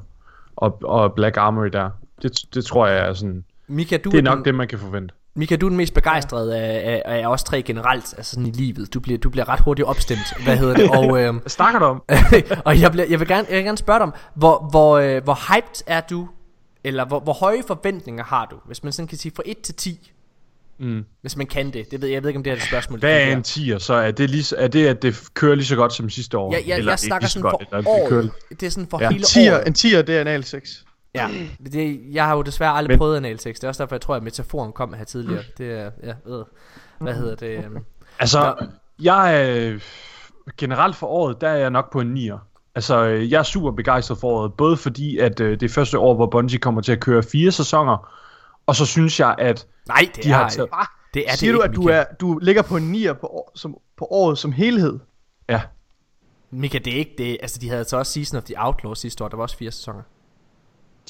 og, 0.56 0.78
og 0.84 1.12
Black 1.12 1.36
Armory 1.36 1.66
der, 1.68 1.90
det, 2.22 2.32
det 2.54 2.64
tror 2.64 2.86
jeg 2.86 3.08
er 3.08 3.12
sådan, 3.14 3.44
Mika, 3.68 3.96
du 3.96 4.10
det 4.10 4.16
er 4.16 4.20
den- 4.20 4.24
nok 4.24 4.44
det, 4.44 4.54
man 4.54 4.68
kan 4.68 4.78
forvente. 4.78 5.14
Mika, 5.38 5.56
du 5.56 5.66
er 5.66 5.70
den 5.70 5.76
mest 5.76 5.94
begejstrede 5.94 6.58
af, 6.58 7.02
af, 7.06 7.22
af 7.22 7.26
os 7.26 7.44
tre 7.44 7.62
generelt, 7.62 8.14
altså 8.16 8.30
sådan 8.30 8.46
i 8.46 8.50
livet. 8.50 8.94
Du 8.94 9.00
bliver, 9.00 9.18
du 9.18 9.30
bliver 9.30 9.48
ret 9.48 9.60
hurtigt 9.60 9.88
opstemt, 9.88 10.44
hvad 10.44 10.56
hedder 10.56 10.74
det, 10.74 10.90
og, 10.90 11.10
Hvad 11.40 11.40
snakker 11.50 11.78
du 11.78 11.84
om? 11.84 12.02
og 12.64 12.80
jeg, 12.80 12.90
bliver, 12.92 13.06
jeg, 13.10 13.20
vil 13.20 13.28
gerne, 13.28 13.46
jeg 13.50 13.56
vil 13.56 13.64
gerne 13.64 13.78
spørge 13.78 13.98
dig 13.98 14.02
om, 14.06 14.14
hvor, 14.34 14.68
hvor, 14.70 14.98
øh, 14.98 15.24
hvor 15.24 15.54
hyped 15.54 15.82
er 15.86 16.00
du, 16.00 16.28
eller 16.84 17.04
hvor, 17.04 17.20
hvor 17.20 17.32
høje 17.32 17.62
forventninger 17.66 18.24
har 18.24 18.46
du, 18.50 18.56
hvis 18.66 18.82
man 18.84 18.92
sådan 18.92 19.06
kan 19.08 19.18
sige 19.18 19.32
fra 19.36 19.42
1 19.46 19.58
til 19.58 19.74
10, 19.74 20.12
Mm. 20.78 21.04
hvis 21.20 21.36
man 21.36 21.46
kan 21.46 21.70
det. 21.70 21.90
det 21.90 22.02
ved, 22.02 22.08
jeg 22.08 22.22
ved 22.22 22.30
ikke, 22.30 22.36
om 22.38 22.44
det 22.44 22.50
er 22.50 22.56
et 22.56 22.62
spørgsmål. 22.62 22.98
Hvad 22.98 23.14
det 23.14 23.22
er 23.28 23.32
en 23.36 23.42
tier? 23.42 23.78
Så 23.78 23.94
er 23.94 24.10
det, 24.10 24.30
lige, 24.30 24.56
er 24.56 24.68
det, 24.68 24.86
at 24.86 25.02
det 25.02 25.28
kører 25.34 25.54
lige 25.54 25.66
så 25.66 25.76
godt 25.76 25.92
som 25.92 26.10
sidste 26.10 26.38
år? 26.38 26.52
Jeg, 26.52 26.62
jeg, 26.66 26.78
Eller 26.78 26.92
jeg 26.92 26.94
ikke 26.94 27.02
snakker 27.02 27.28
sådan 27.28 27.50
godt, 27.50 27.64
for 27.70 27.76
det 27.76 28.08
kører-. 28.08 28.28
Det 28.50 28.62
er 28.62 28.70
sådan 28.70 28.88
for 28.90 29.00
Ja. 29.02 29.10
hele 29.10 29.24
Tier, 29.24 29.54
året. 29.54 29.66
en 29.66 29.74
tier, 29.74 30.02
det 30.02 30.16
er 30.16 30.20
anal 30.20 30.44
6. 30.44 30.84
Ja, 31.14 31.28
det, 31.72 32.00
jeg 32.12 32.24
har 32.24 32.36
jo 32.36 32.42
desværre 32.42 32.72
aldrig 32.72 32.92
Men- 32.92 32.98
prøvet 32.98 33.16
analsex. 33.16 33.54
Det 33.54 33.64
er 33.64 33.68
også 33.68 33.82
derfor, 33.82 33.94
jeg 33.96 34.00
tror, 34.00 34.14
at 34.14 34.22
metaforen 34.22 34.72
kom 34.72 34.92
her 34.94 35.04
tidligere. 35.04 35.42
Det 35.58 35.72
er, 35.72 35.90
ja, 36.04 36.12
øh, 36.26 36.44
hvad 37.00 37.14
hedder 37.14 37.34
det? 37.34 37.64
øhm, 37.64 37.76
Altså, 38.18 38.54
jeg 39.02 39.42
er 39.46 39.78
generelt 40.58 40.96
for 40.96 41.06
året, 41.06 41.40
der 41.40 41.48
er 41.48 41.56
jeg 41.56 41.70
nok 41.70 41.92
på 41.92 42.00
en 42.00 42.16
9'er. 42.16 42.38
Altså, 42.74 43.06
øh, 43.06 43.30
jeg 43.32 43.38
er 43.38 43.42
super 43.42 43.70
begejstret 43.70 44.18
for 44.18 44.28
året, 44.28 44.52
både 44.54 44.76
fordi, 44.76 45.18
at 45.18 45.40
øh, 45.40 45.50
det 45.60 45.62
er 45.62 45.68
første 45.74 45.98
år, 45.98 46.14
hvor 46.14 46.26
Bungie 46.26 46.58
kommer 46.58 46.80
til 46.80 46.92
at 46.92 47.00
køre 47.00 47.22
fire 47.22 47.52
sæsoner, 47.52 48.08
og 48.66 48.76
så 48.76 48.86
synes 48.86 49.20
jeg, 49.20 49.34
at 49.38 49.66
Nej, 49.88 50.08
det 50.16 50.24
de 50.24 50.30
er 50.30 50.34
har 50.34 50.48
taget... 50.48 50.70
Det 51.14 51.24
er 51.26 51.30
det 51.30 51.38
Siger 51.38 51.52
du, 51.52 51.62
ikke, 51.62 51.70
at 51.70 51.76
du, 51.76 51.82
er, 51.88 52.04
du 52.20 52.38
ligger 52.38 52.62
på 52.62 52.76
en 52.76 52.94
9'er 52.94 53.12
på, 53.12 53.26
år, 53.26 53.52
som, 53.54 53.76
på 53.96 54.06
året 54.10 54.38
som 54.38 54.52
helhed? 54.52 54.98
Ja. 55.48 55.60
Mika, 56.50 56.78
det 56.78 56.92
er 56.94 56.98
ikke 56.98 57.14
det. 57.18 57.38
Altså, 57.42 57.58
de 57.58 57.68
havde 57.68 57.84
så 57.84 57.96
også 57.96 58.12
Season 58.12 58.36
of 58.38 58.44
the 58.44 58.54
Outlaw 58.58 58.94
sidste 58.94 59.24
år. 59.24 59.28
Der 59.28 59.36
var 59.36 59.42
også 59.42 59.56
fire 59.56 59.70
sæsoner. 59.70 60.02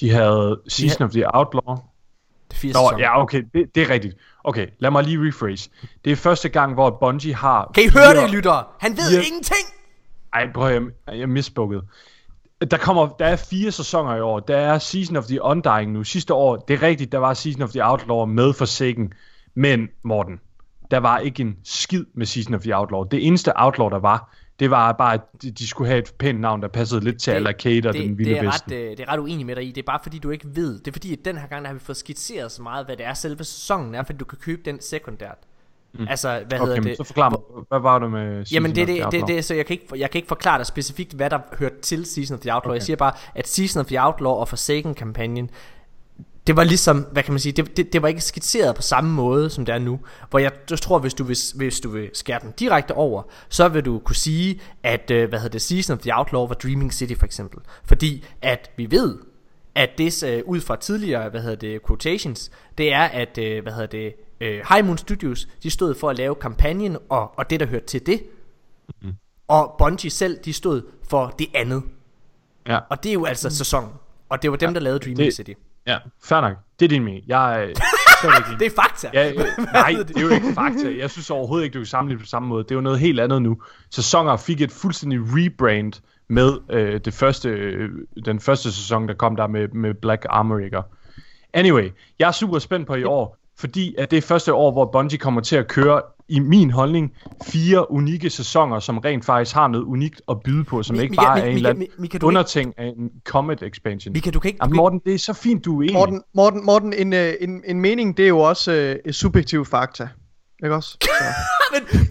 De 0.00 0.10
havde 0.10 0.60
Season 0.68 1.02
of 1.06 1.10
the 1.10 1.36
Outlaw. 1.36 1.76
Det 2.50 2.56
er 2.56 2.60
fire 2.60 2.72
Nå, 2.72 2.78
sæsoner. 2.78 2.98
ja, 2.98 3.22
okay, 3.22 3.42
det, 3.54 3.74
det 3.74 3.82
er 3.82 3.90
rigtigt. 3.90 4.16
Okay, 4.44 4.66
lad 4.78 4.90
mig 4.90 5.04
lige 5.04 5.28
rephrase. 5.28 5.70
Det 6.04 6.12
er 6.12 6.16
første 6.16 6.48
gang, 6.48 6.74
hvor 6.74 6.90
Bungie 7.00 7.34
har... 7.34 7.70
Kan 7.74 7.84
I 7.84 7.88
høre 7.88 8.02
fire- 8.14 8.22
det, 8.22 8.30
lyttere? 8.30 8.64
Han 8.80 8.92
ved 8.92 9.10
fire- 9.10 9.24
ingenting! 9.26 9.66
Ej, 10.32 10.52
prøv 10.54 10.68
at 10.68 10.82
jeg, 11.06 11.18
jeg 11.18 11.28
misbukket. 11.28 11.82
Der, 12.70 12.76
kommer, 12.78 13.08
der 13.18 13.26
er 13.26 13.36
fire 13.36 13.70
sæsoner 13.70 14.16
i 14.16 14.20
år. 14.20 14.40
Der 14.40 14.56
er 14.56 14.78
Season 14.78 15.16
of 15.16 15.24
the 15.24 15.42
Undying 15.42 15.92
nu. 15.92 16.04
Sidste 16.04 16.34
år, 16.34 16.56
det 16.56 16.74
er 16.74 16.82
rigtigt, 16.82 17.12
der 17.12 17.18
var 17.18 17.34
Season 17.34 17.62
of 17.62 17.70
the 17.70 17.84
Outlaw 17.86 18.24
med 18.24 18.52
Forsaken. 18.52 19.12
Men, 19.54 19.88
Morten, 20.04 20.40
der 20.90 20.98
var 20.98 21.18
ikke 21.18 21.40
en 21.40 21.56
skid 21.64 22.04
med 22.14 22.26
Season 22.26 22.54
of 22.54 22.60
the 22.60 22.76
Outlaw. 22.76 23.02
Det 23.04 23.26
eneste 23.26 23.52
Outlaw, 23.56 23.88
der 23.88 23.98
var, 23.98 24.34
det 24.60 24.70
var 24.70 24.92
bare, 24.92 25.14
at 25.14 25.20
de- 25.42 25.66
skulle 25.66 25.88
have 25.88 25.98
et 25.98 26.12
pænt 26.18 26.40
navn, 26.40 26.62
der 26.62 26.68
passede 26.68 27.04
lidt 27.04 27.20
til 27.20 27.32
Det- 27.32 27.36
Al-Arcade 27.38 27.88
og 27.88 27.94
det, 27.94 28.02
den 28.02 28.18
vilde 28.18 28.30
det, 28.30 28.38
er 28.38 28.44
vesten. 28.46 28.72
ret, 28.72 28.78
øh, 28.78 28.90
det 28.90 29.00
er 29.00 29.12
ret 29.12 29.18
uenig 29.18 29.46
med 29.46 29.56
dig 29.56 29.64
i. 29.64 29.68
Det 29.72 29.78
er 29.78 29.86
bare 29.86 30.00
fordi, 30.02 30.18
du 30.18 30.30
ikke 30.30 30.46
ved. 30.56 30.78
Det 30.78 30.88
er 30.88 30.92
fordi, 30.92 31.12
at 31.12 31.18
den 31.24 31.38
her 31.38 31.46
gang 31.46 31.62
der 31.62 31.68
har 31.68 31.74
vi 31.74 31.80
fået 31.80 31.96
skitseret 31.96 32.52
så 32.52 32.62
meget, 32.62 32.86
hvad 32.86 32.96
det 32.96 33.06
er 33.06 33.14
selve 33.14 33.44
sæsonen 33.44 33.94
er, 33.94 34.02
fordi 34.02 34.18
du 34.18 34.24
kan 34.24 34.38
købe 34.38 34.62
den 34.64 34.80
sekundært. 34.80 35.38
Mm. 35.98 36.06
Altså, 36.10 36.28
hvad 36.48 36.60
Okay, 36.60 36.66
hedder 36.74 36.80
det? 36.80 36.96
så 36.96 37.04
forklar 37.04 37.30
mig, 37.30 37.38
hvad 37.68 37.80
var 37.80 37.98
det 37.98 38.10
med 38.10 38.44
Season 38.44 38.54
Jamen 38.54 38.74
det, 38.74 38.82
of 38.82 38.86
det, 38.86 38.96
the 38.96 38.96
det, 38.96 39.04
Outlaw? 39.04 39.36
det, 39.36 39.44
så 39.44 39.54
jeg 39.54 39.66
kan, 39.66 39.74
ikke, 39.74 39.98
jeg 39.98 40.10
kan 40.10 40.18
ikke 40.18 40.28
forklare 40.28 40.58
dig 40.58 40.66
specifikt, 40.66 41.12
hvad 41.12 41.30
der 41.30 41.38
hørte 41.58 41.80
til 41.82 42.06
Season 42.06 42.34
of 42.34 42.40
the 42.40 42.54
Outlaw. 42.54 42.70
Okay. 42.70 42.78
Jeg 42.78 42.82
siger 42.82 42.96
bare, 42.96 43.12
at 43.34 43.48
Season 43.48 43.80
of 43.80 43.86
the 43.86 44.02
Outlaw 44.04 44.32
og 44.32 44.48
Forsaken-kampagnen, 44.48 45.50
det 46.46 46.56
var 46.56 46.64
ligesom, 46.64 47.06
hvad 47.12 47.22
kan 47.22 47.32
man 47.32 47.38
sige, 47.40 47.52
det, 47.52 47.76
det, 47.76 47.92
det 47.92 48.02
var 48.02 48.08
ikke 48.08 48.20
skitseret 48.20 48.76
på 48.76 48.82
samme 48.82 49.12
måde, 49.12 49.50
som 49.50 49.64
det 49.64 49.74
er 49.74 49.78
nu. 49.78 50.00
Hvor 50.30 50.38
jeg, 50.38 50.52
jeg 50.70 50.78
tror, 50.78 50.98
hvis 50.98 51.14
du, 51.14 51.24
vil, 51.24 51.36
hvis 51.54 51.80
du 51.80 51.88
vil 51.88 52.10
skære 52.12 52.38
den 52.42 52.52
direkte 52.58 52.94
over, 52.94 53.22
så 53.48 53.68
vil 53.68 53.84
du 53.84 53.98
kunne 53.98 54.16
sige, 54.16 54.60
at, 54.82 55.10
øh, 55.10 55.28
hvad 55.28 55.38
hedder 55.38 55.52
det, 55.52 55.62
Season 55.62 55.94
of 55.96 56.02
the 56.02 56.16
Outlaw 56.18 56.46
var 56.46 56.54
Dreaming 56.54 56.94
City 56.94 57.14
for 57.18 57.26
eksempel. 57.26 57.60
Fordi 57.84 58.24
at 58.42 58.70
vi 58.76 58.90
ved, 58.90 59.18
at 59.74 59.90
det 59.98 60.24
øh, 60.24 60.42
ud 60.46 60.60
fra 60.60 60.76
tidligere, 60.76 61.28
hvad 61.30 61.40
hedder 61.40 61.56
det, 61.56 61.80
quotations, 61.86 62.50
det 62.78 62.92
er, 62.92 63.02
at, 63.02 63.38
øh, 63.38 63.62
hvad 63.62 63.72
hedder 63.72 63.86
det, 63.86 64.12
øh, 64.40 64.60
High 64.72 64.84
Moon 64.86 64.98
Studios, 64.98 65.48
de 65.62 65.70
stod 65.70 65.94
for 65.94 66.10
at 66.10 66.16
lave 66.18 66.34
kampagnen 66.34 66.96
og, 67.08 67.38
og 67.38 67.50
det, 67.50 67.60
der 67.60 67.66
hørte 67.66 67.86
til 67.86 68.06
det. 68.06 68.22
Mhm. 69.02 69.12
Og 69.48 69.74
Bungie 69.78 70.10
selv, 70.10 70.38
de 70.44 70.52
stod 70.52 70.82
for 71.10 71.34
det 71.38 71.46
andet. 71.54 71.82
Ja. 72.66 72.78
Og 72.90 73.02
det 73.02 73.08
er 73.08 73.12
jo 73.14 73.24
altså 73.24 73.50
sæsonen. 73.50 73.90
Og 74.28 74.42
det 74.42 74.50
var 74.50 74.56
dem, 74.56 74.74
der 74.74 74.80
lavede 74.80 74.98
Dreaming 74.98 75.18
det- 75.18 75.34
City. 75.34 75.50
Ja, 75.86 75.98
fair 76.24 76.40
nok. 76.40 76.56
Det 76.80 76.84
er 76.84 76.88
din 76.88 77.04
mening. 77.04 77.24
Jeg 77.26 77.72
slet 78.20 78.32
ikke. 78.36 78.64
Det 78.64 78.66
er 78.72 78.82
fakta. 78.82 79.10
Ja, 79.14 79.30
øh, 79.32 79.64
nej, 79.72 79.94
det 80.08 80.16
er 80.16 80.20
jo 80.20 80.28
ikke 80.28 80.52
fakta. 80.54 80.96
Jeg 80.98 81.10
synes 81.10 81.30
overhovedet 81.30 81.64
ikke, 81.64 81.74
du 81.74 81.78
kan 81.78 81.86
sammenligne 81.86 82.20
på 82.20 82.26
samme 82.26 82.48
måde. 82.48 82.64
Det 82.64 82.70
er 82.70 82.74
jo 82.74 82.80
noget 82.80 82.98
helt 83.00 83.20
andet 83.20 83.42
nu. 83.42 83.62
Sæsoner 83.90 84.36
fik 84.36 84.60
et 84.60 84.72
fuldstændig 84.72 85.18
rebrand 85.22 85.92
med 86.28 86.52
øh, 86.70 87.00
det 87.04 87.14
første, 87.14 87.48
øh, 87.48 87.90
den 88.24 88.40
første 88.40 88.72
sæson, 88.72 89.08
der 89.08 89.14
kom 89.14 89.36
der 89.36 89.46
med, 89.46 89.68
med 89.68 89.94
Black 89.94 90.26
Armory. 90.28 90.60
ikke? 90.64 90.78
Anyway, 91.52 91.90
jeg 92.18 92.28
er 92.28 92.32
super 92.32 92.58
spændt 92.58 92.86
på 92.86 92.94
i 92.94 93.04
år, 93.04 93.36
fordi 93.58 93.94
at 93.98 94.10
det 94.10 94.16
er 94.16 94.20
første 94.22 94.54
år, 94.54 94.72
hvor 94.72 94.84
Bungie 94.92 95.18
kommer 95.18 95.40
til 95.40 95.56
at 95.56 95.68
køre, 95.68 96.02
i 96.28 96.38
min 96.38 96.70
holdning, 96.70 97.12
fire 97.44 97.90
unikke 97.90 98.30
sæsoner, 98.30 98.80
som 98.80 98.98
rent 98.98 99.24
faktisk 99.24 99.54
har 99.54 99.68
noget 99.68 99.84
unikt 99.84 100.22
at 100.28 100.36
byde 100.44 100.64
på, 100.64 100.82
som 100.82 100.96
Mi- 100.96 101.00
ikke 101.00 101.12
Mika- 101.12 101.24
bare 101.24 101.36
Mi- 101.38 101.40
er 101.40 101.70
en 101.70 101.78
Mika- 101.78 101.94
Mika, 101.98 102.18
underting 102.22 102.74
af 102.78 102.86
en 102.98 103.10
Comet 103.24 103.62
expansion. 103.62 104.12
Mika, 104.12 104.30
du 104.30 104.40
kan 104.40 104.48
ikke... 104.48 104.58
Jamen, 104.62 104.76
Morten, 104.76 105.00
det 105.06 105.14
er 105.14 105.18
så 105.18 105.32
fint, 105.32 105.64
du 105.64 105.78
er 105.78 105.82
enig. 105.82 105.94
Morten, 105.94 106.22
Morten, 106.34 106.64
Morten 106.66 106.92
en, 106.92 107.12
øh, 107.12 107.32
en, 107.40 107.62
en 107.66 107.80
mening, 107.80 108.16
det 108.16 108.24
er 108.24 108.28
jo 108.28 108.38
også 108.38 108.72
øh, 109.06 109.12
subjektiv 109.12 109.64
fakta. 109.64 110.08
Ikke 110.64 110.74
også? 110.74 110.96
Så. 111.02 111.76
ikke, 111.76 112.06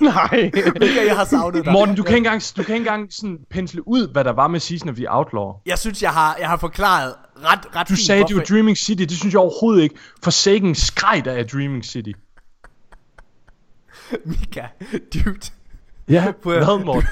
Nej. 0.14 0.50
Mika, 0.80 1.06
jeg 1.06 1.16
har 1.16 1.24
savnet 1.24 1.64
dig. 1.64 1.72
Morten, 1.72 1.94
du 1.94 2.02
kan 2.02 2.16
ikke 2.16 2.26
engang, 2.26 2.42
du 2.56 2.62
kan 2.62 2.74
ikke 2.74 2.88
engang 2.90 3.12
sådan 3.12 3.38
pensle 3.50 3.88
ud, 3.88 4.12
hvad 4.12 4.24
der 4.24 4.32
var 4.32 4.48
med 4.48 4.60
Season 4.60 4.88
of 4.88 4.94
the 4.94 5.06
Outlaw. 5.08 5.52
Jeg 5.66 5.78
synes, 5.78 6.02
jeg 6.02 6.10
har, 6.10 6.36
jeg 6.40 6.48
har 6.48 6.56
forklaret 6.56 7.14
ret, 7.36 7.76
ret 7.76 7.88
Du 7.88 7.94
fint, 7.94 8.06
sagde, 8.06 8.24
det 8.24 8.36
var 8.36 8.42
Dreaming 8.42 8.78
City. 8.78 9.02
Det 9.02 9.16
synes 9.18 9.34
jeg 9.34 9.40
overhovedet 9.40 9.82
ikke. 9.82 9.94
Forsaken 10.22 10.74
skreg 10.74 11.24
der 11.24 11.32
af 11.32 11.46
Dreaming 11.46 11.84
City. 11.84 12.12
Mika, 14.24 14.62
dude. 15.14 15.40
Ja, 16.08 16.32
hvad, 16.42 16.84
Morten? 16.84 17.08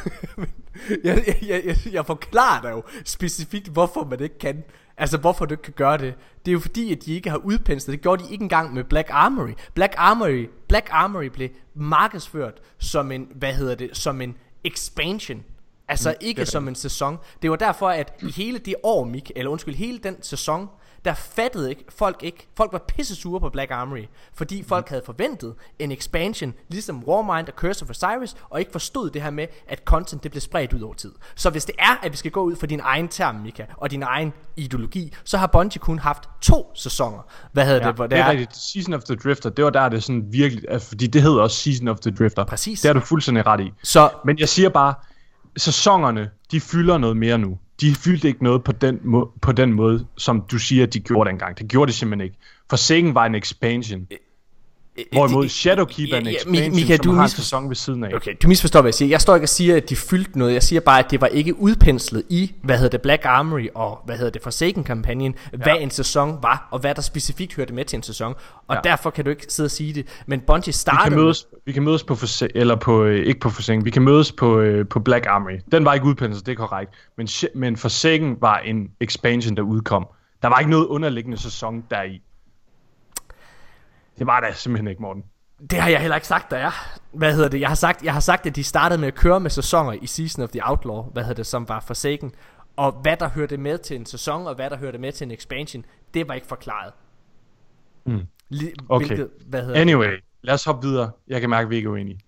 jeg, 1.04 1.22
jeg, 1.26 1.36
jeg, 1.48 1.62
jeg, 1.64 1.76
jeg 1.92 2.06
forklarer 2.06 2.62
dig 2.62 2.70
jo 2.70 2.82
specifikt, 3.04 3.68
hvorfor 3.68 4.04
man 4.04 4.20
ikke 4.20 4.38
kan. 4.38 4.64
Altså, 4.98 5.18
hvorfor 5.18 5.44
du 5.44 5.54
ikke 5.54 5.62
kan 5.62 5.74
gøre 5.76 5.98
det. 5.98 6.14
Det 6.44 6.50
er 6.50 6.52
jo 6.52 6.60
fordi, 6.60 6.92
at 6.92 6.98
de 7.04 7.14
ikke 7.14 7.30
har 7.30 7.36
udpenslet. 7.36 7.92
Det 7.92 8.02
gjorde 8.02 8.24
de 8.24 8.32
ikke 8.32 8.42
engang 8.42 8.74
med 8.74 8.84
Black 8.84 9.08
Armory. 9.10 9.52
Black 9.74 9.94
Armory, 9.96 10.46
Black 10.68 10.88
Armory 10.90 11.24
blev 11.24 11.48
markedsført 11.74 12.60
som 12.78 13.12
en, 13.12 13.28
hvad 13.34 13.52
hedder 13.52 13.74
det, 13.74 13.96
som 13.96 14.20
en 14.20 14.36
expansion. 14.64 15.44
Altså 15.88 16.10
mm, 16.10 16.16
ikke 16.20 16.46
som 16.46 16.68
en 16.68 16.74
sæson. 16.74 17.18
Det 17.42 17.50
var 17.50 17.56
derfor, 17.56 17.88
at 17.88 18.12
i 18.22 18.30
hele 18.30 18.58
det 18.58 18.74
år, 18.82 19.04
Mik, 19.04 19.32
eller 19.36 19.50
undskyld, 19.50 19.74
hele 19.74 19.98
den 19.98 20.22
sæson, 20.22 20.68
der 21.06 21.14
fattede 21.14 21.70
ikke, 21.70 21.84
folk 21.88 22.22
ikke, 22.22 22.48
folk 22.56 22.72
var 22.72 22.78
pisse 22.88 23.16
sure 23.16 23.40
på 23.40 23.48
Black 23.48 23.70
Armory, 23.70 24.04
fordi 24.34 24.62
folk 24.62 24.88
havde 24.88 25.02
forventet 25.06 25.54
en 25.78 25.92
expansion, 25.92 26.54
ligesom 26.68 27.04
Warmind 27.04 27.48
og 27.48 27.54
Curse 27.56 27.82
of 27.84 27.90
Osiris, 27.90 28.36
og 28.50 28.60
ikke 28.60 28.72
forstod 28.72 29.10
det 29.10 29.22
her 29.22 29.30
med, 29.30 29.46
at 29.68 29.82
content 29.84 30.22
det 30.22 30.30
blev 30.30 30.40
spredt 30.40 30.72
ud 30.72 30.80
over 30.80 30.94
tid. 30.94 31.12
Så 31.34 31.50
hvis 31.50 31.64
det 31.64 31.74
er, 31.78 31.96
at 32.02 32.12
vi 32.12 32.16
skal 32.16 32.30
gå 32.30 32.42
ud 32.42 32.56
fra 32.56 32.66
din 32.66 32.80
egen 32.82 33.08
term, 33.08 33.34
Mika, 33.34 33.64
og 33.76 33.90
din 33.90 34.02
egen 34.02 34.32
ideologi, 34.56 35.12
så 35.24 35.38
har 35.38 35.46
Bungie 35.46 35.78
kun 35.78 35.98
haft 35.98 36.28
to 36.40 36.72
sæsoner. 36.74 37.26
Hvad 37.52 37.64
hedder 37.64 37.80
Ja, 37.80 37.88
det? 37.88 37.96
Hvor 37.96 38.06
det 38.06 38.18
er 38.18 38.30
rigtigt. 38.30 38.56
Season 38.56 38.94
of 38.94 39.02
the 39.02 39.16
Drifter, 39.16 39.50
det 39.50 39.64
var 39.64 39.70
der, 39.70 39.88
det 39.88 40.02
sådan 40.02 40.24
virkelig... 40.30 40.64
Altså, 40.68 40.88
fordi 40.88 41.06
det 41.06 41.22
hedder 41.22 41.42
også 41.42 41.56
Season 41.56 41.88
of 41.88 41.98
the 41.98 42.10
Drifter. 42.10 42.44
Præcis. 42.44 42.80
Det 42.80 42.88
er 42.88 42.92
du 42.92 43.00
fuldstændig 43.00 43.46
ret 43.46 43.60
i. 43.60 43.72
Så 43.82 44.10
Men 44.24 44.38
jeg 44.38 44.48
siger 44.48 44.68
bare, 44.68 44.94
sæsonerne, 45.56 46.30
de 46.50 46.60
fylder 46.60 46.98
noget 46.98 47.16
mere 47.16 47.38
nu. 47.38 47.58
De 47.80 47.94
fyldte 47.94 48.28
ikke 48.28 48.44
noget 48.44 48.64
på 48.64 48.72
den, 48.72 48.98
må- 49.04 49.32
på 49.42 49.52
den 49.52 49.72
måde, 49.72 50.06
som 50.16 50.44
du 50.50 50.58
siger, 50.58 50.86
de 50.86 51.00
gjorde 51.00 51.30
dengang. 51.30 51.58
Det 51.58 51.68
gjorde 51.68 51.92
de 51.92 51.96
simpelthen 51.96 52.24
ikke. 52.24 52.36
For 52.42 52.68
Forsaken 52.70 53.14
var 53.14 53.26
en 53.26 53.34
expansion. 53.34 54.06
Hvorimod 55.12 55.48
Shadowkeep 55.48 56.08
er 56.12 56.16
en 56.16 56.24
ja, 56.24 56.30
ja, 56.30 56.36
expansion, 56.36 56.74
Mika, 56.74 56.96
du 56.96 57.12
har 57.12 57.22
en 57.22 57.28
sæson 57.28 57.68
ved 57.68 57.76
siden 57.76 58.04
af. 58.04 58.14
Okay, 58.14 58.34
du 58.42 58.48
misforstår, 58.48 58.80
hvad 58.80 58.88
jeg 58.88 58.94
siger. 58.94 59.08
Jeg 59.08 59.20
står 59.20 59.34
ikke 59.34 59.44
og 59.44 59.48
siger, 59.48 59.76
at 59.76 59.90
de 59.90 59.96
fyldte 59.96 60.38
noget. 60.38 60.52
Jeg 60.52 60.62
siger 60.62 60.80
bare, 60.80 60.98
at 60.98 61.10
det 61.10 61.20
var 61.20 61.26
ikke 61.26 61.60
udpenslet 61.60 62.22
i, 62.28 62.54
hvad 62.62 62.76
hedder 62.76 62.90
det, 62.90 63.02
Black 63.02 63.24
Armory 63.24 63.66
og, 63.74 63.98
hvad 64.06 64.16
hedder 64.16 64.30
det, 64.30 64.42
Forsaken-kampagnen, 64.42 65.34
ja. 65.52 65.56
hvad 65.58 65.76
en 65.80 65.90
sæson 65.90 66.38
var, 66.42 66.68
og 66.70 66.78
hvad 66.78 66.94
der 66.94 67.02
specifikt 67.02 67.54
hørte 67.54 67.74
med 67.74 67.84
til 67.84 67.96
en 67.96 68.02
sæson. 68.02 68.34
Og 68.68 68.74
Ja. 68.76 68.80
derfor 68.84 69.10
kan 69.10 69.24
du 69.24 69.30
ikke 69.30 69.46
sidde 69.48 69.66
og 69.66 69.70
sige 69.70 69.92
det. 69.92 70.06
Men 70.26 70.40
Bungie 70.40 70.66
Vi 70.66 70.72
startede 70.72 71.10
kan 71.14 71.18
mødes, 71.24 71.46
vi 71.66 71.72
kan 71.72 71.82
mødes 71.82 72.04
på 72.04 72.14
forse- 72.14 72.48
eller 72.54 72.76
på 72.76 73.04
øh, 73.04 73.26
ikke 73.26 73.40
på 73.40 73.50
Forsaken. 73.50 73.84
Vi 73.84 73.90
kan 73.90 74.02
mødes 74.02 74.32
på 74.32 74.58
øh, 74.60 74.88
på 74.88 75.00
Black 75.00 75.26
Armory. 75.26 75.58
Den 75.72 75.84
var 75.84 75.94
ikke 75.94 76.06
udpenslet, 76.06 76.46
det 76.46 76.52
er 76.52 76.56
korrekt. 76.56 76.90
Men 77.18 77.28
men 77.54 77.76
Forsaken 77.76 78.36
var 78.40 78.58
en 78.58 78.88
expansion 79.00 79.56
der 79.56 79.62
udkom. 79.62 80.06
Der 80.42 80.48
var 80.48 80.58
ikke 80.58 80.70
noget 80.70 80.86
underliggende 80.86 81.38
sæson 81.38 81.84
deri. 81.90 82.20
Det 84.18 84.26
var 84.26 84.40
der 84.40 84.52
simpelthen 84.52 84.88
ikke, 84.88 85.02
Morten. 85.02 85.24
det 85.70 85.80
har 85.80 85.90
jeg 85.90 86.00
heller 86.00 86.14
ikke 86.14 86.26
sagt, 86.26 86.50
der 86.50 86.56
er. 86.56 86.98
Hvad 87.12 87.34
hedder 87.34 87.48
det? 87.48 87.60
Jeg 87.60 87.68
har 87.68 87.74
sagt, 87.74 88.04
jeg 88.04 88.12
har 88.12 88.20
sagt, 88.20 88.46
at 88.46 88.56
de 88.56 88.64
startede 88.64 89.00
med 89.00 89.08
at 89.08 89.14
køre 89.14 89.40
med 89.40 89.50
sæsoner 89.50 89.92
i 89.92 90.06
Season 90.06 90.44
of 90.44 90.50
the 90.50 90.60
Outlaw, 90.64 91.02
hvad 91.02 91.22
hedder 91.22 91.34
det, 91.34 91.46
som 91.46 91.68
var 91.68 91.80
Forsaken. 91.80 92.32
Og 92.76 92.92
hvad 92.92 93.16
der 93.16 93.28
hørte 93.28 93.56
med 93.56 93.78
til 93.78 93.96
en 93.96 94.06
sæson, 94.06 94.46
og 94.46 94.54
hvad 94.54 94.70
der 94.70 94.76
hørte 94.76 94.98
med 94.98 95.12
til 95.12 95.24
en 95.24 95.30
expansion, 95.30 95.84
det 96.14 96.28
var 96.28 96.34
ikke 96.34 96.46
forklaret. 96.46 96.92
Mm. 98.06 98.20
Okay. 98.88 99.06
Hvilket, 99.06 99.30
hvad 99.46 99.60
hedder 99.60 99.74
det? 99.74 99.80
Anyway, 99.80 100.10
lad 100.42 100.54
os 100.54 100.64
hoppe 100.64 100.88
videre. 100.88 101.10
Jeg 101.28 101.40
kan 101.40 101.50
mærke, 101.50 101.64
at 101.64 101.70
vi 101.70 101.76
ikke 101.76 101.86
er 101.86 101.90
uenige. 101.90 102.20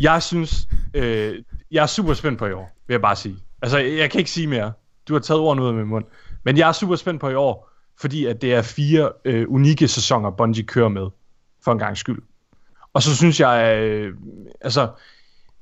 Jeg 0.00 0.22
synes, 0.22 0.68
øh, 0.94 1.42
jeg 1.70 1.82
er 1.82 1.86
super 1.86 2.14
spændt 2.14 2.38
på 2.38 2.46
i 2.46 2.52
år, 2.52 2.76
vil 2.86 2.94
jeg 2.94 3.00
bare 3.00 3.16
sige. 3.16 3.36
Altså, 3.62 3.78
jeg, 3.78 3.98
jeg 3.98 4.10
kan 4.10 4.18
ikke 4.18 4.30
sige 4.30 4.46
mere. 4.46 4.72
Du 5.08 5.12
har 5.12 5.20
taget 5.20 5.40
ordene 5.40 5.62
ud 5.62 5.68
af 5.68 5.74
min 5.74 5.86
mund. 5.86 6.04
Men 6.44 6.56
jeg 6.56 6.68
er 6.68 6.72
super 6.72 6.96
spændt 6.96 7.20
på 7.20 7.28
i 7.28 7.34
år, 7.34 7.71
fordi 8.02 8.26
at 8.26 8.42
det 8.42 8.54
er 8.54 8.62
fire 8.62 9.12
øh, 9.24 9.46
unikke 9.48 9.88
sæsoner, 9.88 10.30
Bungie 10.30 10.64
kører 10.64 10.88
med, 10.88 11.06
for 11.64 11.72
en 11.72 11.78
gang 11.78 11.96
skyld. 11.96 12.22
Og 12.92 13.02
så 13.02 13.16
synes 13.16 13.40
jeg, 13.40 13.78
øh, 13.78 14.14
altså, 14.60 14.80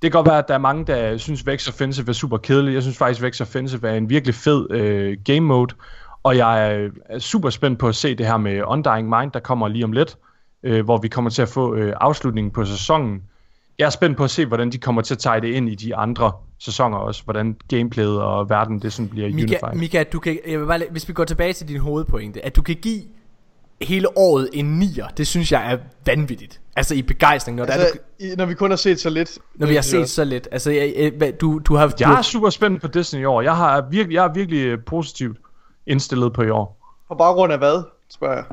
det 0.03 0.13
kan 0.13 0.19
godt 0.19 0.27
være, 0.27 0.39
at 0.39 0.49
der 0.49 0.55
er 0.55 0.59
mange, 0.59 0.87
der 0.87 1.17
synes 1.17 1.47
Vex 1.47 1.69
Offensive 1.69 2.09
er 2.09 2.13
super 2.13 2.39
kedelig. 2.39 2.75
Jeg 2.75 2.83
synes 2.83 2.99
faktisk, 2.99 3.23
Vex 3.23 3.41
Offensive 3.41 3.89
er 3.89 3.95
en 3.95 4.11
virkelig 4.11 4.35
fed 4.35 4.71
øh, 4.71 5.19
game 5.25 5.41
mode. 5.41 5.75
Og 6.23 6.37
jeg 6.37 6.73
er, 6.73 6.89
er 7.07 7.19
super 7.19 7.51
spændt 7.51 7.79
på 7.79 7.89
at 7.89 7.95
se 7.95 8.15
det 8.15 8.27
her 8.27 8.37
med 8.37 8.63
Undying 8.67 9.09
Mind, 9.09 9.33
der 9.33 9.41
kommer 9.41 9.69
lige 9.69 9.85
om 9.85 9.93
lidt. 9.93 10.19
Øh, 10.63 10.85
hvor 10.85 10.99
vi 10.99 11.09
kommer 11.09 11.31
til 11.31 11.43
at 11.43 11.49
få 11.49 11.75
øh, 11.75 11.93
afslutningen 12.01 12.51
på 12.51 12.65
sæsonen. 12.65 13.23
Jeg 13.81 13.87
er 13.87 13.91
spændt 13.91 14.17
på 14.17 14.25
at 14.25 14.31
se, 14.31 14.47
hvordan 14.47 14.73
de 14.73 14.79
kommer 14.79 15.03
til 15.03 15.15
at 15.15 15.19
tage 15.19 15.41
det 15.41 15.49
ind 15.49 15.69
i 15.69 15.75
de 15.75 15.97
andre 15.97 16.33
sæsoner 16.59 16.99
også. 16.99 17.25
Hvordan 17.25 17.57
gameplayet 17.69 18.23
og 18.23 18.51
verden 18.51 18.83
det 18.83 18.93
sådan 18.93 19.09
bliver 19.09 19.29
Mika, 19.29 19.43
unified. 19.43 19.81
Mika 19.81 20.03
du 20.03 20.19
kan, 20.19 20.39
jeg 20.47 20.61
vil 20.61 20.67
bare, 20.67 20.81
hvis 20.91 21.09
vi 21.09 21.13
går 21.13 21.25
tilbage 21.25 21.53
til 21.53 21.69
din 21.69 21.81
hovedpointe, 21.81 22.45
at 22.45 22.57
du 22.57 22.63
kan 22.63 22.77
give 22.77 23.03
hele 23.83 24.19
året 24.19 24.49
en 24.53 24.79
nier, 24.79 25.09
det 25.09 25.27
synes 25.27 25.53
jeg 25.53 25.73
er 25.73 25.79
vanvittigt. 26.07 26.61
Altså 26.77 26.95
i 26.95 27.03
begejstring, 27.03 27.57
når, 27.57 27.65
altså, 27.65 27.99
der 28.19 28.27
i, 28.27 28.35
når 28.37 28.45
vi 28.47 28.55
kun 28.55 28.71
har 28.71 28.77
set 28.77 29.01
så 29.01 29.11
lidt. 29.11 29.35
du, 29.35 29.41
når 29.55 29.67
vi 29.67 29.75
har 29.75 29.83
set 29.83 30.09
så 30.09 30.25
lidt. 30.25 30.49
Altså, 30.53 30.71
jeg, 30.71 31.41
du, 31.41 31.61
du 31.65 31.75
har... 31.75 31.89
du, 31.89 31.95
Jeg 32.01 32.19
er 32.19 32.23
super 32.23 32.51
spændt 32.51 32.83
på 32.83 32.89
Disney 32.89 33.21
i 33.21 33.25
år. 33.25 33.43
Jeg, 33.43 33.57
har 33.57 33.87
virkelig, 33.91 34.15
jeg 34.15 34.25
er 34.25 34.33
virkelig 34.33 34.85
positivt 34.85 35.39
indstillet 35.87 36.33
på 36.33 36.43
i 36.43 36.51
år. 36.51 36.79
På 37.09 37.15
baggrund 37.15 37.53
af 37.53 37.59
hvad, 37.59 37.83
spørger 38.11 38.35
jeg. 38.35 38.45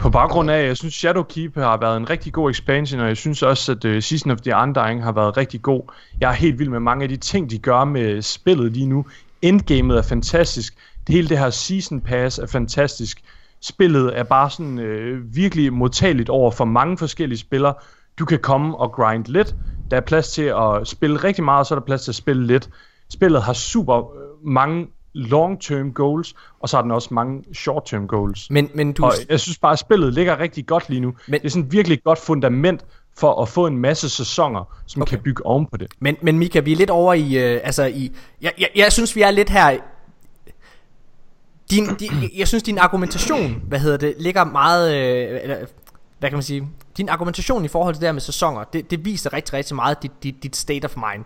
På 0.00 0.10
baggrund 0.10 0.50
af, 0.50 0.58
at 0.58 0.66
jeg 0.66 0.76
synes, 0.76 0.94
Shadowkeep 0.94 1.54
har 1.56 1.76
været 1.76 1.96
en 1.96 2.10
rigtig 2.10 2.32
god 2.32 2.50
expansion, 2.50 3.00
og 3.00 3.08
jeg 3.08 3.16
synes 3.16 3.42
også, 3.42 3.72
at 3.72 3.84
uh, 3.84 4.02
Season 4.02 4.30
of 4.30 4.40
the 4.40 4.56
Undying 4.56 5.04
har 5.04 5.12
været 5.12 5.36
rigtig 5.36 5.62
god. 5.62 5.82
Jeg 6.20 6.30
er 6.30 6.34
helt 6.34 6.58
vild 6.58 6.68
med 6.68 6.80
mange 6.80 7.02
af 7.02 7.08
de 7.08 7.16
ting, 7.16 7.50
de 7.50 7.58
gør 7.58 7.84
med 7.84 8.22
spillet 8.22 8.72
lige 8.72 8.86
nu. 8.86 9.06
Endgamet 9.42 9.98
er 9.98 10.02
fantastisk. 10.02 10.74
Det 11.06 11.14
hele 11.14 11.28
det 11.28 11.38
her 11.38 11.50
Season 11.50 12.00
Pass 12.00 12.38
er 12.38 12.46
fantastisk. 12.46 13.22
Spillet 13.60 14.18
er 14.18 14.22
bare 14.22 14.50
sådan 14.50 14.78
øh, 14.78 15.36
virkelig 15.36 15.72
modtageligt 15.72 16.28
over 16.28 16.50
for 16.50 16.64
mange 16.64 16.98
forskellige 16.98 17.38
spillere. 17.38 17.74
Du 18.18 18.24
kan 18.24 18.38
komme 18.38 18.76
og 18.76 18.92
grind 18.92 19.24
lidt. 19.26 19.54
Der 19.90 19.96
er 19.96 20.00
plads 20.00 20.32
til 20.32 20.42
at 20.42 20.88
spille 20.88 21.16
rigtig 21.16 21.44
meget, 21.44 21.60
og 21.60 21.66
så 21.66 21.74
er 21.74 21.78
der 21.78 21.86
plads 21.86 22.02
til 22.02 22.10
at 22.10 22.16
spille 22.16 22.46
lidt. 22.46 22.70
Spillet 23.12 23.42
har 23.42 23.52
super 23.52 23.96
øh, 23.96 24.46
mange 24.46 24.86
long-term 25.14 25.92
goals, 25.92 26.34
og 26.60 26.68
så 26.68 26.76
har 26.76 26.82
den 26.82 26.90
også 26.90 27.14
mange 27.14 27.44
short-term 27.54 28.06
goals. 28.06 28.50
Men, 28.50 28.70
men 28.74 28.92
du... 28.92 29.04
Og 29.04 29.12
jeg 29.28 29.40
synes 29.40 29.58
bare, 29.58 29.72
at 29.72 29.78
spillet 29.78 30.14
ligger 30.14 30.38
rigtig 30.38 30.66
godt 30.66 30.88
lige 30.88 31.00
nu. 31.00 31.14
Men-. 31.28 31.40
Det 31.40 31.46
er 31.46 31.50
sådan 31.50 31.66
et 31.66 31.72
virkelig 31.72 32.02
godt 32.04 32.18
fundament 32.18 32.84
for 33.18 33.42
at 33.42 33.48
få 33.48 33.66
en 33.66 33.78
masse 33.78 34.08
sæsoner, 34.08 34.82
som 34.86 35.02
okay. 35.02 35.10
kan 35.10 35.22
bygge 35.22 35.46
oven 35.46 35.66
på 35.66 35.76
det. 35.76 35.88
Men, 35.98 36.16
men 36.22 36.38
Mika, 36.38 36.60
vi 36.60 36.72
er 36.72 36.76
lidt 36.76 36.90
over 36.90 37.14
i, 37.14 37.36
øh, 37.36 37.60
altså 37.64 37.84
i, 37.84 38.12
jeg, 38.42 38.52
jeg, 38.58 38.68
jeg 38.76 38.92
synes 38.92 39.16
vi 39.16 39.22
er 39.22 39.30
lidt 39.30 39.50
her, 39.50 39.78
din, 41.70 41.86
din, 41.94 42.30
jeg 42.36 42.48
synes 42.48 42.62
din 42.62 42.78
argumentation, 42.78 43.62
hvad 43.68 43.78
hedder 43.78 43.96
det, 43.96 44.14
ligger 44.18 44.44
meget, 44.44 44.94
øh, 44.94 45.40
eller, 45.42 45.56
hvad 46.18 46.30
kan 46.30 46.36
man 46.36 46.42
sige, 46.42 46.68
din 46.96 47.08
argumentation 47.08 47.64
i 47.64 47.68
forhold 47.68 47.94
til 47.94 48.00
det 48.00 48.08
her 48.08 48.12
med 48.12 48.20
sæsoner, 48.20 48.64
det, 48.64 48.90
det 48.90 49.04
viser 49.04 49.32
rigtig, 49.32 49.54
rigtig 49.54 49.76
meget 49.76 50.02
dit, 50.02 50.12
dit, 50.22 50.42
dit 50.42 50.56
state 50.56 50.84
of 50.84 50.96
mind. 50.96 51.24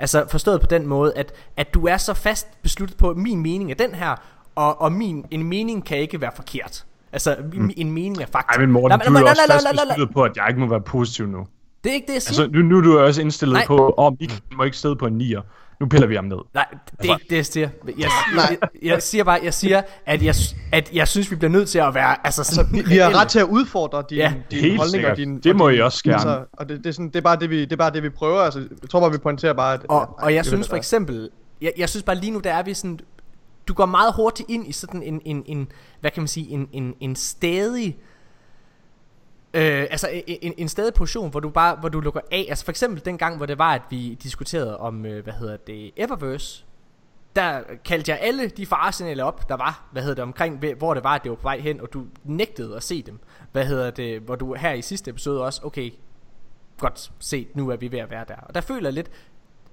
Altså 0.00 0.24
forstået 0.30 0.60
på 0.60 0.66
den 0.66 0.86
måde, 0.86 1.12
at, 1.16 1.32
at 1.56 1.74
du 1.74 1.86
er 1.86 1.96
så 1.96 2.14
fast 2.14 2.62
besluttet 2.62 2.96
på, 2.98 3.10
at 3.10 3.16
min 3.16 3.42
mening 3.42 3.70
er 3.70 3.74
den 3.74 3.94
her, 3.94 4.14
og, 4.54 4.80
og 4.80 4.92
min, 4.92 5.24
en 5.30 5.42
mening 5.42 5.84
kan 5.84 5.98
ikke 5.98 6.20
være 6.20 6.30
forkert. 6.36 6.84
Altså, 7.12 7.36
mm. 7.52 7.70
en 7.76 7.92
mening 7.92 8.22
er 8.22 8.26
fakta. 8.32 8.54
Ej, 8.54 8.60
men 8.60 8.70
Morten, 8.70 8.98
Nej, 8.98 9.06
du 9.06 9.12
nej, 9.12 9.20
er 9.20 9.24
nej, 9.24 9.30
også 9.30 9.42
nej, 9.48 9.54
fast 9.54 9.64
nej, 9.64 9.72
nej, 9.72 9.84
nej. 9.84 9.94
besluttet 9.94 10.14
på, 10.14 10.22
at 10.22 10.36
jeg 10.36 10.44
ikke 10.48 10.60
må 10.60 10.66
være 10.66 10.80
positiv 10.80 11.26
nu. 11.26 11.46
Det 11.84 11.90
er 11.90 11.94
ikke 11.94 12.06
det, 12.06 12.14
jeg 12.14 12.22
siger. 12.22 12.42
Altså, 12.42 12.58
nu, 12.58 12.62
nu 12.62 12.78
er 12.78 12.80
du 12.80 12.98
også 12.98 13.20
indstillet 13.20 13.52
Nej. 13.52 13.60
Nej. 13.60 13.66
på, 13.66 13.94
om 13.96 14.12
oh, 14.12 14.16
I 14.20 14.30
må 14.56 14.62
ikke 14.62 14.76
sidde 14.76 14.96
på 14.96 15.06
en 15.06 15.20
9'er. 15.20 15.40
Nu 15.80 15.86
piller 15.86 16.06
vi 16.06 16.14
ham 16.14 16.24
ned. 16.24 16.36
Nej, 16.54 16.66
det 17.02 17.10
er 17.10 17.14
ikke 17.14 17.26
det, 17.30 17.36
jeg 17.36 17.46
siger. 17.46 17.68
Jeg, 17.86 17.94
jeg, 18.36 18.58
jeg, 18.92 19.02
siger 19.02 19.24
bare, 19.24 19.40
jeg 19.42 19.54
siger, 19.54 19.82
at 20.06 20.22
jeg, 20.22 20.34
at 20.72 20.94
jeg 20.94 21.08
synes, 21.08 21.30
vi 21.30 21.36
bliver 21.36 21.50
nødt 21.50 21.68
til 21.68 21.78
at 21.78 21.94
være... 21.94 22.26
Altså, 22.26 22.44
sådan, 22.44 22.72
Vi, 22.72 22.82
vi 22.86 22.96
har 22.96 23.20
ret 23.20 23.28
til 23.28 23.38
at 23.38 23.44
udfordre 23.46 24.04
dine, 24.10 24.20
Ja, 24.22 24.34
dine 24.50 24.62
helt 24.62 24.76
holdninger. 24.76 25.08
sikkert. 25.08 25.16
Dine, 25.16 25.40
Det 25.40 25.52
og 25.52 25.58
må 25.58 25.68
dine, 25.68 25.78
I 25.78 25.80
også 25.82 26.04
gerne. 26.04 26.14
Altså, 26.16 26.44
og 26.52 26.68
det, 26.68 26.78
det, 26.78 26.86
er 26.86 26.92
sådan, 26.92 27.06
det, 27.06 27.16
er 27.16 27.20
bare 27.20 27.36
det, 27.36 27.50
vi, 27.50 27.60
det 27.60 27.72
er 27.72 27.76
bare 27.76 27.90
det, 27.92 28.02
vi 28.02 28.08
prøver. 28.10 28.40
Altså, 28.40 28.60
jeg 28.82 28.90
tror 28.90 29.00
bare, 29.00 29.12
vi 29.12 29.18
pointerer 29.18 29.52
bare, 29.52 29.74
at... 29.74 29.80
Og, 29.88 30.18
og 30.18 30.34
jeg 30.34 30.46
synes 30.46 30.68
for 30.68 30.76
eksempel, 30.76 31.28
jeg, 31.60 31.72
jeg 31.78 31.88
synes 31.88 32.02
bare 32.04 32.16
lige 32.16 32.30
nu, 32.30 32.38
der 32.38 32.52
er 32.52 32.62
vi 32.62 32.74
sådan, 32.74 33.00
du 33.68 33.74
går 33.74 33.86
meget 33.86 34.12
hurtigt 34.16 34.50
ind 34.50 34.68
i 34.68 34.72
sådan 34.72 35.02
en, 35.02 35.20
en, 35.24 35.42
en 35.46 35.68
hvad 36.00 36.10
kan 36.10 36.20
man 36.22 36.28
sige, 36.28 36.48
en, 36.50 36.68
en, 36.72 36.94
en 37.00 37.16
stadig, 37.16 37.98
øh, 39.54 39.86
altså 39.90 40.22
en, 40.26 40.54
en, 40.58 40.68
stadig 40.68 40.94
position, 40.94 41.30
hvor 41.30 41.40
du 41.40 41.50
bare, 41.50 41.76
hvor 41.76 41.88
du 41.88 42.00
lukker 42.00 42.20
af, 42.30 42.46
altså 42.48 42.64
for 42.64 42.72
eksempel 42.72 43.04
den 43.04 43.18
gang, 43.18 43.36
hvor 43.36 43.46
det 43.46 43.58
var, 43.58 43.74
at 43.74 43.82
vi 43.90 44.14
diskuterede 44.22 44.78
om, 44.78 45.06
øh, 45.06 45.24
hvad 45.24 45.32
hedder 45.32 45.56
det, 45.56 45.90
Eververse, 45.96 46.64
der 47.36 47.62
kaldte 47.84 48.10
jeg 48.10 48.18
alle 48.22 48.48
de 48.48 48.66
faresignaler 48.66 49.24
op, 49.24 49.48
der 49.48 49.56
var, 49.56 49.88
hvad 49.92 50.02
hedder 50.02 50.14
det, 50.14 50.22
omkring, 50.22 50.74
hvor 50.76 50.94
det 50.94 51.04
var, 51.04 51.14
at 51.14 51.22
det 51.22 51.30
var 51.30 51.36
på 51.36 51.42
vej 51.42 51.58
hen, 51.58 51.80
og 51.80 51.92
du 51.92 52.06
nægtede 52.24 52.76
at 52.76 52.82
se 52.82 53.02
dem. 53.02 53.18
Hvad 53.52 53.66
hedder 53.66 53.90
det, 53.90 54.20
hvor 54.20 54.36
du 54.36 54.54
her 54.54 54.72
i 54.72 54.82
sidste 54.82 55.10
episode 55.10 55.44
også, 55.44 55.60
okay, 55.64 55.90
godt 56.78 57.12
set, 57.18 57.56
nu 57.56 57.68
er 57.68 57.76
vi 57.76 57.92
ved 57.92 57.98
at 57.98 58.10
være 58.10 58.24
der. 58.28 58.36
Og 58.36 58.54
der 58.54 58.60
føler 58.60 58.86
jeg 58.86 58.92
lidt, 58.92 59.10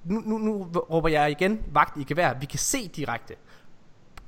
nu, 0.04 0.20
nu, 0.26 0.38
nu 0.38 0.64
råber 0.64 1.10
jeg 1.10 1.32
igen 1.32 1.64
vagt 1.72 1.98
i 1.98 2.04
gevær, 2.04 2.34
vi 2.34 2.46
kan 2.46 2.60
se 2.60 2.88
direkte. 2.88 3.34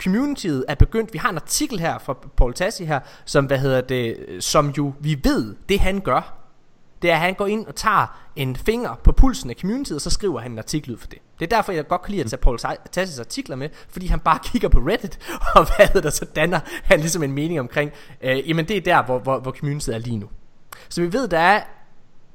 Communityet 0.04 0.66
er 0.68 0.76
begyndt, 0.76 1.14
vi 1.14 1.18
har 1.18 1.30
en 1.30 1.36
artikel 1.36 1.80
her 1.80 1.98
fra 1.98 2.14
Paul 2.38 2.54
Tassi 2.54 2.86
her, 2.86 3.00
som, 3.26 3.46
hvad 3.46 3.60
hedder 3.60 3.82
det, 3.82 4.18
som 4.40 4.70
jo, 4.70 4.94
vi 5.00 5.20
ved, 5.24 5.56
det 5.70 5.80
han 5.80 6.00
gør, 6.00 6.40
det 7.02 7.12
er, 7.12 7.16
at 7.16 7.20
han 7.20 7.34
går 7.34 7.48
ind 7.48 7.66
og 7.66 7.76
tager 7.76 8.30
en 8.36 8.56
finger 8.56 8.96
på 9.04 9.12
pulsen 9.12 9.50
af 9.50 9.56
communityet, 9.62 9.96
og 9.96 10.02
så 10.02 10.10
skriver 10.10 10.40
han 10.40 10.52
en 10.52 10.58
artikel 10.58 10.92
ud 10.92 10.98
for 10.98 11.08
det. 11.08 11.20
Det 11.40 11.54
er 11.54 11.56
derfor, 11.58 11.72
jeg 11.72 11.88
godt 11.88 12.02
kan 12.02 12.12
lide 12.12 12.24
at 12.24 12.30
tage 12.30 12.42
Paul 12.42 12.60
Tassis 12.92 13.20
artikler 13.20 13.56
med, 13.56 13.70
fordi 13.90 14.08
han 14.08 14.20
bare 14.20 14.40
kigger 14.52 14.70
på 14.70 14.80
Reddit, 14.80 15.20
og 15.56 15.66
hvad 15.76 15.88
hedder 15.88 16.02
det, 16.02 16.14
så 16.14 16.26
danner 16.26 16.60
han 16.84 17.00
ligesom 17.00 17.24
en 17.24 17.32
mening 17.32 17.60
omkring, 17.60 17.92
øh, 18.22 18.50
jamen 18.50 18.68
det 18.68 18.78
er 18.78 18.82
der, 18.82 19.04
hvor, 19.04 19.20
hvor, 19.20 19.40
hvor 19.40 19.52
communityet 19.52 19.96
er 19.96 20.00
lige 20.00 20.18
nu. 20.18 20.30
Så 20.90 21.02
vi 21.02 21.14
ved, 21.14 21.28
der 21.28 21.40
er, 21.40 21.62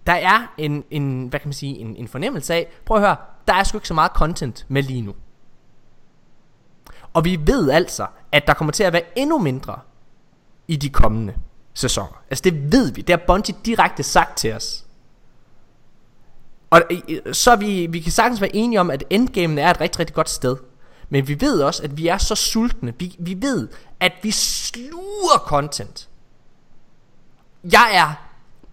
der 0.06 0.12
er 0.12 0.54
en, 0.58 0.84
en, 0.90 1.26
hvad 1.26 1.40
kan 1.40 1.48
man 1.48 1.54
sige, 1.54 1.78
en, 1.78 1.96
en 1.96 2.08
fornemmelse 2.08 2.54
af, 2.54 2.68
prøv 2.84 2.96
at 2.96 3.02
høre, 3.02 3.16
der 3.48 3.54
er 3.54 3.64
sgu 3.64 3.78
ikke 3.78 3.88
så 3.88 3.94
meget 3.94 4.12
content 4.14 4.66
med 4.68 4.82
lige 4.82 5.02
nu. 5.02 5.14
Og 7.14 7.24
vi 7.24 7.40
ved 7.46 7.70
altså, 7.70 8.06
at 8.32 8.46
der 8.46 8.54
kommer 8.54 8.72
til 8.72 8.82
at 8.84 8.92
være 8.92 9.18
endnu 9.18 9.38
mindre 9.38 9.78
i 10.68 10.76
de 10.76 10.88
kommende 10.88 11.34
sæsoner. 11.74 12.22
Altså 12.30 12.42
det 12.42 12.72
ved 12.72 12.92
vi. 12.92 13.02
Det 13.02 13.18
har 13.18 13.26
Bungie 13.26 13.54
direkte 13.64 14.02
sagt 14.02 14.38
til 14.38 14.52
os. 14.52 14.84
Og 16.70 16.82
øh, 16.90 17.34
så 17.34 17.56
vi, 17.56 17.86
vi 17.86 18.00
kan 18.00 18.12
sagtens 18.12 18.40
være 18.40 18.56
enige 18.56 18.80
om, 18.80 18.90
at 18.90 19.04
endgamen 19.10 19.58
er 19.58 19.70
et 19.70 19.80
rigtig, 19.80 20.00
rigtig 20.00 20.14
godt 20.14 20.30
sted. 20.30 20.56
Men 21.08 21.28
vi 21.28 21.40
ved 21.40 21.62
også, 21.62 21.82
at 21.82 21.96
vi 21.96 22.08
er 22.08 22.18
så 22.18 22.34
sultne. 22.34 22.94
Vi, 22.98 23.16
vi 23.18 23.42
ved, 23.42 23.68
at 24.00 24.12
vi 24.22 24.30
sluger 24.30 25.38
content. 25.38 26.08
Jeg 27.72 27.90
er 27.94 28.14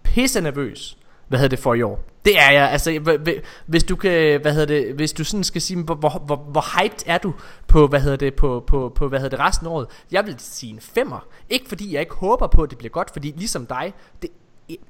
pisse 0.03 0.41
nervøs. 0.41 0.97
Hvad 1.31 1.39
hedder 1.39 1.55
det 1.55 1.59
for 1.59 1.73
i 1.73 1.81
år? 1.81 1.99
Det 2.25 2.39
er 2.39 2.51
jeg. 2.51 2.71
Altså, 2.71 2.91
hv- 2.91 3.29
hv- 3.29 3.41
hvis 3.65 3.83
du 3.83 3.95
kan, 3.95 4.41
hvad 4.41 4.53
hedder 4.53 4.65
det, 4.65 4.93
hvis 4.95 5.13
du 5.13 5.23
sådan 5.23 5.43
skal 5.43 5.61
sige, 5.61 5.83
hvor, 5.83 5.95
hvor, 5.95 6.09
hvor, 6.09 6.35
hvor 6.35 6.81
hyped 6.81 6.97
er 7.05 7.17
du 7.17 7.33
på, 7.67 7.87
hvad 7.87 8.01
hedder 8.01 8.17
det, 8.17 8.33
på, 8.33 8.63
på, 8.67 8.91
på, 8.95 9.07
hvad 9.07 9.19
hedder 9.19 9.37
det, 9.37 9.45
resten 9.45 9.67
af 9.67 9.71
året? 9.71 9.87
Jeg 10.11 10.25
vil 10.25 10.35
sige 10.37 10.73
en 10.73 10.79
femmer. 10.79 11.27
Ikke 11.49 11.69
fordi 11.69 11.93
jeg 11.93 11.99
ikke 11.99 12.15
håber 12.15 12.47
på, 12.47 12.63
at 12.63 12.69
det 12.69 12.77
bliver 12.77 12.91
godt, 12.91 13.11
fordi 13.13 13.33
ligesom 13.37 13.65
dig, 13.65 13.93
det, 14.21 14.29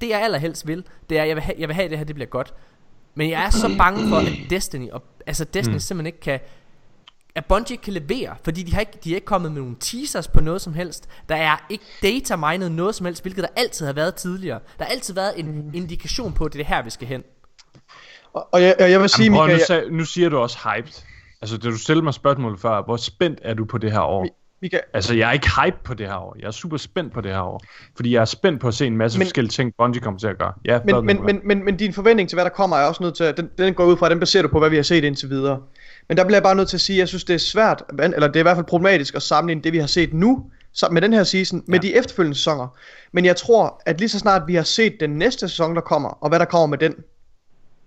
det 0.00 0.08
jeg 0.08 0.22
allerhelst 0.22 0.66
vil, 0.66 0.84
det 1.10 1.18
er, 1.18 1.24
jeg 1.24 1.36
vil 1.36 1.42
have, 1.42 1.54
jeg 1.58 1.68
vil 1.68 1.74
have, 1.74 1.88
det 1.88 1.98
her 1.98 2.04
det 2.04 2.14
bliver 2.14 2.28
godt. 2.28 2.54
Men 3.14 3.30
jeg 3.30 3.44
er 3.44 3.50
så 3.50 3.74
bange 3.78 4.08
for, 4.08 4.16
at 4.16 4.32
Destiny, 4.50 4.90
og, 4.90 5.02
altså 5.26 5.44
Destiny 5.44 5.74
mm. 5.74 5.80
simpelthen 5.80 6.06
ikke 6.06 6.20
kan, 6.20 6.40
at 7.34 7.44
Bungie 7.44 7.74
ikke 7.74 7.82
kan 7.84 7.92
levere, 7.92 8.34
fordi 8.44 8.62
de 8.62 8.72
har 8.72 8.80
ikke, 8.80 8.92
de 9.04 9.10
er 9.10 9.14
ikke 9.14 9.24
kommet 9.24 9.52
med 9.52 9.60
nogle 9.60 9.76
teasers 9.80 10.28
på 10.28 10.40
noget 10.40 10.60
som 10.60 10.74
helst. 10.74 11.08
Der 11.28 11.34
er 11.36 11.66
ikke 11.70 11.84
data 12.02 12.36
mined 12.36 12.68
noget 12.68 12.94
som 12.94 13.06
helst, 13.06 13.22
hvilket 13.22 13.42
der 13.42 13.48
altid 13.56 13.86
har 13.86 13.92
været 13.92 14.14
tidligere. 14.14 14.58
Der 14.78 14.84
har 14.84 14.90
altid 14.92 15.14
været 15.14 15.32
en 15.40 15.70
indikation 15.74 16.32
på, 16.32 16.44
at 16.44 16.52
det 16.52 16.60
er 16.60 16.64
her, 16.64 16.82
vi 16.82 16.90
skal 16.90 17.08
hen. 17.08 17.22
Og, 18.34 18.48
og 18.52 18.62
jeg, 18.62 18.74
og 18.80 18.90
jeg 18.90 19.00
vil 19.00 19.08
sige, 19.08 19.24
Jamen, 19.24 19.36
prøv, 19.38 19.46
Michael, 19.46 19.60
nu, 19.60 19.86
sag, 19.88 19.92
nu 19.92 20.04
siger 20.04 20.28
du 20.28 20.38
også 20.38 20.58
hyped. 20.58 20.92
Altså, 21.42 21.56
da 21.58 21.68
du 21.70 21.78
stillede 21.78 22.04
mig 22.04 22.14
spørgsmålet 22.14 22.60
før, 22.60 22.82
hvor 22.84 22.96
spændt 22.96 23.38
er 23.42 23.54
du 23.54 23.64
på 23.64 23.78
det 23.78 23.92
her 23.92 24.00
år? 24.00 24.26
Michael, 24.62 24.82
Altså, 24.94 25.14
jeg 25.14 25.28
er 25.28 25.32
ikke 25.32 25.48
hype 25.62 25.76
på 25.84 25.94
det 25.94 26.06
her 26.06 26.16
år. 26.16 26.36
Jeg 26.38 26.46
er 26.46 26.50
super 26.50 26.76
spændt 26.76 27.12
på 27.12 27.20
det 27.20 27.30
her 27.32 27.40
år. 27.40 27.62
Fordi 27.96 28.14
jeg 28.14 28.20
er 28.20 28.24
spændt 28.24 28.60
på 28.60 28.68
at 28.68 28.74
se 28.74 28.86
en 28.86 28.96
masse 28.96 29.18
Men- 29.18 29.26
forskellige 29.26 29.50
ting, 29.50 29.72
Bungie 29.78 30.00
kommer 30.02 30.20
til 30.20 30.26
at 30.26 30.38
gøre. 30.38 30.52
Ja, 30.64 30.80
men, 30.84 31.06
men, 31.06 31.22
men, 31.26 31.40
men, 31.44 31.64
men 31.64 31.76
din 31.76 31.92
forventning 31.92 32.28
til, 32.28 32.36
hvad 32.36 32.44
der 32.44 32.50
kommer, 32.50 32.76
er 32.76 32.86
også 32.88 33.02
nødt 33.02 33.14
til, 33.14 33.24
at- 33.24 33.36
den, 33.36 33.50
den 33.58 33.74
går 33.74 33.84
ud 33.84 33.96
fra, 33.96 34.08
den 34.08 34.18
baserer 34.20 34.42
du 34.42 34.48
på, 34.48 34.58
hvad 34.58 34.70
vi 34.70 34.76
har 34.76 34.82
set 34.82 35.04
indtil 35.04 35.30
videre. 35.30 35.60
Men 36.08 36.16
der 36.16 36.24
bliver 36.24 36.36
jeg 36.36 36.42
bare 36.42 36.54
nødt 36.54 36.68
til 36.68 36.76
at 36.76 36.80
sige, 36.80 36.96
at 36.96 37.00
jeg 37.00 37.08
synes, 37.08 37.24
det 37.24 37.34
er 37.34 37.38
svært, 37.38 37.84
eller 37.98 38.26
det 38.26 38.36
er 38.36 38.40
i 38.40 38.42
hvert 38.42 38.56
fald 38.56 38.66
problematisk 38.66 39.14
at 39.14 39.22
sammenligne 39.22 39.62
det, 39.62 39.72
vi 39.72 39.78
har 39.78 39.86
set 39.86 40.14
nu, 40.14 40.50
med 40.90 41.02
den 41.02 41.12
her 41.12 41.24
season, 41.24 41.62
med 41.66 41.80
de 41.80 41.94
efterfølgende 41.94 42.36
sæsoner. 42.36 42.76
Men 43.12 43.24
jeg 43.24 43.36
tror, 43.36 43.82
at 43.86 43.98
lige 43.98 44.08
så 44.08 44.18
snart 44.18 44.42
vi 44.46 44.54
har 44.54 44.62
set 44.62 44.96
den 45.00 45.10
næste 45.10 45.48
sæson, 45.48 45.74
der 45.74 45.80
kommer, 45.80 46.08
og 46.08 46.28
hvad 46.28 46.38
der 46.38 46.44
kommer 46.44 46.66
med 46.66 46.78
den, 46.78 46.94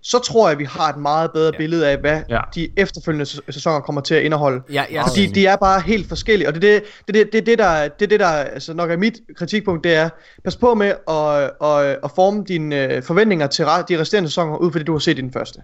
så 0.02 0.18
tror 0.18 0.48
jeg, 0.48 0.58
vi 0.58 0.64
har 0.64 0.88
et 0.88 0.96
meget 0.96 1.30
bedre 1.32 1.50
ja. 1.54 1.58
billede 1.58 1.88
af, 1.88 1.98
hvad 1.98 2.20
ja. 2.28 2.34
Ja. 2.34 2.40
de 2.54 2.68
efterfølgende 2.76 3.26
sæ- 3.26 3.50
sæsoner 3.50 3.80
kommer 3.80 4.00
til 4.00 4.14
at 4.14 4.22
indeholde. 4.22 4.62
Ja, 4.72 4.84
jeg, 4.92 5.04
Fordi 5.08 5.22
enig. 5.22 5.34
de 5.34 5.46
er 5.46 5.56
bare 5.56 5.80
helt 5.80 6.08
forskellige, 6.08 6.48
og 6.48 6.54
det 6.54 6.64
er 6.64 6.80
det, 7.06 7.14
det, 7.14 7.32
det, 7.32 7.46
det, 7.46 7.58
der, 7.58 7.88
det, 7.88 8.10
det 8.10 8.20
der 8.20 8.26
altså 8.28 8.74
nok 8.74 8.90
er 8.90 8.96
mit 8.96 9.20
kritikpunkt, 9.36 9.84
det 9.84 9.94
er, 9.94 10.08
pas 10.44 10.56
på 10.56 10.74
med 10.74 10.86
at, 11.08 11.68
at, 11.68 11.98
at 12.04 12.10
forme 12.14 12.44
dine 12.48 12.94
øh, 12.94 13.02
forventninger 13.02 13.46
til 13.46 13.64
de 13.64 14.00
resterende 14.00 14.28
sæsoner, 14.28 14.56
ud 14.56 14.72
fra 14.72 14.78
det, 14.78 14.86
du 14.86 14.92
har 14.92 14.98
set 14.98 15.18
i 15.18 15.20
den 15.20 15.32
første. 15.32 15.60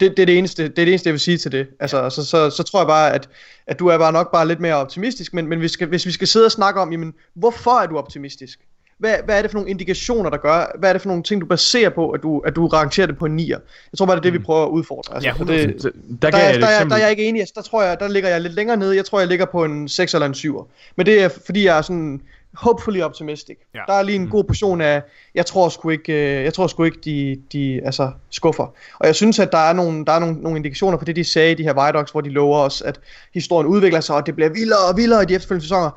Det, 0.00 0.10
det, 0.10 0.18
er 0.18 0.26
det, 0.26 0.38
eneste, 0.38 0.62
det 0.62 0.68
er 0.78 0.84
det 0.84 0.88
eneste, 0.88 1.06
jeg 1.06 1.12
vil 1.12 1.20
sige 1.20 1.38
til 1.38 1.52
det. 1.52 1.66
Altså, 1.80 2.10
så, 2.10 2.24
så, 2.24 2.50
så 2.50 2.62
tror 2.62 2.80
jeg 2.80 2.86
bare, 2.86 3.12
at, 3.12 3.28
at 3.66 3.78
du 3.78 3.86
er 3.86 3.98
bare 3.98 4.12
nok 4.12 4.32
bare 4.32 4.48
lidt 4.48 4.60
mere 4.60 4.74
optimistisk, 4.74 5.34
men, 5.34 5.46
men 5.46 5.60
vi 5.60 5.68
skal, 5.68 5.88
hvis 5.88 6.06
vi 6.06 6.12
skal 6.12 6.28
sidde 6.28 6.46
og 6.46 6.52
snakke 6.52 6.80
om, 6.80 6.92
jamen, 6.92 7.12
hvorfor 7.34 7.70
er 7.70 7.86
du 7.86 7.98
optimistisk? 7.98 8.58
Hvad, 9.02 9.14
hvad 9.24 9.38
er 9.38 9.42
det 9.42 9.50
for 9.50 9.58
nogle 9.58 9.70
indikationer, 9.70 10.30
der 10.30 10.36
gør? 10.36 10.76
Hvad 10.78 10.88
er 10.88 10.92
det 10.92 11.02
for 11.02 11.08
nogle 11.08 11.22
ting, 11.22 11.40
du 11.40 11.46
baserer 11.46 11.90
på, 11.90 12.10
at 12.10 12.22
du, 12.22 12.38
at 12.38 12.56
du 12.56 12.66
rangerer 12.66 13.06
det 13.06 13.18
på 13.18 13.26
en 13.26 13.40
9'er? 13.40 13.46
Jeg 13.92 13.98
tror 13.98 14.06
bare, 14.06 14.16
det 14.16 14.20
er 14.20 14.30
det, 14.30 14.32
vi 14.32 14.38
prøver 14.38 14.64
at 14.64 14.68
udfordre. 14.68 15.14
Altså, 15.14 15.28
Ja, 15.28 15.34
så 15.38 15.44
det, 15.44 15.82
Der, 16.22 16.30
der 16.30 16.38
er, 16.38 16.58
der, 16.58 16.66
er, 16.66 16.84
der 16.84 16.96
er 16.96 17.00
jeg 17.00 17.10
ikke 17.10 17.24
enig. 17.24 17.40
Altså, 17.40 17.52
Der 17.56 17.62
tror 17.62 17.82
jeg, 17.82 18.00
der 18.00 18.08
ligger 18.08 18.28
jeg 18.28 18.40
lidt 18.40 18.54
længere 18.54 18.76
nede. 18.76 18.96
Jeg 18.96 19.04
tror, 19.04 19.18
jeg 19.18 19.28
ligger 19.28 19.46
på 19.46 19.64
en 19.64 19.88
6 19.88 20.14
eller 20.14 20.26
en 20.26 20.32
7'er. 20.32 20.66
Men 20.96 21.06
det 21.06 21.22
er, 21.22 21.28
fordi 21.46 21.64
jeg 21.64 21.78
er 21.78 21.82
sådan 21.82 22.20
hopefully 22.54 23.00
optimistic. 23.00 23.56
Ja. 23.74 23.80
Der 23.86 23.92
er 23.92 24.02
lige 24.02 24.16
en 24.16 24.28
god 24.28 24.44
portion 24.44 24.80
af, 24.80 25.02
jeg 25.34 25.46
tror 25.46 25.68
sgu 25.68 25.90
ikke, 25.90 26.12
øh, 26.12 26.44
jeg 26.44 26.54
tror 26.54 26.66
sgu 26.66 26.84
ikke 26.84 26.98
de, 27.04 27.42
de 27.52 27.80
altså, 27.84 28.10
skuffer. 28.30 28.64
Og 28.98 29.06
jeg 29.06 29.14
synes, 29.14 29.38
at 29.38 29.52
der 29.52 29.58
er, 29.58 29.72
nogle, 29.72 30.04
der 30.04 30.12
er 30.12 30.18
nogle, 30.18 30.34
nogle 30.34 30.56
indikationer 30.56 30.98
på 30.98 31.04
det, 31.04 31.16
de 31.16 31.24
sagde 31.24 31.52
i 31.52 31.54
de 31.54 31.62
her 31.62 31.86
Vidocs, 31.86 32.10
hvor 32.10 32.20
de 32.20 32.30
lover 32.30 32.58
os, 32.58 32.82
at 32.82 33.00
historien 33.34 33.66
udvikler 33.66 34.00
sig, 34.00 34.16
og 34.16 34.26
det 34.26 34.34
bliver 34.34 34.50
vildere 34.50 34.78
og 34.90 34.96
vildere 34.96 35.22
i 35.22 35.26
de 35.26 35.34
efterfølgende 35.34 35.64
sæsoner. 35.64 35.90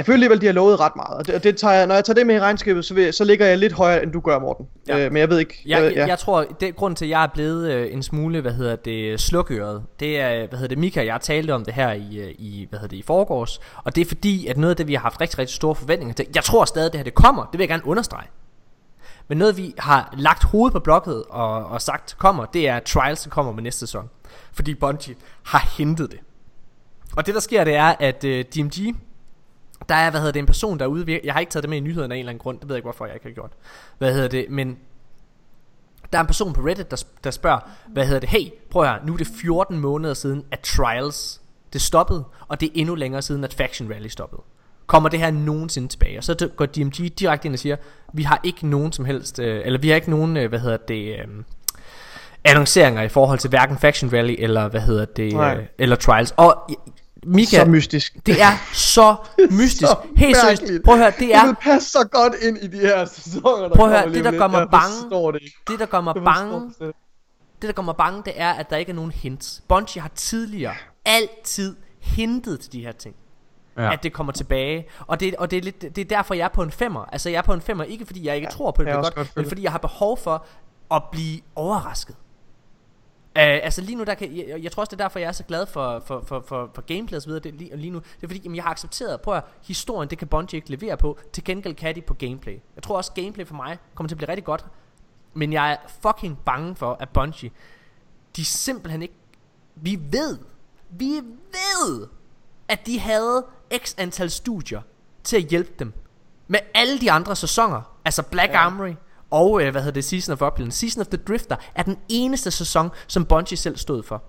Jeg 0.00 0.06
føler 0.06 0.14
alligevel, 0.16 0.40
de 0.40 0.46
har 0.46 0.52
lovet 0.52 0.80
ret 0.80 0.96
meget. 0.96 1.18
Og 1.18 1.26
det, 1.26 1.44
det 1.44 1.56
tager 1.56 1.74
jeg, 1.74 1.86
når 1.86 1.94
jeg 1.94 2.04
tager 2.04 2.14
det 2.14 2.26
med 2.26 2.34
i 2.34 2.40
regnskabet, 2.40 2.84
så, 2.84 2.94
vil, 2.94 3.12
så 3.12 3.24
ligger 3.24 3.46
jeg 3.46 3.58
lidt 3.58 3.72
højere, 3.72 4.02
end 4.02 4.12
du 4.12 4.20
gør, 4.20 4.38
Morten. 4.38 4.66
Ja. 4.88 4.96
Ja. 4.96 5.04
Øh, 5.04 5.12
men 5.12 5.20
jeg 5.20 5.30
ved 5.30 5.38
ikke. 5.38 5.62
Jeg, 5.66 5.92
jeg, 5.96 6.08
jeg 6.08 6.18
tror, 6.18 6.44
det 6.60 6.76
grund 6.76 6.96
til, 6.96 7.04
at 7.04 7.08
jeg 7.08 7.22
er 7.22 7.26
blevet 7.34 7.72
øh, 7.72 7.92
en 7.92 8.02
smule, 8.02 8.40
hvad 8.40 8.52
hedder 8.52 8.76
det, 8.76 9.20
slukøret, 9.20 9.82
det 10.00 10.20
er, 10.20 10.46
hvad 10.48 10.58
hedder 10.58 10.68
det, 10.68 10.78
Mika 10.78 11.00
og 11.00 11.06
jeg 11.06 11.20
talte 11.20 11.54
om 11.54 11.64
det 11.64 11.74
her 11.74 11.92
i, 11.92 12.16
øh, 12.18 12.34
i 12.38 12.66
hvad 12.70 12.78
hedder 12.78 12.90
det, 12.90 12.96
i 12.96 13.02
forgårs, 13.02 13.60
og 13.84 13.96
det 13.96 14.00
er 14.00 14.06
fordi, 14.06 14.46
at 14.46 14.58
noget 14.58 14.70
af 14.70 14.76
det, 14.76 14.88
vi 14.88 14.94
har 14.94 15.00
haft 15.00 15.20
rigtig, 15.20 15.38
rigtig 15.38 15.56
store 15.56 15.74
forventninger 15.74 16.14
til, 16.14 16.26
jeg 16.34 16.44
tror 16.44 16.64
stadig, 16.64 16.92
det 16.92 16.98
her 16.98 17.04
det 17.04 17.14
kommer, 17.14 17.44
det 17.44 17.52
vil 17.52 17.60
jeg 17.60 17.68
gerne 17.68 17.86
understrege. 17.86 18.26
Men 19.28 19.38
noget, 19.38 19.56
vi 19.56 19.74
har 19.78 20.14
lagt 20.18 20.44
hovedet 20.44 20.72
på 20.72 20.80
blokket 20.80 21.24
og, 21.28 21.66
og 21.66 21.82
sagt 21.82 22.16
kommer, 22.18 22.44
det 22.44 22.68
er, 22.68 22.76
at 22.76 22.82
Trials 22.82 23.28
kommer 23.30 23.52
med 23.52 23.62
næste 23.62 23.80
sæson. 23.80 24.10
Fordi 24.52 24.74
Bungie 24.74 25.14
har 25.42 25.68
hentet 25.78 26.10
det. 26.10 26.18
Og 27.16 27.26
det, 27.26 27.34
der 27.34 27.40
sker, 27.40 27.64
det 27.64 27.74
er, 27.74 27.94
at 28.00 28.24
øh, 28.24 28.44
DMG, 28.44 28.96
der 29.88 29.94
er, 29.94 30.10
hvad 30.10 30.20
hedder 30.20 30.32
det, 30.32 30.40
en 30.40 30.46
person 30.46 30.78
derude, 30.78 31.04
vir- 31.04 31.20
jeg 31.24 31.32
har 31.32 31.40
ikke 31.40 31.50
taget 31.50 31.62
det 31.62 31.70
med 31.70 31.78
i 31.78 31.80
nyhederne 31.80 32.14
af 32.14 32.16
en 32.16 32.18
eller 32.18 32.30
anden 32.30 32.42
grund, 32.42 32.60
det 32.60 32.68
ved 32.68 32.74
jeg 32.74 32.78
ikke, 32.78 32.86
hvorfor 32.86 33.06
jeg 33.06 33.14
ikke 33.14 33.26
har 33.26 33.34
gjort. 33.34 33.50
Hvad 33.98 34.14
hedder 34.14 34.28
det, 34.28 34.46
men 34.50 34.78
der 36.12 36.18
er 36.18 36.20
en 36.20 36.26
person 36.26 36.52
på 36.52 36.60
Reddit, 36.60 36.90
der, 36.90 37.04
der 37.24 37.30
spørger, 37.30 37.58
hvad 37.88 38.06
hedder 38.06 38.20
det, 38.20 38.28
hey, 38.28 38.50
prøv 38.70 38.84
her, 38.84 38.98
nu 39.06 39.12
er 39.12 39.16
det 39.16 39.26
14 39.40 39.78
måneder 39.78 40.14
siden, 40.14 40.44
at 40.50 40.60
Trials, 40.60 41.40
det 41.72 41.80
stoppede, 41.80 42.24
og 42.48 42.60
det 42.60 42.66
er 42.66 42.72
endnu 42.74 42.94
længere 42.94 43.22
siden, 43.22 43.44
at 43.44 43.54
Faction 43.54 43.92
Rally 43.92 44.08
stoppede. 44.08 44.42
Kommer 44.86 45.08
det 45.08 45.18
her 45.20 45.30
nogensinde 45.30 45.88
tilbage? 45.88 46.18
Og 46.18 46.24
så 46.24 46.48
går 46.56 46.66
DMG 46.66 47.18
direkte 47.18 47.46
ind 47.46 47.54
og 47.54 47.58
siger, 47.58 47.76
vi 48.12 48.22
har 48.22 48.40
ikke 48.42 48.66
nogen 48.66 48.92
som 48.92 49.04
helst, 49.04 49.38
øh, 49.38 49.62
eller 49.64 49.78
vi 49.78 49.88
har 49.88 49.94
ikke 49.94 50.10
nogen, 50.10 50.36
øh, 50.36 50.48
hvad 50.48 50.58
hedder 50.58 50.76
det, 50.76 51.18
øh, 51.18 51.26
annonceringer 52.44 53.02
i 53.02 53.08
forhold 53.08 53.38
til 53.38 53.50
hverken 53.50 53.78
Faction 53.78 54.12
Rally, 54.12 54.34
eller 54.38 54.68
hvad 54.68 54.80
hedder 54.80 55.04
det, 55.04 55.32
øh, 55.58 55.64
eller 55.78 55.96
Trials. 55.96 56.34
Og 56.36 56.70
Mika, 57.26 57.56
så 57.56 57.64
mystisk. 57.64 58.26
det 58.26 58.42
er 58.42 58.52
så 58.72 59.16
mystisk. 59.50 59.80
Så 59.90 59.96
Helt 60.16 60.36
seriøst, 60.36 60.62
prøv 60.84 60.94
at 60.94 61.00
høre, 61.00 61.10
det 61.10 61.18
Det 61.18 61.34
er 61.34 61.46
vil 61.46 61.56
passe 61.62 61.90
så 61.90 62.08
godt 62.12 62.34
ind 62.42 62.58
i 62.58 62.66
de 62.66 62.78
her 62.78 63.04
sæsoner, 63.04 63.68
der 63.68 63.76
Prøv 63.76 63.92
at 63.92 63.92
høre, 63.92 64.02
kommer 64.02 64.14
det, 64.14 64.24
der 64.24 64.38
gør 64.38 64.48
mig 64.48 64.68
bange- 64.70 65.32
det 65.32 65.52
det, 65.68 65.78
der 65.78 65.86
gør 65.86 66.00
mig 66.00 66.14
bange, 66.14 66.72
det 66.80 66.94
det 67.62 67.68
der 67.68 67.72
gør 67.72 67.82
mig 67.82 67.96
bange, 67.96 68.22
det 68.24 68.32
er, 68.36 68.50
at 68.52 68.70
der 68.70 68.76
ikke 68.76 68.90
er 68.90 68.96
nogen 68.96 69.10
hints. 69.10 69.62
Bungie 69.68 70.02
har 70.02 70.10
tidligere 70.14 70.74
altid 71.04 71.76
hintet 72.00 72.60
til 72.60 72.72
de 72.72 72.80
her 72.80 72.92
ting. 72.92 73.14
Ja. 73.76 73.92
At 73.92 74.02
det 74.02 74.12
kommer 74.12 74.32
tilbage. 74.32 74.86
Og, 75.06 75.20
det, 75.20 75.34
og 75.34 75.50
det, 75.50 75.56
er 75.56 75.62
lidt, 75.62 75.80
det 75.80 75.98
er 75.98 76.04
derfor, 76.04 76.34
jeg 76.34 76.44
er 76.44 76.48
på 76.48 76.62
en 76.62 76.70
femmer. 76.70 77.04
Altså, 77.12 77.30
jeg 77.30 77.38
er 77.38 77.42
på 77.42 77.52
en 77.52 77.60
femmer, 77.60 77.84
ikke 77.84 78.06
fordi 78.06 78.26
jeg 78.26 78.36
ikke 78.36 78.46
ja, 78.46 78.50
tror 78.50 78.70
på, 78.70 78.84
det 78.84 78.92
også 78.94 79.12
godt, 79.12 79.28
godt 79.28 79.36
men 79.36 79.48
fordi 79.48 79.62
jeg 79.62 79.72
har 79.72 79.78
behov 79.78 80.18
for 80.18 80.46
at 80.94 81.02
blive 81.12 81.40
overrasket. 81.54 82.16
Uh, 83.36 83.42
altså 83.42 83.80
lige 83.80 83.96
nu, 83.96 84.04
der 84.04 84.14
kan, 84.14 84.36
jeg, 84.36 84.62
jeg 84.62 84.72
tror 84.72 84.80
også, 84.80 84.90
det 84.90 85.00
er 85.00 85.04
derfor, 85.04 85.18
jeg 85.18 85.28
er 85.28 85.32
så 85.32 85.44
glad 85.44 85.66
for, 85.66 86.02
for, 86.06 86.24
for, 86.26 86.44
for, 86.48 86.70
for 86.74 86.82
gameplay 86.82 87.16
og 87.16 87.22
så 87.22 87.28
videre 87.28 87.42
det, 87.42 87.54
lige, 87.54 87.76
lige 87.76 87.90
nu. 87.90 87.98
Det 87.98 88.22
er 88.22 88.26
fordi, 88.26 88.40
jamen, 88.44 88.56
jeg 88.56 88.64
har 88.64 88.70
accepteret, 88.70 89.20
prøv 89.20 89.34
at 89.34 89.44
historien, 89.62 90.10
det 90.10 90.18
kan 90.18 90.28
Bungie 90.28 90.56
ikke 90.56 90.70
levere 90.70 90.96
på. 90.96 91.18
Til 91.32 91.44
gengæld 91.44 91.74
kan 91.74 91.94
de 91.94 92.00
på 92.00 92.14
gameplay. 92.14 92.58
Jeg 92.74 92.82
tror 92.82 92.96
også, 92.96 93.12
gameplay 93.12 93.46
for 93.46 93.54
mig 93.54 93.78
kommer 93.94 94.08
til 94.08 94.14
at 94.14 94.18
blive 94.18 94.28
rigtig 94.28 94.44
godt. 94.44 94.66
Men 95.34 95.52
jeg 95.52 95.72
er 95.72 95.76
fucking 96.02 96.38
bange 96.44 96.76
for, 96.76 96.96
at 97.00 97.08
Bungie, 97.08 97.50
de 98.36 98.44
simpelthen 98.44 99.02
ikke... 99.02 99.14
Vi 99.74 99.98
ved, 100.10 100.38
vi 100.90 101.20
ved, 101.52 102.06
at 102.68 102.86
de 102.86 103.00
havde 103.00 103.46
x 103.76 103.94
antal 103.98 104.30
studier 104.30 104.80
til 105.24 105.36
at 105.36 105.42
hjælpe 105.42 105.72
dem. 105.78 105.92
Med 106.48 106.60
alle 106.74 107.00
de 107.00 107.12
andre 107.12 107.36
sæsoner. 107.36 107.96
Altså 108.04 108.22
Black 108.22 108.52
ja. 108.52 108.58
Armory 108.58 108.94
og, 109.30 109.62
øh, 109.62 109.70
hvad 109.70 109.80
hedder 109.82 109.94
det, 109.94 110.04
Season 110.04 110.32
of 110.32 110.42
Upland. 110.52 110.70
Season 110.70 111.00
of 111.00 111.06
the 111.06 111.16
Drifter 111.16 111.56
er 111.74 111.82
den 111.82 111.96
eneste 112.08 112.50
sæson, 112.50 112.90
som 113.06 113.24
Bungie 113.24 113.56
selv 113.56 113.76
stod 113.76 114.02
for. 114.02 114.22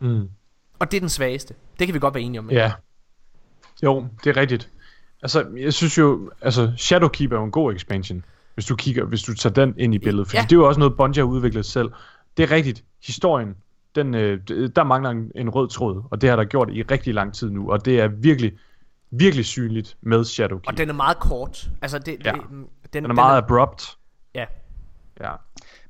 Mm. 0.00 0.28
Og 0.78 0.90
det 0.90 0.96
er 0.96 1.00
den 1.00 1.08
svageste. 1.08 1.54
Det 1.78 1.86
kan 1.86 1.94
vi 1.94 1.98
godt 1.98 2.14
være 2.14 2.22
enige 2.22 2.38
om. 2.38 2.50
ikke? 2.50 2.62
Ja. 2.62 2.72
Jo, 3.82 4.06
det 4.24 4.30
er 4.36 4.40
rigtigt. 4.40 4.70
Altså, 5.22 5.46
jeg 5.56 5.72
synes 5.74 5.98
jo, 5.98 6.30
altså 6.40 6.72
Shadowkeep 6.76 7.32
er 7.32 7.36
jo 7.36 7.44
en 7.44 7.50
god 7.50 7.74
expansion, 7.74 8.24
hvis 8.54 8.66
du 8.66 8.76
kigger, 8.76 9.04
hvis 9.04 9.22
du 9.22 9.34
tager 9.34 9.54
den 9.54 9.74
ind 9.78 9.94
i 9.94 9.98
billedet, 9.98 10.26
fordi 10.28 10.36
Ja. 10.38 10.42
det 10.42 10.52
er 10.52 10.56
jo 10.56 10.68
også 10.68 10.78
noget 10.80 10.96
Bungie 10.96 11.22
har 11.24 11.28
udviklet 11.30 11.66
selv. 11.66 11.90
Det 12.36 12.42
er 12.42 12.50
rigtigt. 12.50 12.84
Historien, 13.06 13.56
den, 13.94 14.14
øh, 14.14 14.40
der 14.76 14.84
mangler 14.84 15.10
en, 15.10 15.32
en 15.34 15.50
rød 15.50 15.68
tråd, 15.68 16.02
og 16.10 16.20
det 16.20 16.28
har 16.28 16.36
der 16.36 16.44
gjort 16.44 16.70
i 16.70 16.82
rigtig 16.82 17.14
lang 17.14 17.34
tid 17.34 17.50
nu, 17.50 17.72
og 17.72 17.84
det 17.84 18.00
er 18.00 18.08
virkelig, 18.08 18.52
virkelig 19.10 19.44
synligt 19.44 19.96
med 20.00 20.24
Shadowkeep. 20.24 20.68
Og 20.68 20.78
den 20.78 20.88
er 20.88 20.94
meget 20.94 21.18
kort. 21.18 21.70
Altså, 21.82 21.98
det, 21.98 22.16
Ja. 22.24 22.32
det, 22.32 22.40
den, 22.50 22.66
den 22.92 23.04
er 23.10 23.14
meget 23.14 23.38
abrupt. 23.38 23.96
Ja. 25.22 25.38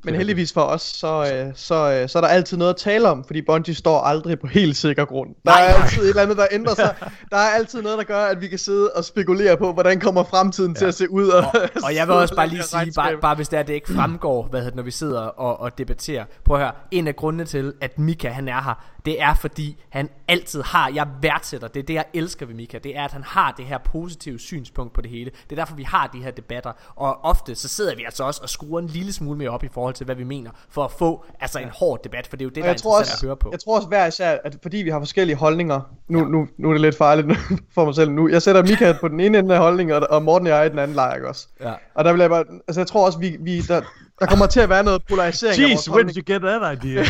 Men 0.05 0.15
heldigvis 0.15 0.53
for 0.53 0.61
os, 0.61 0.83
så, 0.83 1.33
øh, 1.35 1.53
så, 1.55 1.93
øh, 1.93 2.09
så 2.09 2.19
er 2.19 2.21
der 2.21 2.29
altid 2.29 2.57
noget 2.57 2.71
at 2.71 2.77
tale 2.77 3.09
om, 3.09 3.25
fordi 3.25 3.43
Bungie 3.43 3.75
står 3.75 4.01
aldrig 4.01 4.41
på 4.41 4.47
helt 4.47 4.77
sikker 4.77 5.05
grund. 5.05 5.31
Der 5.45 5.53
er 5.53 5.75
altid 5.83 6.03
et 6.03 6.09
eller 6.09 6.23
andet, 6.23 6.37
der 6.37 6.47
ændrer 6.53 6.75
sig. 6.75 6.95
Der 7.31 7.37
er 7.37 7.51
altid 7.51 7.83
noget, 7.83 7.99
der 7.99 8.05
gør, 8.05 8.25
at 8.25 8.41
vi 8.41 8.49
kan 8.49 8.59
sidde 8.59 8.91
og 8.91 9.05
spekulere 9.05 9.57
på, 9.57 9.73
hvordan 9.73 10.01
kommer 10.01 10.25
fremtiden 10.25 10.73
ja. 10.73 10.79
til 10.79 10.87
at 10.87 10.95
se 10.95 11.11
ud. 11.11 11.29
Og, 11.29 11.45
Og 11.85 11.95
jeg 11.95 12.09
vil 12.09 12.17
også 12.17 12.35
bare 12.35 12.49
lige 12.49 12.63
sige, 12.63 12.93
bare, 12.97 13.17
bare 13.21 13.35
hvis 13.35 13.49
det 13.49 13.59
er, 13.59 13.63
det 13.63 13.75
ikke 13.75 13.93
fremgår, 13.93 14.47
hvad 14.51 14.63
hedder, 14.63 14.77
når 14.77 14.83
vi 14.83 14.91
sidder 14.91 15.21
og, 15.21 15.61
og 15.61 15.79
debatterer. 15.79 16.25
Prøv 16.45 16.57
at 16.57 16.63
høre, 16.63 16.73
en 16.91 17.09
af 17.09 17.17
grundene 17.17 17.45
til, 17.45 17.73
at 17.81 17.99
Mika 17.99 18.29
han 18.29 18.49
er 18.49 18.63
her, 18.63 18.85
det 19.07 19.23
er 19.23 19.35
fordi, 19.35 19.83
han 19.89 20.09
altid 20.29 20.63
har, 20.63 20.91
jeg 20.95 21.07
værdsætter, 21.23 21.69
det 21.69 21.81
er 21.81 21.85
det, 21.87 21.95
jeg 21.95 22.05
elsker 22.15 22.47
ved 22.47 22.55
Mika, 22.55 22.79
det 22.79 22.97
er, 22.97 23.05
at 23.05 23.13
han 23.13 23.23
har 23.23 23.55
det 23.57 23.65
her 23.65 23.79
positive 23.79 24.39
synspunkt 24.39 24.93
på 24.93 25.01
det 25.01 25.11
hele. 25.11 25.31
Det 25.31 25.53
er 25.53 25.57
derfor, 25.57 25.75
vi 25.75 25.83
har 25.83 26.07
de 26.07 26.23
her 26.23 26.31
debatter, 26.31 26.73
og 26.97 27.25
ofte 27.25 27.55
så 27.55 27.69
sidder 27.69 27.97
vi 27.97 28.05
altså 28.05 28.25
også 28.25 28.41
og 28.43 28.49
skruer 28.49 28.81
en 28.81 28.87
lille 28.87 29.13
smule 29.13 29.39
mere 29.39 29.51
op 29.51 29.65
i 29.65 29.69
forhold 29.69 29.92
til, 29.93 30.05
hvad 30.05 30.15
vi 30.15 30.25
mener, 30.25 30.51
for 30.69 30.85
at 30.85 30.91
få 30.91 31.25
altså 31.41 31.59
en 31.59 31.69
hård 31.69 32.01
debat, 32.05 32.27
for 32.27 32.37
det 32.37 32.43
er 32.43 32.47
jo 32.47 32.51
det, 32.51 32.57
der 32.57 32.69
er 32.69 32.73
interessant 32.73 33.01
også, 33.01 33.13
at 33.25 33.27
høre 33.29 33.37
på. 33.37 33.49
jeg 33.53 33.61
tror 33.61 33.77
også 33.77 33.89
hver 33.89 34.07
især, 34.07 34.39
at 34.45 34.57
fordi 34.63 34.77
vi 34.77 34.91
har 34.91 34.99
forskellige 34.99 35.37
holdninger, 35.37 35.81
nu, 36.09 36.19
ja. 36.19 36.25
nu, 36.25 36.49
nu 36.59 36.69
er 36.69 36.73
det 36.73 36.81
lidt 36.81 36.97
farligt 36.97 37.39
for 37.75 37.85
mig 37.85 37.95
selv 37.95 38.11
nu. 38.11 38.29
Jeg 38.29 38.43
sætter 38.43 38.63
Mika 38.63 38.93
på 39.01 39.09
den 39.09 39.21
ene 39.21 39.39
ende 39.39 39.55
af 39.55 39.61
holdningen, 39.61 39.97
og, 39.97 40.07
og 40.11 40.23
Morten 40.23 40.47
og 40.47 40.53
jeg 40.53 40.67
i 40.67 40.69
den 40.69 40.79
anden 40.79 40.95
lejr, 40.95 41.15
ikke 41.15 41.29
også? 41.29 41.49
Ja. 41.61 41.73
Og 41.95 42.05
der 42.05 42.13
vil 42.13 42.21
jeg 42.21 42.31
bare, 42.31 42.45
altså 42.69 42.81
jeg 42.81 42.87
tror 42.87 43.07
også, 43.07 43.19
vi, 43.19 43.37
vi 43.41 43.61
der, 43.61 43.83
der 44.21 44.27
kommer 44.27 44.47
til 44.47 44.61
at 44.61 44.69
være 44.69 44.85
noget 44.85 45.03
polarisering 45.09 45.63
af 45.63 45.69
vores 45.69 45.71
Jeez, 45.73 45.87
holdning. 45.87 46.15
did 46.17 46.29
you 46.29 46.35
get 46.35 46.43
that 46.43 46.85
idea? 46.85 47.05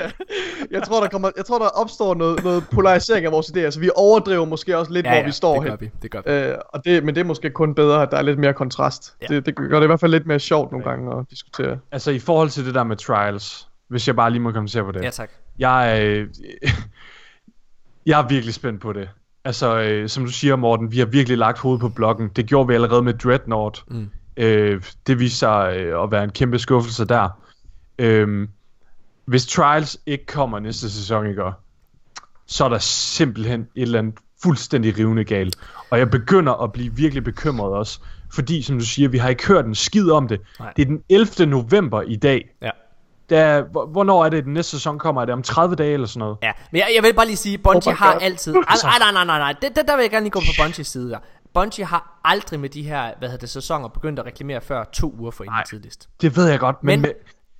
jeg 0.76 0.82
tror, 0.82 1.00
der 1.00 1.08
kommer, 1.08 1.30
jeg 1.36 1.44
tror, 1.44 1.58
der 1.58 1.66
opstår 1.66 2.14
noget, 2.14 2.44
noget 2.44 2.64
polarisering 2.72 3.26
af 3.26 3.32
vores 3.32 3.46
idéer, 3.46 3.70
så 3.70 3.80
vi 3.80 3.90
overdriver 3.94 4.44
måske 4.44 4.78
også 4.78 4.92
lidt, 4.92 5.06
Ja, 5.06 5.10
hvor 5.10 5.18
ja, 5.18 5.24
vi 5.26 5.32
står 5.32 5.54
det 5.54 5.62
hen. 5.62 5.70
gør 5.70 5.76
vi, 5.76 5.90
det 6.02 6.10
gør 6.10 6.20
vi. 6.26 6.30
Øh, 6.30 6.58
og 6.68 6.84
det, 6.84 7.04
men 7.04 7.14
det 7.14 7.20
er 7.20 7.24
måske 7.24 7.50
kun 7.50 7.74
bedre, 7.74 8.02
at 8.02 8.10
der 8.10 8.16
er 8.16 8.22
lidt 8.22 8.38
mere 8.38 8.52
kontrast. 8.54 9.14
Ja. 9.22 9.26
Det, 9.26 9.46
det 9.46 9.56
gør 9.56 9.76
det 9.78 9.82
i 9.82 9.86
hvert 9.86 10.00
fald 10.00 10.10
lidt 10.12 10.26
mere 10.26 10.38
sjovt 10.40 10.72
nogle 10.72 10.86
gange 10.90 11.18
at 11.18 11.24
diskutere. 11.30 11.78
altså, 11.92 12.10
i 12.10 12.18
forhold 12.18 12.48
til 12.50 12.66
det 12.66 12.74
der 12.74 12.84
med 12.84 12.96
trials, 12.96 13.68
hvis 13.88 14.06
jeg 14.06 14.16
bare 14.16 14.30
lige 14.30 14.42
må 14.42 14.52
kommentere 14.52 14.84
på 14.84 14.92
det. 14.92 15.02
Ja, 15.04 15.10
tak. 15.10 15.30
Jeg 15.58 15.98
er, 16.00 16.04
øh, 16.06 16.28
jeg 18.06 18.20
er 18.20 18.28
virkelig 18.28 18.54
spændt 18.54 18.80
på 18.80 18.92
det. 18.92 19.08
Altså, 19.44 19.80
øh, 19.80 20.08
som 20.08 20.24
du 20.24 20.30
siger, 20.30 20.56
Morten, 20.56 20.92
vi 20.92 20.98
har 20.98 21.06
virkelig 21.06 21.38
lagt 21.38 21.58
hovedet 21.58 21.80
på 21.80 21.88
blokken. 21.88 22.28
Det 22.36 22.46
gjorde 22.46 22.68
vi 22.68 22.74
allerede 22.74 23.02
med 23.02 23.14
Dreadnought. 23.14 23.84
Mm. 23.88 24.08
Øh, 24.36 24.82
det 25.06 25.18
viste 25.18 25.38
sig 25.38 25.76
øh, 25.76 26.02
at 26.02 26.10
være 26.10 26.24
en 26.24 26.30
kæmpe 26.30 26.58
skuffelse 26.58 27.04
der. 27.04 27.28
Øh, 27.98 28.48
hvis 29.24 29.46
Trials 29.46 29.98
ikke 30.06 30.26
kommer 30.26 30.58
næste 30.58 30.90
sæson, 30.90 31.26
ikke? 31.26 31.42
så 32.46 32.64
er 32.64 32.68
der 32.68 32.78
simpelthen 32.78 33.60
et 33.60 33.82
eller 33.82 33.98
andet 33.98 34.14
fuldstændig 34.42 34.98
rivende 34.98 35.24
galt. 35.24 35.56
Og 35.90 35.98
jeg 35.98 36.10
begynder 36.10 36.52
at 36.62 36.72
blive 36.72 36.94
virkelig 36.96 37.24
bekymret 37.24 37.72
også. 37.72 38.00
Fordi, 38.32 38.62
som 38.62 38.78
du 38.78 38.84
siger, 38.84 39.08
vi 39.08 39.18
har 39.18 39.28
ikke 39.28 39.46
hørt 39.46 39.66
en 39.66 39.74
skid 39.74 40.10
om 40.10 40.28
det. 40.28 40.40
Nej. 40.60 40.72
Det 40.76 40.82
er 40.82 40.86
den 40.86 41.02
11. 41.08 41.46
november 41.46 42.02
i 42.02 42.16
dag. 42.16 42.54
Ja. 42.62 42.70
Der, 43.30 43.62
hvor- 43.62 43.86
hvornår 43.86 44.24
er 44.24 44.28
det, 44.28 44.44
den 44.44 44.52
næste 44.52 44.70
sæson 44.70 44.98
kommer? 44.98 45.20
Er 45.22 45.24
det 45.26 45.32
om 45.32 45.42
30 45.42 45.76
dage 45.76 45.92
eller 45.92 46.06
sådan 46.06 46.18
noget? 46.20 46.36
Ja, 46.42 46.52
men 46.72 46.78
jeg, 46.78 46.88
jeg 46.94 47.02
vil 47.02 47.14
bare 47.14 47.26
lige 47.26 47.36
sige, 47.36 47.58
Bungie 47.58 47.92
Oh 47.92 47.98
har 47.98 48.12
altid... 48.12 48.54
Ej, 48.56 48.60
nej, 48.82 48.98
nej, 48.98 49.12
nej, 49.12 49.24
nej, 49.24 49.38
nej. 49.38 49.52
Det, 49.62 49.76
det, 49.76 49.88
der 49.88 49.96
vil 49.96 50.02
jeg 50.02 50.10
gerne 50.10 50.24
lige 50.24 50.30
gå 50.30 50.40
på 50.40 50.62
Bungies 50.62 50.86
side 50.86 51.10
der. 51.10 51.18
Bungie 51.54 51.84
har 51.84 52.20
aldrig 52.24 52.60
med 52.60 52.68
de 52.68 52.82
her, 52.82 53.12
hvad 53.18 53.28
hedder 53.28 53.40
det, 53.40 53.50
sæsoner 53.50 53.88
begyndt 53.88 54.18
at 54.18 54.26
reklamere 54.26 54.60
før 54.60 54.84
to 54.84 55.14
uger 55.18 55.30
for 55.30 55.44
inden 55.44 55.54
Nej. 55.54 55.64
tidligst. 55.70 56.08
Det 56.20 56.36
ved 56.36 56.48
jeg 56.48 56.60
godt, 56.60 56.76
men, 56.84 57.00
Men- 57.00 57.08
men, 57.08 57.10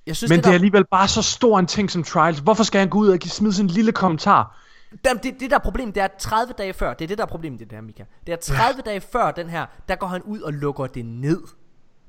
Jeg 0.07 0.15
synes, 0.15 0.29
men 0.29 0.37
det, 0.37 0.43
det 0.43 0.47
er 0.47 0.51
der, 0.51 0.55
alligevel 0.55 0.85
bare 0.91 1.07
så 1.07 1.21
stor 1.21 1.59
en 1.59 1.67
ting 1.67 1.91
som 1.91 2.03
Trials. 2.03 2.39
Hvorfor 2.39 2.63
skal 2.63 2.79
han 2.79 2.89
gå 2.89 2.97
ud 2.99 3.07
og 3.07 3.17
give- 3.17 3.31
smide 3.31 3.53
sin 3.53 3.67
lille 3.67 3.91
kommentar? 3.91 4.59
der, 5.05 5.13
det, 5.13 5.39
det 5.39 5.49
der 5.51 5.55
er 5.57 5.59
problemet, 5.61 5.95
det 5.95 6.01
er 6.01 6.05
at 6.05 6.11
30 6.19 6.53
dage 6.57 6.73
før, 6.73 6.93
det 6.93 7.03
er 7.05 7.07
det 7.07 7.17
der 7.17 7.23
er 7.23 7.27
problemet 7.27 7.61
i 7.61 7.63
det 7.63 7.71
her, 7.73 7.81
Mika. 7.81 8.03
Det 8.27 8.31
er 8.31 8.35
30 8.37 8.81
dage 8.85 9.01
før 9.01 9.31
den 9.31 9.49
her, 9.49 9.65
der 9.89 9.95
går 9.95 10.07
han 10.07 10.21
ud 10.21 10.41
og 10.41 10.53
lukker 10.53 10.87
det 10.87 11.05
ned. 11.05 11.41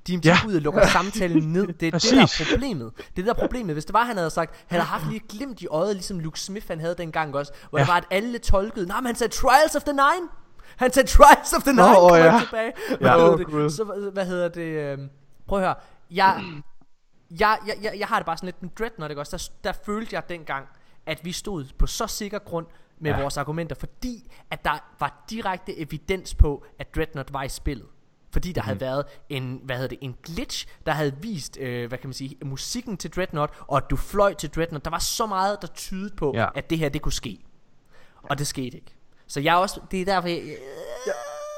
De 0.07 0.13
Ja. 0.15 0.21
ja. 0.25 0.37
ud 0.49 0.55
og 0.55 0.61
lukker 0.63 0.87
samtalen 0.87 1.53
ned. 1.53 1.67
Det 1.67 1.69
er 1.69 1.73
det, 1.73 1.81
der 1.81 1.87
er 2.19 2.23
Præcis. 2.27 2.49
problemet. 2.53 2.93
Det 2.97 3.03
er 3.03 3.13
det, 3.17 3.25
der 3.27 3.31
er 3.35 3.39
problemet. 3.39 3.75
Hvis 3.75 3.85
det 3.85 3.93
var, 3.93 4.05
han 4.05 4.17
havde 4.17 4.31
sagt, 4.31 4.55
han 4.67 4.81
havde 4.81 4.89
haft 4.91 5.07
lige 5.07 5.17
et 5.17 5.29
glimt 5.29 5.63
i 5.63 5.67
øjet, 5.67 5.95
ligesom 5.97 6.21
Luke 6.21 6.41
Smith 6.41 6.67
han 6.69 6.81
havde 6.81 6.95
dengang 6.99 7.35
også, 7.35 7.53
hvor 7.71 7.79
Ja. 7.79 7.85
det 7.85 7.89
var, 7.89 7.97
at 7.97 8.05
alle 8.11 8.39
tolkede, 8.39 8.87
nej, 8.87 9.01
men 9.01 9.07
han 9.07 9.15
sagde 9.15 9.33
Trials 9.33 9.75
of 9.77 9.83
the 9.83 9.93
Nine. 9.93 10.29
Han 10.77 10.93
sagde 10.93 11.09
Trials 11.09 11.53
of 11.53 11.63
the 11.63 11.73
Nine, 11.73 11.83
Nå, 11.83 11.95
kommer 11.95 12.17
ja. 12.17 12.41
tilbage. 12.45 12.73
Hvad 12.89 13.11
Ja. 13.11 13.17
hedder 13.17 13.47
Åh, 13.55 13.63
det? 13.63 13.73
Så 13.73 13.85
hvad- 13.85 14.13
hvad 14.13 14.27
hedder 14.27 14.49
det? 14.49 14.63
øh, 14.63 14.99
Prøv 15.47 15.59
at 15.59 15.65
høre. 15.65 15.75
Jeg, 16.11 16.45
jeg, 17.41 17.59
jeg, 17.67 17.77
jeg, 17.83 17.95
jeg 17.99 18.07
har 18.09 18.17
det 18.19 18.27
bare 18.27 18.37
sådan 18.37 18.47
lidt 18.47 18.63
med 18.63 18.71
Dreadnought, 18.79 19.11
ikke 19.11 19.21
også? 19.21 19.37
Der, 19.65 19.69
der 19.73 19.79
følte 19.87 20.15
jeg 20.15 20.29
dengang, 20.29 20.67
at 21.07 21.25
vi 21.25 21.33
stod 21.33 21.65
på 21.79 21.87
så 21.87 22.07
sikker 22.07 22.39
grund 22.39 22.67
med 22.99 23.11
ja. 23.11 23.21
Vores 23.21 23.37
argumenter, 23.37 23.77
fordi 23.77 24.31
at 24.51 24.65
der 24.65 24.79
var 25.01 25.25
direkte 25.31 25.79
evidens 25.79 26.35
på, 26.35 26.65
at 26.79 26.95
Dreadnought 26.95 27.33
var 27.33 27.43
i 27.43 27.49
spillet. 27.49 27.87
Fordi 28.33 28.53
der 28.53 28.63
mm. 28.63 28.67
havde 28.67 28.81
været 28.81 29.05
en, 29.29 29.61
hvad 29.65 29.77
hedder 29.77 29.89
det, 29.89 29.99
en 30.01 30.17
glitch, 30.23 30.67
der 30.87 30.93
havde 30.93 31.15
vist, 31.21 31.59
øh, 31.61 31.89
hvad 31.89 31.99
kan 31.99 32.09
man 32.09 32.15
sige, 32.15 32.37
musikken 32.45 32.97
til 32.97 33.11
Dreadnought, 33.11 33.53
og 33.61 33.77
at 33.77 33.85
du 33.91 33.97
fløj 33.97 34.35
til 34.35 34.51
Dreadnought. 34.51 34.85
Der 34.85 34.91
var 34.91 34.99
så 34.99 35.27
meget, 35.27 35.59
der 35.63 35.69
tydede 35.69 36.17
på. 36.17 36.33
Ja. 36.35 36.49
at 36.55 36.71
det 36.71 36.79
her, 36.79 36.89
det 36.89 37.03
kunne 37.03 37.13
ske. 37.13 37.39
Og 38.23 38.39
det 38.39 38.47
skete 38.47 38.77
ikke. 38.77 38.95
Så 39.29 39.41
jeg 39.41 39.53
er 39.53 39.57
også, 39.57 39.81
det 39.91 40.01
er 40.01 40.05
derfor, 40.05 40.29
jeg, 40.29 40.43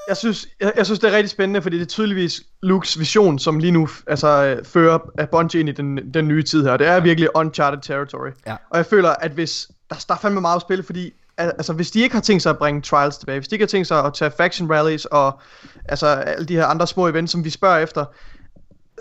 jeg 0.08 0.16
synes, 0.16 0.46
jeg, 0.60 0.72
jeg 0.76 0.86
synes, 0.86 1.00
det 1.00 1.10
er 1.12 1.16
rigtig 1.16 1.30
spændende, 1.30 1.62
fordi 1.62 1.76
det 1.76 1.82
er 1.82 1.86
tydeligvis 1.86 2.42
Lukes 2.62 2.98
vision, 2.98 3.38
som 3.38 3.58
lige 3.58 3.70
nu 3.70 3.88
altså, 4.06 4.44
øh, 4.44 4.64
fører 4.64 4.98
af 5.18 5.28
Bungie 5.28 5.60
ind 5.60 5.68
i 5.68 5.72
den, 5.72 6.14
den 6.14 6.28
nye 6.28 6.42
tid 6.42 6.64
her. 6.64 6.76
Det 6.76 6.86
er 6.86 7.00
virkelig 7.00 7.36
uncharted 7.36 7.80
territory. 7.82 8.30
Ja. 8.46 8.56
Og 8.70 8.76
jeg 8.76 8.86
føler, 8.86 9.10
at 9.10 9.30
hvis 9.30 9.68
der, 9.90 10.04
der 10.08 10.14
er 10.14 10.18
fandme 10.18 10.40
meget 10.40 10.56
at 10.56 10.62
spille, 10.62 10.84
fordi 10.84 11.12
al- 11.36 11.52
altså, 11.58 11.72
hvis 11.72 11.90
de 11.90 12.00
ikke 12.00 12.14
har 12.14 12.22
tænkt 12.22 12.42
sig 12.42 12.50
at 12.50 12.58
bringe 12.58 12.82
Trials 12.82 13.18
tilbage, 13.18 13.38
hvis 13.38 13.48
de 13.48 13.54
ikke 13.54 13.62
har 13.62 13.68
tænkt 13.68 13.88
sig 13.88 14.04
at 14.04 14.14
tage 14.14 14.30
faction 14.36 14.70
rallies 14.70 15.04
og 15.04 15.40
altså, 15.88 16.06
alle 16.06 16.46
de 16.46 16.54
her 16.54 16.66
andre 16.66 16.86
små 16.86 17.08
events, 17.08 17.32
som 17.32 17.44
vi 17.44 17.50
spørger 17.50 17.78
efter, 17.78 18.04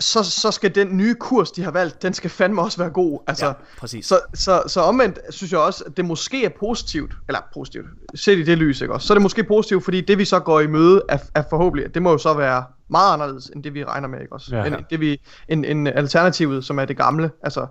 så, 0.00 0.22
så 0.22 0.50
skal 0.50 0.74
den 0.74 0.96
nye 0.96 1.14
kurs, 1.14 1.50
de 1.50 1.62
har 1.62 1.70
valgt, 1.70 2.02
den 2.02 2.14
skal 2.14 2.30
fandme 2.30 2.62
også 2.62 2.78
være 2.78 2.90
god. 2.90 3.20
Altså, 3.26 3.46
Ja, 3.46 3.52
præcis. 3.78 4.06
Så, 4.06 4.20
så, 4.34 4.62
så 4.66 4.80
omvendt 4.80 5.18
synes 5.30 5.52
jeg 5.52 5.60
også, 5.60 5.84
at 5.86 5.96
det 5.96 6.04
måske 6.04 6.44
er 6.44 6.50
positivt, 6.60 7.12
eller 7.28 7.40
positivt, 7.54 7.86
set 8.14 8.38
i 8.38 8.42
det 8.42 8.58
lys, 8.58 8.80
ikke 8.80 8.94
også? 8.94 9.06
Så 9.06 9.12
er 9.12 9.14
det 9.14 9.22
måske 9.22 9.44
positivt, 9.44 9.84
fordi 9.84 10.00
det 10.00 10.18
vi 10.18 10.24
så 10.24 10.40
går 10.40 10.60
i 10.60 10.66
møde 10.66 11.02
er, 11.08 11.18
er 11.34 11.42
forhåbentlig, 11.50 11.94
det 11.94 12.02
må 12.02 12.10
jo 12.10 12.18
så 12.18 12.34
være 12.34 12.64
meget 12.88 13.12
anderledes, 13.12 13.46
end 13.46 13.64
det 13.64 13.74
vi 13.74 13.84
regner 13.84 14.08
med, 14.08 14.20
ikke 14.20 14.32
også? 14.32 14.56
Ja. 14.56 14.64
End 14.64 14.76
det 14.90 15.00
vi, 15.00 15.20
en, 15.48 15.64
en 15.64 15.86
alternativet, 15.86 16.64
som 16.64 16.78
er 16.78 16.84
det 16.84 16.96
gamle, 16.96 17.30
altså... 17.42 17.66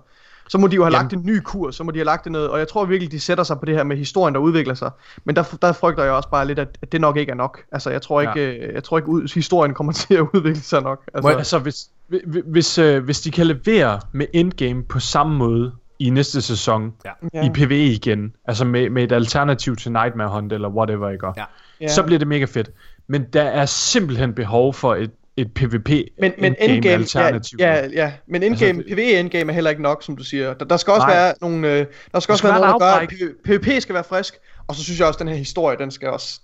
Så 0.48 0.58
må 0.58 0.66
de 0.66 0.76
jo 0.76 0.82
have 0.82 0.96
Jamen. 0.96 1.04
lagt 1.04 1.12
en 1.12 1.26
ny 1.26 1.40
kurs, 1.40 1.76
så 1.76 1.84
må 1.84 1.90
de 1.90 1.98
have 1.98 2.04
lagt 2.04 2.24
det 2.24 2.32
noget, 2.32 2.48
og 2.48 2.58
jeg 2.58 2.68
tror 2.68 2.84
virkelig, 2.84 3.12
de 3.12 3.20
sætter 3.20 3.44
sig 3.44 3.58
på 3.58 3.64
det 3.64 3.74
her 3.74 3.84
med 3.84 3.96
historien, 3.96 4.34
der 4.34 4.40
udvikler 4.40 4.74
sig. 4.74 4.90
Men 5.24 5.36
der, 5.36 5.56
der 5.62 5.72
frygter 5.72 6.04
jeg 6.04 6.12
også 6.12 6.28
bare 6.28 6.46
lidt, 6.46 6.58
at, 6.58 6.68
at 6.82 6.92
det 6.92 7.00
nok 7.00 7.16
ikke 7.16 7.30
er 7.30 7.36
nok. 7.36 7.62
Altså, 7.72 7.90
jeg 7.90 8.02
tror 8.02 8.20
ikke, 8.20 8.40
ja. 8.40 8.72
jeg 8.74 8.84
tror 8.84 8.98
ikke 8.98 9.08
ud, 9.08 9.34
historien 9.34 9.74
kommer 9.74 9.92
til 10.08 10.14
at 10.14 10.26
udvikle 10.34 10.60
sig 10.60 10.82
nok. 10.82 11.02
Altså, 11.14 11.22
Må 11.22 11.28
jeg, 11.28 11.38
altså, 11.38 11.58
hvis, 11.58 11.88
hvis, 12.08 12.42
hvis, 12.46 12.78
øh, 12.78 13.04
hvis 13.04 13.20
de 13.20 13.30
kan 13.30 13.46
levere 13.46 14.00
med 14.12 14.26
endgame 14.32 14.84
på 14.84 15.00
samme 15.00 15.36
måde 15.36 15.72
i 15.98 16.10
næste 16.10 16.42
sæson, 16.42 16.92
Ja. 17.34 17.44
I 17.46 17.50
PvE 17.54 17.84
igen, 17.86 18.32
altså 18.48 18.64
med, 18.64 18.90
med 18.90 19.02
et 19.04 19.12
alternativ 19.12 19.76
til 19.76 19.92
Nightmare 19.92 20.28
Hunt 20.28 20.52
eller 20.52 20.68
whatever, 20.68 21.10
ikke? 21.10 21.26
Ja. 21.36 21.44
Ja. 21.80 21.88
Så 21.88 22.02
bliver 22.02 22.18
det 22.18 22.28
mega 22.28 22.44
fedt. 22.44 22.70
Men 23.06 23.24
der 23.32 23.42
er 23.42 23.66
simpelthen 23.66 24.34
behov 24.34 24.74
for 24.74 24.94
et, 24.94 25.10
et 25.36 25.52
PvP 25.54 25.88
Men, 26.20 26.32
men 26.38 26.54
endgame 26.60 26.94
alternativ. 26.94 27.56
ja, 27.60 27.74
ja, 27.74 27.88
ja, 27.92 28.12
men 28.26 28.42
endgame, 28.42 28.68
Altså, 28.78 28.80
altså, 28.80 28.94
PvE 28.94 29.20
endgame 29.20 29.52
er 29.52 29.54
heller 29.54 29.70
ikke 29.70 29.82
nok, 29.82 30.02
som 30.02 30.16
du 30.16 30.24
siger. 30.24 30.54
Der, 30.54 30.64
der 30.64 30.76
skal 30.76 30.92
også 30.92 31.06
Nej. 31.06 31.16
være 31.16 31.34
nogle, 31.40 31.72
øh, 31.72 31.86
der 32.12 32.20
skal 32.20 32.32
også 32.32 32.36
skal 32.36 32.50
være 32.50 32.60
være 32.60 32.78
noget, 32.78 32.80
der 32.80 33.18
gør, 33.18 33.54
at 33.54 33.60
PvP 33.60 33.82
skal 33.82 33.94
være 33.94 34.04
frisk, 34.04 34.34
og 34.66 34.74
så 34.74 34.84
synes 34.84 34.98
jeg 35.00 35.06
også, 35.08 35.16
at 35.16 35.20
den 35.20 35.28
her 35.28 35.36
historie, 35.36 35.78
den 35.78 35.90
skal 35.90 36.08
også, 36.08 36.40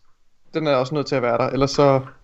den 0.54 0.66
er 0.66 0.74
også 0.74 0.94
nødt 0.94 1.06
til 1.06 1.14
at 1.14 1.22
være 1.22 1.38
der, 1.38 1.46
ellers 1.48 1.70
så, 1.70 1.82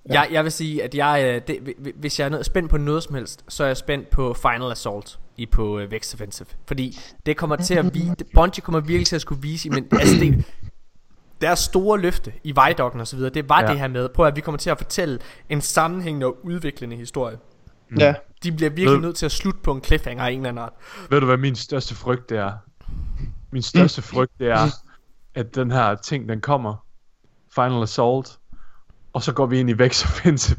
Ja. 0.08 0.20
Jeg, 0.20 0.28
jeg 0.32 0.44
vil 0.44 0.52
sige, 0.52 0.82
at 0.84 0.94
jeg, 0.94 1.22
øh, 1.26 1.42
det, 1.46 1.58
hvi- 1.78 1.92
hvis 1.96 2.18
jeg 2.20 2.24
er 2.24 2.28
noget, 2.28 2.46
spændt 2.46 2.70
på 2.70 2.76
noget 2.78 3.02
som 3.02 3.14
helst, 3.14 3.44
så 3.48 3.62
er 3.62 3.66
jeg 3.66 3.76
spændt 3.76 4.10
på 4.10 4.34
Final 4.34 4.70
Assault 4.72 5.18
i 5.36 5.46
på 5.46 5.82
uh, 5.82 5.90
Vex 5.92 6.14
Offensive. 6.14 6.46
Fordi 6.66 6.98
det 7.26 7.36
kommer 7.36 7.56
til 7.56 7.74
at 7.74 7.94
vise, 7.94 8.14
Bungie 8.34 8.62
kommer 8.62 8.80
virkelig 8.80 9.06
til 9.06 9.16
at 9.16 9.22
skulle 9.22 9.42
vise, 9.42 9.70
men 9.70 9.86
altså 9.92 10.14
det, 10.20 10.44
deres 11.40 11.58
store 11.58 11.98
løfte 12.00 12.32
i 12.44 12.54
Vejdokken 12.54 13.00
og 13.00 13.06
så 13.06 13.16
videre, 13.16 13.30
det 13.34 13.48
var 13.48 13.60
Ja. 13.62 13.66
det 13.68 13.78
her 13.78 13.88
med, 13.88 14.08
på 14.08 14.24
at 14.24 14.36
vi 14.36 14.40
kommer 14.40 14.58
til 14.58 14.70
at 14.70 14.78
fortælle 14.78 15.18
en 15.48 15.60
sammenhængende 15.60 16.26
og 16.26 16.36
udviklende 16.44 16.96
historie. 16.96 17.38
ja. 17.98 18.14
De 18.42 18.52
bliver 18.52 18.70
virkelig 18.70 18.90
Ved- 18.92 19.00
nødt 19.00 19.16
til 19.16 19.26
at 19.26 19.32
slutte 19.32 19.60
på 19.60 19.72
en 19.72 19.84
cliffhanger 19.84 20.24
af 20.24 20.30
en 20.30 20.36
eller 20.38 20.48
anden 20.48 20.64
art. 20.64 20.72
Ved 21.10 21.20
du 21.20 21.26
hvad 21.26 21.36
min 21.36 21.56
største 21.56 21.94
frygt 21.94 22.30
det 22.30 22.38
er? 22.38 22.52
Min 23.50 23.62
største 23.62 24.02
frygt 24.12 24.32
det 24.38 24.50
er, 24.50 24.66
at 25.34 25.54
den 25.54 25.70
her 25.70 25.94
ting 25.94 26.28
den 26.28 26.40
kommer, 26.40 26.74
Final 27.54 27.82
Assault, 27.82 28.38
og 29.12 29.22
så 29.22 29.32
går 29.32 29.46
vi 29.46 29.60
ind 29.60 29.70
i 29.70 29.72
Vex 29.72 30.04
Offensive, 30.04 30.58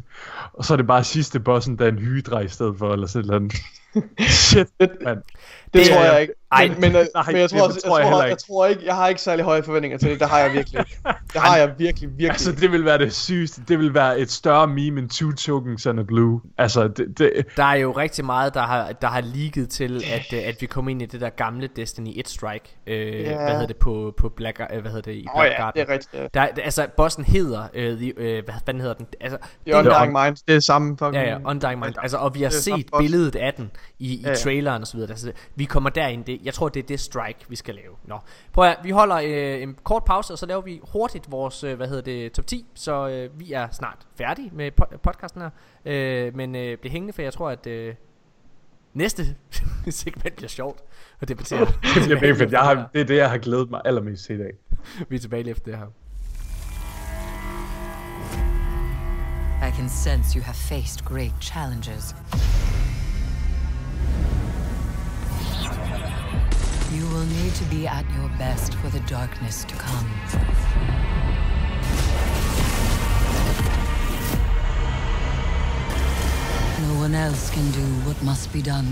og 0.53 0.65
så 0.65 0.73
er 0.73 0.77
det 0.77 0.87
bare 0.87 1.03
sidste 1.03 1.39
bossen, 1.39 1.79
der 1.79 1.85
er 1.85 1.89
en 1.89 1.99
hydra 1.99 2.39
i 2.39 2.47
stedet 2.47 2.75
for, 2.77 2.93
eller 2.93 3.07
sådan 3.07 3.27
noget. 3.27 3.53
Shit, 4.47 4.67
mand. 4.79 5.17
Det, 5.17 5.73
Det 5.73 5.87
tror 5.87 6.03
jeg 6.03 6.21
ikke. 6.21 6.33
Ej, 6.51 6.67
Men, 6.67 6.81
men, 6.81 6.95
øh, 6.95 7.05
nej, 7.15 7.23
men 7.27 7.35
jeg 7.35 7.49
det 7.49 7.57
tror, 7.59 7.67
også, 7.67 7.81
tror 7.87 7.97
jeg, 7.99 8.05
jeg 8.05 8.13
tror, 8.13 8.21
jeg, 8.21 8.31
ikke. 8.31 8.41
tror 8.47 8.65
ikke, 8.65 8.81
jeg 8.85 8.95
har 8.95 9.07
ikke 9.07 9.21
særlig 9.21 9.45
høje 9.45 9.63
forventninger 9.63 9.97
til 9.97 10.09
det. 10.09 10.19
Det 10.19 10.29
har 10.29 10.39
jeg 10.39 10.53
virkelig. 10.53 10.85
Det 11.33 11.41
har 11.41 11.57
jeg 11.57 11.73
virkelig, 11.77 12.09
virkelig. 12.09 12.29
Altså, 12.29 12.51
det 12.51 12.71
vil 12.71 12.85
være 12.85 12.97
det 12.97 13.13
sygeste. 13.13 13.61
Det 13.67 13.79
vil 13.79 13.93
være 13.93 14.19
et 14.19 14.31
større 14.31 14.67
meme 14.67 14.99
end 14.99 15.09
Two 15.09 15.31
Tokens 15.31 15.85
and 15.85 15.99
a 15.99 16.03
Blue. 16.03 16.41
Altså, 16.57 16.87
det, 16.87 17.17
det, 17.17 17.31
Der 17.57 17.63
er 17.63 17.75
jo 17.75 17.91
rigtig 17.91 18.25
meget, 18.25 18.53
der 18.53 18.61
har, 18.61 18.91
der 18.91 19.07
har 19.07 19.21
ligget 19.21 19.69
til, 19.69 20.03
at, 20.13 20.33
øh, 20.33 20.47
at 20.47 20.55
vi 20.61 20.65
kommer 20.65 20.91
ind 20.91 21.01
i 21.01 21.05
det 21.05 21.21
der 21.21 21.29
gamle 21.29 21.69
Destiny 21.75 22.09
1 22.15 22.29
Strike. 22.29 22.77
Øh, 22.87 23.19
Ja. 23.19 23.35
Hvad 23.37 23.51
hedder 23.51 23.67
det 23.67 23.77
på, 23.77 24.13
på 24.17 24.29
Black, 24.29 24.59
øh, 24.73 24.81
hvad 24.81 24.91
hedder 24.91 25.11
det, 25.11 25.17
i 25.17 25.27
Black 25.35 25.51
ja, 25.51 25.61
Garden. 25.61 25.81
det 25.81 25.89
er 25.89 25.93
rigtigt. 25.93 26.13
Ja. 26.13 26.27
Der, 26.33 26.41
er- 26.41 26.47
altså, 26.63 26.87
bossen 26.97 27.23
hedder, 27.23 27.63
øh, 27.73 27.97
the, 27.97 28.13
øh, 28.17 28.43
hvad 28.45 28.53
fanden 28.65 28.81
hedder 28.81 28.95
den? 28.95 29.05
Altså, 29.21 29.37
Det 29.65 29.73
er 29.73 29.77
Undying 29.79 30.23
Mind, 30.23 30.37
det 30.47 30.55
er 30.55 30.59
samme 30.59 30.97
fucking... 30.97 31.15
Ja, 31.15 31.29
ja, 31.29 31.37
Undying 31.45 31.79
Mind. 31.79 31.93
Altså, 32.01 32.17
og 32.17 32.35
vi 32.35 32.41
har 32.43 32.49
set 32.49 32.85
billedet 32.99 33.35
af 33.35 33.53
den 33.53 33.71
i, 33.99 34.13
i 34.13 34.21
Ja, 34.21 34.29
ja. 34.29 34.35
traileren 34.35 34.81
og 34.81 34.87
så 34.87 34.97
videre. 34.97 35.11
Altså, 35.11 35.31
vi 35.55 35.65
kommer 35.65 35.89
derind. 35.89 36.25
Det, 36.25 36.38
jeg 36.43 36.53
tror, 36.53 36.69
det 36.69 36.83
er 36.83 36.87
det 36.87 36.99
strike, 36.99 37.39
vi 37.49 37.55
skal 37.55 37.75
lave. 37.75 37.95
Nå. 38.05 38.19
Prøv 38.53 38.65
at, 38.65 38.77
vi 38.83 38.89
holder 38.89 39.15
øh, 39.15 39.61
en 39.61 39.77
kort 39.83 40.03
pause, 40.03 40.33
og 40.33 40.37
så 40.39 40.45
laver 40.45 40.61
vi 40.61 40.81
hurtigt 40.83 41.31
vores, 41.31 41.63
øh, 41.63 41.75
hvad 41.77 41.87
hedder 41.87 42.01
det, 42.01 42.31
top 42.31 42.47
10. 42.47 42.65
Så 42.73 43.07
øh, 43.07 43.39
vi 43.39 43.53
er 43.53 43.67
snart 43.71 43.97
færdige 44.15 44.51
med 44.53 44.71
po- 44.81 44.97
podcasten 44.97 45.41
her. 45.41 45.49
Øh, 45.85 46.35
men 46.35 46.55
øh, 46.55 46.77
bliv 46.77 46.91
hængende, 46.91 47.13
for 47.13 47.21
jeg 47.21 47.33
tror, 47.33 47.49
at 47.49 47.67
øh, 47.67 47.95
næste 48.93 49.35
segment 49.89 50.35
bliver 50.35 50.49
sjovt 50.49 50.79
at 51.21 51.27
debattere. 51.27 51.65
det 51.95 52.03
bliver 52.05 52.21
mega 52.21 52.31
fedt. 52.33 52.51
Jeg 52.51 52.61
har, 52.61 52.89
det 52.93 53.01
er 53.01 53.05
det, 53.05 53.15
jeg 53.17 53.29
har 53.29 53.37
glædet 53.37 53.69
mig 53.69 53.81
allermest 53.85 54.25
til 54.25 54.35
i 54.35 54.39
dag. 54.39 54.51
vi 55.09 55.15
er 55.15 55.19
tilbage 55.19 55.43
lige 55.43 55.51
efter 55.51 55.65
det 55.65 55.77
her. 55.79 55.87
I 59.67 59.71
can 59.71 59.89
sense 59.89 60.39
you 60.39 60.43
have 60.43 60.55
faced 60.55 61.05
great 61.05 61.33
challenges. 61.41 62.15
You 66.91 67.05
will 67.13 67.27
need 67.37 67.53
to 67.53 67.65
be 67.75 67.87
at 67.87 68.05
your 68.17 68.31
best 68.39 68.73
for 68.73 68.89
the 68.89 69.03
darkness 69.09 69.63
to 69.65 69.75
come. 69.75 70.09
No 76.87 76.99
one 77.05 77.13
else 77.13 77.51
can 77.51 77.71
do 77.71 77.85
what 78.07 78.23
must 78.23 78.53
be 78.53 78.61
done. 78.61 78.87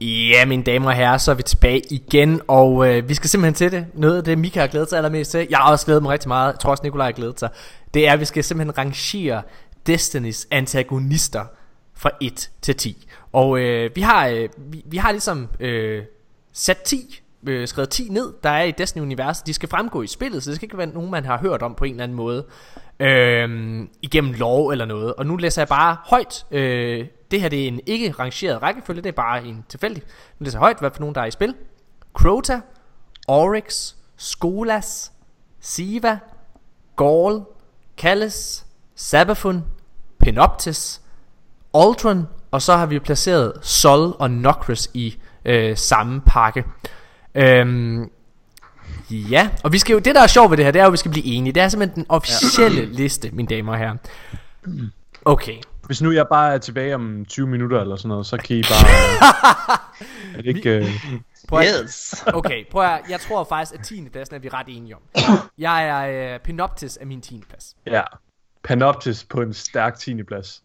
Ja, 0.00 0.44
mine 0.46 0.62
damer 0.62 0.86
og 0.86 0.94
herrer, 0.94 1.18
så 1.18 1.30
er 1.30 1.34
vi 1.34 1.42
tilbage 1.42 1.82
igen, 1.90 2.40
og 2.48 2.88
øh, 2.88 3.08
vi 3.08 3.14
skal 3.14 3.30
simpelthen 3.30 3.54
til 3.54 3.72
det. 3.72 3.86
Noget 3.94 4.16
af 4.16 4.24
det, 4.24 4.38
Mika 4.38 4.60
har 4.60 4.66
glædet 4.66 4.88
sig 4.88 4.96
allermest 4.96 5.30
til, 5.30 5.46
jeg 5.50 5.58
har 5.58 5.70
også 5.70 5.86
glædet 5.86 6.02
mig 6.02 6.12
rigtig 6.12 6.28
meget, 6.28 6.52
jeg 6.52 6.60
tror 6.60 6.70
også, 6.70 6.82
Nikolaj 6.82 7.06
har 7.06 7.12
glædet 7.12 7.40
sig, 7.40 7.48
det 7.94 8.08
er, 8.08 8.12
at 8.12 8.20
vi 8.20 8.24
skal 8.24 8.44
simpelthen 8.44 8.78
rangere 8.78 9.42
Destinys 9.86 10.46
antagonister 10.50 11.44
fra 12.04 12.10
1 12.20 12.50
til 12.62 12.76
10. 12.76 13.06
Og 13.32 13.58
øh, 13.58 13.90
vi, 13.96 14.00
har, 14.00 14.26
øh, 14.28 14.48
vi, 14.56 14.82
vi 14.84 14.96
har 14.96 15.10
ligesom 15.12 15.48
øh, 15.60 16.02
sat 16.52 16.78
10, 16.78 17.20
øh, 17.46 17.68
skrevet 17.68 17.90
10 17.90 18.08
ned, 18.08 18.32
der 18.42 18.50
er 18.50 18.62
i 18.62 18.70
Destiny-universet. 18.70 19.46
De 19.46 19.54
skal 19.54 19.68
fremgå 19.68 20.02
i 20.02 20.06
spillet, 20.06 20.42
så 20.42 20.50
det 20.50 20.56
skal 20.56 20.66
ikke 20.66 20.78
være 20.78 20.86
nogen, 20.86 21.10
man 21.10 21.24
har 21.24 21.38
hørt 21.38 21.62
om 21.62 21.74
på 21.74 21.84
en 21.84 21.90
eller 21.90 22.04
anden 22.04 22.16
måde. 22.16 22.46
Øh, 23.00 23.80
igennem 24.02 24.32
lov 24.32 24.68
eller 24.68 24.84
noget. 24.84 25.14
Og 25.14 25.26
nu 25.26 25.36
læser 25.36 25.62
jeg 25.62 25.68
bare 25.68 25.96
højt. 26.04 26.46
Øh, 26.50 27.06
det 27.30 27.40
her 27.40 27.48
det 27.48 27.64
er 27.64 27.68
en 27.68 27.80
ikke 27.86 28.10
rangeret 28.10 28.62
rækkefølge, 28.62 29.02
det 29.02 29.08
er 29.08 29.12
bare 29.12 29.44
en 29.44 29.64
tilfældig. 29.68 30.02
Nu 30.38 30.44
læser 30.44 30.58
jeg 30.58 30.60
højt, 30.60 30.78
hvad 30.78 30.90
for 30.90 31.00
nogen 31.00 31.14
der 31.14 31.20
er 31.20 31.26
i 31.26 31.30
spil. 31.30 31.54
Crota, 32.14 32.60
Oryx, 33.28 33.94
Skolas, 34.16 35.12
Siva, 35.60 36.18
Gaul, 36.96 37.42
Kallis, 37.96 38.66
Sabafun, 38.94 39.64
Penoptis, 40.18 41.00
Aldron, 41.74 42.26
og 42.50 42.62
så 42.62 42.76
har 42.76 42.86
vi 42.86 42.98
placeret 42.98 43.52
Sol 43.62 44.16
og 44.18 44.30
Nokris 44.30 44.90
i 44.94 45.16
øh, 45.44 45.76
samme 45.76 46.20
pakke. 46.26 46.64
Øhm, 47.34 48.10
ja, 49.10 49.48
og 49.64 49.72
vi 49.72 49.78
skal 49.78 49.92
jo, 49.92 49.98
det 49.98 50.14
der 50.14 50.22
er 50.22 50.26
sjovt 50.26 50.50
ved 50.50 50.56
det 50.56 50.64
her, 50.64 50.72
det 50.72 50.78
er 50.78 50.84
jo, 50.84 50.88
at 50.88 50.92
vi 50.92 50.96
skal 50.96 51.10
blive 51.10 51.26
enige. 51.26 51.52
Det 51.52 51.62
er 51.62 51.68
simpelthen 51.68 51.96
den 51.96 52.06
officielle 52.08 52.80
ja. 52.80 52.88
liste, 52.90 53.30
mine 53.32 53.48
damer 53.48 53.72
og 53.72 53.78
herrer. 53.78 53.96
Okay. 55.26 55.56
Hvis 55.86 56.02
nu 56.02 56.12
jeg 56.12 56.26
bare 56.28 56.54
er 56.54 56.58
tilbage 56.58 56.94
om 56.94 57.24
20 57.28 57.46
minutter 57.46 57.80
eller 57.80 57.96
sådan 57.96 58.08
noget, 58.08 58.26
så 58.26 58.36
kan 58.36 58.56
I 58.56 58.62
bare... 58.62 58.86
er 60.38 60.42
det 60.42 60.56
ikke... 60.56 60.70
Øh... 60.70 60.88
Prøv 61.48 61.58
at, 61.58 61.66
Yes. 61.82 62.24
okay, 62.38 62.64
prøv 62.70 62.84
at, 62.84 63.00
jeg 63.10 63.20
tror 63.20 63.44
faktisk, 63.44 63.74
at 63.74 63.86
10. 63.86 64.08
pladsen 64.08 64.34
er 64.34 64.38
vi 64.38 64.48
ret 64.48 64.66
enige 64.68 64.96
om. 64.96 65.02
Jeg 65.58 65.86
er 65.86 66.34
øh, 66.34 66.40
Penoptis 66.40 66.96
af 66.96 67.06
min 67.06 67.20
10. 67.20 67.42
plads. 67.48 67.76
Ja. 67.86 68.02
Panoptis 68.64 69.24
på 69.24 69.40
en 69.40 69.52
stærk 69.52 69.98
10. 69.98 70.22
plads. 70.22 70.62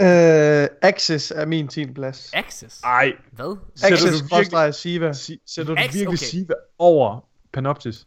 Øh, 0.00 0.68
Access 0.82 1.30
er 1.36 1.46
min 1.46 1.68
10. 1.68 1.92
plads. 1.92 2.30
Access? 2.34 2.80
Ej, 2.84 3.12
Hvad? 3.32 3.56
Sætter 3.76 3.96
Access 3.96 4.20
du 4.22 4.36
virkelig- 4.36 4.74
Siva. 4.74 5.12
si- 5.12 5.40
sætter 5.46 5.74
du 5.74 5.80
Ax- 5.80 5.82
virkelig 5.82 6.08
okay. 6.08 6.16
Siva 6.16 6.54
over 6.78 7.24
Panoptis? 7.52 8.06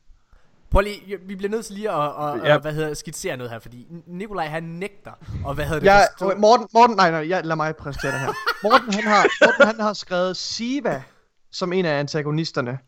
Prøv 0.71 0.81
lige, 0.81 1.17
vi 1.27 1.35
bliver 1.35 1.49
nødt 1.51 1.65
til 1.65 1.75
lige 1.75 1.91
at, 1.91 2.03
at, 2.05 2.43
Ja. 2.47 2.55
at 2.55 2.61
hvad 2.61 2.73
hedder, 2.73 2.93
skitsere 2.93 3.37
noget 3.37 3.51
her, 3.51 3.59
fordi 3.59 3.87
Nikolaj 4.07 4.45
han 4.47 4.63
nægter, 4.63 5.11
og 5.45 5.53
hvad 5.53 5.65
hedder 5.65 5.79
det? 5.79 5.85
Jeg, 5.85 6.07
forstå- 6.17 6.25
okay, 6.25 6.37
Morten, 6.39 6.67
Morten, 6.73 6.95
nej, 6.95 7.11
nej, 7.11 7.29
jeg, 7.29 7.45
lad 7.45 7.55
mig 7.55 7.75
præsentere 7.75 8.11
det 8.11 8.19
her. 8.19 8.33
Morten, 8.63 8.93
han 8.93 9.03
har, 9.03 9.25
Morten, 9.45 9.65
han 9.67 9.79
har 9.79 9.93
skrevet 9.93 10.37
Siva 10.37 11.03
som 11.51 11.73
en 11.73 11.85
af 11.85 11.99
antagonisterne 11.99 12.79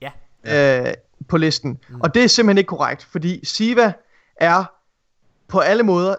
Ja. 0.46 0.88
øh, 0.88 0.94
på 1.30 1.38
listen. 1.38 1.80
Mm. 1.90 2.02
Og 2.02 2.14
det 2.14 2.24
er 2.24 2.28
simpelthen 2.28 2.58
ikke 2.58 2.68
korrekt, 2.68 3.04
fordi 3.12 3.46
Siva 3.46 3.94
er 4.36 4.64
på 5.48 5.60
alle 5.60 5.84
måder 5.84 6.16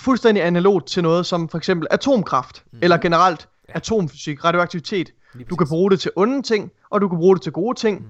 fuldstændig 0.00 0.44
analogt 0.44 0.86
til 0.86 1.02
noget 1.02 1.26
som 1.26 1.48
for 1.48 1.58
eksempel 1.58 1.88
atomkraft, 1.90 2.64
mm. 2.72 2.78
eller 2.82 2.96
generelt 2.96 3.48
ja. 3.68 3.72
atomfysik, 3.76 4.44
radioaktivitet. 4.44 5.10
Du 5.50 5.56
kan 5.56 5.68
bruge 5.68 5.90
det 5.90 6.00
til 6.00 6.10
onde 6.16 6.42
ting, 6.42 6.70
og 6.90 7.00
du 7.00 7.08
kan 7.08 7.18
bruge 7.18 7.36
det 7.36 7.42
til 7.42 7.52
gode 7.52 7.78
ting. 7.78 8.00
Mm. 8.00 8.06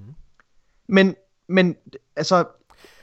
Men 0.88 1.14
men 1.48 1.76
altså, 2.16 2.44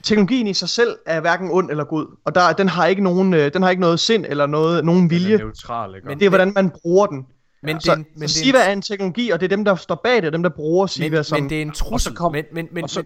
teknologien 0.02 0.46
i 0.46 0.54
sig 0.54 0.68
selv 0.68 0.96
er 1.06 1.20
hverken 1.20 1.50
ond 1.50 1.70
eller 1.70 1.84
god, 1.84 2.06
og 2.24 2.34
der, 2.34 2.52
den, 2.52 2.68
har 2.68 2.86
ikke 2.86 3.02
nogen, 3.02 3.34
øh, 3.34 3.52
den 3.54 3.62
har 3.62 3.70
ikke 3.70 3.80
noget 3.80 4.00
sind 4.00 4.24
eller 4.28 4.46
noget, 4.46 4.84
nogen 4.84 5.00
Den 5.02 5.10
vilje. 5.10 5.34
er 5.34 5.38
neutral, 5.38 5.94
ikke? 5.94 6.08
Men- 6.08 6.18
Det 6.18 6.24
er, 6.24 6.28
hvordan 6.30 6.52
man 6.54 6.70
bruger 6.70 7.06
den. 7.06 7.26
Men 7.62 7.80
så, 7.80 7.84
det 7.84 7.88
er 7.92 7.96
en- 7.96 8.06
men 8.16 8.28
så 8.28 8.38
Siva 8.38 8.58
er 8.58 8.72
en 8.72 8.82
teknologi, 8.82 9.30
og 9.30 9.40
det 9.40 9.46
er 9.52 9.56
dem, 9.56 9.64
der 9.64 9.74
står 9.76 10.00
bag 10.04 10.22
det, 10.22 10.32
dem, 10.32 10.42
der 10.42 10.50
bruger 10.50 10.86
Siva 10.86 11.16
men, 11.16 11.24
som... 11.24 11.40
men 11.40 11.50
det 11.50 11.58
er 11.58 11.62
en 11.62 11.70
trussel. 11.72 12.14
kom- 12.14 12.32
men, 12.32 12.44
men, 12.52 12.68
men, 12.72 12.84
og 12.84 12.90
så- 12.90 13.04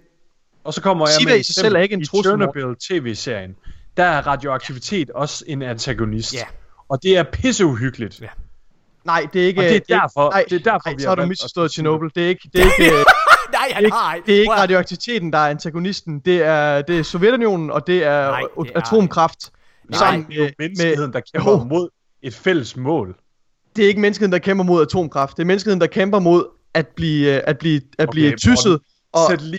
Og 0.65 0.75
så 0.75 0.83
kommer 0.83 1.07
jeg 1.07 1.15
Siva 1.21 1.31
med 1.31 1.41
i 1.41 1.43
sig 1.43 1.55
selv 1.55 1.75
er 1.77 1.81
ikke 1.81 1.93
en 1.95 2.05
trussel, 2.05 2.33
I 2.33 2.37
Chernobyl 2.37 2.75
tv-serien, 2.89 3.57
der 3.97 4.05
er 4.05 4.27
radioaktivitet 4.27 5.11
også 5.11 5.45
en 5.47 5.63
antagonist. 5.63 6.35
Ja. 6.35 6.45
Og 6.89 7.03
det 7.03 7.17
er 7.17 7.23
pisseuhyggeligt. 7.33 8.21
Ja. 8.21 8.27
Nej, 9.05 9.27
det 9.33 9.43
er 9.43 9.47
ikke... 9.47 9.61
Og 9.61 9.65
det 9.65 9.77
er 9.77 10.01
derfor- 10.01 10.31
nej, 10.31 10.45
det 10.51 10.57
er 10.57 10.59
derfor, 10.73 10.81
nej, 10.89 10.95
vi 10.95 11.03
så 11.03 11.09
har 11.09 11.15
du 11.15 11.27
misforstået 11.27 11.73
Chernobyl. 11.73 12.09
Det 12.15 12.25
er 12.25 12.29
ikke, 12.29 12.51
det 12.53 12.61
er 12.61 12.65
ikke, 12.65 12.85
øh, 12.99 13.05
nej, 13.53 13.69
han 13.73 13.85
det 13.85 13.91
er 13.91 13.95
har 13.95 14.15
ikke, 14.15 14.27
det 14.27 14.37
er 14.37 14.41
ikke 14.41 14.53
radioaktiviteten, 14.53 15.33
der 15.33 15.39
er 15.39 15.49
antagonisten. 15.51 16.19
Det 16.21 16.43
er, 16.43 16.83
det 16.83 16.99
er 16.99 17.03
Sovjetunionen, 17.03 17.71
og 17.71 17.87
det 17.87 18.05
er, 18.05 18.31
Nej, 18.31 18.41
det 18.63 18.71
er- 18.75 18.81
atomkraft. 18.81 19.51
Nej, 19.91 19.99
sammen 19.99 20.27
det 20.27 20.35
er 20.35 20.39
jo 20.39 20.45
med- 20.45 20.53
menneskeheden, 20.59 21.13
der 21.13 21.21
kæmper 21.35 21.51
Jo. 21.53 21.65
mod 21.65 21.89
et 22.23 22.35
fælles 22.35 22.77
mål. 22.77 23.17
Det 23.77 23.85
er 23.85 23.89
ikke 23.89 24.01
menneskeheden, 24.01 24.33
der 24.33 24.39
kæmper 24.39 24.65
mod 24.65 24.83
atomkraft. 24.83 25.37
Det 25.37 25.43
er 25.43 25.47
menneskeheden, 25.47 25.81
der 25.81 25.87
kæmper 25.87 26.19
mod 26.19 26.45
at 26.75 26.87
blive, 26.89 27.37
øh, 27.37 27.43
at 27.47 27.59
blive, 27.59 27.81
at 27.99 28.09
blive 28.11 28.27
Okay, 28.29 28.37
tysset. 28.37 28.81
Og, 29.13 29.21
Sæt 29.31 29.43
lige 29.43 29.59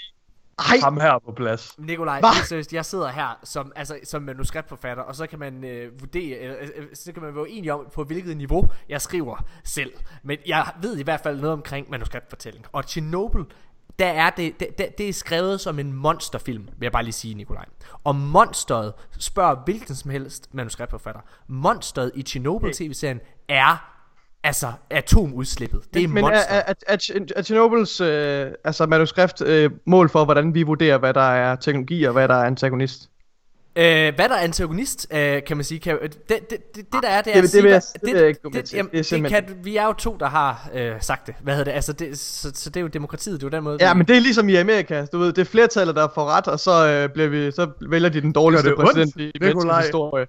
ej, 0.59 0.77
ham 0.83 0.99
her 0.99 1.19
på 1.19 1.31
plads. 1.31 1.75
Nikolaj, 1.77 2.21
seriøst, 2.45 2.73
jeg 2.73 2.85
sidder 2.85 3.07
her 3.07 3.39
som, 3.43 3.71
altså, 3.75 3.99
som 4.03 4.21
manuskriptforfatter, 4.21 5.03
og 5.03 5.15
så 5.15 5.27
kan 5.27 5.39
man 5.39 5.63
øh, 5.63 6.01
vurdere, 6.01 6.37
øh, 6.37 6.69
øh, 6.75 6.85
så 6.93 7.13
kan 7.13 7.23
man 7.23 7.35
være 7.35 7.49
enig 7.49 7.73
om, 7.73 7.87
på 7.93 8.03
hvilket 8.03 8.37
niveau 8.37 8.69
jeg 8.89 9.01
skriver 9.01 9.45
selv. 9.63 9.91
Men 10.23 10.37
jeg 10.47 10.65
ved 10.81 10.97
i 10.97 11.03
hvert 11.03 11.19
fald 11.19 11.37
noget 11.39 11.53
omkring 11.53 11.89
manuskriptfortælling. 11.89 12.65
Og 12.71 12.83
Chernobyl, 12.83 13.43
der 13.99 14.07
er 14.07 14.29
det, 14.29 14.59
det, 14.59 14.77
det, 14.77 14.97
det 14.97 15.09
er 15.09 15.13
skrevet 15.13 15.61
som 15.61 15.79
en 15.79 15.93
monsterfilm, 15.93 16.63
vil 16.63 16.85
jeg 16.85 16.91
bare 16.91 17.03
lige 17.03 17.13
sige, 17.13 17.33
Nikolaj. 17.33 17.65
Og 18.03 18.15
monsteret, 18.15 18.93
spørger 19.19 19.55
hvilken 19.65 19.95
som 19.95 20.11
helst 20.11 20.53
manuskriptforfatter, 20.53 21.21
monsteret 21.47 22.11
i 22.15 22.21
Chernobyl-tv-serien 22.21 23.19
er 23.49 23.96
altså 24.43 24.71
atomudslippet. 24.89 25.81
Det 25.93 26.03
er 26.03 26.07
men 26.07 26.17
er, 26.17 26.21
monsteret. 26.21 26.63
er, 26.67 26.73
er, 26.87 26.95
er, 27.15 27.19
er 27.35 27.41
Chernobyls 27.41 28.01
øh, 28.01 28.47
altså 28.63 28.85
manuskript 28.85 29.41
øh, 29.41 29.71
mål 29.85 30.09
for, 30.09 30.25
hvordan 30.25 30.53
vi 30.53 30.63
vurderer, 30.63 30.97
hvad 30.97 31.13
der 31.13 31.21
er 31.21 31.55
teknologi 31.55 32.03
og 32.03 32.13
hvad 32.13 32.27
der 32.27 32.35
er 32.35 32.43
antagonist? 32.45 33.09
Øh, 33.75 33.83
hvad 34.15 34.29
der 34.29 34.35
er 34.35 34.39
antagonist, 34.39 35.07
øh, 35.13 35.43
kan 35.47 35.57
man 35.57 35.63
sige, 35.63 35.79
kan, 35.79 35.97
det, 36.01 36.29
det, 36.29 36.39
det, 36.49 36.59
det 36.75 36.85
der 37.03 37.09
er, 37.09 37.21
det 37.21 37.37
er 37.37 37.41
Det- 37.41 37.47
at 37.47 37.53
det 38.01 38.53
det 38.53 38.65
til. 38.65 38.77
jamen, 38.77 38.89
Det 38.91 38.97
er 38.97 38.99
det 38.99 39.05
simpelthen- 39.05 39.45
kan, 39.45 39.55
vi 39.63 39.77
er 39.77 39.85
jo 39.85 39.93
to, 39.93 40.17
der 40.19 40.25
har 40.27 40.69
øh, 40.73 40.91
sagt 41.01 41.27
det. 41.27 41.35
Hvad 41.41 41.53
hedder 41.53 41.71
det? 41.71 41.75
Altså, 41.75 41.93
det, 41.93 42.19
så, 42.19 42.51
så 42.55 42.69
det 42.69 42.77
er 42.77 42.81
jo 42.81 42.87
demokratiet, 42.87 43.41
det 43.41 43.47
er 43.47 43.49
jo 43.51 43.57
den 43.57 43.63
måde. 43.63 43.77
Ja, 43.81 43.93
vi- 43.93 43.97
men 43.97 44.07
det 44.07 44.15
er 44.15 44.19
ligesom 44.19 44.49
i 44.49 44.55
Amerika, 44.55 45.05
du 45.05 45.17
ved, 45.19 45.27
det 45.33 45.41
er 45.41 45.45
flertallet, 45.45 45.95
der 45.95 46.07
får 46.15 46.25
ret, 46.25 46.47
og 46.47 46.59
så, 46.59 46.87
øh, 46.87 47.09
bliver 47.13 47.27
vi, 47.29 47.51
så 47.51 47.69
vælger 47.89 48.09
de 48.09 48.21
den 48.21 48.31
dårligste 48.31 48.69
Det 48.69 48.77
ondt, 48.77 48.85
præsident 48.87 49.15
i 49.15 49.31
menneskets 49.41 49.77
historie. 49.85 50.27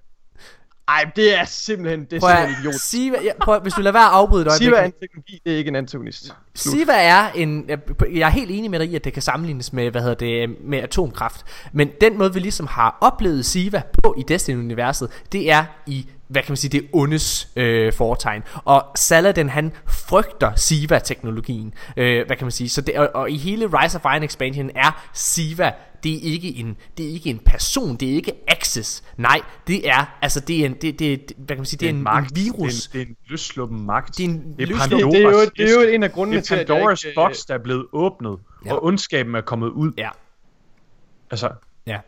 Ej, 0.89 1.11
det 1.15 1.39
er 1.39 1.45
simpelthen, 1.45 2.05
det 2.05 2.13
er 2.13 2.19
Prøv 2.19 2.29
simpelthen 2.29 2.63
idiot. 2.63 2.81
Siva, 2.81 3.17
ja, 3.23 3.31
prøv 3.41 3.61
hvis 3.61 3.73
du 3.73 3.81
lader 3.81 3.93
være 3.93 4.05
at 4.05 4.11
afbryde 4.11 4.45
øjeblik. 4.49 4.65
Siva 4.65 4.77
er 4.77 4.85
en 4.85 4.93
teknologi, 5.01 5.41
det 5.45 5.53
er 5.53 5.57
ikke 5.57 5.67
en 5.67 5.75
antagonist. 5.75 6.33
Slut. 6.55 6.73
Siva 6.73 6.93
er 6.93 7.29
en 7.35 7.69
Jeg 8.13 8.25
er 8.25 8.29
helt 8.29 8.51
enig 8.51 8.71
med 8.71 8.79
dig 8.79 8.89
i 8.89 8.95
at 8.95 9.03
det 9.03 9.13
kan 9.13 9.21
sammenlignes 9.21 9.73
med 9.73 9.91
Hvad 9.91 10.01
hedder 10.01 10.15
det 10.15 10.55
Med 10.63 10.79
atomkraft 10.79 11.45
Men 11.71 11.89
den 12.01 12.17
måde 12.17 12.33
vi 12.33 12.39
ligesom 12.39 12.67
har 12.67 12.97
oplevet 13.01 13.45
Siva 13.45 13.81
på 14.03 14.15
I 14.17 14.23
Destiny-universet 14.23 15.09
Det 15.31 15.51
er 15.51 15.65
i 15.87 16.05
hvad 16.29 16.41
kan 16.41 16.51
man 16.51 16.57
sige, 16.57 16.79
det 16.79 16.89
ondes 16.93 17.47
øh, 17.55 17.93
foretegn. 17.93 18.43
Og 18.65 18.85
Saladin, 18.95 19.49
han 19.49 19.71
frygter 19.87 20.55
Siva-teknologien, 20.55 21.73
øh, 21.97 22.25
hvad 22.27 22.37
kan 22.37 22.45
man 22.45 22.51
sige. 22.51 22.69
Så 22.69 22.81
det, 22.81 22.95
og, 22.95 23.09
og 23.13 23.31
i 23.31 23.37
hele 23.37 23.65
Rise 23.65 23.97
of 23.97 24.05
Iron 24.05 24.23
Expansion 24.23 24.69
er 24.75 25.09
Siva, 25.13 25.71
det 26.03 26.15
er 26.15 26.19
ikke 26.33 26.55
en, 26.55 26.77
det 26.97 27.05
er 27.05 27.09
ikke 27.13 27.29
en 27.29 27.39
person, 27.45 27.95
det 27.95 28.09
er 28.09 28.13
ikke 28.13 28.33
Axis. 28.47 29.03
Nej, 29.17 29.41
det 29.67 29.89
er, 29.89 30.17
altså 30.21 30.39
det 30.39 30.61
er 30.61 30.65
en, 30.65 30.73
det, 30.73 30.81
det, 30.81 30.99
det, 30.99 31.37
hvad 31.37 31.47
kan 31.47 31.57
man 31.57 31.65
sige, 31.65 31.77
det 31.79 31.85
er 31.85 31.89
en, 31.89 32.03
magt. 32.03 32.31
en 32.31 32.35
virus. 32.35 32.87
Det 32.87 33.01
er 33.01 33.05
en, 33.05 33.07
det 33.07 33.11
er 33.11 33.11
en 33.11 33.15
løsluppen 33.29 33.85
magt. 33.85 34.17
Det 34.17 34.25
er 34.25 34.29
en 34.29 34.55
det 34.57 34.63
er 34.63 34.67
løsluppen- 34.75 35.11
Det, 35.11 35.13
det, 35.13 35.19
er 35.19 35.21
jo, 35.21 35.29
Pandoras 35.29 35.49
det 35.57 35.69
er 35.69 35.73
jo 35.87 35.89
en 35.93 36.03
af 36.03 36.11
grundene 36.11 36.37
Det 36.37 36.45
til, 36.45 36.53
er 36.53 36.59
at 36.61 36.69
jeg 36.69 36.75
Pandoras 36.75 37.03
ikke... 37.03 37.15
boks, 37.15 37.45
der 37.45 37.53
er 37.53 37.57
blevet 37.63 37.85
åbnet, 37.93 38.39
Ja. 38.65 38.73
og 38.73 38.83
ondskaben 38.83 39.35
er 39.35 39.41
kommet 39.41 39.69
ud. 39.69 39.91
Ja. 39.97 40.09
Altså, 41.31 41.49
Ja. 41.87 41.99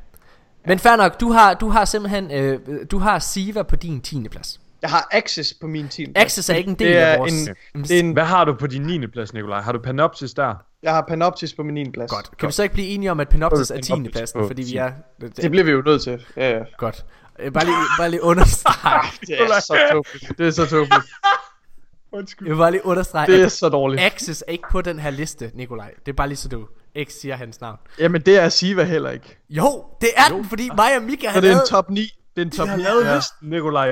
Men 0.68 0.80
fair 0.80 0.95
nok, 0.95 1.19
du 1.19 1.31
har, 1.31 1.53
du 1.53 1.69
har 1.69 1.85
simpelthen, 1.85 2.31
øh, 2.31 2.59
du 2.91 2.97
har 2.97 3.19
Siva 3.19 3.63
på 3.63 3.76
din 3.76 4.01
10. 4.01 4.27
plads. 4.31 4.59
Jeg 4.81 4.89
har 4.89 5.07
Access 5.11 5.53
på 5.61 5.68
min 5.68 5.88
team. 5.88 6.11
Access 6.15 6.49
er 6.49 6.55
ikke 6.55 6.69
en 6.69 6.76
del 6.76 6.88
det 6.88 6.97
er 6.97 7.05
af 7.05 7.19
vores... 7.19 7.47
En, 7.47 7.84
det 7.84 7.91
er 7.91 7.99
en, 7.99 8.13
hvad 8.13 8.23
har 8.26 8.45
du 8.45 8.53
på 8.53 8.68
din 8.68 8.81
9. 8.81 9.07
plads, 9.07 9.34
Nikolaj? 9.34 9.61
Har 9.61 9.72
du 9.72 9.80
Panopsis 9.80 10.34
der? 10.34 10.55
Jeg 10.84 10.91
har 10.94 11.02
Panoptis 11.08 11.53
på 11.53 11.64
min 11.64 11.74
9. 11.74 11.91
plads. 11.91 12.12
Godt. 12.12 12.38
Kan 12.38 12.48
vi 12.48 12.53
så 12.53 12.64
ikke 12.64 12.74
blive 12.74 12.88
enige 12.88 13.12
om, 13.12 13.20
at 13.20 13.30
Penopsis 13.30 13.72
er 13.72 13.82
10. 13.82 13.91
Panoptis 13.91 14.12
pladsen, 14.12 14.48
fordi 14.48 14.62
vi 14.62 14.68
10. 14.70 14.76
er... 14.78 14.91
Det 15.22 15.52
bliver 15.52 15.64
vi 15.64 15.72
jo 15.72 15.82
nødt 15.86 16.02
til. 16.02 16.26
Ja, 16.38 16.49
ja. 16.58 16.64
Godt. 16.78 17.06
Øh, 17.40 17.52
Bare 17.53 17.66
lige, 17.66 17.76
bare 17.99 18.10
lige 18.10 18.24
understrege. 18.24 19.08
Det 19.28 19.41
er 19.41 19.60
så 19.60 19.78
tåbeligt. 19.91 20.38
Det 20.38 20.48
er 20.48 20.52
så 20.52 20.66
tåbeligt. 20.66 21.06
Undskyld. 22.14 22.48
Jeg 22.48 22.56
vil 22.56 22.60
bare 22.62 22.72
lige 22.72 22.86
understrege, 22.86 23.32
Det 23.32 23.41
er 23.41 23.45
at 23.45 23.52
så 23.52 23.70
dårligt. 23.70 24.02
Access 24.02 24.44
er 24.48 24.52
ikke 24.52 24.64
på 24.72 24.82
den 24.82 24.99
her 24.99 25.10
liste, 25.10 25.52
Nikolaj. 25.53 25.91
Det 26.06 26.12
er 26.12 26.16
bare 26.16 26.28
lige 26.28 26.38
så 26.38 26.49
du 26.49 26.68
ikke 26.95 27.14
siger 27.14 27.36
hans 27.36 27.62
navn. 27.62 27.78
Jamen, 27.99 28.22
det 28.22 28.38
er 28.44 28.49
Siva 28.49 28.84
heller 28.84 29.10
ikke. 29.10 29.38
Jo, 29.49 29.86
det 30.02 30.10
er 30.18 30.36
den, 30.36 30.45
fordi 30.45 30.70
mig 30.76 30.98
og 30.98 31.03
Mika 31.03 31.26
Så 31.28 31.32
har 31.32 31.41
det 31.41 31.52
er 31.52 31.62
en 31.62 31.68
top 31.68 31.90
9. 31.90 32.02
Det 32.36 32.41
er 32.41 32.45
en 32.45 32.52
top 32.52 32.66
Jeg 32.66 32.72
har 32.72 32.78
9. 32.78 32.84
lavet 32.84 33.06
Ja, 33.06 33.16
listen, 33.16 33.49
Nikolaj. 33.49 33.91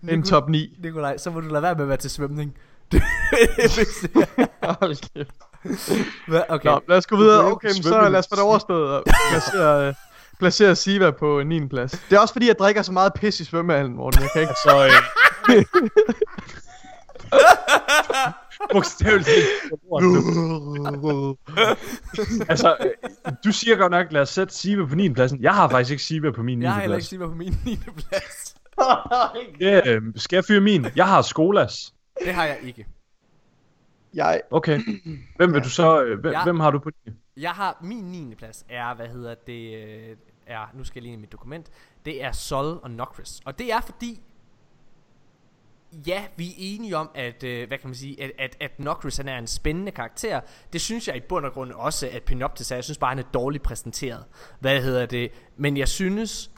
det 0.00 0.10
er 0.10 0.12
en 0.14 0.22
top 0.22 0.48
9. 0.48 0.76
Nikolaj, 0.82 1.16
så 1.16 1.30
må 1.30 1.40
du 1.40 1.48
lade 1.48 1.62
være 1.62 1.74
med 1.74 1.82
at 1.82 1.88
være 1.88 1.96
til 1.96 2.10
svømning. 2.10 2.54
Hvis- 2.90 4.06
Hold 4.80 4.96
kæft. 5.14 5.30
Hvad? 6.28 6.42
okay. 6.48 6.68
Nå, 6.68 6.80
lad 6.88 6.96
os 6.96 7.06
gå 7.06 7.16
videre. 7.16 7.44
Okay, 7.44 7.68
men 7.68 7.82
så 7.82 8.08
lad 8.08 8.18
os 8.18 8.26
få 8.28 8.34
det 8.34 8.44
overstået 8.44 8.90
og 8.90 9.04
placere, 9.30 9.88
øh, 9.88 9.94
placere 10.38 10.76
Siva 10.76 11.10
på 11.10 11.42
9. 11.42 11.68
plads. 11.68 11.90
Det 12.10 12.16
er 12.16 12.20
også 12.20 12.34
fordi, 12.34 12.46
jeg 12.46 12.58
drikker 12.58 12.82
så 12.82 12.92
meget 12.92 13.12
pis 13.14 13.40
i 13.40 13.44
svømmehallen, 13.44 13.96
Morten. 13.96 14.22
Jeg 14.22 14.30
kan 14.32 14.42
ikke... 14.42 14.54
Så, 14.64 14.86
øh... 14.86 14.92
Bogstaveligt 18.72 19.28
talt. 19.28 19.42
altså, 22.50 22.76
øh, 22.80 23.32
du 23.44 23.52
siger 23.52 23.76
godt 23.76 23.90
nok, 23.90 24.06
lad 24.10 24.22
os 24.22 24.28
sætte 24.28 24.54
Siva 24.54 24.86
på 24.86 24.94
9. 24.94 25.12
pladsen. 25.12 25.40
Jeg 25.40 25.54
har 25.54 25.68
faktisk 25.68 25.90
ikke 25.90 26.02
Siva 26.02 26.30
på 26.30 26.42
min 26.42 26.58
9. 26.58 26.64
Jeg 26.64 26.72
har 26.72 26.80
heller 26.80 26.96
ikke 26.96 27.02
plads. 27.02 27.08
Siva 27.08 27.26
på 27.26 27.34
min 27.34 27.56
9. 27.64 27.78
plads. 27.96 28.54
Ja, 29.60 29.80
øh, 29.86 30.02
skal 30.16 30.36
jeg 30.36 30.44
fyre 30.44 30.60
min? 30.60 30.86
Jeg 30.96 31.06
har 31.06 31.22
Skolas. 31.22 31.92
Det 32.24 32.34
har 32.34 32.44
jeg 32.44 32.58
ikke. 32.62 32.86
Jeg, 34.14 34.40
Okay. 34.50 34.80
Hvem 35.36 35.54
vil 35.54 35.64
du 35.64 35.70
så... 35.70 36.02
Øh, 36.02 36.20
hvem, 36.20 36.32
Ja. 36.32 36.44
hvem 36.44 36.60
har 36.60 36.70
du 36.70 36.78
på 36.78 36.90
9? 37.06 37.12
Jeg 37.36 37.50
har 37.50 37.78
min 37.82 38.04
9. 38.04 38.34
plads 38.34 38.66
er, 38.68 38.94
hvad 38.94 39.08
hedder 39.08 39.34
det, 39.46 39.84
øh, 39.84 40.16
er, 40.46 40.70
nu 40.74 40.84
skal 40.84 40.98
jeg 40.98 41.02
lige 41.02 41.12
ind 41.12 41.20
i 41.20 41.22
mit 41.22 41.32
dokument, 41.32 41.66
det 42.04 42.24
er 42.24 42.32
Sol 42.32 42.80
og 42.82 42.90
Nokris. 42.90 43.40
Og 43.44 43.58
det 43.58 43.72
er 43.72 43.80
fordi, 43.80 44.20
ja, 46.06 46.24
vi 46.36 46.48
er 46.48 46.54
enige 46.56 46.96
om, 46.96 47.10
at, 47.14 47.44
øh, 47.44 47.68
hvad 47.68 47.78
kan 47.78 47.88
man 47.88 47.94
sige, 47.94 48.22
at, 48.22 48.30
at, 48.38 48.56
at 48.60 48.80
Nokris 48.80 49.16
han 49.16 49.28
er 49.28 49.38
en 49.38 49.46
spændende 49.46 49.92
karakter. 49.92 50.40
Det 50.72 50.80
synes 50.80 51.08
jeg 51.08 51.16
i 51.16 51.20
bund 51.20 51.46
og 51.46 51.52
grund 51.52 51.72
også, 51.72 52.08
at 52.12 52.22
Pinoptis 52.22 52.70
er. 52.70 52.76
Jeg 52.76 52.84
synes 52.84 52.98
bare, 52.98 53.08
han 53.08 53.18
er 53.18 53.28
dårligt 53.34 53.64
præsenteret. 53.64 54.24
Hvad 54.60 54.82
hedder 54.82 55.06
det? 55.06 55.30
Men 55.56 55.76
jeg 55.76 55.88
synes, 55.88 56.50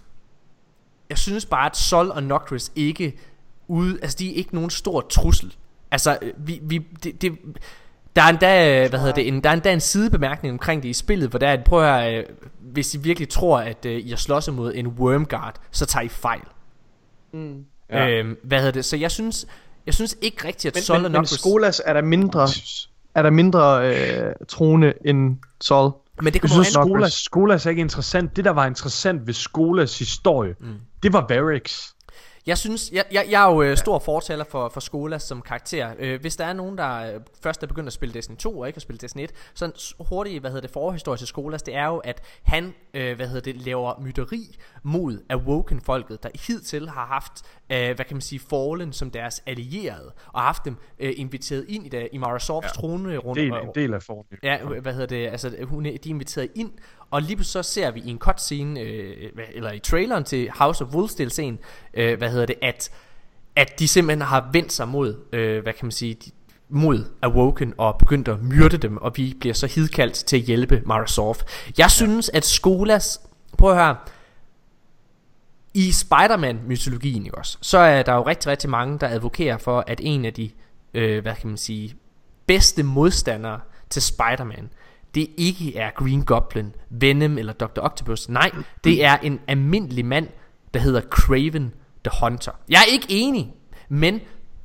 jeg 1.08 1.18
synes 1.18 1.46
bare, 1.46 1.66
at 1.66 1.76
Sol 1.76 2.10
og 2.10 2.22
Nokris 2.22 2.72
ikke 2.76 3.18
ude, 3.68 3.98
altså 4.02 4.18
de 4.18 4.30
er 4.30 4.34
ikke 4.34 4.54
nogen 4.54 4.70
stor 4.70 5.00
trussel. 5.00 5.56
Altså, 5.90 6.18
vi, 6.36 6.60
vi, 6.62 6.78
det, 7.02 7.22
det, 7.22 7.38
der 8.16 8.22
er 8.22 8.28
endda, 8.28 8.82
øh, 8.82 8.88
hvad 8.90 8.98
hedder 8.98 9.14
det, 9.14 9.28
en, 9.28 9.44
der 9.44 9.50
er 9.50 9.54
endda 9.54 9.72
en 9.72 9.80
sidebemærkning 9.80 10.52
omkring 10.52 10.82
det 10.82 10.88
i 10.88 10.92
spillet, 10.92 11.30
hvor 11.30 11.38
der 11.38 11.48
er, 11.48 11.52
at 11.52 11.64
prøv 11.64 11.84
at 11.84 12.02
høre, 12.02 12.16
øh, 12.16 12.24
hvis 12.60 12.94
I 12.94 12.98
virkelig 12.98 13.28
tror, 13.28 13.58
at 13.58 13.86
øh, 13.86 14.06
I 14.06 14.08
har 14.08 14.16
slås 14.16 14.48
imod 14.48 14.72
en 14.74 14.86
Wormguard, 14.86 15.54
så 15.70 15.86
tager 15.86 16.04
I 16.04 16.08
fejl. 16.08 16.40
mm. 17.32 17.64
Ja. 17.90 18.08
Øhm, 18.08 18.36
hvad 18.42 18.58
hedder 18.58 18.72
det, 18.72 18.84
så 18.84 18.96
jeg 18.96 19.10
synes, 19.10 19.46
jeg 19.86 19.94
synes 19.94 20.16
ikke 20.20 20.48
rigtigt, 20.48 20.66
at 20.66 20.74
men, 20.76 20.82
Sol 20.82 20.96
men, 20.96 21.04
og 21.04 21.10
men. 21.10 21.26
Skolas 21.26 21.82
er 21.84 21.92
der 21.92 22.02
mindre, 22.02 22.48
er 23.14 23.22
der 23.22 23.30
mindre 23.30 23.94
øh, 23.94 24.32
troende 24.48 24.92
end 25.04 25.36
Sol. 25.60 25.92
men 26.16 26.26
det 26.26 26.34
Jeg 26.34 26.40
kommer 26.40 26.64
synes, 26.64 26.76
an 26.76 26.86
Skolas, 26.86 27.12
Skolas 27.12 27.66
er 27.66 27.70
ikke 27.70 27.80
interessant. 27.80 28.36
Det, 28.36 28.44
der 28.44 28.50
var 28.50 28.66
interessant 28.66 29.26
ved 29.26 29.34
Skolas 29.34 29.98
historie, 29.98 30.54
mm. 30.60 30.74
det 31.02 31.12
var 31.12 31.26
Varix. 31.28 31.90
Jeg 32.46 32.58
synes, 32.58 32.90
jeg, 32.92 33.04
jeg, 33.12 33.26
jeg 33.30 33.48
er 33.48 33.52
jo 33.54 33.62
øh, 33.62 33.76
stor 33.76 33.98
fortaler 33.98 34.44
for, 34.44 34.68
for 34.68 34.80
Skola 34.80 35.18
som 35.18 35.42
karakter. 35.42 35.94
Øh, 35.98 36.20
hvis 36.20 36.36
der 36.36 36.44
er 36.44 36.52
nogen, 36.52 36.78
der 36.78 37.14
øh, 37.14 37.20
først 37.42 37.62
er 37.62 37.66
begyndt 37.66 37.86
at 37.86 37.92
spille 37.92 38.14
Destiny 38.14 38.36
2 38.36 38.58
og 38.58 38.66
ikke 38.66 38.76
har 38.76 38.80
spillet 38.80 39.02
Destiny 39.02 39.22
1, 39.22 39.30
så 39.54 39.64
en 39.64 39.72
s- 39.78 39.94
hurtig, 40.00 40.40
hvad 40.40 40.50
hedder 40.50 40.60
det, 40.60 40.70
forhistorie 40.70 41.18
til 41.18 41.26
Skolas, 41.26 41.62
det 41.62 41.74
er 41.74 41.86
jo, 41.86 41.96
at 41.96 42.22
han, 42.42 42.74
øh, 42.94 43.16
hvad 43.16 43.26
hedder 43.26 43.52
det, 43.52 43.56
laver 43.62 44.00
myteri 44.00 44.56
mod 44.82 45.18
Awoken-folket, 45.30 46.22
der 46.22 46.28
hidtil 46.46 46.88
har 46.88 47.06
haft, 47.06 47.32
øh, 47.72 47.94
hvad 47.96 48.04
kan 48.04 48.16
man 48.16 48.20
sige, 48.20 48.40
Fallen 48.50 48.92
som 48.92 49.10
deres 49.10 49.42
allierede, 49.46 50.12
og 50.32 50.42
haft 50.42 50.64
dem 50.64 50.76
øh, 50.98 51.12
inviteret 51.16 51.64
ind 51.68 51.86
i, 51.86 51.88
det, 51.88 52.08
i 52.12 52.18
Mara 52.18 52.38
Softs 52.38 52.66
ja. 52.76 52.80
trone 52.80 53.16
rundt. 53.18 53.40
Del, 53.40 53.52
og- 53.52 53.62
en 53.62 53.70
del 53.74 53.94
af 53.94 54.02
formen. 54.02 54.24
Ja, 54.42 54.58
hvad 54.64 54.92
hedder 54.92 55.06
det, 55.06 55.26
altså 55.28 55.56
hun 55.64 55.86
er, 55.86 55.90
de 55.90 56.08
er 56.08 56.14
inviteret 56.14 56.48
ind, 56.54 56.70
og 57.10 57.22
lige 57.22 57.44
så 57.44 57.62
ser 57.62 57.90
vi 57.90 58.00
i 58.00 58.10
en 58.10 58.18
cutscene, 58.18 58.80
øh, 58.80 59.30
eller 59.54 59.72
i 59.72 59.78
traileren 59.78 60.24
til 60.24 60.50
House 60.50 60.84
of 60.84 60.94
Wolves 60.94 61.32
scene, 61.32 61.58
øh, 61.94 62.18
hvad 62.18 62.30
hedder 62.30 62.46
det, 62.46 62.56
at, 62.62 62.90
at 63.56 63.78
de 63.78 63.88
simpelthen 63.88 64.20
har 64.20 64.48
vendt 64.52 64.72
sig 64.72 64.88
mod, 64.88 65.16
øh, 65.32 65.62
hvad 65.62 65.72
kan 65.72 65.86
man 65.86 65.92
sige, 65.92 66.14
de, 66.14 66.30
mod 66.68 67.04
Awoken 67.22 67.74
og 67.78 67.98
begyndte 67.98 68.32
at 68.32 68.42
myrde 68.42 68.76
dem, 68.76 68.96
og 68.96 69.12
vi 69.16 69.36
bliver 69.40 69.54
så 69.54 69.66
hidkaldt 69.66 70.14
til 70.14 70.36
at 70.36 70.42
hjælpe 70.42 70.82
Marasov. 70.86 71.36
Jeg 71.78 71.90
synes, 71.90 72.28
at 72.28 72.44
Skolas... 72.44 73.20
Prøv 73.58 73.70
at 73.70 73.76
høre. 73.76 73.96
I 75.74 75.92
Spider-Man-mytologien, 75.92 77.30
også, 77.34 77.58
så 77.60 77.78
er 77.78 78.02
der 78.02 78.14
jo 78.14 78.22
rigtig, 78.22 78.50
rigtig 78.50 78.70
mange, 78.70 78.98
der 78.98 79.08
advokerer 79.08 79.58
for, 79.58 79.84
at 79.86 80.00
en 80.04 80.24
af 80.24 80.34
de, 80.34 80.50
øh, 80.94 81.22
hvad 81.22 81.34
kan 81.34 81.48
man 81.48 81.56
sige, 81.56 81.96
bedste 82.46 82.82
modstandere 82.82 83.60
til 83.90 84.02
Spider-Man, 84.02 84.70
det 85.16 85.28
ikke 85.36 85.76
er 85.76 85.90
Green 85.90 86.24
Goblin, 86.24 86.74
Venom 86.90 87.38
eller 87.38 87.52
Dr. 87.52 87.80
Octopus. 87.80 88.28
Nej, 88.28 88.50
det 88.84 89.04
er 89.04 89.16
en 89.16 89.40
almindelig 89.46 90.04
mand, 90.04 90.28
der 90.74 90.80
hedder 90.80 91.00
Craven 91.00 91.74
the 92.04 92.20
Hunter. 92.22 92.52
Jeg 92.68 92.78
er 92.78 92.92
ikke 92.92 93.06
enig, 93.08 93.54
men 93.88 94.20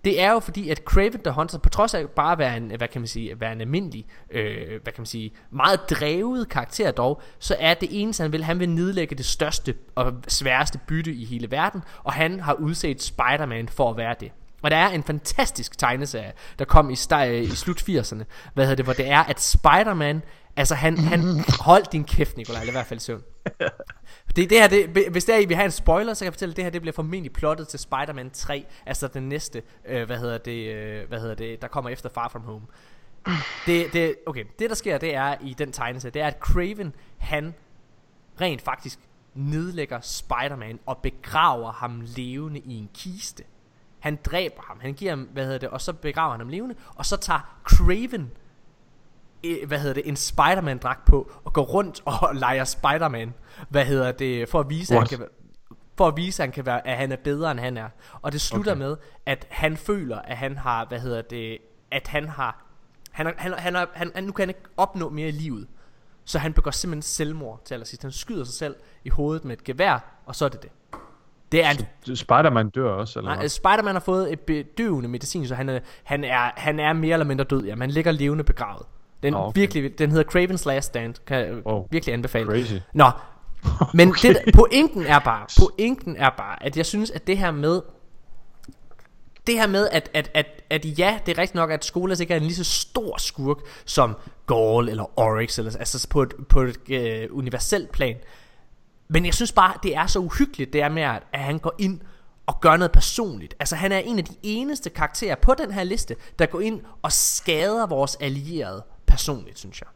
det 0.05 0.21
er 0.21 0.31
jo 0.31 0.39
fordi, 0.39 0.69
at 0.69 0.77
Craven 0.77 1.19
the 1.23 1.33
Hunter, 1.33 1.57
på 1.57 1.69
trods 1.69 1.93
af 1.93 2.09
bare 2.09 2.31
at 2.31 2.37
være 2.37 2.57
en, 2.57 2.71
hvad 2.77 2.87
kan 2.87 3.01
man 3.01 3.07
sige, 3.07 3.39
være 3.39 3.51
en 3.51 3.61
almindelig, 3.61 4.05
øh, 4.31 4.67
hvad 4.67 4.93
kan 4.93 5.01
man 5.01 5.05
sige, 5.05 5.31
meget 5.51 5.89
drevet 5.89 6.49
karakter 6.49 6.91
dog, 6.91 7.21
så 7.39 7.55
er 7.59 7.73
det 7.73 7.89
eneste 7.91 8.21
han 8.21 8.31
vil, 8.31 8.43
han 8.43 8.59
vil 8.59 8.69
nedlægge 8.69 9.15
det 9.15 9.25
største 9.25 9.73
og 9.95 10.13
sværeste 10.27 10.79
bytte 10.87 11.13
i 11.13 11.25
hele 11.25 11.51
verden, 11.51 11.81
og 12.03 12.13
han 12.13 12.39
har 12.39 12.53
udset 12.53 13.01
Spider-Man 13.01 13.69
for 13.69 13.89
at 13.89 13.97
være 13.97 14.15
det. 14.19 14.31
Og 14.61 14.71
der 14.71 14.77
er 14.77 14.89
en 14.89 15.03
fantastisk 15.03 15.77
tegneserie, 15.77 16.31
der 16.59 16.65
kom 16.65 16.89
i, 16.89 16.93
st- 16.93 17.23
i 17.23 17.47
slut 17.49 17.81
80'erne, 17.89 18.23
hvad 18.53 18.65
hedder 18.65 18.75
det, 18.75 18.85
hvor 18.85 18.93
det 18.93 19.09
er, 19.09 19.19
at 19.23 19.41
Spider-Man, 19.41 20.21
altså 20.55 20.75
han, 20.75 20.97
han 20.97 21.21
hold 21.59 21.83
din 21.91 22.03
kæft, 22.03 22.37
Nikolaj, 22.37 22.61
eller 22.61 22.71
i 22.71 22.75
hvert 22.75 22.85
fald 22.85 22.99
søvn. 22.99 23.23
Det, 24.35 24.49
det 24.49 24.59
her, 24.59 24.67
det, 24.67 25.09
hvis 25.11 25.25
der 25.25 25.47
vi 25.47 25.53
har 25.53 25.63
en 25.63 25.71
spoiler, 25.71 26.13
så 26.13 26.19
kan 26.19 26.25
jeg 26.25 26.33
fortælle, 26.33 26.51
at 26.51 26.55
det 26.55 26.63
her 26.65 26.71
det 26.71 26.81
bliver 26.81 26.93
formentlig 26.93 27.33
plottet 27.33 27.67
til 27.67 27.79
Spider-Man 27.79 28.29
3, 28.29 28.65
altså 28.85 29.07
den 29.07 29.29
næste, 29.29 29.63
øh, 29.87 30.05
hvad 30.05 30.17
hedder 30.17 30.37
det, 30.37 30.73
øh, 30.73 31.07
hvad 31.07 31.19
hedder 31.19 31.35
det, 31.35 31.61
der 31.61 31.67
kommer 31.67 31.89
efter 31.89 32.09
Far 32.09 32.27
From 32.27 32.41
Home. 32.41 32.65
Det, 33.65 33.93
det, 33.93 34.15
okay, 34.25 34.45
det 34.59 34.69
der 34.69 34.75
sker, 34.75 34.97
det 34.97 35.15
er 35.15 35.35
i 35.41 35.55
den 35.57 35.71
tegneserie, 35.71 36.11
det 36.11 36.21
er, 36.21 36.27
at 36.27 36.37
Craven, 36.39 36.95
han 37.17 37.53
rent 38.41 38.61
faktisk 38.61 38.99
nedlægger 39.33 39.99
Spider-Man 40.01 40.79
og 40.85 40.97
begraver 40.97 41.71
ham 41.71 42.01
levende 42.15 42.59
i 42.59 42.73
en 42.73 42.89
kiste. 42.93 43.43
Han 43.99 44.19
dræber 44.25 44.61
ham, 44.67 44.79
han 44.79 44.93
giver 44.93 45.11
ham, 45.11 45.21
hvad 45.21 45.43
hedder 45.43 45.59
det, 45.59 45.69
og 45.69 45.81
så 45.81 45.93
begraver 45.93 46.31
han 46.31 46.39
ham 46.39 46.49
levende, 46.49 46.75
og 46.95 47.05
så 47.05 47.17
tager 47.17 47.59
Craven 47.63 48.31
hvad 49.67 49.79
hedder 49.79 49.93
det, 49.93 50.07
en 50.07 50.15
Spider-Man 50.15 50.77
dragt 50.77 51.05
på 51.05 51.31
og 51.43 51.53
går 51.53 51.63
rundt 51.63 52.01
og 52.05 52.29
leger 52.45 52.63
Spider-Man, 52.63 53.33
hvad 53.69 53.85
hedder 53.85 54.11
det, 54.11 54.49
for 54.49 54.59
at 54.59 54.69
vise, 54.69 54.93
at 54.93 54.99
han 54.99 55.07
kan 55.07 55.27
for 55.97 56.07
at 56.07 56.17
vise, 56.17 56.43
at 56.43 56.47
han, 56.47 56.53
kan 56.53 56.65
være, 56.65 56.87
at 56.87 56.97
han 56.97 57.11
er 57.11 57.15
bedre, 57.15 57.51
end 57.51 57.59
han 57.59 57.77
er. 57.77 57.89
Og 58.21 58.31
det 58.31 58.41
slutter 58.41 58.71
okay. 58.71 58.79
Med, 58.81 58.97
at 59.25 59.47
han 59.49 59.77
føler, 59.77 60.19
at 60.19 60.37
han 60.37 60.57
har, 60.57 60.85
hvad 60.85 60.99
hedder 60.99 61.21
det, 61.21 61.57
at 61.91 62.07
han 62.07 62.29
har, 62.29 62.65
han, 63.11 63.33
han, 63.37 63.53
han, 63.53 63.75
han, 63.93 64.11
han, 64.15 64.23
nu 64.23 64.31
kan 64.31 64.41
han 64.41 64.49
ikke 64.49 64.69
opnå 64.77 65.09
mere 65.09 65.27
i 65.27 65.31
livet. 65.31 65.67
Så 66.25 66.39
han 66.39 66.53
begår 66.53 66.71
simpelthen 66.71 67.01
selvmord 67.01 67.61
til 67.65 67.73
allersidst. 67.73 68.01
Han 68.01 68.11
skyder 68.11 68.43
sig 68.43 68.53
selv 68.53 68.75
i 69.03 69.09
hovedet 69.09 69.45
med 69.45 69.57
et 69.57 69.63
gevær, 69.63 70.21
og 70.25 70.35
så 70.35 70.45
er 70.45 70.49
det 70.49 70.61
det. 70.63 70.71
Det 71.51 71.65
er 71.65 71.69
en 71.69 72.15
Spider-Man 72.15 72.69
dør 72.69 72.91
også, 72.91 73.19
eller 73.19 73.35
Nej? 73.35 73.47
Spider-Man 73.47 73.95
har 73.95 73.99
fået 73.99 74.33
et 74.33 74.39
bedøvende 74.39 75.09
medicin, 75.09 75.47
så 75.47 75.55
han 75.55 75.69
er, 75.69 75.79
han 76.03 76.23
er, 76.23 76.51
han 76.55 76.79
er 76.79 76.93
mere 76.93 77.13
eller 77.13 77.25
mindre 77.25 77.43
død. 77.45 77.63
Ja, 77.63 77.75
han 77.75 77.91
ligger 77.91 78.11
levende 78.11 78.43
begravet. 78.43 78.85
Den, 79.23 79.33
Ah, 79.33 79.47
okay. 79.47 79.59
virkelig, 79.59 79.99
den 79.99 80.11
hedder 80.11 80.31
Craven's 80.31 80.63
Last 80.67 80.87
Stand. 80.87 81.15
Kan 81.27 81.37
jeg 81.37 81.51
oh, 81.65 81.73
Oh, 81.75 81.91
virkelig 81.91 82.13
anbefale. 82.13 82.45
crazy. 82.45 82.73
Nå, 82.93 83.11
men 83.93 84.09
Okay. 84.11 84.27
det, 84.33 84.41
der- 84.45 84.51
pointen 84.55 85.03
er 85.05 85.19
bare, 85.19 85.45
pointen 85.59 86.15
er 86.17 86.29
bare, 86.37 86.63
at 86.63 86.77
jeg 86.77 86.85
synes, 86.85 87.11
at 87.11 87.27
det 87.27 87.37
her 87.37 87.51
med, 87.51 87.81
det 89.47 89.55
her 89.55 89.67
med, 89.67 89.87
at, 89.91 90.09
at, 90.13 90.31
at, 90.33 90.45
at 90.69 90.99
ja, 90.99 91.19
det 91.25 91.31
er 91.37 91.41
rigtigt 91.41 91.55
nok, 91.55 91.71
at 91.71 91.85
Skolas 91.85 92.19
ikke 92.19 92.33
er 92.33 92.37
en 92.37 92.43
lige 92.43 92.55
så 92.55 92.63
stor 92.63 93.17
skurk 93.17 93.57
som 93.85 94.17
Gaul 94.47 94.89
eller 94.89 95.19
Oryx, 95.19 95.57
eller, 95.57 95.77
altså 95.79 96.07
på 96.09 96.21
et, 96.21 96.33
på 96.49 96.61
et 96.61 96.77
øh, 96.89 97.27
universelt 97.31 97.91
plan. 97.91 98.15
Men 99.07 99.25
jeg 99.25 99.33
synes 99.33 99.51
bare, 99.51 99.73
det 99.83 99.95
er 99.95 100.07
så 100.07 100.19
uhyggeligt, 100.19 100.73
det 100.73 100.81
er 100.81 100.89
med, 100.89 101.01
at, 101.03 101.23
at 101.33 101.39
han 101.39 101.59
går 101.59 101.73
ind 101.79 101.99
og 102.45 102.61
gør 102.61 102.77
noget 102.77 102.91
personligt. 102.91 103.55
Altså 103.59 103.75
han 103.75 103.91
er 103.91 103.97
en 103.97 104.17
af 104.19 104.25
de 104.25 104.35
eneste 104.43 104.89
karakterer 104.89 105.35
på 105.35 105.53
den 105.53 105.71
her 105.71 105.83
liste, 105.83 106.15
der 106.39 106.45
går 106.45 106.59
ind 106.61 106.81
og 107.01 107.11
skader 107.11 107.87
vores 107.87 108.15
allierede 108.19 108.83
personligt, 109.11 109.59
synes 109.59 109.81
jeg. 109.81 109.87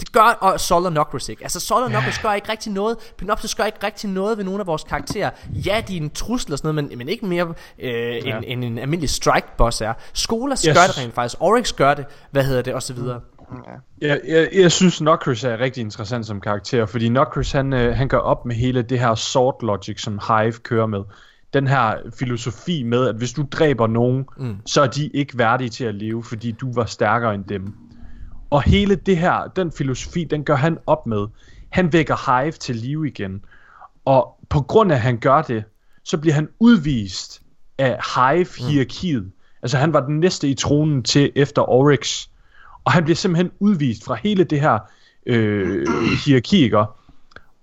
Det 0.00 0.12
gør 0.12 0.38
og 0.40 0.60
Sol 0.60 0.86
og 0.86 0.92
Nocris 0.92 1.28
ikke. 1.28 1.42
Altså 1.42 1.60
Sol 1.60 1.82
og 1.82 1.90
Nocris 1.90 2.18
gør 2.18 2.32
ikke 2.32 2.48
rigtig 2.48 2.72
noget. 2.72 2.96
Pinopsis 3.18 3.54
gør 3.54 3.64
ikke 3.64 3.78
rigtig 3.82 4.10
noget 4.10 4.38
ved 4.38 4.44
nogle 4.44 4.60
af 4.60 4.66
vores 4.66 4.84
karakterer. 4.84 5.30
Ja, 5.66 5.82
de 5.88 5.96
er 5.96 6.00
en 6.00 6.10
trussel 6.10 6.52
og 6.52 6.58
sådan 6.58 6.74
noget, 6.74 6.90
men, 6.90 6.98
men 6.98 7.08
ikke 7.08 7.26
mere 7.26 7.54
øh, 7.78 7.90
ja. 7.90 8.36
end, 8.36 8.44
end 8.46 8.64
en 8.64 8.78
almindelig 8.78 9.10
strike 9.10 9.46
boss 9.58 9.80
er. 9.80 9.92
Skolas 10.12 10.62
Yes. 10.62 10.76
gør 10.76 10.82
det 10.86 10.98
rent 10.98 11.14
faktisk. 11.14 11.36
Oryx 11.40 11.72
gør 11.72 11.94
det, 11.94 12.06
hvad 12.30 12.44
hedder 12.44 12.62
det, 12.62 12.74
og 12.74 12.82
så 12.82 12.92
videre. 12.94 13.20
Jeg, 14.00 14.20
jeg, 14.28 14.48
jeg 14.54 14.72
synes 14.72 15.00
Nocris 15.00 15.44
er 15.44 15.60
rigtig 15.60 15.80
interessant 15.80 16.26
som 16.26 16.40
karakter, 16.40 16.86
fordi 16.86 17.08
Nocris 17.08 17.52
han, 17.52 17.72
øh, 17.72 17.96
han 17.96 18.08
gør 18.08 18.18
op 18.18 18.46
med 18.46 18.56
hele 18.56 18.82
det 18.82 19.00
her 19.00 19.14
sword 19.14 19.62
logic, 19.62 20.00
som 20.02 20.20
Hive 20.28 20.52
kører 20.52 20.86
med. 20.86 21.00
Den 21.52 21.66
her 21.66 21.94
filosofi 22.18 22.82
med, 22.82 23.08
at 23.08 23.14
hvis 23.14 23.32
du 23.32 23.46
dræber 23.52 23.86
nogen, 23.86 24.24
mm. 24.36 24.56
så 24.66 24.82
er 24.82 24.86
de 24.86 25.06
ikke 25.06 25.38
værdige 25.38 25.70
til 25.70 25.84
at 25.84 25.94
leve, 25.94 26.24
fordi 26.24 26.52
du 26.52 26.72
var 26.72 26.84
stærkere 26.84 27.34
end 27.34 27.44
dem. 27.44 27.74
Og 28.54 28.62
hele 28.62 28.94
det 28.94 29.16
her, 29.16 29.46
den 29.56 29.72
filosofi, 29.72 30.24
den 30.24 30.44
gør 30.44 30.56
han 30.56 30.78
op 30.86 31.06
med. 31.06 31.26
Han 31.70 31.92
vækker 31.92 32.40
Hive 32.40 32.52
til 32.52 32.76
live 32.76 33.08
igen. 33.08 33.44
Og 34.04 34.38
på 34.48 34.60
grund 34.60 34.92
af, 34.92 34.96
at 34.96 35.02
han 35.02 35.18
gør 35.18 35.42
det, 35.42 35.64
så 36.04 36.18
bliver 36.18 36.34
han 36.34 36.48
udvist 36.58 37.42
af 37.78 37.98
Hive-hierarkiet. 38.14 39.22
Mm. 39.22 39.32
Altså 39.62 39.78
han 39.78 39.92
var 39.92 40.00
den 40.00 40.20
næste 40.20 40.48
i 40.48 40.54
tronen 40.54 41.02
til 41.02 41.32
efter 41.34 41.70
Oryx. 41.70 42.26
Og 42.84 42.92
han 42.92 43.04
bliver 43.04 43.16
simpelthen 43.16 43.50
udvist 43.60 44.04
fra 44.04 44.14
hele 44.14 44.44
det 44.44 44.60
her 44.60 44.78
øh, 45.26 45.86
hierarki, 46.26 46.64
ikke? 46.64 46.84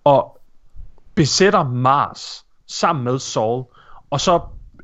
Og 0.03 0.39
besætter 1.15 1.63
Mars 1.63 2.45
sammen 2.67 3.03
med 3.03 3.19
Saul. 3.19 3.63
Og 4.09 4.21
så 4.21 4.41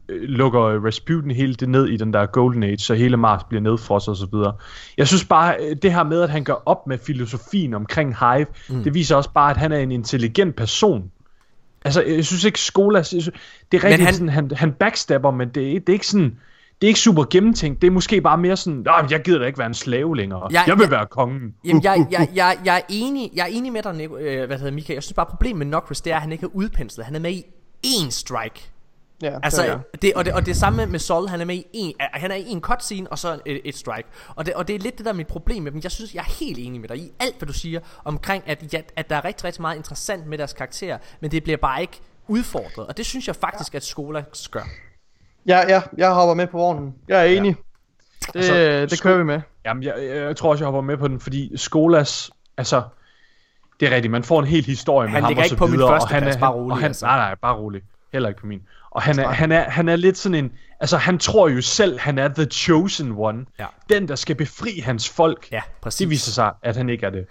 lukker 0.09 0.85
Rasputin 0.85 1.31
hele 1.31 1.53
det 1.53 1.69
ned 1.69 1.87
i 1.87 1.97
den 1.97 2.13
der 2.13 2.25
Golden 2.25 2.63
Age, 2.63 2.77
så 2.77 2.95
hele 2.95 3.17
Mars 3.17 3.43
bliver 3.43 3.61
nedfrosset 3.61 4.09
og 4.09 4.15
så 4.17 4.27
videre. 4.31 4.53
Jeg 4.97 5.07
synes 5.07 5.25
bare, 5.25 5.55
øh, 5.59 5.75
det 5.81 5.93
her 5.93 6.03
med, 6.03 6.21
at 6.21 6.29
han 6.29 6.43
gør 6.43 6.63
op 6.65 6.87
med 6.87 6.97
filosofien 6.97 7.73
omkring 7.73 8.15
Hive, 8.19 8.45
mm. 8.69 8.83
det 8.83 8.93
viser 8.93 9.15
også 9.15 9.29
bare, 9.33 9.51
at 9.51 9.57
han 9.57 9.71
er 9.71 9.77
en 9.77 9.91
intelligent 9.91 10.55
person. 10.55 11.11
Altså, 11.85 12.01
jeg 12.03 12.25
synes 12.25 12.43
ikke, 12.43 12.59
Skolas... 12.59 13.13
jeg 13.13 13.21
synes- 13.21 13.39
Det 13.71 13.77
er 13.77 13.83
rigtigt, 13.83 14.05
han- 14.05 14.13
sådan, 14.13 14.29
han, 14.29 14.51
han 14.55 14.71
backstabber, 14.71 15.31
men 15.31 15.49
det, 15.49 15.75
er- 15.75 15.79
det 15.79 15.89
er 15.89 15.93
ikke 15.93 16.07
sådan... 16.07 16.37
Det 16.81 16.87
er 16.87 16.89
ikke 16.89 16.99
super 16.99 17.23
gennemtænkt. 17.29 17.81
Det 17.81 17.87
er 17.87 17.91
måske 17.91 18.21
bare 18.21 18.37
mere 18.37 18.57
sådan, 18.57 18.79
"Nå, 18.85 18.91
jeg 19.09 19.21
gider 19.23 19.39
da 19.39 19.45
ikke 19.45 19.57
være 19.59 19.67
en 19.67 19.73
slave 19.73 20.17
længere. 20.17 20.47
Jeg- 20.51 20.63
Jeg, 20.67 20.77
vil 20.77 20.83
jeg- 20.83 20.91
være 20.91 21.05
kongen. 21.05 21.53
Jamen, 21.65 21.83
jeg, 21.83 22.07
jeg, 22.11 22.29
jeg, 22.35 22.57
jeg, 22.65 22.75
er 22.77 22.81
enig, 22.89 23.29
jeg 23.35 23.43
er 23.43 23.47
enig 23.47 23.71
med 23.71 23.81
dig, 23.83 23.95
Nico, 23.95 24.17
øh, 24.17 24.47
hvad 24.47 24.57
hedder 24.57 24.71
Michael. 24.71 24.95
Jeg 24.95 25.03
synes 25.03 25.13
bare, 25.13 25.25
problemet 25.25 25.57
med 25.57 25.65
Nocris, 25.65 26.01
det 26.01 26.11
er, 26.11 26.15
at 26.15 26.21
han 26.21 26.31
ikke 26.31 26.43
er 26.43 26.49
udpenslet. 26.53 27.05
Han 27.05 27.15
er 27.15 27.19
med 27.19 27.31
i 27.31 27.43
én 27.85 28.09
strike. 28.09 28.69
Ja, 29.21 29.39
Altså, 29.43 29.61
det 29.63 29.69
er 29.71 29.79
det, 30.01 30.13
og, 30.13 30.25
det, 30.25 30.33
og 30.33 30.45
det 30.45 30.51
er 30.51 30.55
samme 30.55 30.85
med 30.85 30.99
Sol, 30.99 31.27
han 31.27 31.41
er 31.41 31.45
med 31.45 31.55
i 31.55 31.63
en, 31.73 31.93
han 31.99 32.31
er 32.31 32.35
i 32.35 32.45
en 32.47 32.61
cutscene, 32.61 33.11
og 33.11 33.19
så 33.19 33.39
et, 33.45 33.61
et 33.65 33.75
strike. 33.75 34.07
Og 34.35 34.45
det, 34.45 34.53
og 34.53 34.67
det 34.67 34.75
er 34.75 34.79
lidt 34.79 34.97
det 34.97 35.05
der 35.05 35.11
er 35.11 35.15
mit 35.15 35.27
problem 35.27 35.63
med 35.63 35.71
dem. 35.71 35.79
Jeg 35.83 35.91
synes, 35.91 36.13
jeg 36.15 36.19
er 36.19 36.45
helt 36.45 36.59
enig 36.59 36.81
med 36.81 36.89
dig 36.89 36.97
i 36.97 37.11
alt, 37.19 37.37
hvad 37.37 37.47
du 37.47 37.53
siger, 37.53 37.79
omkring, 38.05 38.43
at, 38.47 38.73
ja, 38.73 38.81
at 38.95 39.09
der 39.09 39.15
er 39.15 39.25
rigtig, 39.25 39.43
rigtig 39.45 39.61
meget 39.61 39.75
interessant 39.77 40.27
med 40.27 40.37
deres 40.37 40.53
karakterer, 40.53 40.97
men 41.19 41.31
det 41.31 41.43
bliver 41.43 41.57
bare 41.57 41.81
ikke 41.81 41.99
udfordret. 42.27 42.87
Og 42.87 42.97
det 42.97 43.05
synes 43.05 43.27
jeg 43.27 43.35
faktisk, 43.35 43.75
at 43.75 43.83
skoler 43.83 44.23
gør. 44.51 44.63
Ja, 45.47 45.59
ja, 45.67 45.81
jeg 45.97 46.13
hopper 46.13 46.33
med 46.33 46.47
på 46.47 46.57
vognen. 46.57 46.93
Jeg 47.07 47.19
er 47.19 47.23
enig. 47.37 47.55
Det, 48.21 48.35
Altså, 48.35 48.85
det 48.95 49.01
kører 49.01 49.17
vi 49.17 49.23
med. 49.23 49.41
Jamen, 49.65 49.83
jeg, 49.83 49.93
jeg, 49.99 50.35
tror 50.37 50.49
også, 50.49 50.63
jeg 50.63 50.65
hopper 50.65 50.81
med 50.81 50.97
på 50.97 51.07
den, 51.07 51.19
fordi 51.19 51.57
Skolas, 51.57 52.31
altså, 52.57 52.83
det 53.79 53.87
er 53.87 53.95
rigtigt, 53.95 54.11
man 54.11 54.23
får 54.23 54.39
en 54.39 54.45
hel 54.47 54.65
historie 54.65 55.07
med 55.07 55.13
Han 55.13 55.23
ham 55.23 55.29
ligger 55.29 55.41
og 55.41 55.45
ikke 55.45 55.53
så 55.53 55.57
på 55.57 55.65
min 55.67 55.73
videre, 55.73 55.89
første 55.89 56.03
og 56.05 56.09
han 56.09 56.23
plads, 56.23 56.35
er, 56.35 56.39
bare 56.39 56.51
han- 56.51 56.59
rolig, 56.59 56.71
og 56.71 56.77
han, 56.77 56.87
altså. 56.87 57.05
Nej, 57.05 57.17
nej, 57.17 57.35
bare 57.35 57.55
rolig. 57.55 57.81
Heller 58.13 58.29
ikke 58.29 58.41
på 58.41 58.47
min. 58.47 58.61
Og 58.97 59.03
han 59.03 59.19
er, 59.19 59.27
han, 59.27 59.51
er, 59.51 59.69
han 59.69 59.89
er 59.89 59.95
lidt 59.95 60.17
sådan 60.17 60.35
en, 60.45 60.51
altså 60.79 60.97
han 60.97 61.17
tror 61.19 61.47
jo 61.49 61.61
selv, 61.61 61.99
han 61.99 62.17
er 62.19 62.27
the 62.27 62.45
chosen 62.45 63.11
one. 63.17 63.45
Ja. 63.59 63.65
Den, 63.89 64.07
der 64.07 64.15
skal 64.15 64.35
befri 64.35 64.79
hans 64.83 65.09
folk. 65.09 65.47
Ja, 65.51 65.61
præcis. 65.81 65.97
Det 65.97 66.09
viser 66.09 66.31
sig, 66.31 66.51
at 66.63 66.75
han 66.75 66.89
ikke 66.89 67.05
er 67.05 67.09
det. 67.09 67.25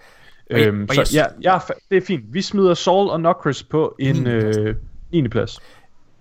Og 0.51 0.59
Øhm, 0.59 0.85
og 0.89 0.95
så 0.95 1.11
jeg- 1.17 1.31
ja, 1.43 1.57
fa- 1.57 1.87
det 1.89 1.97
er 1.97 2.01
fint. 2.01 2.23
Vi 2.33 2.41
smider 2.41 2.73
Saul 2.73 3.09
og 3.09 3.21
Nocris 3.21 3.63
på 3.63 3.95
en 3.99 4.15
Niende 4.15 4.39
plads. 4.41 4.57
øh, 4.57 4.75
9. 5.11 5.27
plads. 5.27 5.59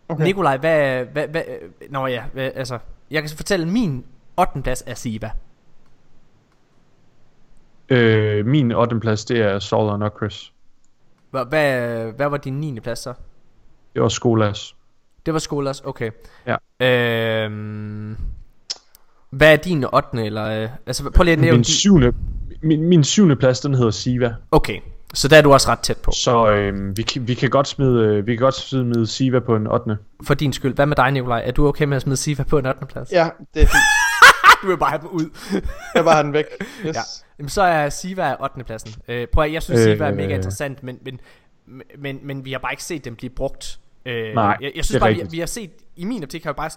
Okay. 0.08 0.24
Nikolaj, 0.24 0.56
hvad, 0.56 1.04
hvad, 1.04 1.28
hvad, 1.28 1.42
nå 1.90 2.06
ja, 2.06 2.24
hvad, 2.32 2.50
altså, 2.54 2.78
jeg 3.10 3.22
kan 3.22 3.28
så 3.28 3.36
fortælle, 3.36 3.68
min 3.68 4.04
8. 4.36 4.62
plads 4.62 4.82
er 4.86 4.94
Siva. 4.94 5.30
Øh, 7.88 8.46
min 8.46 8.72
8. 8.72 9.00
plads, 9.00 9.24
det 9.24 9.40
er 9.40 9.58
Saul 9.58 9.90
og 9.90 9.98
Nocris. 9.98 10.52
Hvad, 11.30 11.44
hvad, 11.46 12.12
hvad 12.12 12.28
var 12.28 12.36
din 12.36 12.60
9. 12.60 12.80
plads 12.80 12.98
så? 12.98 13.14
Det 13.94 14.02
var 14.02 14.08
Skolas. 14.08 14.75
Det 15.26 15.32
var 15.34 15.38
Skolas, 15.38 15.80
okay. 15.80 16.10
Ja. 16.46 16.56
Øhm, 17.44 18.16
hvad 19.30 19.52
er 19.52 19.56
din 19.56 19.84
8. 19.92 20.24
eller 20.26 20.44
øh, 20.62 20.68
altså 20.86 21.10
prøv 21.10 21.24
lige 21.24 21.32
at 21.32 21.38
nævne 21.38 21.52
Min 21.56 21.62
din- 21.62 21.64
syvende, 21.64 22.12
min, 22.62 22.82
min 22.84 23.04
syvende 23.04 23.36
plads, 23.36 23.60
den 23.60 23.74
hedder 23.74 23.90
Siva. 23.90 24.34
Okay, 24.50 24.80
så 25.14 25.28
der 25.28 25.36
er 25.36 25.42
du 25.42 25.52
også 25.52 25.68
ret 25.68 25.78
tæt 25.78 25.96
på. 25.96 26.10
Så 26.10 26.50
øh, 26.50 26.96
vi, 26.96 27.02
kan, 27.02 27.28
vi 27.28 27.34
kan 27.34 27.50
godt 27.50 27.68
smide, 27.68 28.04
øh, 28.04 28.26
vi 28.26 28.32
kan 28.36 28.42
godt 28.42 28.54
smide 28.54 29.06
Siva 29.06 29.40
på 29.40 29.56
en 29.56 29.66
8. 29.66 29.96
For 30.24 30.34
din 30.34 30.52
skyld. 30.52 30.74
Hvad 30.74 30.86
med 30.86 30.96
dig, 30.96 31.10
Nikolaj? 31.12 31.42
Er 31.46 31.50
du 31.52 31.66
okay 31.68 31.84
med 31.84 31.96
at 31.96 32.02
smide 32.02 32.16
Siva 32.16 32.42
på 32.42 32.58
en 32.58 32.66
8. 32.66 32.86
plads? 32.86 33.12
Ja, 33.12 33.28
det 33.54 33.62
er 33.62 33.66
fint. 33.66 33.82
du 34.62 34.66
vil 34.66 34.78
bare 34.78 34.90
have 34.90 35.00
dem 35.00 35.08
ud. 35.10 35.30
Jeg 35.94 36.04
bare 36.04 36.14
have 36.14 36.24
den 36.24 36.32
væk. 36.32 36.44
Yes. 36.86 36.94
ja. 36.96 37.00
Jamen, 37.38 37.48
så 37.48 37.62
er 37.62 37.88
Siva 37.88 38.34
8. 38.42 38.64
pladsen. 38.64 38.94
Øh, 39.08 39.26
prøv 39.32 39.44
at, 39.44 39.52
jeg 39.52 39.62
synes, 39.62 39.80
Øh, 39.80 39.94
Siva 39.96 40.06
er 40.06 40.14
mega 40.14 40.34
interessant, 40.34 40.82
men, 40.82 40.98
men, 41.04 41.20
men, 41.98 42.18
men 42.22 42.44
vi 42.44 42.52
har 42.52 42.58
bare 42.58 42.72
ikke 42.72 42.84
set 42.84 43.04
dem 43.04 43.16
blive 43.16 43.30
brugt. 43.30 43.78
Øh, 44.06 44.34
Nej, 44.34 44.44
jeg, 44.44 44.58
jeg 44.62 44.72
det 44.76 44.84
synes 44.84 44.96
er 44.96 45.00
bare, 45.00 45.08
vi, 45.10 45.14
rigtigt. 45.14 45.32
vi 45.32 45.38
har 45.38 45.46
set, 45.46 45.70
i 45.96 46.04
min 46.04 46.22
optik 46.22 46.44
har 46.44 46.52
vi 46.52 46.56
bare 46.56 46.70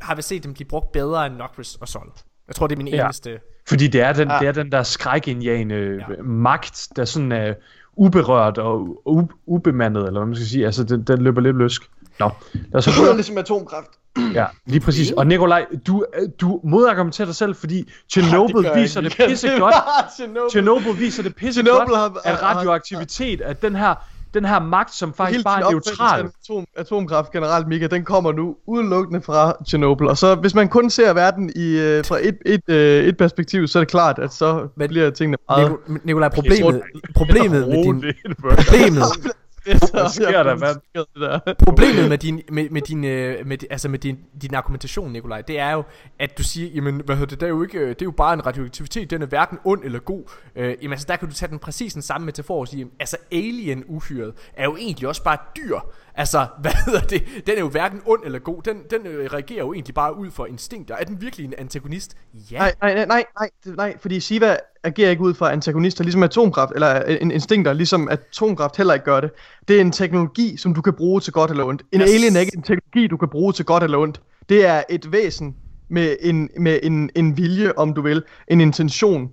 har 0.00 0.14
vi 0.14 0.22
set 0.22 0.44
dem 0.44 0.54
blive 0.54 0.68
brugt 0.68 0.92
bedre 0.92 1.26
end 1.26 1.34
Nocris 1.34 1.74
og 1.74 1.88
Sol. 1.88 2.12
Jeg 2.48 2.54
tror, 2.56 2.66
det 2.66 2.74
er 2.74 2.82
min 2.84 2.88
Ja. 2.88 3.04
eneste... 3.04 3.38
Fordi 3.68 3.86
det 3.88 4.00
er 4.00 4.12
den, 4.12 4.28
Ja. 4.28 4.38
det 4.38 4.48
er 4.48 4.52
den 4.52 4.72
der 4.72 4.82
skrækindjagende 4.82 5.74
Ja. 5.76 6.14
ja. 6.16 6.22
magt, 6.22 6.88
der 6.96 7.04
sådan 7.04 7.32
er 7.32 7.54
uberørt 7.96 8.58
og 8.58 8.98
u- 9.08 9.42
ubemandet, 9.46 10.06
eller 10.06 10.20
hvad 10.20 10.26
man 10.26 10.34
skal 10.36 10.46
sige. 10.46 10.66
Altså, 10.66 10.84
den, 10.84 11.02
den 11.02 11.22
løber 11.22 11.40
lidt 11.40 11.56
løsk. 11.56 11.82
Nå, 12.20 12.30
lad 12.54 12.74
os 12.74 12.84
Det 12.84 12.94
er 12.98 13.14
ligesom 13.14 13.38
atomkraft. 13.38 13.88
Ja, 14.34 14.46
lige 14.66 14.80
præcis. 14.80 15.10
Og 15.10 15.26
Nikolaj, 15.26 15.66
du, 15.86 16.04
du 16.40 16.60
modargumenterer 16.64 17.26
dig 17.26 17.34
selv, 17.34 17.54
fordi 17.54 17.90
Chernobyl 18.10 18.64
jeg 18.64 18.74
viser 18.82 19.00
det 19.00 19.16
pisse 19.28 19.48
godt. 19.58 19.74
Chernobyl. 20.16 20.50
Chernobyl 20.52 20.98
viser 21.00 21.22
det 21.22 21.34
pisse 21.36 21.62
Chernobyl 21.62 21.90
godt, 21.94 21.98
har- 22.24 22.32
at 22.32 22.42
radioaktivitet, 22.42 23.40
at 23.40 23.62
den 23.62 23.76
her, 23.76 23.94
den 24.34 24.44
her 24.44 24.60
magt, 24.60 24.94
som 24.94 25.12
faktisk 25.12 25.36
Hele 25.36 25.44
bare 25.44 25.66
er 25.66 25.70
neutral. 25.70 26.30
Atom, 26.42 26.64
atomkraft 26.76 27.32
generelt, 27.32 27.68
Mika, 27.68 27.86
den 27.86 28.04
kommer 28.04 28.32
nu 28.32 28.56
udelukkende 28.66 29.22
fra 29.22 29.52
Chernobyl. 29.68 30.06
Og 30.06 30.18
så 30.18 30.34
hvis 30.34 30.54
man 30.54 30.68
kun 30.68 30.90
ser 30.90 31.12
verden 31.12 31.52
i, 31.56 31.78
øh, 31.78 32.04
fra 32.04 32.18
et, 32.22 32.38
et, 32.46 32.68
øh, 32.68 33.04
et 33.04 33.16
perspektiv, 33.16 33.66
så 33.66 33.78
er 33.78 33.80
det 33.80 33.90
klart, 33.90 34.18
at 34.18 34.32
så 34.32 34.68
Men- 34.76 34.88
bliver 34.88 35.10
tingene 35.10 35.36
meget... 35.48 35.76
Nikolaj, 36.04 36.28
problemet, 36.28 36.82
problemet 37.14 37.68
med 37.68 37.82
din... 37.82 37.94
Roligt, 37.94 38.18
Problemet, 39.80 40.02
Hvad 40.02 40.10
sker 40.10 40.42
der, 40.42 40.56
mand? 40.56 40.76
Det 40.94 41.06
der. 41.14 41.54
problemet 41.64 42.08
med 42.08 42.18
din 42.18 42.42
med, 42.50 42.70
med 42.70 42.82
din 42.82 43.04
øh, 43.04 43.46
med, 43.46 43.58
altså 43.70 43.88
med 43.88 43.98
din 43.98 44.18
din 44.42 44.54
argumentation 44.54 45.12
Nikolaj, 45.12 45.40
det 45.40 45.58
er 45.58 45.70
jo 45.70 45.82
at 46.18 46.38
du 46.38 46.42
siger, 46.42 46.70
jamen 46.74 47.02
hvad 47.04 47.16
hedder 47.16 47.30
det, 47.30 47.40
det 47.40 47.46
er 47.46 47.50
jo 47.50 47.62
ikke 47.62 47.78
øh, 47.78 47.88
det 47.88 48.02
er 48.02 48.06
jo 48.06 48.10
bare 48.10 48.34
en 48.34 48.46
radioaktivitet, 48.46 49.10
den 49.10 49.22
er 49.22 49.26
hverken 49.26 49.58
ond 49.64 49.84
eller 49.84 49.98
god. 49.98 50.22
Øh, 50.56 50.76
jamen 50.82 50.92
altså 50.92 51.06
der 51.08 51.16
kan 51.16 51.28
du 51.28 51.34
tage 51.34 51.50
den 51.50 51.58
præcis 51.58 51.92
den 51.92 52.02
samme 52.02 52.24
metafor 52.24 52.60
og 52.60 52.68
sige, 52.68 52.78
jamen, 52.78 52.92
altså 53.00 53.16
alien 53.32 53.84
uhyret 53.88 54.34
er 54.56 54.64
jo 54.64 54.76
egentlig 54.76 55.08
også 55.08 55.22
bare 55.22 55.34
et 55.34 55.56
dyr. 55.56 55.78
Altså, 56.18 56.46
hvad 56.62 56.72
hedder 56.86 57.00
det? 57.00 57.22
Den 57.46 57.54
er 57.56 57.60
jo 57.60 57.68
hverken 57.68 58.00
ond 58.06 58.20
eller 58.24 58.38
god. 58.38 58.62
Den, 58.62 58.76
den 58.90 59.06
øh, 59.06 59.32
reagerer 59.32 59.58
jo 59.58 59.72
egentlig 59.72 59.94
bare 59.94 60.18
ud 60.18 60.30
for 60.30 60.46
instinkter. 60.46 60.94
Er 60.96 61.04
den 61.04 61.20
virkelig 61.20 61.44
en 61.44 61.54
antagonist? 61.58 62.16
Ja. 62.50 62.58
Nej, 62.58 62.74
nej, 62.82 62.94
nej, 62.94 63.06
nej, 63.06 63.24
nej, 63.40 63.50
nej, 63.76 63.96
fordi 64.00 64.20
Siva 64.20 64.56
agerer 64.84 65.10
ikke 65.10 65.22
ud 65.22 65.34
fra 65.34 65.52
antagonister, 65.52 66.04
ligesom 66.04 66.22
atomkraft, 66.22 66.72
eller 66.74 67.02
en 67.02 67.30
instinkter, 67.30 67.72
ligesom 67.72 68.08
atomkraft 68.08 68.76
heller 68.76 68.94
ikke 68.94 69.04
gør 69.04 69.20
det. 69.20 69.30
Det 69.68 69.76
er 69.76 69.80
en 69.80 69.92
teknologi, 69.92 70.56
som 70.56 70.74
du 70.74 70.82
kan 70.82 70.92
bruge 70.92 71.20
til 71.20 71.32
godt 71.32 71.50
eller 71.50 71.64
ondt. 71.64 71.82
En 71.92 72.00
Yes. 72.00 72.10
alien 72.14 72.36
er 72.36 72.40
ikke 72.40 72.56
en 72.56 72.62
teknologi, 72.62 73.06
du 73.06 73.16
kan 73.16 73.28
bruge 73.28 73.52
til 73.52 73.64
godt 73.64 73.82
eller 73.82 73.98
ondt. 73.98 74.20
Det 74.48 74.66
er 74.66 74.82
et 74.90 75.12
væsen 75.12 75.56
med 75.90 76.16
en, 76.20 76.48
med 76.60 76.78
en, 76.82 77.10
en 77.14 77.36
vilje, 77.36 77.72
om 77.76 77.94
du 77.94 78.02
vil, 78.02 78.22
en 78.48 78.60
intention. 78.60 79.32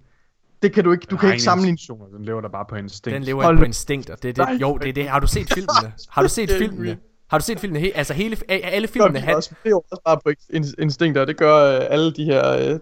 Det 0.61 0.73
kan 0.73 0.84
du 0.84 0.91
ikke, 0.91 1.06
du 1.11 1.18
kan 1.18 1.30
ikke 1.32 1.44
sammenligne. 1.44 1.77
Den 2.18 2.26
lever 2.26 2.41
der 2.41 2.49
bare 2.49 2.65
på 2.69 2.76
instinkt. 2.76 3.15
Den 3.15 3.23
lever 3.23 3.44
Hold 3.44 3.56
ikke 3.56 3.60
på 3.60 3.64
nu. 3.64 3.65
instinkter. 3.65 4.15
Det 4.15 4.40
er 4.40 4.45
det. 4.45 4.61
Jo, 4.61 4.77
det 4.77 4.90
er 4.90 4.94
det. 4.94 5.07
Har 5.10 5.19
du 5.19 5.27
set 5.27 5.53
filmene? 5.53 5.94
Har 6.10 6.22
du 6.22 6.30
set 6.30 6.52
filmene? 6.52 6.98
Har 7.30 7.38
du 7.38 7.44
set 7.44 7.60
filmene? 7.60 7.80
He, 7.80 7.91
altså 7.98 8.14
hele, 8.14 8.38
alle 8.48 8.88
filmene 8.88 9.19
han, 9.19 9.36
det 9.36 9.49
er 9.65 9.69
jo 9.69 9.84
også 9.91 10.02
bare 10.06 10.19
på 10.26 10.30
in- 10.49 10.73
instinkter, 10.80 11.22
og 11.22 11.27
det 11.27 11.38
gør 11.38 11.80
øh, 11.80 11.86
alle 11.90 12.14
de 12.14 12.23
her 12.26 12.49
øh, 12.73 12.80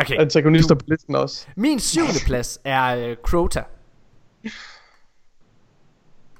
Okay. 0.00 0.16
antagonister 0.20 0.74
på 0.74 0.80
listen 0.88 1.14
også. 1.14 1.46
Min 1.56 1.78
syvende 1.80 2.20
plads 2.26 2.58
er 2.64 3.10
uh, 3.10 3.14
Crota. 3.22 3.62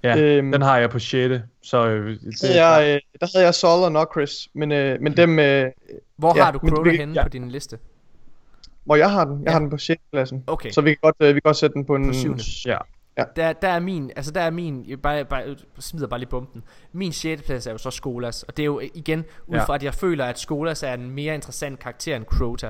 Ja, 0.02 0.18
Øhm. 0.18 0.52
den 0.52 0.62
har 0.62 0.78
jeg 0.78 0.90
på 0.90 0.98
6. 0.98 1.34
Så 1.62 1.86
øh, 1.88 2.16
det, 2.40 2.58
er, 2.58 2.80
øh, 2.80 3.00
der 3.20 3.26
havde 3.34 3.44
jeg 3.46 3.54
Sol 3.54 3.84
og 3.84 3.92
Nocris, 3.92 4.48
men, 4.54 4.72
øh, 4.72 5.00
men 5.00 5.16
dem, 5.16 5.38
øh, 5.38 5.70
Hvor 6.16 6.36
Ja, 6.36 6.44
har 6.44 6.52
du 6.52 6.58
Crota 6.58 6.90
henne 6.90 7.14
ja. 7.14 7.22
på 7.22 7.28
din 7.28 7.50
liste? 7.50 7.78
Hvor 8.88 8.96
jeg 8.96 9.10
har 9.10 9.24
den, 9.24 9.38
jeg 9.38 9.46
Ja. 9.46 9.52
har 9.52 9.58
den 9.58 9.70
på 9.70 9.78
6. 9.78 10.02
pladsen. 10.12 10.44
Okay. 10.46 10.70
Så 10.70 10.80
vi 10.80 10.90
kan 10.90 10.98
godt, 11.02 11.16
øh, 11.20 11.28
vi 11.28 11.32
kan 11.32 11.40
godt 11.44 11.56
sætte 11.56 11.74
den 11.74 11.84
på 11.84 11.94
en 11.94 12.06
På 12.06 12.12
syvende. 12.12 12.42
ja. 12.66 12.78
Der, 13.36 13.52
der 13.52 13.68
er 13.68 13.80
min, 13.80 14.10
altså 14.16 14.32
der 14.32 14.40
er 14.40 14.50
min, 14.50 14.84
jeg 14.88 15.02
bare, 15.02 15.24
bare 15.24 15.40
jeg 15.40 15.56
smider 15.78 16.06
bare 16.06 16.20
lige 16.20 16.28
bomben. 16.28 16.62
Min 16.92 17.12
6. 17.12 17.42
plads 17.42 17.66
er 17.66 17.72
jo 17.72 17.78
så 17.78 17.90
Skolas, 17.90 18.42
og 18.42 18.56
det 18.56 18.62
er 18.62 18.66
jo 18.66 18.80
igen 18.94 19.24
ud 19.46 19.56
Ja. 19.56 19.64
fra, 19.64 19.74
at 19.74 19.82
jeg 19.82 19.94
føler, 19.94 20.24
at 20.24 20.38
Skolas 20.38 20.82
er 20.82 20.94
en 20.94 21.10
mere 21.10 21.34
interessant 21.34 21.78
karakter 21.78 22.16
end 22.16 22.24
Crota. 22.24 22.66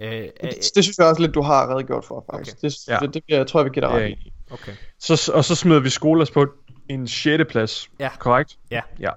Øh, 0.00 0.12
øh, 0.12 0.18
Det, 0.20 0.30
det 0.74 0.84
synes 0.84 0.98
jeg 0.98 1.06
også 1.06 1.22
lidt, 1.22 1.34
du 1.34 1.42
har 1.42 1.74
redegjort 1.74 2.04
for, 2.04 2.24
faktisk. 2.34 2.56
Okay. 2.56 2.68
Det, 2.68 2.88
Ja. 2.88 2.98
det, 3.06 3.14
det, 3.14 3.22
jeg 3.28 3.46
tror 3.46 3.60
jeg, 3.60 3.64
vi 3.64 3.70
giver 3.74 3.88
dig 3.88 3.96
Det 4.00 4.04
ret 4.04 4.10
i. 4.10 4.32
okay. 4.50 4.72
Så, 4.98 5.32
og 5.34 5.44
så 5.44 5.54
smider 5.54 5.80
vi 5.80 5.88
Skolas 5.90 6.30
på 6.30 6.46
en 6.88 7.08
6. 7.08 7.44
plads. 7.50 7.88
Ja. 7.98 8.08
Korrekt? 8.18 8.58
Ja. 8.70 8.80
Ja. 9.00 9.10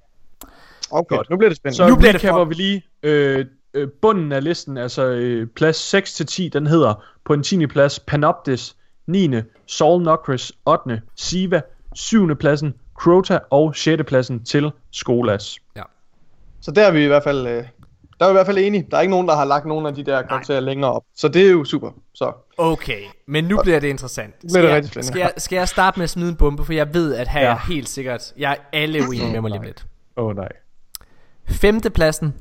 Okay, 0.92 1.16
Godt. 1.16 1.30
nu 1.30 1.38
bliver 1.38 1.50
det 1.50 1.58
spændende. 1.58 1.78
Så 1.78 1.88
Nu 1.90 1.96
bliver 1.96 2.12
det 2.12 2.22
for- 2.22 2.46
vi 2.46 2.54
lige 2.54 2.84
øh, 3.04 3.46
øh, 3.74 3.88
bunden 4.02 4.32
af 4.32 4.44
listen, 4.44 4.78
altså 4.78 5.06
øh, 5.06 5.48
plads 5.48 5.76
6 5.76 6.14
til 6.14 6.26
10, 6.26 6.50
den 6.50 6.68
hedder 6.68 7.04
på 7.26 7.34
en 7.34 7.44
10. 7.44 7.68
plads 7.68 8.00
Panoptis, 8.00 8.76
9. 9.08 9.30
Saul 9.68 10.04
Nocris, 10.04 10.52
8. 10.66 11.02
Siva, 11.16 11.62
7. 11.96 12.36
pladsen 12.36 12.74
Crota 13.00 13.40
og 13.50 13.76
6. 13.76 14.04
pladsen 14.08 14.44
til 14.44 14.72
Skolas. 14.92 15.58
Så 16.62 16.72
der 16.72 16.88
er 16.88 16.92
vi 16.92 17.04
i 17.04 17.08
hvert 17.08 17.24
fald, 17.24 17.48
øh, 17.48 17.64
der 18.20 18.26
er 18.26 18.30
vi 18.30 18.32
i 18.32 18.34
hvert 18.34 18.46
fald 18.46 18.58
enige. 18.58 18.88
Der 18.92 18.98
er 18.98 19.02
ikke 19.02 19.12
nogen, 19.12 19.28
der 19.28 19.36
har 19.36 19.46
lagt 19.46 19.66
nogen 19.66 19.86
af 19.86 19.96
de 19.96 20.04
der 20.04 20.22
karakterer 20.22 20.60
længere 20.60 20.92
op. 20.92 21.04
Så 21.16 21.28
det 21.28 21.48
er 21.48 21.52
jo 21.52 21.64
super. 21.66 21.92
Så 22.14 22.32
Okay, 22.58 23.02
men 23.26 23.44
nu 23.44 23.60
bliver 23.64 23.80
det 23.80 23.88
interessant. 23.88 24.36
bliver 24.40 24.62
det 24.62 24.70
jeg, 24.70 24.86
spændende. 24.86 25.08
skal, 25.08 25.20
jeg, 25.20 25.32
skal 25.38 25.56
jeg 25.56 25.68
starte 25.68 26.00
med 26.00 26.04
at 26.04 26.10
smide 26.10 26.30
en 26.30 26.36
bombe, 26.36 26.66
for 26.66 26.74
jeg 26.74 26.94
ved, 26.94 27.16
at 27.16 27.28
her 27.28 27.42
Ja. 27.42 27.52
er 27.52 27.58
helt 27.68 27.90
sikkert, 27.90 28.34
jeg 28.38 28.52
er 28.52 28.56
alle 28.74 29.00
uenige 29.10 29.32
med 29.32 29.42
mig 29.42 29.52
lige 29.52 29.64
lidt. 29.66 29.86
Åh 30.18 30.26
oh, 30.26 30.36
nej. 30.36 30.50
Femte 31.50 31.90
pladsen, 31.90 32.34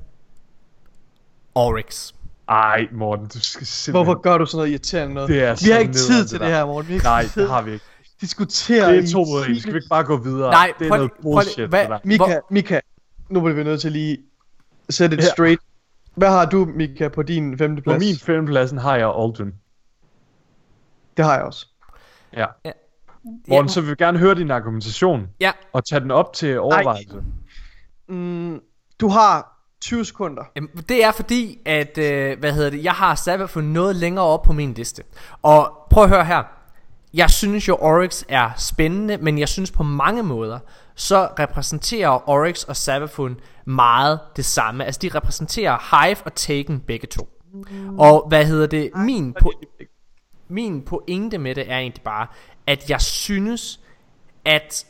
Oryx. 1.54 2.12
Ej, 2.48 2.88
Morten, 2.92 3.26
du 3.26 3.40
skal 3.40 3.66
simpelthen... 3.66 4.04
hvorfor 4.04 4.20
gør 4.22 4.38
du 4.38 4.46
sådan 4.46 4.56
noget 4.58 4.70
irriterende 4.70 5.14
noget? 5.14 5.28
Det 5.28 5.42
er 5.42 5.56
vi 5.64 5.70
har 5.70 5.78
ikke 5.78 5.92
tid 5.92 6.20
det 6.20 6.28
til 6.30 6.38
der. 6.38 6.44
det 6.46 6.54
her, 6.54 6.66
Morten. 6.66 6.88
Vi 6.88 6.96
har 6.96 7.02
Nej, 7.04 7.24
det 7.34 7.48
har 7.48 7.62
vi 7.62 7.72
ikke. 7.72 7.84
diskutere. 8.20 8.88
Det 8.90 8.98
er 8.98 9.02
i 9.02 9.06
to 9.06 9.18
mod 9.24 9.46
en. 9.48 9.60
Skal 9.60 9.72
vi 9.72 9.78
ikke 9.78 9.88
bare 9.90 10.04
gå 10.04 10.16
videre? 10.16 10.50
Nej, 10.50 10.72
det 10.78 10.84
er 10.84 10.88
prøv- 10.90 10.96
noget 10.96 11.12
prøv- 11.12 11.22
bullshit, 11.22 11.68
hvad- 11.68 11.80
det 11.80 11.90
der. 11.90 11.98
Mika, 12.04 12.24
Hvor- 12.24 12.46
Mika, 12.50 12.80
nu 13.28 13.40
bliver 13.40 13.54
vi 13.54 13.64
nødt 13.64 13.80
til 13.80 13.92
lige 13.92 14.18
sætte 14.90 15.16
det 15.16 15.22
Ja. 15.22 15.28
straight. 15.28 15.60
Hvad 16.14 16.28
har 16.28 16.44
du, 16.44 16.64
Mika, 16.76 17.08
på 17.08 17.22
din 17.22 17.58
femte 17.58 17.82
På 17.82 17.90
plads? 17.90 18.00
min 18.00 18.16
femtepladsen 18.16 18.78
har 18.78 18.96
jeg 18.96 19.08
Aldrin. 19.18 19.52
Det 21.16 21.24
har 21.24 21.34
jeg 21.34 21.42
også. 21.42 21.66
Ja. 22.36 22.46
Ja. 22.64 22.70
Morten, 23.48 23.68
så 23.68 23.80
vil 23.80 23.90
vi 23.90 23.94
gerne 23.98 24.18
høre 24.18 24.34
din 24.34 24.50
argumentation. 24.50 25.28
Ja. 25.40 25.52
Og 25.72 25.84
tage 25.84 26.00
den 26.00 26.10
op 26.10 26.32
til 26.32 26.60
overvejelse. 26.60 27.22
Mm, 28.08 28.60
du 29.00 29.08
har 29.08 29.51
20 29.82 30.04
sekunder. 30.04 30.42
Jamen, 30.56 30.70
det 30.88 31.04
er 31.04 31.12
fordi, 31.12 31.59
at, 31.64 31.98
øh, 31.98 32.38
hvad 32.38 32.52
hedder 32.52 32.70
det, 32.70 32.84
jeg 32.84 32.92
har 32.92 33.14
Sabafun 33.14 33.64
noget 33.64 33.96
længere 33.96 34.24
op 34.24 34.42
på 34.42 34.52
min 34.52 34.74
liste. 34.74 35.02
Og 35.42 35.72
prøv 35.90 36.02
at 36.02 36.09
høre 36.09 36.24
her. 36.24 36.42
Jeg 37.14 37.30
synes 37.30 37.68
jo, 37.68 37.76
Oryx 37.80 38.22
er 38.28 38.50
spændende, 38.56 39.16
men 39.16 39.38
jeg 39.38 39.48
synes 39.48 39.70
på 39.70 39.82
mange 39.82 40.22
måder, 40.22 40.59
så 40.94 41.28
repræsenterer 41.38 42.28
Oryx 42.28 42.64
og 42.64 42.76
Sabafun 42.76 43.40
meget 43.64 44.20
det 44.36 44.44
samme. 44.44 44.84
Altså, 44.84 44.98
de 44.98 45.09
repræsenterer 45.09 46.04
Hive 46.06 46.16
og 46.24 46.34
Taken 46.34 46.80
begge 46.80 47.06
to. 47.06 47.28
Og 47.98 48.28
hvad 48.28 48.46
hedder 48.46 48.66
det, 48.66 48.90
min, 48.94 49.34
po- 49.44 49.76
min 50.48 50.82
pointe 50.82 51.38
med 51.38 51.54
det 51.54 51.70
er 51.70 51.78
egentlig 51.78 52.02
bare, 52.02 52.26
at 52.66 52.90
jeg 52.90 53.00
synes, 53.00 53.80
at 54.44 54.86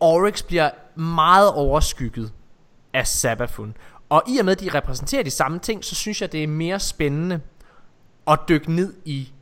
Oryx 0.00 0.42
bliver 0.42 0.70
meget 0.96 1.52
overskygget 1.52 2.32
af 2.94 3.06
Sabafun. 3.06 3.76
Og 4.14 4.22
i 4.28 4.38
og 4.38 4.44
med, 4.44 4.52
at 4.52 4.60
de 4.60 4.70
repræsenterer 4.74 5.22
de 5.22 5.30
samme 5.30 5.58
ting, 5.58 5.84
så 5.84 5.94
synes 5.94 6.20
jeg, 6.20 6.32
det 6.32 6.42
er 6.42 6.46
mere 6.46 6.80
spændende 6.80 7.40
at 8.26 8.38
dykke 8.48 8.72
ned 8.72 8.94
i 9.04 9.32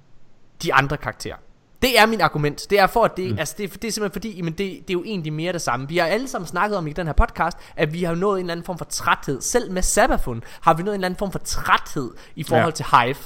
de 0.62 0.74
andre 0.74 0.96
karakterer. 0.96 1.36
Det 1.82 1.98
er 1.98 2.06
min 2.06 2.20
argument. 2.20 2.66
Det 2.70 2.78
er 2.78 2.86
for 2.86 3.04
at 3.04 3.16
det, 3.16 3.30
mm. 3.32 3.38
altså 3.38 3.54
det, 3.58 3.64
er, 3.64 3.68
det 3.68 3.88
er 3.88 3.92
simpelthen 3.92 4.12
fordi, 4.12 4.42
men 4.42 4.52
det, 4.52 4.58
det 4.58 4.90
er 4.90 4.92
jo 4.92 5.04
egentlig 5.04 5.32
mere 5.32 5.52
det 5.52 5.62
samme. 5.62 5.88
Vi 5.88 5.98
har 5.98 6.06
alle 6.06 6.28
sammen 6.28 6.48
snakket 6.48 6.78
om 6.78 6.86
i 6.86 6.92
den 6.92 7.06
her 7.06 7.14
podcast, 7.14 7.56
at 7.76 7.92
vi 7.92 8.02
har 8.02 8.14
nået 8.14 8.38
en 8.40 8.40
eller 8.40 8.52
anden 8.52 8.66
form 8.66 8.78
for 8.78 8.84
træthed. 8.84 9.40
Selv 9.40 9.72
med 9.72 9.82
Sabafun 9.82 10.42
har 10.60 10.74
vi 10.74 10.82
nået 10.82 10.94
en 10.94 10.98
eller 10.98 11.06
anden 11.06 11.18
form 11.18 11.32
for 11.32 11.38
træthed 11.38 12.10
i 12.36 12.42
forhold 12.42 12.64
Ja. 12.66 12.70
til 12.70 12.84
Hive. 12.84 13.16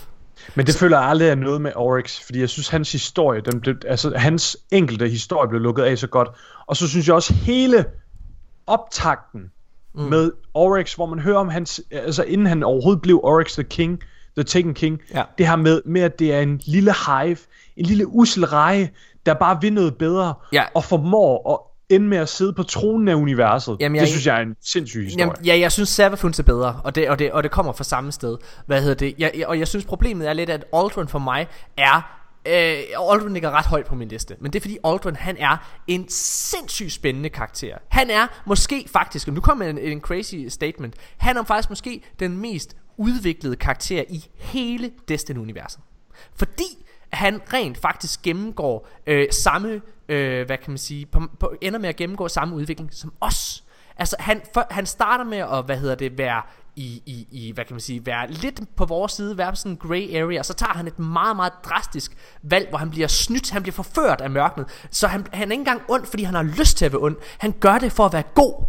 Men 0.55 0.67
det 0.67 0.75
føler 0.75 0.99
jeg 0.99 1.09
aldrig 1.09 1.29
er 1.29 1.35
noget 1.35 1.61
med 1.61 1.73
Oryx, 1.77 2.21
fordi 2.25 2.41
jeg 2.41 2.49
synes, 2.49 2.69
hans 2.69 2.93
historie, 2.93 3.41
den 3.41 3.61
blev, 3.61 3.75
altså 3.87 4.13
hans 4.17 4.57
enkelte 4.71 5.09
historie 5.09 5.49
blev 5.49 5.61
lukket 5.61 5.83
af 5.83 5.99
så 5.99 6.07
godt. 6.07 6.29
Og 6.67 6.77
så 6.77 6.89
synes 6.89 7.07
jeg 7.07 7.15
også, 7.15 7.35
hele 7.35 7.85
optakten 8.67 9.51
mm. 9.97 10.03
med 10.03 10.31
Oryx, 10.55 10.95
hvor 10.95 11.07
man 11.07 11.19
hører 11.19 11.39
om 11.39 11.49
hans, 11.49 11.83
altså 11.91 12.23
inden 12.23 12.47
han 12.47 12.63
overhovedet 12.63 13.03
blev 13.03 13.21
Oryx 13.23 13.53
the 13.53 13.63
King, 13.65 14.01
The 14.37 14.45
Taken 14.45 14.75
King, 14.75 15.01
Ja. 15.15 15.23
det 15.39 15.49
her 15.49 15.57
med, 15.57 15.83
med, 15.85 16.01
at 16.01 16.19
det 16.19 16.35
er 16.35 16.41
en 16.41 16.61
lille 16.67 16.95
hive, 17.07 17.37
en 17.77 17.87
lille 17.87 18.07
usel 18.07 18.45
reje, 18.47 18.91
der 19.27 19.35
bare 19.35 19.59
vil 19.61 19.73
noget 19.73 19.95
bedre, 19.95 20.35
Ja. 20.53 20.63
og 20.75 20.85
formår 20.85 21.53
at 21.53 21.95
ende 21.97 22.09
med 22.09 22.19
at 22.19 22.29
sidde 22.29 22.53
på 22.53 22.63
tronen 22.63 23.09
af 23.09 23.15
universet. 23.15 23.77
Jamen, 23.81 23.97
jeg 23.97 24.01
det 24.01 24.09
synes 24.09 24.27
jeg 24.27 24.37
er 24.37 24.43
en 24.43 24.57
sindssyg 24.65 25.05
historie. 25.05 25.23
Jamen, 25.23 25.37
ja, 25.47 25.59
jeg 25.59 25.73
synes 25.73 25.89
Savafuns 25.89 26.39
er 26.39 26.43
bedre, 26.43 26.81
og 26.85 26.95
det, 26.95 27.09
og, 27.09 27.19
det, 27.19 27.33
og 27.33 27.43
det 27.43 27.51
kommer 27.51 27.73
fra 27.73 27.85
samme 27.85 28.13
sted. 28.13 28.37
Hvad 28.67 28.81
hedder 28.81 28.95
det? 28.95 29.15
Jeg, 29.19 29.45
og 29.47 29.59
jeg 29.59 29.69
synes 29.69 29.85
problemet 29.85 30.29
er 30.29 30.33
lidt, 30.33 30.51
at 30.51 30.65
Aldrin 30.73 31.09
for 31.09 31.19
mig 31.19 31.47
er... 31.77 32.16
Øh, 32.47 33.13
Aldrin 33.13 33.33
ligger 33.33 33.51
ret 33.51 33.67
højt 33.67 33.87
på 33.87 33.95
min 33.95 34.09
liste, 34.09 34.37
men 34.41 34.53
det 34.53 34.59
er 34.59 34.61
fordi 34.61 34.79
Aldrin 34.85 35.17
han 35.17 35.37
er 35.37 35.57
en 35.87 36.09
sindssygt 36.09 36.93
spændende 36.93 37.29
karakter. 37.29 37.79
Han 37.89 38.11
er 38.11 38.27
måske 38.47 38.87
faktisk, 38.89 39.29
nu 39.29 39.41
kommer 39.41 39.65
en, 39.65 39.79
en 39.79 40.01
crazy 40.01 40.35
statement, 40.49 40.95
han 41.17 41.37
er 41.37 41.45
faktisk 41.45 41.69
måske 41.69 42.03
den 42.21 42.39
mest 42.39 42.77
udviklede 42.97 43.57
karakter 43.57 44.05
i 44.09 44.25
hele 44.35 44.91
Destiny-universet. 45.09 45.81
Fordi 46.35 46.87
han 47.13 47.41
rent 47.53 47.79
faktisk 47.79 48.23
gennemgår 48.23 48.89
øh, 49.07 49.27
samme, 49.31 49.83
øh, 50.09 50.47
hvad 50.47 50.59
kan 50.59 50.71
man 50.71 50.79
sige, 50.79 51.07
på, 51.07 51.23
på, 51.41 51.55
ender 51.61 51.79
med 51.79 51.89
at 51.89 51.97
gennemgå 51.97 52.29
samme 52.29 52.55
udvikling 52.55 52.95
som 52.95 53.13
os. 53.21 53.65
Altså 53.97 54.17
han, 54.19 54.43
for, 54.55 54.67
han 54.71 54.87
starter 54.87 55.25
med 55.25 55.39
at, 55.39 55.65
hvad 55.65 55.79
hedder 55.79 55.95
det, 55.95 56.19
være 56.19 56.43
i, 56.77 57.03
i, 57.07 57.29
i, 57.31 57.53
hvad 57.53 57.65
kan 57.65 57.75
man 57.75 57.81
sige, 57.81 58.07
være 58.07 58.31
lidt 58.31 58.77
på 58.77 58.85
vores 58.85 59.13
side, 59.13 59.39
være 59.39 59.53
på 59.53 59.57
sådan 59.57 59.73
en 59.73 59.77
grey 59.77 60.15
area, 60.23 60.39
og 60.39 60.45
så 60.45 60.55
tager 60.55 60.73
han 60.73 60.87
et 60.87 60.99
meget, 60.99 61.37
meget 61.37 61.53
drastisk 61.65 62.17
valg, 62.43 62.69
hvor 62.69 62.79
han 62.79 62.91
bliver 62.91 63.09
snydt, 63.09 63.51
han 63.51 63.63
bliver 63.63 63.75
forført 63.75 64.21
af 64.21 64.31
mørknet, 64.31 64.67
så 64.91 65.07
han, 65.07 65.27
han 65.33 65.49
er 65.49 65.53
ikke 65.53 65.61
engang 65.61 65.83
ond, 65.89 66.07
fordi 66.07 66.23
han 66.23 66.35
har 66.35 66.43
lyst 66.43 66.77
til 66.77 66.85
at 66.85 66.93
være 66.93 67.03
ond, 67.03 67.17
han 67.39 67.55
gør 67.61 67.79
det 67.79 67.93
for 67.93 68.07
at 68.07 68.13
være 68.13 68.23
god, 68.35 68.65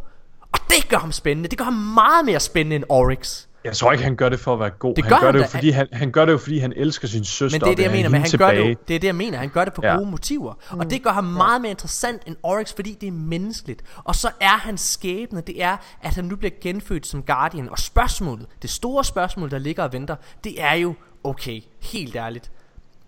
og 0.51 0.59
det 0.69 0.89
gør 0.89 0.97
ham 0.97 1.11
spændende, 1.11 1.49
det 1.49 1.57
gør 1.57 1.65
ham 1.65 1.73
meget 1.73 2.25
mere 2.25 2.39
spændende 2.39 2.75
end 2.75 2.83
Oryx. 2.89 3.46
Jeg 3.67 3.75
tror 3.75 3.91
ikke, 3.91 4.03
han 4.03 4.15
gør 4.15 4.29
det 4.29 4.39
for 4.39 4.53
at 4.53 4.59
være 4.59 4.69
god. 4.69 4.95
Det 4.95 5.03
han 5.05 5.09
gør 5.11 5.17
gør 5.19 5.25
han 5.25 5.33
det 5.33 5.39
jo, 5.39 5.43
da. 5.43 5.47
fordi 5.57 5.69
han, 5.69 5.87
han 5.93 6.11
gør 6.11 6.25
det 6.25 6.31
jo, 6.31 6.37
fordi 6.37 6.57
han 6.59 6.73
elsker 6.75 7.07
sin 7.07 7.23
søster. 7.23 7.59
Men 7.59 7.65
det 7.65 7.71
er 7.71 7.75
det, 7.75 7.83
jeg 7.83 7.91
mener, 7.91 8.09
men 8.09 8.21
han 8.21 8.31
hende 8.31 8.37
gør 8.37 8.51
det, 8.51 8.57
jo, 8.57 8.63
tilbage. 8.63 8.77
det 8.87 8.95
er 8.95 8.99
det, 8.99 9.07
jeg 9.07 9.15
mener, 9.15 9.37
han 9.37 9.49
gør 9.49 9.65
det 9.65 9.73
på 9.73 9.81
Ja. 9.83 9.95
gode 9.95 10.11
motiver. 10.11 10.53
Og 10.69 10.89
det 10.89 11.03
gør 11.03 11.09
ham 11.11 11.23
meget 11.23 11.61
mere 11.61 11.71
interessant 11.71 12.21
end 12.25 12.35
Oryx, 12.43 12.73
fordi 12.75 12.97
det 13.01 13.07
er 13.07 13.11
menneskeligt. 13.11 13.81
Og 14.03 14.15
så 14.15 14.29
er 14.39 14.57
hans 14.57 14.81
skæbne, 14.81 15.41
det 15.41 15.63
er, 15.63 15.77
at 16.01 16.15
han 16.15 16.25
nu 16.25 16.35
bliver 16.35 16.51
genfødt 16.61 17.07
som 17.07 17.23
Guardian. 17.23 17.69
Og 17.69 17.79
spørgsmålet, 17.79 18.45
det 18.61 18.69
store 18.69 19.03
spørgsmål, 19.03 19.51
der 19.51 19.57
ligger 19.57 19.83
og 19.83 19.93
venter, 19.93 20.15
det 20.43 20.61
er 20.61 20.73
jo, 20.73 20.93
okay, 21.23 21.61
helt 21.83 22.15
ærligt, 22.15 22.51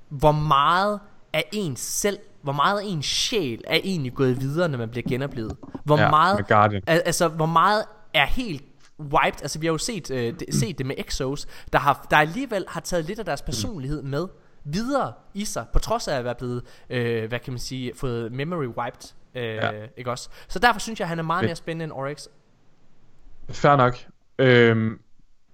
hvor 0.09 0.31
meget 0.31 0.99
af 1.33 1.43
ens 1.51 1.79
selv, 1.79 2.17
hvor 2.41 2.53
meget 2.53 2.79
af 2.79 2.83
ens 2.85 3.05
sjæl 3.05 3.61
er 3.67 3.79
egentlig 3.83 4.13
gået 4.13 4.41
videre, 4.41 4.69
når 4.69 4.77
man 4.77 4.89
bliver 4.89 5.03
genoplevet? 5.09 5.55
Hvor 5.85 5.97
Ja, 5.97 6.09
meget, 6.09 6.45
al- 6.87 7.01
altså, 7.05 7.27
hvor 7.27 7.45
meget 7.45 7.83
er 8.13 8.25
helt 8.25 8.63
wiped, 8.99 9.41
altså 9.41 9.59
vi 9.59 9.65
har 9.65 9.71
jo 9.71 9.77
set, 9.77 10.11
øh, 10.11 10.39
det, 10.39 10.53
set 10.53 10.77
det 10.77 10.85
med 10.85 10.95
Exos, 10.97 11.47
der, 11.73 11.79
har, 11.79 12.07
der 12.11 12.17
alligevel 12.17 12.65
har 12.67 12.81
taget 12.81 13.05
lidt 13.05 13.19
af 13.19 13.25
deres 13.25 13.41
personlighed 13.41 14.01
med 14.01 14.27
videre 14.63 15.13
i 15.33 15.45
sig, 15.45 15.65
på 15.73 15.79
trods 15.79 16.07
af 16.07 16.17
at 16.17 16.23
være 16.23 16.35
blevet, 16.35 16.63
øh, 16.89 17.27
hvad 17.27 17.39
kan 17.39 17.53
man 17.53 17.59
sige, 17.59 17.91
fået 17.95 18.31
memory 18.31 18.65
wiped, 18.65 19.13
øh, 19.35 19.43
ja. 19.43 19.71
ikke 19.97 20.11
også? 20.11 20.29
Så 20.47 20.59
derfor 20.59 20.79
synes 20.79 20.99
jeg, 20.99 21.05
at 21.05 21.09
han 21.09 21.19
er 21.19 21.23
meget 21.23 21.45
mere 21.45 21.55
spændende 21.55 21.83
end 21.83 21.93
Oryx. 21.93 22.27
Fair 23.49 23.75
nok. 23.75 23.97
Øhm, 24.39 24.99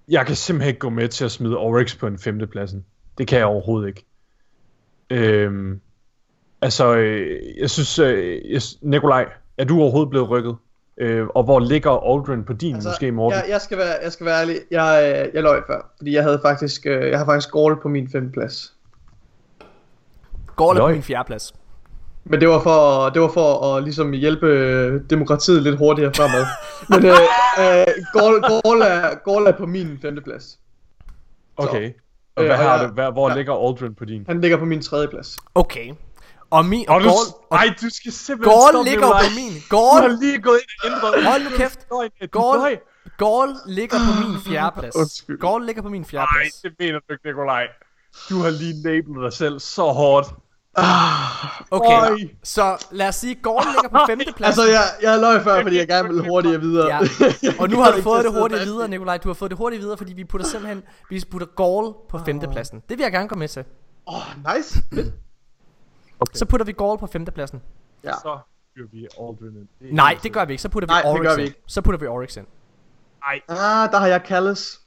jeg 0.07 0.25
kan 0.25 0.35
simpelthen 0.35 0.69
ikke 0.69 0.79
gå 0.79 0.89
med 0.89 1.07
til 1.09 1.25
at 1.25 1.31
smide 1.31 1.57
Oryx 1.57 1.97
på 1.97 2.07
en 2.07 2.19
femtepladsen. 2.19 2.85
Det 3.17 3.27
kan 3.27 3.37
jeg 3.37 3.45
overhovedet 3.45 3.87
ikke. 3.87 4.05
Øhm, 5.09 5.81
altså, 6.61 6.95
øh, 6.95 7.41
jeg 7.57 7.69
synes, 7.69 7.99
øh, 7.99 8.51
jeg, 8.51 8.61
Nikolaj, 8.81 9.29
er 9.57 9.65
du 9.65 9.81
overhovedet 9.81 10.09
blevet 10.09 10.29
rykket? 10.29 10.55
Øh, 10.97 11.27
og 11.27 11.43
hvor 11.43 11.59
ligger 11.59 12.13
Aldrin 12.13 12.43
på 12.43 12.53
din, 12.53 12.75
altså, 12.75 12.89
måske 12.89 13.11
Morten? 13.11 13.39
jeg, 13.39 13.49
jeg, 13.49 13.61
skal 13.61 13.77
være, 13.77 13.93
jeg 14.03 14.11
skal 14.11 14.25
være 14.25 14.41
ærlig. 14.41 14.55
Jeg, 14.71 15.13
øh, 15.27 15.33
jeg 15.35 15.43
løj 15.43 15.61
før, 15.67 15.91
fordi 15.97 16.13
jeg 16.15 16.23
havde 16.23 16.39
faktisk, 16.45 16.85
øh, 16.85 17.09
jeg 17.09 17.17
har 17.19 17.25
faktisk 17.25 17.51
Gaul 17.51 17.81
på 17.81 17.87
min 17.89 18.09
femte 18.11 18.31
plads. 18.31 18.73
Gaul 20.57 20.77
er 20.77 20.81
på 20.81 20.87
min 20.87 21.03
fjerdeplads. 21.03 21.53
Men 22.23 22.41
det 22.41 22.49
var 22.49 22.59
for, 22.59 23.09
det 23.09 23.21
var 23.21 23.27
for 23.27 23.75
at 23.75 23.83
ligesom 23.83 24.11
hjælpe 24.11 24.47
øh, 24.47 25.01
demokratiet 25.09 25.63
lidt 25.63 25.77
hurtigere 25.77 26.11
fremad. 26.15 26.45
Men 26.91 27.05
øh, 27.05 27.11
øh, 27.59 27.85
Gaul, 28.13 28.41
Gaul, 28.41 28.81
er, 28.81 29.15
Gaul 29.25 29.47
er 29.47 29.51
på 29.51 29.65
min 29.65 29.99
femte 30.01 30.21
plads. 30.21 30.59
Okay. 31.57 31.91
Og 32.35 32.43
Øh, 32.43 32.47
hvad 32.49 32.57
og 32.57 32.63
har 32.63 32.77
jeg- 32.79 32.87
du, 32.89 32.93
hvad, 32.93 33.11
hvor 33.11 33.29
ja. 33.29 33.35
ligger 33.35 33.67
Aldrin 33.67 33.95
på 33.95 34.05
din? 34.05 34.23
Han 34.27 34.41
ligger 34.41 34.57
på 34.57 34.65
min 34.65 34.81
tredje 34.81 35.07
plads. 35.07 35.37
Okay. 35.55 35.91
Og 36.49 36.65
min, 36.65 36.89
og 36.89 36.95
Og 36.95 37.01
du, 37.01 37.07
Gaul, 37.07 37.25
ej, 37.51 37.73
du 37.81 37.89
skal 37.89 38.11
simpelthen 38.11 38.59
Gaul 38.59 38.71
stoppe, 38.71 38.89
ligger 38.89 39.07
på 39.07 39.29
min. 39.35 39.53
Du 39.71 39.75
har 39.75 40.01
Gaul, 40.01 40.17
lige 40.21 40.41
gået 40.41 40.59
ind 40.85 40.93
og 40.93 41.07
ændret. 41.13 41.25
Hold 41.25 41.43
nu 41.43 41.49
kæft. 41.57 41.79
Gaul. 42.31 42.77
Gaul 43.17 43.55
ligger 43.67 43.97
på 43.97 44.27
min 44.29 44.41
fjerdeplads. 44.47 44.95
Undskyld. 44.95 45.39
Gaul 45.39 45.65
ligger 45.65 45.81
på 45.81 45.89
min 45.89 46.01
Nej, 46.01 46.09
fjerdeplads. 46.09 46.53
det 46.63 46.71
mener 46.79 46.99
du 46.99 47.13
ikke, 47.13 47.25
Nikolaj. 47.25 47.67
Du 48.29 48.41
har 48.41 48.49
lige 48.49 48.73
lablet 48.83 49.23
dig 49.23 49.33
selv 49.33 49.59
så 49.59 49.81
hårdt. 49.83 50.27
Okay, 51.71 52.09
Øj. 52.11 52.17
så 52.43 52.85
lad 52.91 53.07
os 53.07 53.15
sige, 53.15 53.35
Gaul 53.35 53.61
ligger 53.65 53.89
på 53.89 54.05
femteplads. 54.11 54.57
Altså, 54.57 54.71
jeg, 54.71 54.83
jeg 55.01 55.19
løj 55.19 55.43
før, 55.43 55.61
fordi 55.61 55.77
jeg 55.77 55.87
gerne 55.87 56.07
ville 56.09 56.29
hurtigere 56.29 56.59
videre. 56.61 56.87
Ja. 56.87 56.99
Og 57.61 57.69
nu 57.69 57.81
har 57.81 57.91
du 57.91 58.01
fået 58.01 58.25
det 58.25 58.33
hurtigt 58.33 58.61
videre, 58.61 58.87
Nikolaj. 58.87 59.17
Du 59.17 59.29
har 59.29 59.33
fået 59.33 59.51
det 59.51 59.57
hurtigt 59.57 59.81
videre, 59.81 59.97
fordi 59.97 60.13
vi 60.13 60.23
putter 60.23 60.47
simpelthen 60.47 60.83
vi 61.09 61.23
putter 61.31 61.47
Gaul 61.55 61.93
på 62.09 62.19
femtepladsen. 62.25 62.79
Det 62.89 62.97
vil 62.97 63.03
jeg 63.03 63.11
gerne 63.11 63.27
gå 63.27 63.35
med 63.35 63.47
til. 63.47 63.63
Åh, 64.07 64.15
oh, 64.15 64.55
nice. 64.55 64.79
Fedt. 64.93 65.13
Så 66.33 66.45
putter 66.45 66.65
vi 66.65 66.71
Gaul 66.71 66.97
på 66.99 67.07
femtepladsen. 67.07 67.61
Ja. 68.03 68.11
Så 68.13 68.39
fyrer 68.75 68.87
vi 68.91 69.07
Aldrin 69.19 69.55
ind. 69.57 69.67
Det 69.81 69.93
Nej, 69.93 70.17
det 70.23 70.33
gør 70.33 70.45
vi 70.45 70.53
ikke. 70.53 70.61
Så 70.61 70.69
putter 70.69 70.87
vi 70.87 70.91
Nej, 70.91 71.01
det 71.01 71.11
Oryx 71.11 71.23
gør 71.27 71.35
vi 71.35 71.41
ind. 71.41 71.47
ikke. 71.49 71.61
Så 71.67 71.81
putter 71.81 71.99
vi 71.99 72.07
Oryx 72.07 72.37
ind. 72.37 72.45
Ah, 73.23 73.91
der 73.91 73.97
har 73.97 74.07
jeg 74.07 74.21
Callis. 74.27 74.79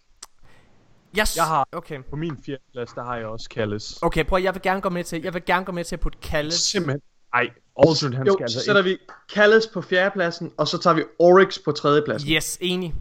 Yes. 1.18 1.36
Jeg 1.36 1.44
har- 1.44 1.68
Okay. 1.72 2.02
På 2.10 2.16
min 2.16 2.38
fjerde 2.46 2.62
plads, 2.72 2.92
der 2.92 3.04
har 3.04 3.16
jeg 3.16 3.26
også 3.26 3.48
Callis. 3.54 3.98
Okay, 4.02 4.24
prøv 4.24 4.42
jeg 4.42 4.54
vil 4.54 4.62
gerne 4.62 4.80
gå 4.80 4.88
med 4.88 5.04
til. 5.04 5.22
Jeg 5.22 5.34
vil 5.34 5.44
gerne 5.44 5.64
gå 5.64 5.72
med 5.72 5.84
til 5.84 5.96
at 5.96 6.00
putte 6.00 6.18
Kalle. 6.22 6.50
Simpelthen. 6.52 7.00
Ej, 7.34 7.50
Aldrin 7.86 8.12
han 8.12 8.26
Jo, 8.26 8.32
skal 8.32 8.44
altså 8.44 8.58
så 8.58 8.64
sætter 8.64 8.82
vi 8.82 8.98
Callis 9.34 9.66
på 9.66 9.82
fjerdepladsen, 9.82 10.52
og 10.56 10.68
så 10.68 10.78
tager 10.78 10.94
vi 10.94 11.04
Oryx 11.18 11.58
på 11.64 11.72
tredjepladsen. 11.72 12.30
Yes, 12.30 12.58
enig. 12.60 12.94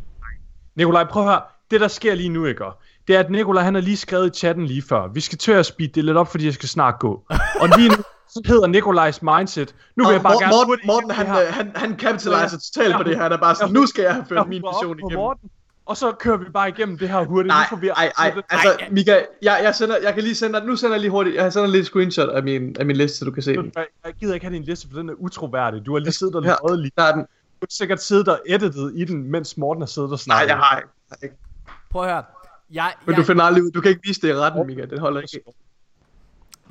Nikolaj, 0.76 1.04
prøv 1.04 1.24
at 1.24 1.30
høre. 1.30 1.42
Det 1.72 1.82
der 1.82 1.88
sker 1.88 2.16
lige 2.16 2.30
nu, 2.30 2.46
ikke? 2.46 2.66
Det 3.08 3.16
er, 3.16 3.20
at 3.20 3.30
Nikolaj 3.30 3.64
han 3.64 3.74
har 3.74 3.82
lige 3.82 3.98
skrevet 3.98 4.36
i 4.36 4.40
chatten 4.40 4.66
lige 4.66 4.82
før. 4.82 5.08
Vi 5.14 5.20
skal 5.22 5.38
til 5.38 5.52
at 5.52 5.66
speede 5.66 5.92
det 5.96 6.06
lidt 6.06 6.18
op, 6.18 6.32
fordi 6.32 6.46
jeg 6.46 6.54
skal 6.54 6.70
snart 6.70 7.00
gå. 7.00 7.24
Og 7.62 7.70
lige 7.78 7.90
nu, 7.90 7.96
så 8.30 8.42
hedder 8.46 8.68
Nikolajs 8.68 9.22
mindset. 9.22 9.76
Nu 9.96 10.04
vil 10.04 10.08
Og 10.08 10.14
jeg 10.14 10.22
bare 10.22 10.34
Morten, 10.34 10.50
gerne... 10.50 10.68
Morten, 10.68 10.88
Morten 10.88 11.12
han, 11.12 11.26
øh, 11.28 11.34
her. 11.34 11.52
han, 11.52 11.72
han 11.76 12.00
capitaliser 12.00 12.60
totalt 12.74 12.96
på 12.98 13.04
det 13.04 13.16
her. 13.16 13.24
Han 13.24 13.32
er 13.32 13.38
bare 13.38 13.56
sådan, 13.56 13.74
nu 13.74 13.86
skal 13.86 14.02
jeg 14.04 14.14
have 14.14 14.26
ført 14.30 14.48
min 14.48 14.62
på 14.62 14.94
igennem. 14.98 15.14
Morten, 15.14 15.50
og 15.86 15.98
så 15.98 16.12
kører 16.12 16.38
vi 16.38 16.46
bare 16.54 16.70
igennem 16.70 16.98
det 16.98 17.10
her 17.10 17.26
hurtigt. 17.26 17.48
Nej, 17.48 17.64
nu 17.64 17.68
får 17.70 17.82
vi 17.82 17.88
ej, 17.88 17.94
ej, 17.96 18.12
afsluttet- 18.28 18.46
altså 18.50 18.70
Ej, 18.80 18.88
Mika, 18.92 19.20
jeg, 19.42 19.60
jeg, 19.64 19.76
sender, 19.76 19.96
jeg 20.04 20.14
kan 20.14 20.24
lige 20.24 20.36
sende 20.36 20.60
dig, 20.60 20.68
nu 20.68 20.76
sender 20.76 20.96
jeg 20.96 21.02
lige 21.02 21.12
hurtigt, 21.12 21.36
jeg 21.36 21.54
sender 21.54 21.68
lige 21.68 21.80
et 21.82 21.86
screenshot 21.86 22.30
af 22.30 22.44
min, 22.44 22.76
af 22.80 22.86
min 22.86 22.96
liste, 22.96 23.18
så 23.18 23.26
du 23.26 23.32
kan 23.32 23.44
se 23.44 23.54
den. 23.56 23.72
Jeg, 24.06 24.14
gider 24.20 24.34
ikke 24.34 24.46
have 24.46 24.56
din 24.56 24.64
liste, 24.64 24.88
for 24.92 24.98
den 25.00 25.10
er 25.10 25.14
utroværdig. 25.18 25.86
Du 25.86 25.94
har 25.94 26.00
lige 26.00 26.12
siddet 26.12 26.36
og 26.36 26.42
lavet 26.42 26.80
lige. 26.80 26.92
der 26.98 27.04
er 27.04 27.12
den. 27.12 27.22
Du 27.22 27.28
har 27.62 27.68
sikkert 27.70 28.02
siddet 28.04 28.28
og 28.28 28.40
editet 28.48 28.92
i 28.96 29.06
den, 29.06 29.32
mens 29.32 29.58
Morten 29.58 29.82
har 29.82 29.88
siddet 29.88 30.12
og 30.12 30.14
Nej, 30.14 30.18
snakket. 30.18 30.48
jeg 30.48 30.58
har 30.58 30.78
ikke. 30.78 30.90
Jeg 31.10 31.18
har 31.22 31.26
ikke. 31.26 31.36
Prøv 31.92 32.04
at 32.04 32.10
høre. 32.12 32.24
Jeg, 32.72 32.94
Men 33.06 33.12
jeg, 33.16 33.22
du 33.22 33.26
finder 33.26 33.44
aldrig 33.44 33.64
ud, 33.64 33.72
du 33.72 33.82
kan 33.82 33.90
ikke 33.90 34.02
vise 34.04 34.22
det 34.22 34.30
i 34.30 34.34
retten, 34.36 34.68
Mika, 34.68 34.86
det 34.86 35.00
holder 35.00 35.22
ikke. 35.22 35.42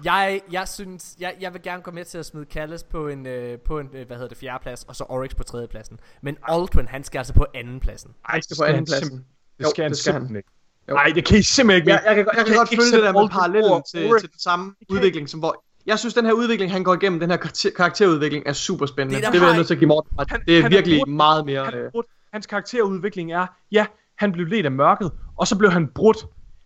jeg, 0.04 0.40
jeg 0.52 0.68
synes, 0.68 1.14
jeg, 1.20 1.34
jeg 1.40 1.52
vil 1.52 1.62
gerne 1.62 1.82
gå 1.82 1.90
med 1.90 2.04
til 2.04 2.18
at 2.18 2.26
smide 2.26 2.46
Callis 2.52 2.82
på 2.82 3.08
en, 3.08 3.26
øh, 3.26 3.58
på 3.58 3.78
en 3.78 3.90
øh, 3.94 4.06
hvad 4.06 4.16
hedder 4.16 4.28
det, 4.28 4.38
fjerdeplads, 4.38 4.84
og 4.84 4.96
så 4.96 5.04
Oryx 5.08 5.30
på 5.36 5.42
tredjepladsen. 5.42 6.00
Men 6.22 6.36
Aldrin, 6.42 6.88
han 6.88 7.04
skal 7.04 7.18
altså 7.18 7.32
på 7.32 7.46
andenpladsen. 7.54 8.10
Han 8.24 8.42
skal 8.42 8.54
det 8.56 8.60
på 8.60 8.64
andenpladsen. 8.64 9.16
Det 9.58 9.64
Jo, 9.64 9.70
skal 9.70 9.82
han 9.82 9.90
det 9.90 9.98
skal 9.98 10.12
han. 10.12 10.20
simpelthen 10.20 10.36
ikke. 10.36 10.48
Jo. 10.88 10.94
Nej, 10.94 11.12
det 11.14 11.24
kan 11.24 11.38
I 11.38 11.42
simpelthen 11.42 11.82
ikke. 11.82 11.90
Ja, 11.92 11.98
jeg 12.08 12.14
kan, 12.16 12.24
godt- 12.24 12.36
jeg 12.36 12.44
kan 12.44 12.52
kan 12.54 12.58
godt 12.60 12.68
følge 12.68 12.92
det 12.96 13.02
der 13.02 13.12
med 13.12 13.28
parallellen 13.28 13.82
til, 13.90 14.10
til 14.20 14.30
den 14.32 14.38
samme 14.40 14.74
udvikling 14.88 15.28
som 15.28 15.40
hvor 15.40 15.64
Jeg 15.86 15.98
synes 15.98 16.14
den 16.14 16.24
her 16.24 16.32
udvikling 16.32 16.72
han 16.72 16.84
går 16.84 16.94
igennem 16.94 17.20
Den 17.20 17.30
her 17.30 17.36
karakter, 17.36 17.70
karakterudvikling 17.76 18.46
er 18.46 18.52
super 18.52 18.86
spændende 18.86 19.14
Det 19.20 19.22
Det, 19.32 19.36
er 19.36 19.40
vil 19.40 19.46
jeg 19.48 19.56
nødt 19.56 19.66
til 19.66 19.74
at 19.74 19.78
give 19.78 19.88
Morten. 19.88 20.10
Han- 20.30 20.40
Det 20.46 20.58
er 20.58 20.62
han 20.62 20.72
er 20.72 20.76
virkelig 20.76 20.98
brudt. 20.98 21.08
meget 21.16 21.46
mere 21.46 21.64
Han 21.64 21.74
er 21.74 21.90
øh. 21.96 22.02
Hans 22.32 22.46
karakterudvikling 22.46 23.32
er, 23.32 23.46
ja, 23.72 23.86
han 24.18 24.32
blev 24.32 24.46
ledt 24.46 24.66
af 24.66 24.72
mørket, 24.72 25.10
og 25.36 25.46
så 25.46 25.56
blev 25.58 25.70
han 25.70 25.88
brudt. 25.94 26.18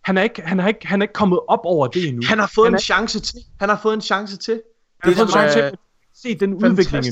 Han 0.03 0.17
er 0.17 0.21
ikke, 0.23 0.41
han 0.41 0.59
er 0.59 0.67
ikke, 0.67 0.87
han 0.87 1.01
er 1.01 1.03
ikke 1.03 1.13
kommet 1.13 1.39
op 1.47 1.59
over 1.63 1.87
det 1.87 2.07
endnu. 2.07 2.21
Han 2.27 2.39
har 2.39 2.51
fået 2.55 2.65
Han 2.65 2.71
en 2.73 2.75
er- 2.75 2.79
chance 2.79 3.19
til 3.19 3.39
Han 3.59 3.69
har 3.69 3.79
fået 3.83 3.93
en 3.93 4.01
chance 4.01 4.37
til 4.37 4.61
han 5.03 5.13
har 5.13 5.17
fået 5.17 5.25
en 5.27 5.31
chance 5.31 5.59
er 5.59 5.69
til 5.69 5.73
at 5.73 5.79
se 6.15 6.35
den 6.39 6.53
udvikling. 6.53 7.05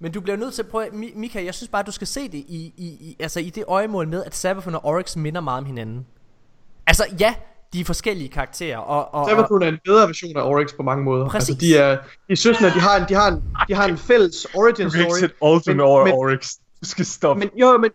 Men 0.00 0.12
du 0.12 0.20
bliver 0.20 0.36
nødt 0.36 0.54
til 0.54 0.62
at 0.62 0.68
prøve, 0.68 0.86
Mi- 0.86 1.18
Mika, 1.18 1.44
jeg 1.44 1.54
synes 1.54 1.68
bare, 1.68 1.82
du 1.82 1.92
skal 1.92 2.06
se 2.06 2.20
det 2.28 2.34
i, 2.34 2.72
i, 2.76 2.84
i, 2.86 3.16
altså 3.20 3.40
i 3.40 3.50
det 3.50 3.64
øjemål 3.68 4.08
med, 4.08 4.24
at 4.24 4.34
Savathun 4.36 4.74
og 4.74 4.84
Oryx 4.84 5.16
minder 5.16 5.40
meget 5.40 5.58
om 5.58 5.64
hinanden. 5.66 6.06
Altså 6.86 7.04
ja, 7.20 7.34
de 7.72 7.80
er 7.80 7.84
forskellige 7.84 8.28
karakterer, 8.28 8.78
og, 8.78 9.14
og, 9.14 9.28
Savathun 9.28 9.62
er 9.62 9.68
en 9.68 9.78
bedre 9.84 10.06
version 10.06 10.36
af 10.36 10.42
Oryx 10.42 10.68
på 10.76 10.82
mange 10.82 11.04
måder 11.04 11.28
Præcis. 11.28 11.48
Altså 11.48 11.60
de 11.60 11.76
er 11.76 11.90
De 12.28 12.32
er 12.32 12.36
søskende 12.36 12.70
De 12.74 12.80
har 12.80 12.96
en, 12.96 13.04
de 13.08 13.14
har 13.14 13.28
en, 13.28 13.42
de 13.68 13.74
har 13.74 13.84
en 13.88 13.98
fælles 13.98 14.46
origin 14.54 14.84
Du 14.86 14.90
kan 14.90 15.00
ikke 15.00 15.10
story 15.12 15.20
sætte 15.20 15.74
Men- 15.74 15.80
over 15.80 16.04
men- 16.04 16.14
Oryx. 16.14 16.48
Du 16.80 16.88
skal 16.88 17.04
stoppe. 17.04 17.38
Men 17.40 17.50
jo 17.60 17.76
men 17.78 17.90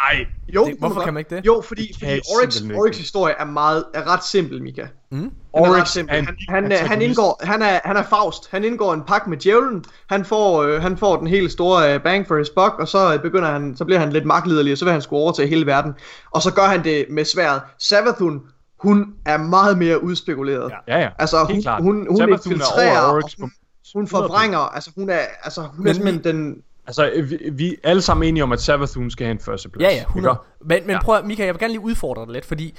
Ej, 0.00 0.26
jo, 0.54 0.64
Det- 0.66 0.76
hvorfor 0.78 1.00
kan 1.00 1.14
man 1.14 1.20
ikke 1.20 1.36
det? 1.36 1.46
Jo 1.46 1.62
fordi, 1.68 1.92
fordi 1.98 2.12
Oryx. 2.36 2.62
Oryx 2.76 2.98
historie 2.98 3.34
er 3.38 3.44
meget 3.44 3.84
er 3.94 4.12
ret 4.12 4.24
simpel 4.24 4.62
Mika 4.62 4.86
Mm? 5.10 5.24
Er 5.24 5.30
Oryx 5.52 5.88
simpel. 5.88 6.14
Han, 6.16 6.26
han, 6.26 6.36
han 6.48 6.72
antagonist. 6.72 7.08
indgår, 7.08 7.40
han 7.44 7.62
er, 7.62 7.80
han 7.84 7.96
er 7.96 8.02
Faust. 8.02 8.50
Han 8.50 8.64
indgår 8.64 8.94
en 8.94 9.02
pagt 9.02 9.26
med 9.26 9.36
djævlen. 9.38 9.84
Han 10.08 10.24
får, 10.24 10.62
øh, 10.62 10.82
han 10.82 10.96
får 10.96 11.16
den 11.16 11.26
helt 11.26 11.52
store 11.52 11.94
øh, 11.94 12.02
bang 12.02 12.26
for 12.28 12.38
his 12.38 12.50
buck, 12.50 12.74
og 12.78 12.88
så 12.88 13.14
øh, 13.14 13.22
begynder 13.22 13.50
han, 13.52 13.76
så 13.76 13.84
bliver 13.84 13.98
han 13.98 14.12
lidt 14.12 14.24
magtliderlig, 14.26 14.72
og 14.72 14.78
så 14.78 14.84
vil 14.84 14.92
han 14.92 15.02
skulle 15.02 15.20
overtage 15.22 15.48
hele 15.48 15.66
verden. 15.66 15.92
Og 16.30 16.42
så 16.42 16.54
gør 16.54 16.62
han 16.62 16.84
det 16.84 17.06
med 17.10 17.24
sværet. 17.24 17.62
Savathun, 17.78 18.40
hun 18.78 19.14
er 19.26 19.36
meget 19.38 19.78
mere 19.78 20.02
udspekuleret. 20.04 20.72
Ja. 20.88 20.96
ja, 20.96 21.02
ja. 21.02 21.10
Altså, 21.18 21.44
hun, 21.44 21.62
klart. 21.62 21.82
hun, 21.82 22.06
hun 22.10 22.20
er 22.20 22.26
infiltrerer, 22.26 23.12
hun, 23.12 23.50
hun 23.94 24.04
100%. 24.04 24.08
forvrænger, 24.10 24.58
altså 24.58 24.90
hun 24.96 25.10
er, 25.10 25.18
altså, 25.42 25.60
hun 25.60 25.72
Men 25.78 25.86
er 25.88 25.92
simpelthen 25.92 26.24
den... 26.36 26.56
Altså, 26.86 27.10
vi, 27.28 27.50
vi 27.52 27.70
er 27.70 27.76
alle 27.90 28.02
sammen 28.02 28.28
enige 28.28 28.42
om, 28.42 28.52
at 28.52 28.60
Savathun 28.60 29.10
skal 29.10 29.26
have 29.26 29.32
en 29.32 29.38
førsteplads. 29.38 29.82
Ja, 29.92 29.96
ja, 29.96 30.02
100. 30.02 30.36
Men, 30.60 30.82
men 30.86 30.90
Ja. 30.90 31.02
prøv, 31.02 31.16
at- 31.16 31.24
Mika, 31.24 31.44
jeg 31.44 31.54
vil 31.54 31.60
gerne 31.60 31.72
lige 31.72 31.80
udfordre 31.84 32.24
dig 32.26 32.32
lidt, 32.32 32.44
fordi 32.44 32.74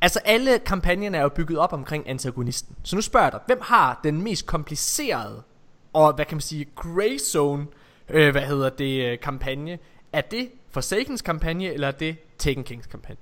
altså 0.00 0.20
alle 0.24 0.58
kampagnerne 0.58 1.16
er 1.18 1.22
jo 1.22 1.28
bygget 1.28 1.58
op 1.58 1.72
omkring 1.72 2.08
antagonisten. 2.08 2.76
Så 2.82 2.96
nu 2.96 3.02
spørger 3.02 3.26
jeg 3.26 3.32
dig, 3.32 3.40
hvem 3.46 3.58
har 3.62 4.00
den 4.04 4.22
mest 4.22 4.46
komplicerede 4.46 5.42
og 5.92 6.12
hvad 6.14 6.24
kan 6.24 6.34
man 6.36 6.40
sige, 6.40 6.66
gray 6.76 7.18
zone, 7.18 7.66
øh, 8.08 8.30
hvad 8.32 8.42
hedder 8.42 8.68
det, 8.68 9.04
øh, 9.12 9.18
kampagne? 9.20 9.78
Er 10.12 10.20
det 10.20 10.48
Forsakens 10.70 11.22
kampagne, 11.22 11.64
eller 11.72 11.88
er 11.88 11.92
det 11.92 12.16
Taken 12.38 12.64
Kings 12.64 12.86
kampagne? 12.86 13.16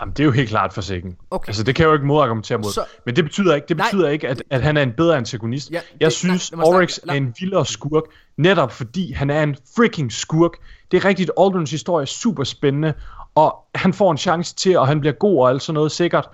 Jamen, 0.00 0.12
det 0.12 0.20
er 0.20 0.24
jo 0.24 0.30
helt 0.30 0.48
klart 0.48 0.72
forsikken. 0.72 1.16
Okay. 1.30 1.48
Altså, 1.48 1.62
det 1.62 1.74
kan 1.74 1.82
jeg 1.82 1.88
jo 1.88 1.92
ikke 1.94 2.06
modargumentere 2.06 2.58
mod. 2.58 2.72
Så-. 2.72 2.84
Men 3.06 3.16
det 3.16 3.24
betyder 3.24 3.54
ikke, 3.54 3.66
det 3.68 3.76
Nej. 3.76 3.86
betyder 3.90 4.08
ikke 4.08 4.28
at, 4.28 4.42
at 4.50 4.62
han 4.62 4.76
er 4.76 4.82
en 4.82 4.92
bedre 4.96 5.16
antagonist. 5.16 5.70
Ja, 5.70 5.76
det- 5.76 5.84
jeg 6.00 6.06
nej, 6.06 6.10
synes, 6.10 6.42
snakke- 6.42 6.66
Oryx 6.66 6.98
er 7.08 7.12
en 7.12 7.34
vildere 7.40 7.66
skurk, 7.66 8.02
netop 8.36 8.72
fordi 8.72 9.12
han 9.12 9.30
er 9.30 9.42
en 9.42 9.56
freaking 9.76 10.12
skurk. 10.12 10.52
Det 10.90 10.96
er 10.96 11.04
rigtigt, 11.04 11.30
Aldrins 11.40 11.70
historie 11.70 12.02
er 12.02 12.06
super 12.06 12.44
spændende, 12.44 12.94
og 13.34 13.54
han 13.74 13.92
får 13.92 14.10
en 14.12 14.18
chance 14.18 14.54
til, 14.54 14.78
og 14.78 14.86
han 14.88 15.00
bliver 15.00 15.12
god 15.14 15.40
og 15.42 15.48
alt 15.50 15.62
sådan 15.62 15.74
noget 15.74 15.92
sikkert. 15.92 16.28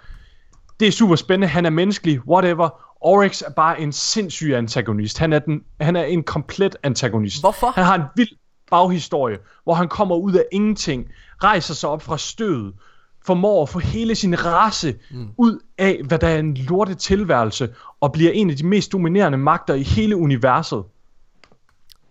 Det 0.81 0.89
er 0.89 0.93
super 0.93 1.17
spændende, 1.17 1.47
han 1.47 1.67
er 1.67 1.71
menneskelig, 1.71 2.29
whatever. 2.29 2.69
Oryx 3.01 3.43
er 3.43 3.51
bare 3.51 3.81
en 3.81 3.93
sindssyg 3.93 4.53
antagonist. 4.55 5.19
Han 5.19 5.33
er, 5.33 5.39
den, 5.39 5.61
han 5.81 5.97
er 5.97 6.05
en 6.05 6.23
komplet 6.23 6.77
antagonist. 6.83 7.41
Hvorfor? 7.43 7.71
Han 7.75 7.85
har 7.85 7.95
en 7.95 8.03
vild 8.17 8.29
baghistorie, 8.71 9.37
hvor 9.65 9.75
han 9.75 9.89
kommer 9.89 10.17
ud 10.17 10.33
af 10.35 10.45
ingenting, 10.53 11.07
rejser 11.45 11.75
sig 11.75 11.89
op 11.89 12.03
fra 12.03 12.19
stødet, 12.19 12.73
formår 13.27 13.63
at 13.63 13.69
få 13.69 13.79
hele 13.79 14.15
sin 14.15 14.45
race 14.45 14.95
mm. 15.11 15.29
ud 15.37 15.59
af, 15.79 16.01
hvad 16.05 16.19
der 16.19 16.29
er 16.29 16.39
en 16.39 16.55
lorte 16.55 16.95
tilværelse, 16.95 17.69
og 18.01 18.13
bliver 18.13 18.33
en 18.33 18.51
af 18.51 18.57
de 18.57 18.67
mest 18.67 18.93
dominerende 18.93 19.39
magter 19.39 19.75
i 19.75 19.83
hele 19.83 20.17
universet. 20.17 20.85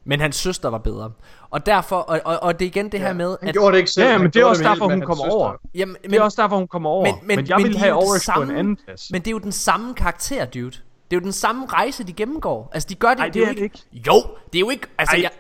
Men 0.05 0.19
hans 0.19 0.35
søster 0.35 0.69
var 0.69 0.77
bedre. 0.77 1.11
Og 1.49 1.65
derfor, 1.65 1.95
og, 1.95 2.21
og, 2.25 2.43
og 2.43 2.59
det 2.59 2.65
er 2.65 2.69
igen 2.69 2.91
det 2.91 2.99
her 2.99 3.13
med, 3.13 3.37
Han 3.39 3.49
at... 3.49 3.55
gjorde 3.55 3.71
det 3.71 3.77
ikke 3.77 3.91
selv. 3.91 4.03
Ja, 4.03 4.07
ja, 4.07 4.13
han 4.13 4.21
men 4.21 4.31
det 4.31 4.41
er 4.41 4.45
også 4.45 4.63
med 4.63 4.69
derfor, 4.69 4.89
hun 4.89 5.01
kommer 5.01 5.31
over. 5.31 5.53
Jamen, 5.75 5.95
Det 6.03 6.13
er 6.13 6.21
også 6.21 6.41
derfor, 6.41 6.57
hun 6.57 6.67
kommer 6.67 6.89
over. 6.89 7.05
Men, 7.05 7.15
men, 7.23 7.35
men 7.35 7.47
jeg 7.47 7.57
vil 7.57 7.65
det 7.65 7.75
er 7.75 7.79
have 7.79 7.91
jo 7.91 8.13
det 8.13 8.21
samme, 8.21 8.45
på 8.45 8.51
en 8.51 8.57
anden 8.57 8.77
plads. 8.85 9.11
Men 9.11 9.21
det 9.21 9.27
er 9.27 9.31
jo 9.31 9.39
den 9.39 9.51
samme 9.51 9.93
karakter, 9.93 10.45
dude. 10.45 10.65
Det 10.65 10.77
er 11.11 11.15
jo 11.15 11.19
den 11.19 11.31
samme 11.31 11.65
rejse, 11.65 12.03
de 12.03 12.13
gennemgår. 12.13 12.69
Altså, 12.73 12.89
de 12.89 12.95
gør 12.95 13.09
det, 13.09 13.19
Ej, 13.19 13.29
det 13.29 13.39
jo 13.39 13.45
er 13.45 13.53
det 13.53 13.61
ikke. 13.61 13.79
Jo, 13.93 14.13
det 14.53 14.55
er 14.55 14.59
jo 14.59 14.69
ikke... 14.69 14.87
Altså, 14.97 15.15
Ej. 15.15 15.21
jeg, 15.21 15.31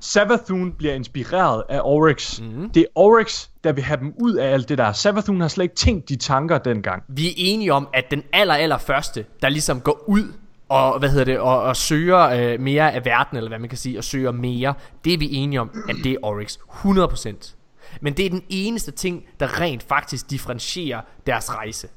Savathun 0.00 0.72
bliver 0.72 0.94
inspireret 0.94 1.62
af 1.68 1.80
Oryx. 1.84 2.40
Mm. 2.40 2.70
Det 2.70 2.80
er 2.80 2.86
Oryx, 2.94 3.48
der 3.64 3.72
vil 3.72 3.84
have 3.84 4.00
dem 4.00 4.14
ud 4.20 4.34
af 4.34 4.52
alt 4.52 4.68
det 4.68 4.78
der. 4.78 4.92
Savathun 4.92 5.40
har 5.40 5.48
slet 5.48 5.62
ikke 5.62 5.74
tænkt 5.74 6.08
de 6.08 6.16
tanker 6.16 6.58
dengang. 6.58 7.02
vi 7.08 7.28
er 7.28 7.32
enige 7.36 7.72
om, 7.72 7.88
at 7.94 8.04
den 8.10 8.22
aller, 8.32 8.54
aller 8.54 8.78
første, 8.78 9.24
der 9.42 9.48
ligesom 9.48 9.80
går 9.80 10.04
ud 10.08 10.32
og, 10.68 10.98
hvad 10.98 11.08
hedder 11.08 11.24
det, 11.24 11.38
og, 11.38 11.62
og 11.62 11.76
søger 11.76 12.18
øh, 12.18 12.60
mere 12.60 12.92
af 12.92 13.04
verden, 13.04 13.36
eller 13.36 13.48
hvad 13.48 13.58
man 13.58 13.68
kan 13.68 13.78
sige, 13.78 13.98
og 13.98 14.04
søger 14.04 14.30
mere, 14.32 14.74
det 15.04 15.14
er 15.14 15.18
vi 15.18 15.28
enige 15.32 15.60
om, 15.60 15.70
at 15.88 15.96
det 16.04 16.12
er 16.12 16.16
Oryx. 16.22 16.56
100%. 16.56 17.54
Men 18.00 18.14
det 18.14 18.26
er 18.26 18.30
den 18.30 18.42
eneste 18.48 18.90
ting, 18.90 19.24
der 19.40 19.60
rent 19.60 19.82
faktisk 19.82 20.30
differentierer 20.30 21.00
deres 21.26 21.54
rejse. 21.54 21.88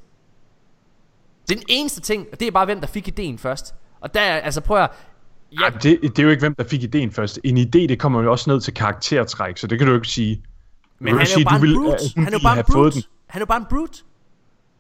Det 1.48 1.56
er 1.56 1.60
den 1.60 1.66
eneste 1.70 2.02
ting, 2.02 2.28
og 2.32 2.40
det 2.40 2.48
er 2.48 2.52
bare, 2.52 2.66
hvem 2.66 2.80
der 2.80 2.88
fik 2.88 3.08
ideen 3.08 3.38
først. 3.38 3.76
Og 4.02 4.14
der, 4.14 4.22
altså 4.22 4.62
prøv 4.62 4.78
at... 4.78 4.90
Ja. 5.52 5.64
Ej, 5.64 5.70
det, 5.70 6.00
det 6.02 6.20
er 6.20 6.24
jo 6.24 6.30
ikke, 6.30 6.40
hvem 6.40 6.56
der 6.56 6.64
fik 6.64 6.84
ideen 6.84 7.12
først. 7.12 7.40
En 7.44 7.58
idé, 7.58 7.88
det 7.88 8.00
kommer 8.00 8.22
jo 8.22 8.32
også 8.32 8.50
ned 8.50 8.62
til 8.62 8.74
karaktertræk, 8.74 9.58
så 9.58 9.68
det 9.68 9.78
kan 9.78 9.88
du 9.88 9.94
jo 9.94 10.00
ikke 10.00 10.08
sige. 10.08 10.42
Men 11.06 11.18
han 11.18 11.28
er 11.28 11.40
jo 11.40 11.46
bare 11.46 11.56
en 11.56 11.62
vil- 11.62 11.76
brute. 11.76 12.04
Han 12.16 12.28
er 12.28 12.32
jo 12.32 12.40
bare 12.44 12.58
en 12.60 12.66
brute. 12.66 13.04
Han 13.30 13.40
er 13.40 13.42
jo 13.42 13.46
bare 13.46 13.58
en 13.58 13.66
brute. 13.70 14.04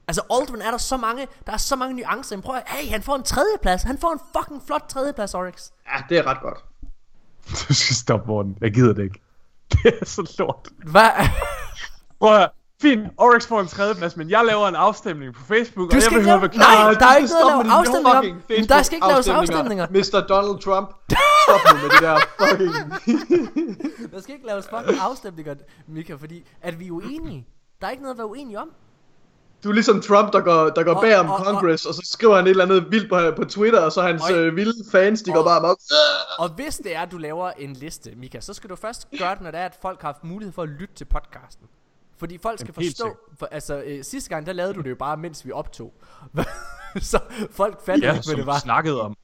Altså 0.07 0.21
Aldrin 0.31 0.61
er 0.61 0.71
der 0.71 0.77
så 0.77 0.97
mange, 0.97 1.27
der 1.45 1.53
er 1.53 1.57
så 1.57 1.75
mange 1.75 1.95
nuancer. 1.95 2.35
Men 2.35 2.43
prøv 2.43 2.55
at, 2.55 2.63
hey, 2.67 2.89
han 2.91 3.01
får 3.03 3.15
en 3.15 3.23
tredjeplads. 3.23 3.83
Han 3.83 3.97
får 3.97 4.11
en 4.13 4.19
fucking 4.37 4.61
flot 4.67 4.81
tredjeplads, 4.89 5.33
Oryx. 5.33 5.69
Ja, 5.93 6.03
det 6.09 6.17
er 6.17 6.27
ret 6.27 6.37
godt. 6.41 6.57
Du 7.69 7.73
skal 7.73 7.95
stoppe, 7.95 8.27
Morten. 8.27 8.57
Jeg 8.61 8.73
gider 8.73 8.93
det 8.93 9.03
ikke. 9.03 9.21
Det 9.71 9.93
er 10.01 10.05
så 10.05 10.35
lort. 10.39 10.67
Hvad? 10.91 11.09
Prøv 12.19 12.35
at. 12.41 12.49
Fint, 12.85 13.07
Oryx 13.17 13.47
får 13.47 13.59
en 13.61 13.67
tredjeplads, 13.67 14.17
men 14.17 14.29
jeg 14.29 14.45
laver 14.45 14.67
en 14.67 14.75
afstemning 14.75 15.33
på 15.33 15.41
Facebook, 15.43 15.91
Du 15.91 15.95
og 15.95 16.01
jeg 16.01 16.09
vil 16.11 16.17
ikke 16.17 16.29
høre, 16.29 16.39
hvad 16.39 16.49
Nej, 16.49 16.93
der 16.99 17.05
er 17.05 17.15
ikke 17.15 17.29
noget 17.29 17.51
at 17.51 17.57
med 17.57 17.65
lave 17.65 17.77
afstemninger 17.79 18.19
om. 18.19 18.41
Men 18.49 18.67
der 18.69 18.81
skal 18.83 18.95
ikke 18.95 19.07
laves 19.07 19.27
afstemninger. 19.27 19.85
Mr. 19.89 20.19
Donald 20.29 20.59
Trump. 20.65 20.89
Stop 21.47 21.59
nu 21.73 21.77
med 21.83 21.89
det 21.89 22.01
der 22.01 22.17
fucking... 22.39 22.73
Der 24.13 24.21
skal 24.21 24.33
ikke 24.35 24.47
laves 24.47 24.65
fucking 24.73 24.99
afstemninger, 25.01 25.55
Mika, 25.87 26.13
fordi 26.13 26.47
at 26.61 26.79
vi 26.79 26.87
er 26.87 26.91
uenige. 26.91 27.47
Der 27.81 27.87
er 27.87 27.91
ikke 27.91 28.03
noget 28.03 28.13
at 28.15 28.17
være 28.17 28.27
uenige 28.29 28.59
om. 28.59 28.69
Du 29.63 29.69
er 29.69 29.73
ligesom 29.73 30.01
Trump, 30.01 30.33
der 30.33 30.39
går, 30.41 30.69
der 30.69 30.83
går 30.83 30.93
Og- 30.93 31.01
bag 31.01 31.17
om 31.19 31.29
og- 31.29 31.35
og- 31.37 31.45
Congress, 31.45 31.85
og 31.85 31.93
så 31.93 32.01
skriver 32.11 32.35
han 32.35 32.45
et 32.45 32.49
eller 32.49 32.63
andet 32.65 32.85
vildt 32.91 33.09
på, 33.09 33.17
på 33.43 33.49
Twitter, 33.49 33.79
og 33.81 33.91
så 33.91 34.01
hans 34.01 34.23
Og- 34.29 34.37
øh, 34.37 34.55
vilde 34.55 34.73
fans, 34.91 35.21
de 35.21 35.31
går 35.31 35.39
og- 35.39 35.45
bare 35.45 35.57
amok. 35.59 35.77
Og 36.39 36.49
hvis 36.49 36.77
det 36.77 36.95
er, 36.95 37.01
at 37.01 37.11
du 37.11 37.17
laver 37.17 37.51
en 37.57 37.73
liste, 37.73 38.11
Mika, 38.17 38.39
så 38.39 38.53
skal 38.53 38.69
du 38.69 38.75
først 38.75 39.07
gøre 39.19 39.35
det, 39.35 39.41
når 39.41 39.51
det 39.51 39.59
er, 39.59 39.65
at 39.65 39.77
folk 39.81 40.01
har 40.01 40.07
haft 40.07 40.23
mulighed 40.23 40.53
for 40.53 40.63
at 40.63 40.69
lytte 40.69 40.95
til 40.95 41.05
podcasten. 41.05 41.67
Fordi 42.17 42.37
folk 42.37 42.59
skal 42.59 42.73
Jamen, 42.77 42.89
forstå, 42.89 43.17
for, 43.39 43.45
altså 43.51 43.81
øh, 43.85 44.03
sidste 44.03 44.29
gang, 44.29 44.45
der 44.45 44.53
lavede 44.53 44.73
du 44.73 44.81
det 44.81 44.89
jo 44.89 44.95
bare, 44.95 45.17
mens 45.17 45.45
vi 45.45 45.51
optog. 45.51 45.93
så 47.11 47.19
folk 47.51 47.85
fattede 47.85 48.07
Ja, 48.07 48.13
ikke, 48.13 48.27
hvad 48.27 48.35
det 48.37 48.45
var. 48.45 48.59
snakkede 48.59 49.01
om. 49.01 49.15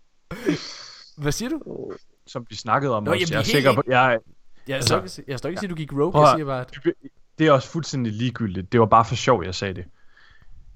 Hvad 1.18 1.32
siger 1.32 1.50
du? 1.50 1.92
Som 2.28 2.46
vi 2.50 2.56
snakkede 2.56 2.96
om 2.96 3.04
Nå, 3.04 3.12
også. 3.12 3.20
jamen, 3.20 3.32
Jeg 3.34 3.40
er 3.40 3.44
sikker 3.44 3.74
på, 3.76 3.84
jeg, 3.88 4.20
Jeg 4.68 4.76
Altså- 4.76 4.96
ikke, 5.02 5.24
jeg 5.32 5.40
står 5.40 5.50
ikke 5.50 5.60
sige, 5.60 5.68
at 5.68 5.70
du 5.70 5.76
gik 5.76 5.94
rogue, 5.94 6.12
Prøv 6.12 6.22
jeg 6.22 6.34
siger 6.38 6.46
bare, 6.46 6.62
at... 6.62 6.78
det 7.40 7.48
er 7.48 7.52
også 7.52 7.68
fuldstændig 7.70 8.14
ligegyldigt. 8.14 8.72
Det 8.72 8.80
var 8.80 8.86
bare 8.86 9.06
for 9.06 9.16
sjov, 9.16 9.44
jeg 9.44 9.56
sagde 9.56 9.74
det. 9.74 9.86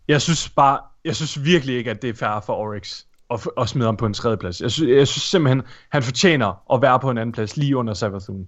Jeg 0.07 0.21
synes 0.21 0.49
bare, 0.49 0.79
jeg 1.05 1.15
synes 1.15 1.43
virkelig 1.43 1.75
ikke, 1.77 1.91
at 1.91 2.01
det 2.01 2.09
er 2.09 2.13
fair 2.13 2.39
for 2.45 2.53
Oryx 2.53 3.03
at, 3.31 3.47
at 3.57 3.69
smide 3.69 3.85
ham 3.85 3.97
på 3.97 4.05
en 4.05 4.13
tredjeplads. 4.13 4.61
Jeg 4.61 4.71
synes, 4.71 4.89
jeg 4.97 5.07
synes 5.07 5.23
simpelthen, 5.23 5.61
han 5.89 6.03
fortjener 6.03 6.73
at 6.73 6.81
være 6.81 6.99
på 6.99 7.09
en 7.09 7.17
anden 7.17 7.33
plads 7.33 7.57
lige 7.57 7.77
under 7.77 7.93
Savathun. 7.93 8.47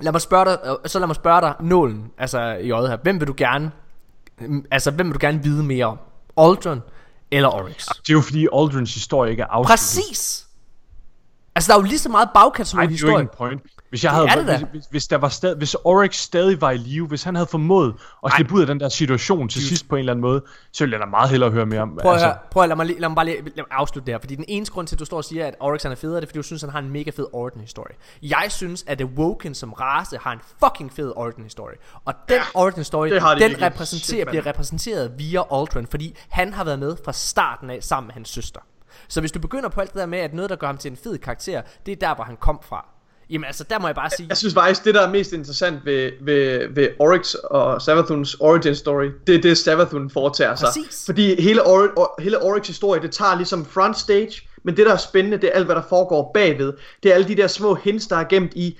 Lad 0.00 0.12
mig 0.12 0.20
spørge 0.20 0.44
dig, 0.44 0.58
øh, 0.64 0.76
så 0.86 0.98
lad 0.98 1.06
mig 1.06 1.16
spørge 1.16 1.40
dig, 1.40 1.54
nålen, 1.60 2.10
altså 2.18 2.52
i 2.52 2.70
øjet 2.70 2.88
her. 2.88 2.96
Hvem 2.96 3.20
vil 3.20 3.28
du 3.28 3.34
gerne, 3.36 3.70
mm, 4.40 4.64
altså 4.70 4.90
hvem 4.90 5.06
vil 5.06 5.14
du 5.14 5.18
gerne 5.20 5.42
vide 5.42 5.62
mere 5.62 5.86
om? 5.86 5.98
Aldrin 6.36 6.80
eller 7.30 7.48
Oryx? 7.48 7.86
Det 7.86 8.08
er 8.08 8.12
jo 8.12 8.20
fordi 8.20 8.46
Aldrins 8.52 8.94
historie 8.94 9.30
ikke 9.30 9.42
er 9.42 9.46
afsluttet. 9.46 9.70
Præcis! 9.70 10.46
Altså 11.54 11.72
der 11.72 11.78
er 11.78 11.82
jo 11.82 11.86
lige 11.86 11.98
så 11.98 12.08
meget 12.08 12.28
bagkatalog 12.34 12.88
det 12.88 13.02
er 13.02 13.08
jo 13.08 13.08
ikke 13.08 13.20
en 13.20 13.36
point. 13.36 13.62
Hvis, 13.94 14.04
jeg 14.04 14.12
Det 14.12 14.30
havde, 14.30 14.40
det 14.40 14.48
da. 14.48 14.56
hvis, 14.56 14.68
hvis, 14.72 14.84
hvis, 14.90 15.06
der 15.06 15.16
var 15.18 15.28
stad, 15.28 15.56
hvis 15.56 15.74
Oryx 15.74 16.16
stadig 16.16 16.60
var 16.60 16.70
i 16.70 16.76
live, 16.76 17.06
hvis 17.06 17.22
han 17.22 17.34
havde 17.34 17.46
formået 17.46 17.94
at 18.26 18.32
slippe 18.32 18.54
ud 18.54 18.60
af 18.60 18.66
den 18.66 18.80
der 18.80 18.88
situation 18.88 19.48
til 19.48 19.62
sidst 19.68 19.88
på 19.88 19.96
en 19.96 19.98
eller 19.98 20.12
anden 20.12 20.20
måde, 20.20 20.42
så 20.72 20.84
ville 20.84 20.94
jeg 20.94 21.00
da 21.00 21.10
meget 21.10 21.30
hellere 21.30 21.50
høre 21.50 21.66
mere 21.66 21.80
om. 21.80 21.98
Prøv 22.02 22.18
høre, 22.18 22.36
prøv 22.50 22.62
at 22.62 22.68
lad, 22.68 22.76
mig, 22.76 22.86
lige- 22.86 23.00
lad 23.00 23.08
mig 23.08 23.16
bare 23.16 23.24
lige, 23.24 23.36
lad 23.42 23.52
mig 23.56 23.64
afslutte 23.70 24.06
det 24.06 24.14
her 24.14 24.18
Fordi 24.20 24.34
den 24.34 24.44
eneste 24.48 24.72
grund 24.74 24.86
til 24.86 24.94
at 24.94 24.98
du 25.00 25.04
står 25.04 25.16
og 25.16 25.24
siger 25.24 25.46
At 25.46 25.54
Oryx 25.60 25.82
han 25.82 25.92
er 25.92 25.96
federe 25.96 26.16
Det 26.16 26.22
er 26.22 26.26
fordi 26.26 26.38
du 26.38 26.42
synes 26.42 26.62
han 26.62 26.70
har 26.70 26.78
en 26.78 26.90
mega 26.90 27.10
fed 27.10 27.26
origin 27.32 27.60
historie 27.60 27.94
Jeg 28.22 28.46
synes 28.48 28.84
at 28.86 28.98
The 28.98 29.06
Woken 29.06 29.54
som 29.54 29.72
race 29.72 30.18
Har 30.20 30.32
en 30.32 30.40
fucking 30.64 30.92
fed 30.92 31.12
origin 31.16 31.44
historie 31.44 31.76
Og 32.04 32.14
den 32.28 32.40
origin 32.54 32.84
story 32.84 33.08
det 33.10 33.20
har 33.22 33.34
de 33.34 33.40
Den 33.40 33.48
virkelig. 33.48 33.66
repræsenterer, 33.66 34.18
Shit, 34.18 34.28
bliver 34.28 34.46
repræsenteret 34.46 35.12
via 35.18 35.40
Aldrin 35.52 35.86
Fordi 35.86 36.16
han 36.28 36.52
har 36.52 36.64
været 36.64 36.78
med 36.78 36.96
fra 37.04 37.12
starten 37.12 37.70
af 37.70 37.78
Sammen 37.82 38.06
med 38.06 38.14
hans 38.14 38.28
søster 38.28 38.60
Så 39.08 39.20
hvis 39.20 39.32
du 39.32 39.38
begynder 39.38 39.68
på 39.68 39.80
alt 39.80 39.92
det 39.92 40.00
der 40.00 40.06
med 40.06 40.18
At 40.18 40.34
noget 40.34 40.50
der 40.50 40.56
gør 40.56 40.66
ham 40.66 40.78
til 40.78 40.90
en 40.90 40.96
fed 40.96 41.18
karakter 41.18 41.62
Det 41.86 41.92
er 41.92 41.96
der 42.08 42.14
hvor 42.14 42.24
han 42.24 42.36
kom 42.36 42.60
fra 42.68 42.86
Jamen 43.30 43.44
altså 43.44 43.64
der 43.70 43.78
må 43.78 43.86
jeg 43.88 43.94
bare 43.94 44.10
sige 44.10 44.26
Jeg 44.28 44.36
synes 44.36 44.54
faktisk, 44.54 44.84
det 44.84 44.94
der 44.94 45.06
er 45.06 45.10
mest 45.10 45.32
interessant 45.32 45.84
ved, 45.84 46.10
ved, 46.20 46.68
ved 46.74 46.88
Oryx 46.98 47.34
og 47.34 47.82
Savathuns 47.82 48.34
origin 48.34 48.74
story, 48.74 49.06
det 49.26 49.34
er 49.34 49.40
det, 49.42 49.58
Savathun 49.58 50.10
foretager 50.10 50.54
sig. 50.54 50.66
Præcis. 50.66 51.02
Fordi 51.06 51.42
hele, 51.42 51.60
Or- 51.62 51.98
Or- 51.98 52.22
hele 52.22 52.42
Oryx 52.42 52.66
historie, 52.66 53.02
det 53.02 53.10
tager 53.10 53.36
ligesom 53.36 53.64
front 53.64 53.98
stage, 53.98 54.42
men 54.64 54.76
det 54.76 54.86
der 54.86 54.92
er 54.92 54.96
spændende, 54.96 55.36
det 55.38 55.46
er 55.46 55.52
alt, 55.52 55.64
hvad 55.66 55.74
der 55.76 55.82
foregår 55.88 56.30
bagved. 56.34 56.72
Det 57.02 57.10
er 57.10 57.14
alle 57.14 57.28
de 57.28 57.34
der 57.36 57.46
små 57.46 57.74
hints, 57.74 58.06
der 58.06 58.16
er 58.16 58.24
gemt 58.24 58.52
i, 58.54 58.78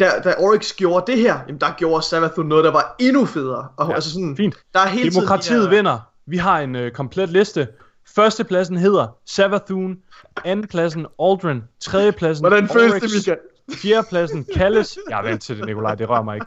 da, 0.00 0.10
da 0.24 0.34
Oryx 0.38 0.72
gjorde 0.76 1.12
det 1.12 1.20
her, 1.20 1.38
jamen 1.48 1.60
der 1.60 1.74
gjorde 1.78 2.04
Savathun 2.06 2.46
noget, 2.46 2.64
der 2.64 2.70
var 2.72 2.96
endnu 3.00 3.24
federe. 3.26 3.68
Og, 3.76 3.88
Ja, 3.88 3.94
altså 3.94 4.10
sådan, 4.12 4.36
fint. 4.36 4.54
Der 4.74 4.80
er 4.80 4.86
hele 4.88 5.10
Demokratiet 5.10 5.42
tiden 5.42 5.62
de 5.62 5.68
her- 5.68 5.76
vinder. 5.76 5.98
Vi 6.26 6.36
har 6.36 6.60
en 6.60 6.76
øh, 6.76 6.90
komplet 6.90 7.28
liste. 7.28 7.68
Førstepladsen 8.14 8.76
hedder 8.76 9.06
Savathun. 9.26 9.96
Andenpladsen 10.44 11.06
Aldrin. 11.22 11.62
Tredjepladsen 11.80 12.42
Hvordan 12.42 12.68
føles 12.68 12.92
det, 12.92 13.02
Michael? 13.02 13.38
Fjerdepladsen 13.70 14.46
Kalles. 14.54 14.98
Jeg 15.10 15.18
er 15.18 15.22
vant 15.22 15.42
til 15.42 15.56
det, 15.56 15.66
Nikolaj. 15.66 15.94
Det 15.94 16.08
rører 16.08 16.22
mig 16.22 16.34
ikke. 16.34 16.46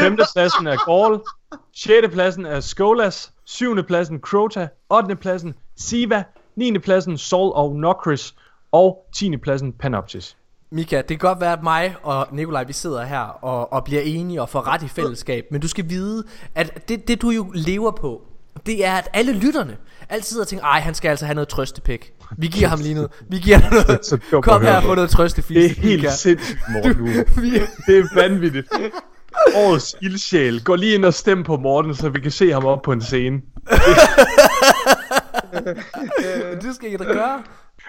Femtepladsen 0.00 0.66
er 0.66 0.76
Gaul. 0.84 1.20
Sjettepladsen 1.72 2.46
er 2.46 2.60
Skolas. 2.60 3.32
Syvendepladsen 3.44 4.20
Crota. 4.20 4.68
Ottendepladsen 4.88 5.54
Siva. 5.76 6.24
Niendepladsen 6.56 7.18
Sol 7.18 7.52
og 7.54 7.76
Nokris. 7.76 8.34
Og 8.72 9.06
tiendepladsen 9.14 9.72
Panoptis. 9.72 10.36
Mika, 10.70 10.96
det 10.96 11.06
kan 11.06 11.18
godt 11.18 11.40
være, 11.40 11.52
at 11.52 11.62
mig 11.62 11.96
og 12.02 12.26
Nikolaj, 12.32 12.64
vi 12.64 12.72
sidder 12.72 13.04
her 13.04 13.20
og, 13.20 13.72
og 13.72 13.84
bliver 13.84 14.02
enige 14.02 14.42
og 14.42 14.48
får 14.48 14.68
ret 14.68 14.82
i 14.82 14.88
fællesskab. 14.88 15.46
Men 15.50 15.60
du 15.60 15.68
skal 15.68 15.88
vide, 15.88 16.24
at 16.54 16.88
det, 16.88 17.08
det 17.08 17.22
du 17.22 17.30
jo 17.30 17.50
lever 17.54 17.90
på, 17.90 18.22
det 18.66 18.86
er, 18.86 18.92
at 18.92 19.08
alle 19.12 19.32
lytterne 19.32 19.76
altid 20.08 20.40
og 20.40 20.48
tænker, 20.48 20.66
ej, 20.66 20.80
han 20.80 20.94
skal 20.94 21.08
altså 21.08 21.26
have 21.26 21.34
noget 21.34 21.48
trøstepik. 21.48 22.12
Vi 22.38 22.46
giver 22.46 22.68
ham 22.68 22.80
lige 22.80 22.94
noget. 22.94 23.10
Vi 23.30 23.38
giver 23.38 23.58
ham 23.58 23.72
noget. 23.72 24.06
så 24.06 24.18
Kom 24.42 24.62
her 24.62 24.76
og 24.76 24.82
få 24.82 24.94
noget 24.94 25.10
trøstefis. 25.10 25.56
Det 25.56 25.64
er 25.64 25.68
helt 25.88 26.12
sindssygt, 26.12 26.58
Morten. 26.72 26.96
Nu. 26.96 27.04
Vi, 27.40 27.50
Det 27.86 27.98
er 27.98 28.14
vanvittigt. 28.14 28.68
Årets 29.54 29.96
ildsjæl. 30.02 30.64
Gå 30.64 30.74
lige 30.74 30.94
ind 30.94 31.04
og 31.04 31.14
stem 31.14 31.42
på 31.42 31.56
Morten, 31.56 31.94
så 31.94 32.08
vi 32.08 32.20
kan 32.20 32.30
se 32.30 32.52
ham 32.52 32.64
op 32.64 32.82
på 32.82 32.92
en 32.92 33.02
scene. 33.02 33.40
det 36.62 36.74
skal 36.74 36.92
I 36.92 36.96
da 36.96 37.04
gøre. 37.04 37.42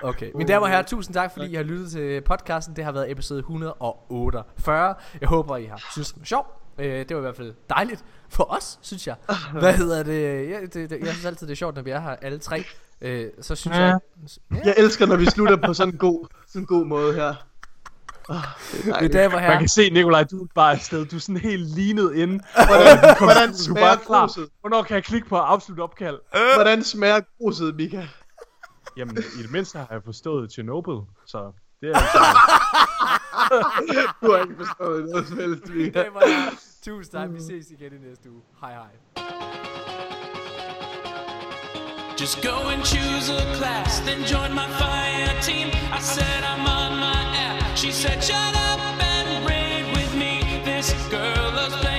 Okay, 0.04 0.32
mine 0.36 0.48
damer 0.48 0.62
og 0.66 0.70
herrer, 0.70 0.82
tusind 0.84 1.14
tak, 1.14 1.32
fordi 1.34 1.46
I 1.52 1.56
har 1.56 1.64
lyttet 1.64 1.92
til 1.92 2.22
podcasten. 2.22 2.76
Det 2.76 2.84
har 2.84 2.92
været 2.92 3.12
episode 3.12 3.40
148. 3.40 4.96
Jeg 5.22 5.30
håber, 5.30 5.58
I 5.58 5.66
har 5.66 5.90
synes 5.94 6.12
det 6.12 6.20
var 6.20 6.26
sjovt. 6.26 6.48
Øh, 6.80 6.86
det 7.00 7.10
var 7.16 7.18
i 7.18 7.22
hvert 7.22 7.36
fald 7.36 7.54
dejligt 7.70 8.06
for 8.30 8.54
os, 8.54 8.80
synes 8.82 9.08
jeg. 9.08 9.16
Hvad 9.60 9.74
hedder 9.74 10.04
det? 10.04 10.50
Ja, 10.50 10.62
det, 10.62 10.74
det 10.90 10.92
jeg 11.00 11.08
synes 11.08 11.26
altid, 11.26 11.48
det 11.48 11.52
er 11.54 11.56
sjovt, 11.56 11.76
når 11.76 11.82
vi 11.82 11.90
er 11.92 12.00
her 12.00 12.10
alle 12.22 12.40
tre. 12.40 12.64
Øh, 13.02 13.28
så 13.42 13.56
synes 13.56 13.78
Ja. 13.78 13.84
jeg... 13.84 14.00
Jeg 14.66 14.74
elsker, 14.78 15.06
når 15.06 15.16
vi 15.16 15.26
slutter 15.26 15.56
på 15.66 15.74
sådan 15.74 15.94
en 15.94 15.98
god, 16.00 16.28
sådan 16.48 16.62
en 16.62 16.66
god 16.66 16.86
måde 16.86 17.14
her. 17.14 17.34
Mine 18.86 19.14
damer 19.14 19.26
og 19.26 19.32
Man 19.32 19.42
herrer, 19.44 19.60
kan 19.60 19.68
se, 19.68 19.90
Nikolaj, 19.90 20.24
du 20.24 20.44
er 20.44 20.48
bare 20.56 20.72
afsted. 20.72 21.06
Du 21.06 21.16
er 21.16 21.20
sådan 21.20 21.38
helt 21.42 21.64
lignet 21.76 22.16
ind. 22.16 22.30
Hvordan, 22.68 22.98
hvordan 23.20 23.48
Du 23.48 23.54
er 23.54 23.58
smager 23.58 23.86
bare 23.88 23.98
klar. 24.06 24.22
gruset? 24.28 24.50
Hvornår 24.62 24.84
kan 24.84 24.96
jeg 24.96 25.04
klikke 25.04 25.28
på 25.28 25.36
afslut 25.36 25.80
opkald? 25.80 26.20
Hvordan 26.56 26.84
smager 26.84 27.20
gruset, 27.40 27.76
Mika? 27.76 28.08
Jamen, 28.98 29.18
i 29.40 29.42
det 29.42 29.52
mindste 29.52 29.78
har 29.78 29.88
jeg 29.92 30.02
forstået 30.06 30.52
Chernobyl, 30.52 31.00
så 31.26 31.38
det 31.38 31.46
er. 31.46 31.52
Du 34.22 34.32
har 34.32 34.42
ikke 34.44 34.56
forstået 34.58 35.06
noget 35.10 35.28
som 35.28 35.38
helst, 35.38 35.70
mine 35.70 35.84
Mika. 35.84 36.04
damer 36.04 36.20
og 36.20 36.28
tusind 36.84 37.12
tak. 37.12 37.30
Vi 37.34 37.40
ses 37.40 37.72
igen 37.72 37.94
i 37.94 37.98
næste 38.10 38.32
uge. 38.32 38.42
Hej 38.62 38.74
hej. 38.74 38.92
Just 42.22 42.38
go 42.50 42.56
and 42.74 42.84
choose 42.94 43.26
a 43.30 43.42
class, 43.58 44.00
then 44.08 44.20
join 44.34 44.52
my 44.62 44.68
fire 44.82 45.34
team. 45.48 45.68
I 45.98 46.00
said 46.14 46.42
I'm 46.52 46.66
on 46.80 46.92
my 47.08 47.22
app. 47.48 47.78
She 47.82 47.92
said, 47.92 48.18
shut 48.30 48.54
up 48.70 48.80
and 49.14 49.28
raid 49.50 49.86
with 49.98 50.14
me. 50.24 50.34
This 50.70 50.88
girl 51.12 51.48
loves 51.60 51.76
playing 51.84 51.95